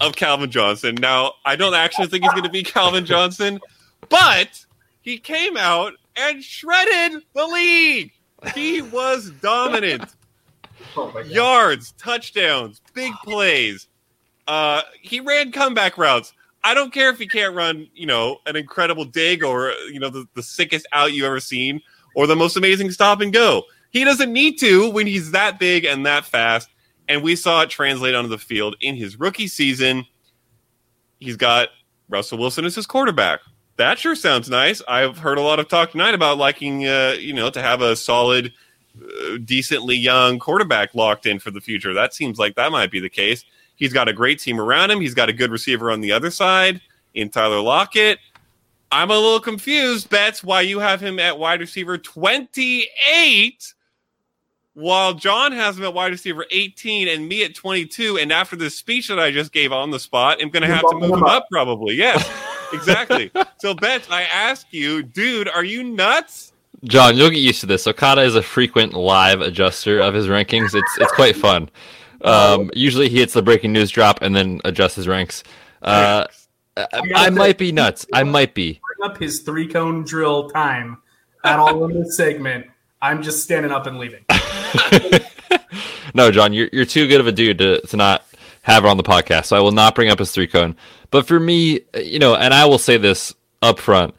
of 0.00 0.16
Calvin 0.16 0.50
Johnson. 0.50 0.94
Now, 0.94 1.34
I 1.44 1.56
don't 1.56 1.74
actually 1.74 2.06
think 2.08 2.24
he's 2.24 2.32
going 2.32 2.44
to 2.44 2.50
be 2.50 2.62
Calvin 2.62 3.04
Johnson, 3.04 3.60
but 4.08 4.64
he 5.02 5.18
came 5.18 5.56
out 5.56 5.94
and 6.16 6.42
shredded 6.42 7.22
the 7.34 7.46
league. 7.46 8.12
He 8.54 8.82
was 8.82 9.30
dominant. 9.40 10.04
Oh 10.96 11.16
Yards, 11.20 11.92
touchdowns, 11.92 12.82
big 12.92 13.14
plays. 13.24 13.86
Uh, 14.46 14.82
he 15.00 15.20
ran 15.20 15.52
comeback 15.52 15.96
routes. 15.96 16.34
I 16.64 16.74
don't 16.74 16.92
care 16.92 17.08
if 17.08 17.18
he 17.18 17.26
can't 17.26 17.54
run, 17.54 17.88
you 17.94 18.04
know, 18.04 18.38
an 18.46 18.56
incredible 18.56 19.04
dig 19.04 19.42
or 19.42 19.72
you 19.90 20.00
know 20.00 20.10
the, 20.10 20.26
the 20.34 20.42
sickest 20.42 20.86
out 20.92 21.12
you 21.12 21.24
ever 21.24 21.40
seen 21.40 21.80
or 22.14 22.26
the 22.26 22.36
most 22.36 22.56
amazing 22.56 22.90
stop 22.90 23.20
and 23.20 23.32
go. 23.32 23.62
He 23.90 24.04
doesn't 24.04 24.32
need 24.32 24.58
to 24.58 24.90
when 24.90 25.06
he's 25.06 25.30
that 25.30 25.58
big 25.58 25.84
and 25.84 26.04
that 26.04 26.24
fast. 26.24 26.68
And 27.08 27.22
we 27.22 27.36
saw 27.36 27.62
it 27.62 27.70
translate 27.70 28.14
onto 28.14 28.28
the 28.28 28.38
field 28.38 28.76
in 28.80 28.96
his 28.96 29.18
rookie 29.18 29.48
season. 29.48 30.04
He's 31.20 31.36
got 31.36 31.68
Russell 32.08 32.38
Wilson 32.38 32.64
as 32.64 32.74
his 32.74 32.86
quarterback 32.86 33.40
that 33.82 33.98
sure 33.98 34.14
sounds 34.14 34.48
nice. 34.48 34.80
I've 34.86 35.18
heard 35.18 35.38
a 35.38 35.42
lot 35.42 35.58
of 35.58 35.68
talk 35.68 35.90
tonight 35.90 36.14
about 36.14 36.38
liking, 36.38 36.86
uh, 36.86 37.16
you 37.18 37.32
know, 37.32 37.50
to 37.50 37.60
have 37.60 37.80
a 37.80 37.96
solid 37.96 38.52
uh, 39.02 39.38
decently 39.44 39.96
young 39.96 40.38
quarterback 40.38 40.94
locked 40.94 41.26
in 41.26 41.40
for 41.40 41.50
the 41.50 41.60
future. 41.60 41.92
That 41.92 42.14
seems 42.14 42.38
like 42.38 42.54
that 42.54 42.70
might 42.70 42.92
be 42.92 43.00
the 43.00 43.10
case. 43.10 43.44
He's 43.74 43.92
got 43.92 44.08
a 44.08 44.12
great 44.12 44.38
team 44.38 44.60
around 44.60 44.92
him. 44.92 45.00
He's 45.00 45.14
got 45.14 45.28
a 45.28 45.32
good 45.32 45.50
receiver 45.50 45.90
on 45.90 46.00
the 46.00 46.12
other 46.12 46.30
side 46.30 46.80
in 47.14 47.28
Tyler 47.28 47.60
Lockett. 47.60 48.20
I'm 48.92 49.10
a 49.10 49.14
little 49.14 49.40
confused, 49.40 50.08
Betz, 50.08 50.44
why 50.44 50.60
you 50.60 50.78
have 50.78 51.00
him 51.00 51.18
at 51.18 51.36
wide 51.36 51.58
receiver 51.58 51.98
28 51.98 53.74
while 54.74 55.12
Jon 55.12 55.50
has 55.52 55.76
him 55.76 55.84
at 55.84 55.94
wide 55.94 56.12
receiver 56.12 56.46
18 56.50 57.08
and 57.08 57.26
me 57.26 57.42
at 57.44 57.54
22. 57.56 58.18
And 58.18 58.32
after 58.32 58.54
the 58.54 58.70
speech 58.70 59.08
that 59.08 59.18
I 59.18 59.32
just 59.32 59.52
gave 59.52 59.72
on 59.72 59.90
the 59.90 59.98
spot, 59.98 60.38
I'm 60.40 60.50
going 60.50 60.62
to 60.62 60.68
have 60.68 60.88
to 60.88 60.94
move 60.94 61.10
him 61.10 61.24
up 61.24 61.46
probably. 61.50 61.94
Yes, 61.96 62.24
exactly. 62.72 63.30
so, 63.58 63.74
Betz, 63.74 64.10
I 64.10 64.22
ask 64.22 64.66
you, 64.70 65.02
dude, 65.02 65.48
are 65.48 65.64
you 65.64 65.82
nuts? 65.82 66.52
Jon, 66.84 67.16
you'll 67.16 67.30
get 67.30 67.38
used 67.38 67.60
to 67.60 67.66
this. 67.66 67.86
Okada 67.86 68.22
is 68.22 68.34
a 68.34 68.42
frequent 68.42 68.92
live 68.92 69.40
adjuster 69.40 70.00
of 70.00 70.14
his 70.14 70.26
rankings. 70.26 70.74
It's 70.74 70.98
it's 70.98 71.12
quite 71.12 71.36
fun. 71.36 71.70
Um, 72.22 72.70
usually 72.74 73.08
he 73.08 73.18
hits 73.18 73.34
the 73.34 73.42
breaking 73.42 73.72
news 73.72 73.90
drop 73.90 74.22
and 74.22 74.34
then 74.34 74.60
adjusts 74.64 74.96
his 74.96 75.08
ranks. 75.08 75.44
Uh, 75.80 76.26
I, 76.76 76.86
I 77.14 77.30
might 77.30 77.58
be 77.58 77.72
nuts. 77.72 78.06
I 78.12 78.24
might 78.24 78.54
be. 78.54 78.80
Bring 78.98 79.10
up 79.10 79.18
his 79.18 79.40
three 79.40 79.68
cone 79.68 80.04
drill 80.04 80.50
time 80.50 80.98
at 81.44 81.58
all 81.58 81.84
in 81.84 82.00
this 82.00 82.16
segment. 82.16 82.66
I'm 83.00 83.22
just 83.22 83.42
standing 83.42 83.72
up 83.72 83.86
and 83.86 83.98
leaving. 83.98 84.24
no, 86.14 86.30
Jon, 86.30 86.52
you're 86.52 86.68
you're 86.72 86.84
too 86.84 87.08
good 87.08 87.20
of 87.20 87.26
a 87.26 87.32
dude 87.32 87.58
to, 87.58 87.80
to 87.80 87.96
not 87.96 88.24
have 88.62 88.84
it 88.84 88.88
on 88.88 88.96
the 88.96 89.02
podcast. 89.02 89.46
So 89.46 89.56
I 89.56 89.60
will 89.60 89.72
not 89.72 89.94
bring 89.94 90.08
up 90.08 90.18
his 90.18 90.32
three 90.32 90.46
cone. 90.46 90.76
But 91.12 91.28
for 91.28 91.38
me, 91.38 91.80
you 91.94 92.18
know, 92.18 92.34
and 92.34 92.52
I 92.52 92.64
will 92.64 92.78
say 92.78 92.96
this 92.96 93.32
up 93.60 93.78
front, 93.78 94.16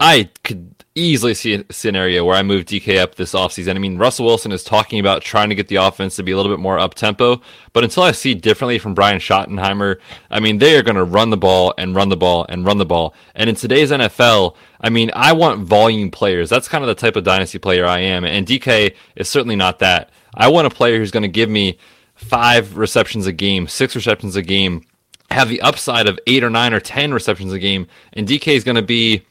I 0.00 0.30
could 0.42 0.74
easily 0.94 1.34
see 1.34 1.54
a 1.54 1.72
scenario 1.72 2.24
where 2.24 2.34
I 2.34 2.42
move 2.42 2.64
DK 2.64 2.98
up 2.98 3.14
this 3.14 3.32
offseason. 3.34 3.76
I 3.76 3.78
mean, 3.78 3.98
Russell 3.98 4.26
Wilson 4.26 4.50
is 4.50 4.64
talking 4.64 4.98
about 4.98 5.22
trying 5.22 5.50
to 5.50 5.54
get 5.54 5.68
the 5.68 5.76
offense 5.76 6.16
to 6.16 6.22
be 6.22 6.32
a 6.32 6.36
little 6.36 6.50
bit 6.50 6.58
more 6.58 6.78
up 6.78 6.94
tempo, 6.94 7.40
but 7.72 7.84
until 7.84 8.02
I 8.02 8.12
see 8.12 8.34
differently 8.34 8.78
from 8.78 8.94
Brian 8.94 9.20
Schottenheimer, 9.20 10.00
I 10.30 10.40
mean, 10.40 10.58
they 10.58 10.76
are 10.76 10.82
going 10.82 10.96
to 10.96 11.04
run 11.04 11.30
the 11.30 11.36
ball 11.36 11.74
and 11.78 11.94
run 11.94 12.08
the 12.08 12.16
ball 12.16 12.46
and 12.48 12.64
run 12.64 12.78
the 12.78 12.86
ball. 12.86 13.14
And 13.34 13.48
in 13.48 13.54
today's 13.54 13.90
NFL, 13.90 14.56
I 14.80 14.88
mean, 14.88 15.10
I 15.14 15.32
want 15.32 15.60
volume 15.60 16.10
players. 16.10 16.50
That's 16.50 16.68
kind 16.68 16.82
of 16.82 16.88
the 16.88 16.94
type 16.94 17.16
of 17.16 17.24
dynasty 17.24 17.58
player 17.58 17.86
I 17.86 18.00
am, 18.00 18.24
and 18.24 18.46
DK 18.46 18.94
is 19.14 19.28
certainly 19.28 19.56
not 19.56 19.78
that. 19.78 20.10
I 20.34 20.48
want 20.48 20.66
a 20.66 20.70
player 20.70 20.98
who's 20.98 21.10
going 21.10 21.22
to 21.22 21.28
give 21.28 21.50
me 21.50 21.78
five 22.14 22.76
receptions 22.76 23.26
a 23.26 23.32
game, 23.32 23.68
six 23.68 23.94
receptions 23.94 24.36
a 24.36 24.42
game, 24.42 24.84
have 25.30 25.48
the 25.48 25.60
upside 25.60 26.06
of 26.06 26.18
eight 26.26 26.42
or 26.42 26.50
nine 26.50 26.72
or 26.72 26.80
ten 26.80 27.12
receptions 27.12 27.52
a 27.52 27.58
game, 27.58 27.86
and 28.12 28.26
DK 28.26 28.48
is 28.48 28.64
going 28.64 28.76
to 28.76 28.82
be 28.82 29.24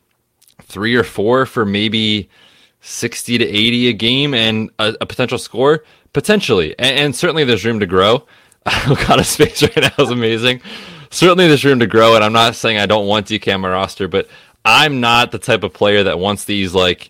three 0.63 0.95
or 0.95 1.03
four 1.03 1.45
for 1.45 1.65
maybe 1.65 2.29
60 2.81 3.39
to 3.39 3.45
80 3.45 3.87
a 3.89 3.93
game 3.93 4.33
and 4.33 4.69
a, 4.79 4.95
a 5.01 5.05
potential 5.05 5.37
score 5.37 5.83
potentially. 6.13 6.77
And, 6.79 6.97
and, 6.97 7.15
certainly 7.15 7.43
there's 7.43 7.65
room 7.65 7.79
to 7.79 7.85
grow. 7.85 8.25
Of 8.65 9.25
space 9.25 9.63
right 9.63 9.75
now 9.77 10.03
is 10.03 10.11
amazing. 10.11 10.61
Certainly 11.09 11.47
there's 11.47 11.65
room 11.65 11.79
to 11.79 11.87
grow 11.87 12.15
and 12.15 12.23
i'm 12.23 12.33
not 12.33 12.55
saying 12.55 12.77
i 12.77 12.85
don't 12.85 13.07
want 13.07 13.25
dk 13.25 13.51
on 13.51 13.61
my 13.61 13.69
roster 13.69 14.07
but 14.07 14.27
i'm 14.63 14.99
not 14.99 15.31
the 15.31 15.39
type 15.39 15.63
of 15.63 15.73
player 15.73 16.03
that 16.03 16.19
wants 16.19 16.45
these 16.45 16.75
like 16.75 17.09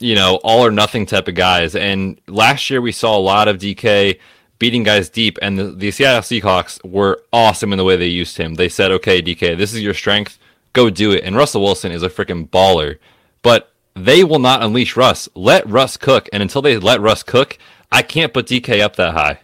you 0.00 0.14
know 0.14 0.40
all 0.42 0.66
or 0.66 0.70
nothing 0.70 1.06
type 1.06 1.28
of 1.28 1.34
guys. 1.34 1.76
And 1.76 2.20
last 2.26 2.70
year 2.70 2.80
we 2.80 2.92
saw 2.92 3.16
a 3.16 3.20
lot 3.20 3.46
of 3.46 3.58
dk 3.58 4.18
beating 4.60 4.84
guys 4.84 5.08
deep 5.08 5.36
and 5.42 5.58
the, 5.58 5.64
the 5.64 5.90
seattle 5.90 6.22
seahawks 6.22 6.82
were 6.88 7.20
awesome 7.32 7.72
in 7.72 7.78
the 7.78 7.84
way 7.84 7.96
they 7.96 8.06
used 8.06 8.36
him 8.36 8.54
they 8.54 8.68
said 8.68 8.92
okay 8.92 9.20
dk 9.20 9.58
this 9.58 9.74
is 9.74 9.82
your 9.82 9.94
strength 9.94 10.38
go 10.72 10.90
do 10.90 11.12
it. 11.12 11.24
And 11.24 11.36
Russell 11.36 11.62
Wilson 11.62 11.92
is 11.92 12.02
a 12.02 12.08
freaking 12.08 12.48
baller. 12.48 12.98
But 13.42 13.72
they 13.94 14.24
will 14.24 14.38
not 14.38 14.62
unleash 14.62 14.96
Russ. 14.96 15.28
Let 15.34 15.68
Russ 15.68 15.96
cook. 15.96 16.28
And 16.32 16.42
until 16.42 16.62
they 16.62 16.78
let 16.78 17.00
Russ 17.00 17.22
cook, 17.22 17.58
I 17.90 18.02
can't 18.02 18.32
put 18.32 18.46
DK 18.46 18.80
up 18.80 18.96
that 18.96 19.14
high. 19.14 19.40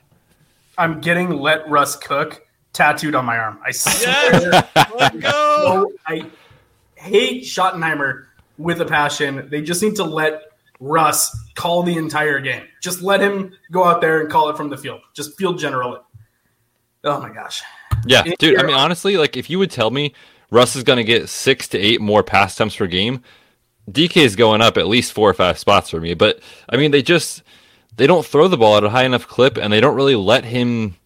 I'm 0.78 1.00
getting 1.00 1.30
let 1.30 1.68
Russ 1.68 1.96
cook 1.96 2.46
tattooed 2.72 3.14
on 3.14 3.24
my 3.24 3.38
arm. 3.38 3.58
I 3.64 3.70
swear. 3.70 4.04
Yes! 4.04 4.70
Let's 4.94 5.16
go. 5.16 5.92
I 6.06 6.26
hate 6.94 7.44
Schottenheimer 7.44 8.26
with 8.58 8.80
a 8.80 8.84
passion. 8.84 9.48
They 9.50 9.62
just 9.62 9.82
need 9.82 9.96
to 9.96 10.04
let 10.04 10.52
Russ 10.80 11.36
call 11.54 11.82
the 11.82 11.96
entire 11.96 12.40
game. 12.40 12.64
Just 12.82 13.02
let 13.02 13.20
him 13.20 13.54
go 13.70 13.84
out 13.84 14.00
there 14.00 14.20
and 14.20 14.30
call 14.30 14.48
it 14.50 14.56
from 14.56 14.68
the 14.68 14.76
field. 14.76 15.00
Just 15.14 15.36
field 15.36 15.58
general 15.58 15.94
it. 15.94 16.02
Oh 17.04 17.20
my 17.20 17.32
gosh. 17.32 17.62
Yeah, 18.06 18.22
dude. 18.38 18.58
I 18.60 18.62
mean, 18.64 18.76
honestly, 18.76 19.16
like 19.16 19.36
if 19.36 19.48
you 19.48 19.58
would 19.58 19.70
tell 19.70 19.90
me 19.90 20.12
Russ 20.50 20.76
is 20.76 20.82
going 20.82 20.98
to 20.98 21.04
get 21.04 21.28
six 21.28 21.68
to 21.68 21.78
eight 21.78 22.00
more 22.00 22.22
pass 22.22 22.54
attempts 22.54 22.76
per 22.76 22.86
game. 22.86 23.22
DK 23.90 24.16
is 24.16 24.36
going 24.36 24.60
up 24.60 24.76
at 24.76 24.88
least 24.88 25.12
four 25.12 25.30
or 25.30 25.34
five 25.34 25.58
spots 25.58 25.90
for 25.90 26.00
me. 26.00 26.14
But 26.14 26.40
I 26.68 26.76
mean, 26.76 26.90
they 26.90 27.02
just 27.02 27.42
they 27.96 28.06
don't 28.06 28.26
throw 28.26 28.48
the 28.48 28.56
ball 28.56 28.76
at 28.76 28.84
a 28.84 28.90
high 28.90 29.04
enough 29.04 29.26
clip, 29.26 29.56
and 29.56 29.72
they 29.72 29.80
don't 29.80 29.96
really 29.96 30.16
let 30.16 30.44
him 30.44 30.96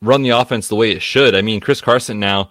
run 0.00 0.22
the 0.22 0.30
offense 0.30 0.68
the 0.68 0.76
way 0.76 0.92
it 0.92 1.02
should. 1.02 1.34
I 1.34 1.42
mean, 1.42 1.60
Chris 1.60 1.80
Carson 1.80 2.20
now 2.20 2.50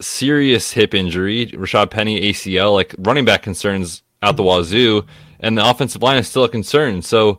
serious 0.00 0.72
hip 0.72 0.94
injury, 0.94 1.46
Rashad 1.48 1.90
Penny 1.90 2.32
ACL, 2.32 2.74
like 2.74 2.94
running 2.98 3.24
back 3.24 3.42
concerns 3.42 4.02
out 4.22 4.36
the 4.36 4.42
wazoo, 4.42 5.06
and 5.40 5.56
the 5.56 5.68
offensive 5.68 6.02
line 6.02 6.18
is 6.18 6.28
still 6.28 6.44
a 6.44 6.48
concern. 6.48 7.02
So 7.02 7.38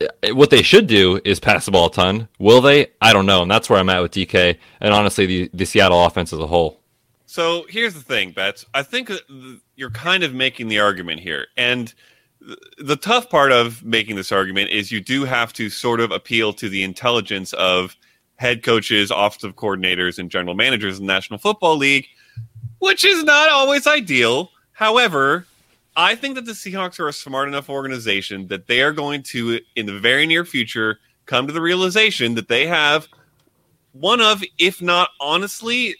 eh, 0.00 0.30
what 0.30 0.50
they 0.50 0.62
should 0.62 0.86
do 0.86 1.20
is 1.24 1.40
pass 1.40 1.64
the 1.66 1.70
ball 1.70 1.86
a 1.86 1.92
ton. 1.92 2.28
Will 2.38 2.60
they? 2.60 2.88
I 3.00 3.12
don't 3.12 3.26
know, 3.26 3.42
and 3.42 3.50
that's 3.50 3.68
where 3.68 3.78
I'm 3.78 3.88
at 3.88 4.02
with 4.02 4.12
DK, 4.12 4.56
and 4.80 4.94
honestly, 4.94 5.26
the 5.26 5.50
the 5.54 5.64
Seattle 5.66 6.04
offense 6.04 6.32
as 6.32 6.38
a 6.38 6.46
whole. 6.46 6.80
So 7.26 7.66
here's 7.68 7.92
the 7.92 8.00
thing, 8.00 8.30
Betz. 8.30 8.64
I 8.72 8.82
think 8.82 9.12
you're 9.76 9.90
kind 9.90 10.24
of 10.24 10.32
making 10.32 10.68
the 10.68 10.80
argument 10.80 11.20
here. 11.20 11.48
And 11.58 11.92
the 12.78 12.96
tough 12.96 13.28
part 13.28 13.52
of 13.52 13.84
making 13.84 14.16
this 14.16 14.32
argument 14.32 14.70
is 14.70 14.90
you 14.90 15.02
do 15.02 15.24
have 15.26 15.52
to 15.52 15.68
sort 15.68 16.00
of 16.00 16.10
appeal 16.10 16.54
to 16.54 16.70
the 16.70 16.82
intelligence 16.82 17.52
of 17.52 17.96
head 18.36 18.62
coaches, 18.62 19.12
offensive 19.14 19.56
coordinators, 19.56 20.18
and 20.18 20.30
general 20.30 20.54
managers 20.54 20.98
in 20.98 21.06
the 21.06 21.12
National 21.12 21.38
Football 21.38 21.76
League, 21.76 22.06
which 22.78 23.04
is 23.04 23.24
not 23.24 23.50
always 23.50 23.86
ideal. 23.86 24.50
However, 24.72 25.46
I 25.98 26.14
think 26.14 26.36
that 26.36 26.44
the 26.44 26.52
Seahawks 26.52 27.00
are 27.00 27.08
a 27.08 27.12
smart 27.12 27.48
enough 27.48 27.68
organization 27.68 28.46
that 28.46 28.68
they 28.68 28.82
are 28.82 28.92
going 28.92 29.24
to, 29.24 29.58
in 29.74 29.86
the 29.86 29.98
very 29.98 30.26
near 30.26 30.44
future, 30.44 31.00
come 31.26 31.48
to 31.48 31.52
the 31.52 31.60
realization 31.60 32.36
that 32.36 32.46
they 32.46 32.68
have 32.68 33.08
one 33.90 34.20
of, 34.20 34.44
if 34.58 34.80
not 34.80 35.10
honestly, 35.20 35.96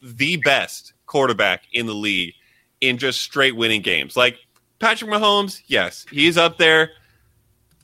the 0.00 0.38
best 0.38 0.94
quarterback 1.04 1.64
in 1.74 1.84
the 1.84 1.92
league 1.92 2.32
in 2.80 2.96
just 2.96 3.20
straight 3.20 3.54
winning 3.54 3.82
games. 3.82 4.16
Like 4.16 4.38
Patrick 4.78 5.10
Mahomes, 5.10 5.60
yes, 5.66 6.06
he's 6.10 6.38
up 6.38 6.56
there. 6.56 6.92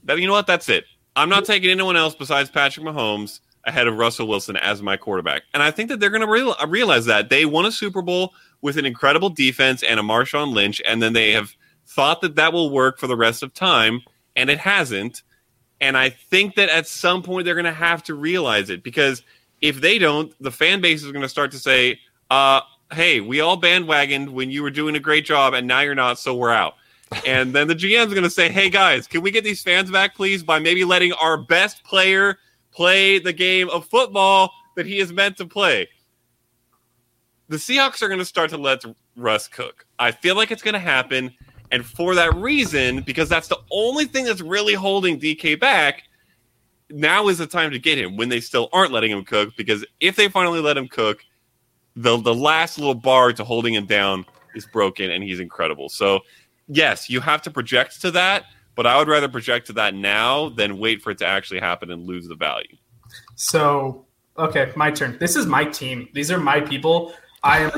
But 0.02 0.18
you 0.18 0.26
know 0.26 0.32
what? 0.32 0.46
That's 0.46 0.70
it. 0.70 0.84
I'm 1.14 1.28
not 1.28 1.44
taking 1.44 1.68
anyone 1.68 1.94
else 1.94 2.14
besides 2.14 2.48
Patrick 2.48 2.86
Mahomes 2.86 3.40
ahead 3.64 3.86
of 3.86 3.98
Russell 3.98 4.26
Wilson 4.26 4.56
as 4.56 4.80
my 4.80 4.96
quarterback. 4.96 5.42
And 5.52 5.62
I 5.62 5.70
think 5.70 5.90
that 5.90 6.00
they're 6.00 6.08
going 6.08 6.22
to 6.22 6.26
real, 6.26 6.56
realize 6.66 7.04
that. 7.04 7.28
They 7.28 7.44
won 7.44 7.66
a 7.66 7.72
Super 7.72 8.00
Bowl 8.00 8.32
with 8.62 8.76
an 8.76 8.86
incredible 8.86 9.30
defense 9.30 9.82
and 9.82 9.98
a 9.98 10.02
Marshawn 10.02 10.52
Lynch, 10.52 10.80
and 10.86 11.02
then 11.02 11.12
they 11.12 11.32
have 11.32 11.54
thought 11.86 12.20
that 12.20 12.36
that 12.36 12.52
will 12.52 12.70
work 12.70 12.98
for 12.98 13.06
the 13.06 13.16
rest 13.16 13.42
of 13.42 13.52
time, 13.54 14.00
and 14.36 14.50
it 14.50 14.58
hasn't. 14.58 15.22
And 15.80 15.96
I 15.96 16.10
think 16.10 16.56
that 16.56 16.68
at 16.68 16.86
some 16.86 17.22
point 17.22 17.44
they're 17.44 17.54
going 17.54 17.64
to 17.64 17.72
have 17.72 18.02
to 18.04 18.14
realize 18.14 18.68
it 18.70 18.82
because 18.82 19.22
if 19.60 19.80
they 19.80 19.98
don't, 19.98 20.32
the 20.40 20.50
fan 20.50 20.80
base 20.80 21.02
is 21.02 21.10
going 21.10 21.22
to 21.22 21.28
start 21.28 21.50
to 21.52 21.58
say, 21.58 21.98
uh, 22.30 22.60
hey, 22.92 23.20
we 23.20 23.40
all 23.40 23.56
bandwagoned 23.56 24.30
when 24.30 24.50
you 24.50 24.62
were 24.62 24.70
doing 24.70 24.94
a 24.94 25.00
great 25.00 25.24
job, 25.24 25.54
and 25.54 25.66
now 25.66 25.80
you're 25.80 25.94
not, 25.94 26.18
so 26.18 26.34
we're 26.34 26.52
out. 26.52 26.74
and 27.26 27.52
then 27.52 27.66
the 27.66 27.74
GM's 27.74 28.12
going 28.12 28.22
to 28.22 28.30
say, 28.30 28.48
hey, 28.50 28.70
guys, 28.70 29.06
can 29.06 29.20
we 29.20 29.30
get 29.30 29.42
these 29.42 29.62
fans 29.62 29.90
back, 29.90 30.14
please, 30.14 30.42
by 30.42 30.58
maybe 30.58 30.84
letting 30.84 31.12
our 31.14 31.36
best 31.36 31.82
player 31.82 32.38
play 32.72 33.18
the 33.18 33.32
game 33.32 33.68
of 33.70 33.84
football 33.86 34.52
that 34.76 34.86
he 34.86 35.00
is 35.00 35.12
meant 35.12 35.36
to 35.38 35.46
play? 35.46 35.88
The 37.50 37.56
Seahawks 37.56 38.00
are 38.00 38.06
going 38.06 38.20
to 38.20 38.24
start 38.24 38.48
to 38.50 38.56
let 38.56 38.84
Russ 39.16 39.48
cook. 39.48 39.84
I 39.98 40.12
feel 40.12 40.36
like 40.36 40.52
it's 40.52 40.62
going 40.62 40.74
to 40.74 40.78
happen. 40.78 41.32
And 41.72 41.84
for 41.84 42.14
that 42.14 42.32
reason, 42.36 43.02
because 43.02 43.28
that's 43.28 43.48
the 43.48 43.58
only 43.72 44.04
thing 44.04 44.24
that's 44.24 44.40
really 44.40 44.74
holding 44.74 45.18
DK 45.18 45.58
back, 45.58 46.04
now 46.90 47.26
is 47.26 47.38
the 47.38 47.48
time 47.48 47.72
to 47.72 47.80
get 47.80 47.98
him 47.98 48.16
when 48.16 48.28
they 48.28 48.38
still 48.38 48.68
aren't 48.72 48.92
letting 48.92 49.10
him 49.10 49.24
cook. 49.24 49.56
Because 49.56 49.84
if 49.98 50.14
they 50.14 50.28
finally 50.28 50.60
let 50.60 50.76
him 50.76 50.86
cook, 50.86 51.24
the 51.96 52.16
the 52.18 52.32
last 52.34 52.78
little 52.78 52.94
bar 52.94 53.32
to 53.32 53.42
holding 53.42 53.74
him 53.74 53.84
down 53.84 54.24
is 54.54 54.64
broken, 54.66 55.10
and 55.10 55.24
he's 55.24 55.40
incredible. 55.40 55.88
So 55.88 56.20
yes, 56.68 57.10
you 57.10 57.20
have 57.20 57.42
to 57.42 57.50
project 57.50 58.00
to 58.02 58.12
that, 58.12 58.44
but 58.76 58.86
I 58.86 58.96
would 58.96 59.08
rather 59.08 59.28
project 59.28 59.66
to 59.66 59.72
that 59.72 59.94
now 59.94 60.50
than 60.50 60.78
wait 60.78 61.02
for 61.02 61.10
it 61.10 61.18
to 61.18 61.26
actually 61.26 61.58
happen 61.58 61.90
and 61.90 62.06
lose 62.06 62.28
the 62.28 62.36
value. 62.36 62.76
So 63.34 64.06
okay, 64.38 64.72
my 64.76 64.92
turn. 64.92 65.18
This 65.18 65.34
is 65.34 65.46
my 65.46 65.64
team. 65.64 66.08
These 66.14 66.30
are 66.30 66.38
my 66.38 66.60
people. 66.60 67.12
I 67.42 67.58
am 67.58 67.70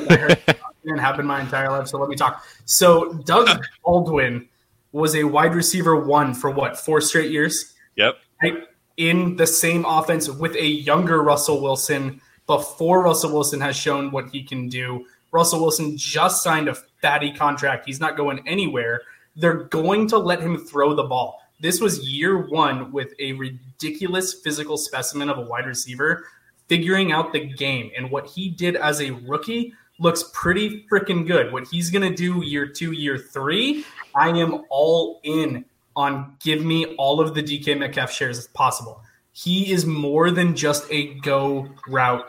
and 0.84 1.00
have 1.00 1.16
been 1.16 1.26
my 1.26 1.40
entire 1.40 1.70
life. 1.70 1.88
So 1.88 1.98
let 1.98 2.08
me 2.08 2.16
talk. 2.16 2.44
So 2.64 3.12
Doug 3.12 3.48
Baldwin 3.84 4.48
was 4.92 5.14
a 5.14 5.24
wide 5.24 5.54
receiver 5.54 5.96
one 5.96 6.34
for 6.34 6.50
what 6.50 6.78
four 6.78 7.00
straight 7.00 7.30
years. 7.30 7.74
Yep. 7.96 8.16
Right? 8.42 8.64
In 8.96 9.36
the 9.36 9.46
same 9.46 9.84
offense 9.84 10.28
with 10.28 10.54
a 10.56 10.66
younger 10.66 11.22
Russell 11.22 11.62
Wilson 11.62 12.20
before 12.46 13.02
Russell 13.02 13.32
Wilson 13.32 13.60
has 13.60 13.76
shown 13.76 14.10
what 14.10 14.28
he 14.30 14.42
can 14.42 14.68
do. 14.68 15.06
Russell 15.30 15.60
Wilson 15.60 15.96
just 15.96 16.42
signed 16.42 16.68
a 16.68 16.74
fatty 17.00 17.32
contract. 17.32 17.86
He's 17.86 18.00
not 18.00 18.16
going 18.16 18.46
anywhere. 18.46 19.02
They're 19.34 19.64
going 19.64 20.08
to 20.08 20.18
let 20.18 20.40
him 20.40 20.58
throw 20.58 20.94
the 20.94 21.04
ball. 21.04 21.40
This 21.60 21.80
was 21.80 22.06
year 22.06 22.48
one 22.48 22.92
with 22.92 23.14
a 23.18 23.32
ridiculous 23.34 24.34
physical 24.34 24.76
specimen 24.76 25.30
of 25.30 25.38
a 25.38 25.42
wide 25.42 25.66
receiver 25.66 26.26
figuring 26.72 27.12
out 27.12 27.34
the 27.34 27.40
game. 27.40 27.90
And 27.98 28.10
what 28.10 28.26
he 28.26 28.48
did 28.48 28.76
as 28.76 29.02
a 29.02 29.10
rookie 29.10 29.74
looks 29.98 30.24
pretty 30.32 30.86
freaking 30.90 31.26
good. 31.26 31.52
What 31.52 31.68
he's 31.70 31.90
going 31.90 32.08
to 32.08 32.14
do 32.16 32.42
year 32.42 32.66
two, 32.66 32.92
year 32.92 33.18
three, 33.18 33.84
I 34.14 34.30
am 34.30 34.62
all 34.70 35.20
in 35.22 35.66
on 35.96 36.34
give 36.40 36.64
me 36.64 36.86
all 36.96 37.20
of 37.20 37.34
the 37.34 37.42
DK 37.42 37.78
Metcalf 37.78 38.10
shares 38.10 38.38
as 38.38 38.46
possible. 38.46 39.02
He 39.32 39.70
is 39.70 39.84
more 39.84 40.30
than 40.30 40.56
just 40.56 40.90
a 40.90 41.12
go 41.20 41.68
route 41.86 42.24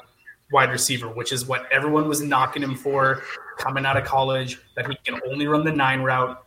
wide 0.52 0.72
receiver, 0.72 1.08
which 1.08 1.32
is 1.32 1.46
what 1.46 1.72
everyone 1.72 2.10
was 2.10 2.22
knocking 2.22 2.64
him 2.64 2.76
for 2.76 3.24
coming 3.60 3.86
out 3.86 3.96
of 3.96 4.04
college, 4.04 4.60
that 4.76 4.86
he 4.88 4.98
can 5.06 5.22
only 5.32 5.48
run 5.48 5.64
the 5.64 5.72
nine 5.72 6.02
route, 6.02 6.46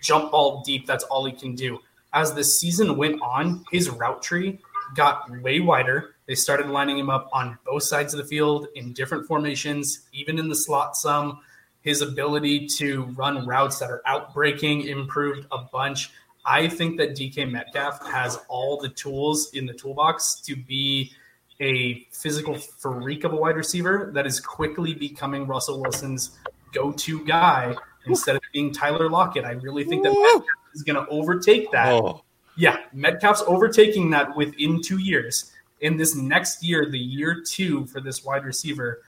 jump 0.00 0.30
ball 0.30 0.62
deep. 0.64 0.86
That's 0.86 1.04
all 1.04 1.26
he 1.26 1.32
can 1.32 1.54
do. 1.54 1.80
As 2.14 2.32
the 2.32 2.42
season 2.42 2.96
went 2.96 3.20
on, 3.20 3.62
his 3.70 3.90
route 3.90 4.22
tree 4.22 4.58
got 4.94 5.30
way 5.42 5.60
wider. 5.60 6.15
They 6.26 6.34
started 6.34 6.68
lining 6.68 6.98
him 6.98 7.08
up 7.08 7.28
on 7.32 7.58
both 7.64 7.84
sides 7.84 8.12
of 8.12 8.18
the 8.18 8.26
field 8.26 8.68
in 8.74 8.92
different 8.92 9.26
formations, 9.26 10.08
even 10.12 10.38
in 10.38 10.48
the 10.48 10.56
slot 10.56 10.96
some. 10.96 11.40
His 11.82 12.02
ability 12.02 12.66
to 12.78 13.04
run 13.16 13.46
routes 13.46 13.78
that 13.78 13.90
are 13.90 14.02
outbreaking 14.06 14.86
improved 14.86 15.46
a 15.52 15.58
bunch. 15.58 16.10
I 16.44 16.68
think 16.68 16.96
that 16.98 17.10
DK 17.10 17.50
Metcalf 17.50 18.04
has 18.08 18.40
all 18.48 18.76
the 18.76 18.88
tools 18.88 19.50
in 19.52 19.66
the 19.66 19.72
toolbox 19.72 20.40
to 20.42 20.56
be 20.56 21.12
a 21.60 22.06
physical 22.10 22.54
freak 22.56 23.24
of 23.24 23.32
a 23.32 23.36
wide 23.36 23.56
receiver 23.56 24.10
that 24.14 24.26
is 24.26 24.40
quickly 24.40 24.94
becoming 24.94 25.46
Russell 25.46 25.80
Wilson's 25.80 26.38
go-to 26.72 27.24
guy 27.24 27.74
instead 28.06 28.36
of 28.36 28.42
being 28.52 28.72
Tyler 28.72 29.08
Lockett. 29.08 29.44
I 29.44 29.52
really 29.52 29.84
think 29.84 30.02
that 30.04 30.10
Metcalf 30.10 30.44
is 30.74 30.82
going 30.82 30.96
to 30.96 31.08
overtake 31.10 31.70
that. 31.72 31.92
Oh. 31.92 32.22
Yeah, 32.56 32.78
Metcalf's 32.92 33.42
overtaking 33.46 34.10
that 34.10 34.36
within 34.36 34.80
two 34.82 34.98
years. 34.98 35.52
In 35.80 35.96
this 35.96 36.16
next 36.16 36.62
year, 36.62 36.88
the 36.90 36.98
year 36.98 37.42
two 37.42 37.86
for 37.86 38.00
this 38.00 38.24
wide 38.24 38.44
receiver, 38.44 39.02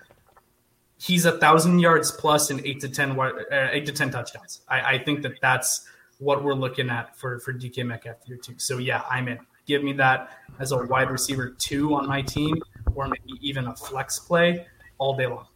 he's 1.01 1.25
a 1.25 1.39
thousand 1.39 1.79
yards 1.79 2.11
plus 2.11 2.51
and 2.51 2.61
eight 2.65 2.81
to 2.81 2.89
ten, 2.89 3.19
uh, 3.19 3.33
eight 3.73 3.87
to 3.87 3.93
ten 3.93 4.11
touchdowns. 4.11 4.61
I, 4.69 4.95
I 4.95 4.99
think 4.99 5.23
that 5.23 5.41
that's 5.41 5.87
what 6.19 6.43
we're 6.43 6.55
looking 6.55 6.91
at 6.91 7.17
for 7.17 7.39
for 7.41 7.53
DK 7.53 7.87
Metcalf 7.87 8.17
year 8.27 8.39
two. 8.39 8.55
So 8.59 8.79
yeah, 8.79 9.03
I'm 9.11 9.29
in. 9.29 9.39
Give 9.67 9.83
me 9.85 9.93
that 9.95 10.31
as 10.59 10.73
a 10.73 10.85
wide 10.87 11.11
receiver 11.11 11.51
two 11.59 11.95
on 11.95 12.07
my 12.07 12.23
team, 12.23 12.61
or 12.95 13.07
maybe 13.07 13.39
even 13.41 13.67
a 13.67 13.77
flex 13.77 14.19
play 14.19 14.67
all 14.99 15.17
day 15.17 15.27
long. 15.27 15.47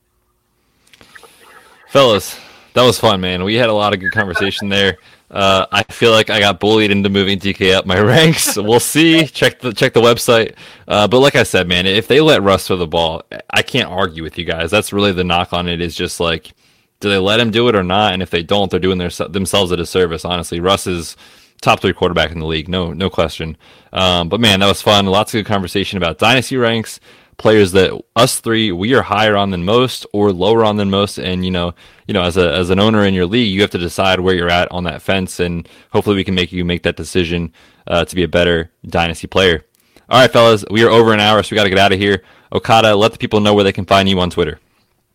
Fellas, 1.89 2.39
that 2.75 2.83
was 2.83 2.99
fun, 2.99 3.21
man. 3.21 3.45
We 3.45 3.55
had 3.55 3.69
a 3.69 3.75
lot 3.75 3.93
of 3.93 4.01
good 4.01 4.13
conversation 4.13 4.69
there. 4.69 4.99
Uh, 5.31 5.67
I 5.73 5.83
feel 5.85 6.13
like 6.13 6.29
I 6.29 6.41
got 6.41 6.61
bullied 6.61 6.91
into 6.91 7.09
moving 7.09 7.39
DK 7.39 7.75
up 7.75 7.87
my 7.87 7.99
ranks. 8.01 8.57
We'll 8.57 8.81
see. 8.81 9.27
Check 9.27 9.61
the 9.61 9.73
check 9.73 9.95
the 9.95 10.01
website. 10.01 10.55
Uh, 10.87 11.09
but 11.09 11.21
like 11.21 11.37
I 11.37 11.43
said, 11.43 11.67
man, 11.69 11.87
if 11.87 12.07
they 12.07 12.21
let 12.21 12.43
Russ 12.43 12.67
throw 12.67 12.77
the 12.77 12.87
ball, 12.87 13.23
I 13.51 13.63
can't 13.63 13.89
argue 13.89 14.23
with 14.23 14.39
you 14.39 14.45
guys. 14.45 14.71
That's 14.71 14.93
really 14.93 15.13
the 15.13 15.25
knock 15.25 15.53
on 15.53 15.69
it. 15.69 15.81
Is 15.81 15.95
just 15.95 16.21
like, 16.21 16.53
do 17.01 17.09
they 17.09 17.19
let 17.19 17.41
him 17.41 17.51
do 17.51 17.69
it 17.69 17.75
or 17.75 17.83
not? 17.83 18.13
And 18.13 18.23
if 18.23 18.31
they 18.31 18.43
don't, 18.43 18.71
they're 18.71 18.81
doing 18.81 18.99
their, 18.99 19.11
themselves 19.11 19.73
a 19.73 19.77
disservice. 19.77 20.25
Honestly, 20.25 20.61
Russ 20.61 20.87
is 20.87 21.17
top 21.63 21.81
three 21.81 21.95
quarterback 21.95 22.31
in 22.31 22.39
the 22.39 22.47
league, 22.47 22.69
no 22.69 22.93
no 22.93 23.09
question. 23.09 23.57
Um, 23.93 24.29
but 24.29 24.41
man, 24.41 24.61
that 24.61 24.69
was 24.69 24.83
fun. 24.83 25.07
Lots 25.07 25.33
of 25.35 25.39
good 25.39 25.47
conversation 25.47 25.97
about 25.97 26.19
dynasty 26.19 26.59
ranks 26.59 27.01
players 27.39 27.73
that 27.73 27.99
us 28.17 28.41
three 28.41 28.73
we 28.73 28.95
are 28.95 29.03
higher 29.03 29.37
on 29.37 29.51
than 29.51 29.65
most 29.65 30.07
or 30.13 30.33
lower 30.33 30.65
on 30.65 30.77
than 30.77 30.91
most. 30.91 31.19
And 31.19 31.45
you 31.45 31.51
know 31.51 31.75
you 32.07 32.15
know 32.15 32.23
as 32.23 32.37
a 32.37 32.53
as 32.53 32.71
an 32.71 32.79
owner 32.79 33.05
in 33.05 33.15
your 33.15 33.27
league 33.27 33.53
you 33.53 33.61
have 33.63 33.71
to 33.71 33.79
decide 33.79 34.21
where 34.21 34.35
you're 34.35 34.51
at 34.51 34.71
on 34.71 34.85
that 34.85 35.03
fence. 35.03 35.41
And 35.41 35.69
hopefully 35.91 36.17
we 36.17 36.25
can 36.25 36.35
make 36.35 36.53
you 36.53 36.65
make 36.65 36.83
that 36.83 36.97
decision 36.97 37.53
uh, 37.87 38.05
to 38.05 38.15
be 38.15 38.23
a 38.23 38.29
better 38.29 38.71
dynasty 38.87 39.27
player. 39.27 39.65
All 40.09 40.21
right 40.21 40.31
fellas 40.31 40.65
we 40.71 40.85
are 40.85 40.91
over 40.91 41.13
an 41.13 41.21
hour 41.21 41.43
so 41.43 41.53
we 41.53 41.57
got 41.57 41.65
to 41.65 41.71
get 41.71 41.79
out 41.79 41.93
of 41.93 41.99
here. 41.99 42.23
Okada 42.53 42.95
let 42.95 43.13
the 43.13 43.19
people 43.19 43.41
know 43.41 43.55
where 43.55 43.65
they 43.65 43.73
can 43.73 43.87
find 43.87 44.09
you 44.09 44.21
on 44.21 44.31
twitter. 44.31 44.61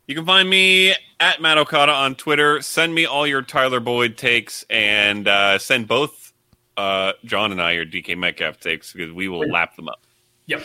You 0.08 0.16
can 0.16 0.26
find 0.26 0.50
me 0.50 0.94
at 1.20 1.42
matt 1.42 1.58
okada 1.58 1.92
on 1.92 2.16
twitter. 2.16 2.62
Send 2.62 2.94
me 2.94 3.06
all 3.06 3.28
your 3.28 3.42
tyler 3.42 3.80
boyd 3.80 4.18
takes 4.18 4.66
and 4.70 5.28
uh, 5.28 5.60
send 5.60 5.88
both 5.88 6.34
uh, 6.78 7.14
jon 7.26 7.52
and 7.52 7.62
i 7.62 7.72
your 7.72 7.86
dk 7.86 8.16
metcalf 8.18 8.60
takes 8.60 8.94
because 8.94 9.12
we 9.12 9.28
will 9.28 9.48
lap 9.50 9.76
them 9.76 9.88
up. 9.88 10.02
Yep 10.48 10.64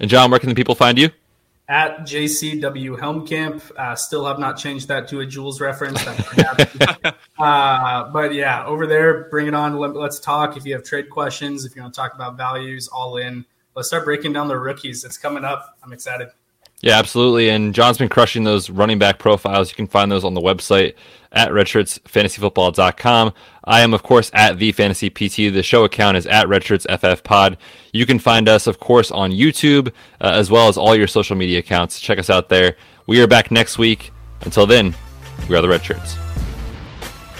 and 0.00 0.10
Jon, 0.10 0.30
where 0.30 0.40
can 0.40 0.48
the 0.48 0.54
people 0.54 0.74
find 0.74 0.98
you? 0.98 1.10
At 1.68 2.00
JCW 2.00 2.98
Helmkamp. 2.98 3.72
Uh, 3.76 3.96
still 3.96 4.24
have 4.26 4.38
not 4.38 4.56
changed 4.56 4.88
that 4.88 5.08
to 5.08 5.20
a 5.20 5.26
Jules 5.26 5.60
reference. 5.60 6.06
uh, 7.38 8.10
but 8.12 8.34
yeah, 8.34 8.64
over 8.64 8.86
there, 8.86 9.24
bring 9.30 9.48
it 9.48 9.54
on. 9.54 9.76
Let, 9.76 9.96
let's 9.96 10.20
talk. 10.20 10.56
If 10.56 10.64
you 10.64 10.74
have 10.74 10.84
trade 10.84 11.10
questions, 11.10 11.64
if 11.64 11.74
you 11.74 11.82
want 11.82 11.94
to 11.94 12.00
talk 12.00 12.14
about 12.14 12.36
values, 12.36 12.88
all 12.88 13.16
in. 13.16 13.44
Let's 13.74 13.88
start 13.88 14.04
breaking 14.04 14.32
down 14.32 14.48
the 14.48 14.58
rookies. 14.58 15.04
It's 15.04 15.18
coming 15.18 15.44
up. 15.44 15.76
I'm 15.82 15.92
excited. 15.92 16.28
Yeah, 16.82 16.98
absolutely. 16.98 17.48
And 17.48 17.74
Jon's 17.74 17.98
been 17.98 18.08
crushing 18.08 18.44
those 18.44 18.68
running 18.70 18.98
back 18.98 19.18
profiles. 19.18 19.70
You 19.70 19.76
can 19.76 19.86
find 19.86 20.12
those 20.12 20.24
on 20.24 20.34
the 20.34 20.40
website 20.40 20.94
at 21.32 21.50
redshirtsfantasyfootball.com. 21.50 23.32
I 23.64 23.80
am, 23.80 23.94
of 23.94 24.02
course, 24.02 24.30
at 24.34 24.58
the 24.58 24.72
Fantasy 24.72 25.10
PT. 25.10 25.52
The 25.52 25.62
show 25.62 25.84
account 25.84 26.16
is 26.16 26.26
at 26.26 26.46
redshirtsffpod. 26.46 27.56
You 27.92 28.06
can 28.06 28.18
find 28.18 28.48
us, 28.48 28.66
of 28.66 28.78
course, 28.78 29.10
on 29.10 29.32
YouTube, 29.32 29.88
uh, 30.20 30.32
as 30.34 30.50
well 30.50 30.68
as 30.68 30.76
all 30.76 30.94
your 30.94 31.06
social 31.06 31.36
media 31.36 31.58
accounts. 31.58 31.98
Check 32.00 32.18
us 32.18 32.30
out 32.30 32.48
there. 32.48 32.76
We 33.06 33.20
are 33.22 33.26
back 33.26 33.50
next 33.50 33.78
week. 33.78 34.12
Until 34.42 34.66
then, 34.66 34.94
we 35.48 35.56
are 35.56 35.62
the 35.62 35.68
Redshirts. 35.68 36.16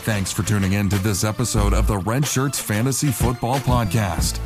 Thanks 0.06 0.32
for 0.32 0.44
tuning 0.44 0.72
in 0.72 0.88
to 0.90 0.98
this 0.98 1.24
episode 1.24 1.74
of 1.74 1.86
the 1.86 1.98
Red 1.98 2.26
Shirts 2.26 2.60
Fantasy 2.60 3.08
Football 3.08 3.58
Podcast. 3.58 4.40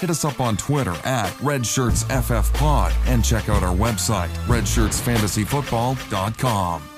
Hit 0.00 0.10
us 0.10 0.24
up 0.26 0.40
on 0.40 0.58
Twitter 0.58 0.94
at 1.04 1.30
RedShirtsFFPod 1.38 2.92
and 3.06 3.24
check 3.24 3.48
out 3.48 3.62
our 3.62 3.74
website, 3.74 4.28
redshirtsfantasyfootball.com. 4.46 6.95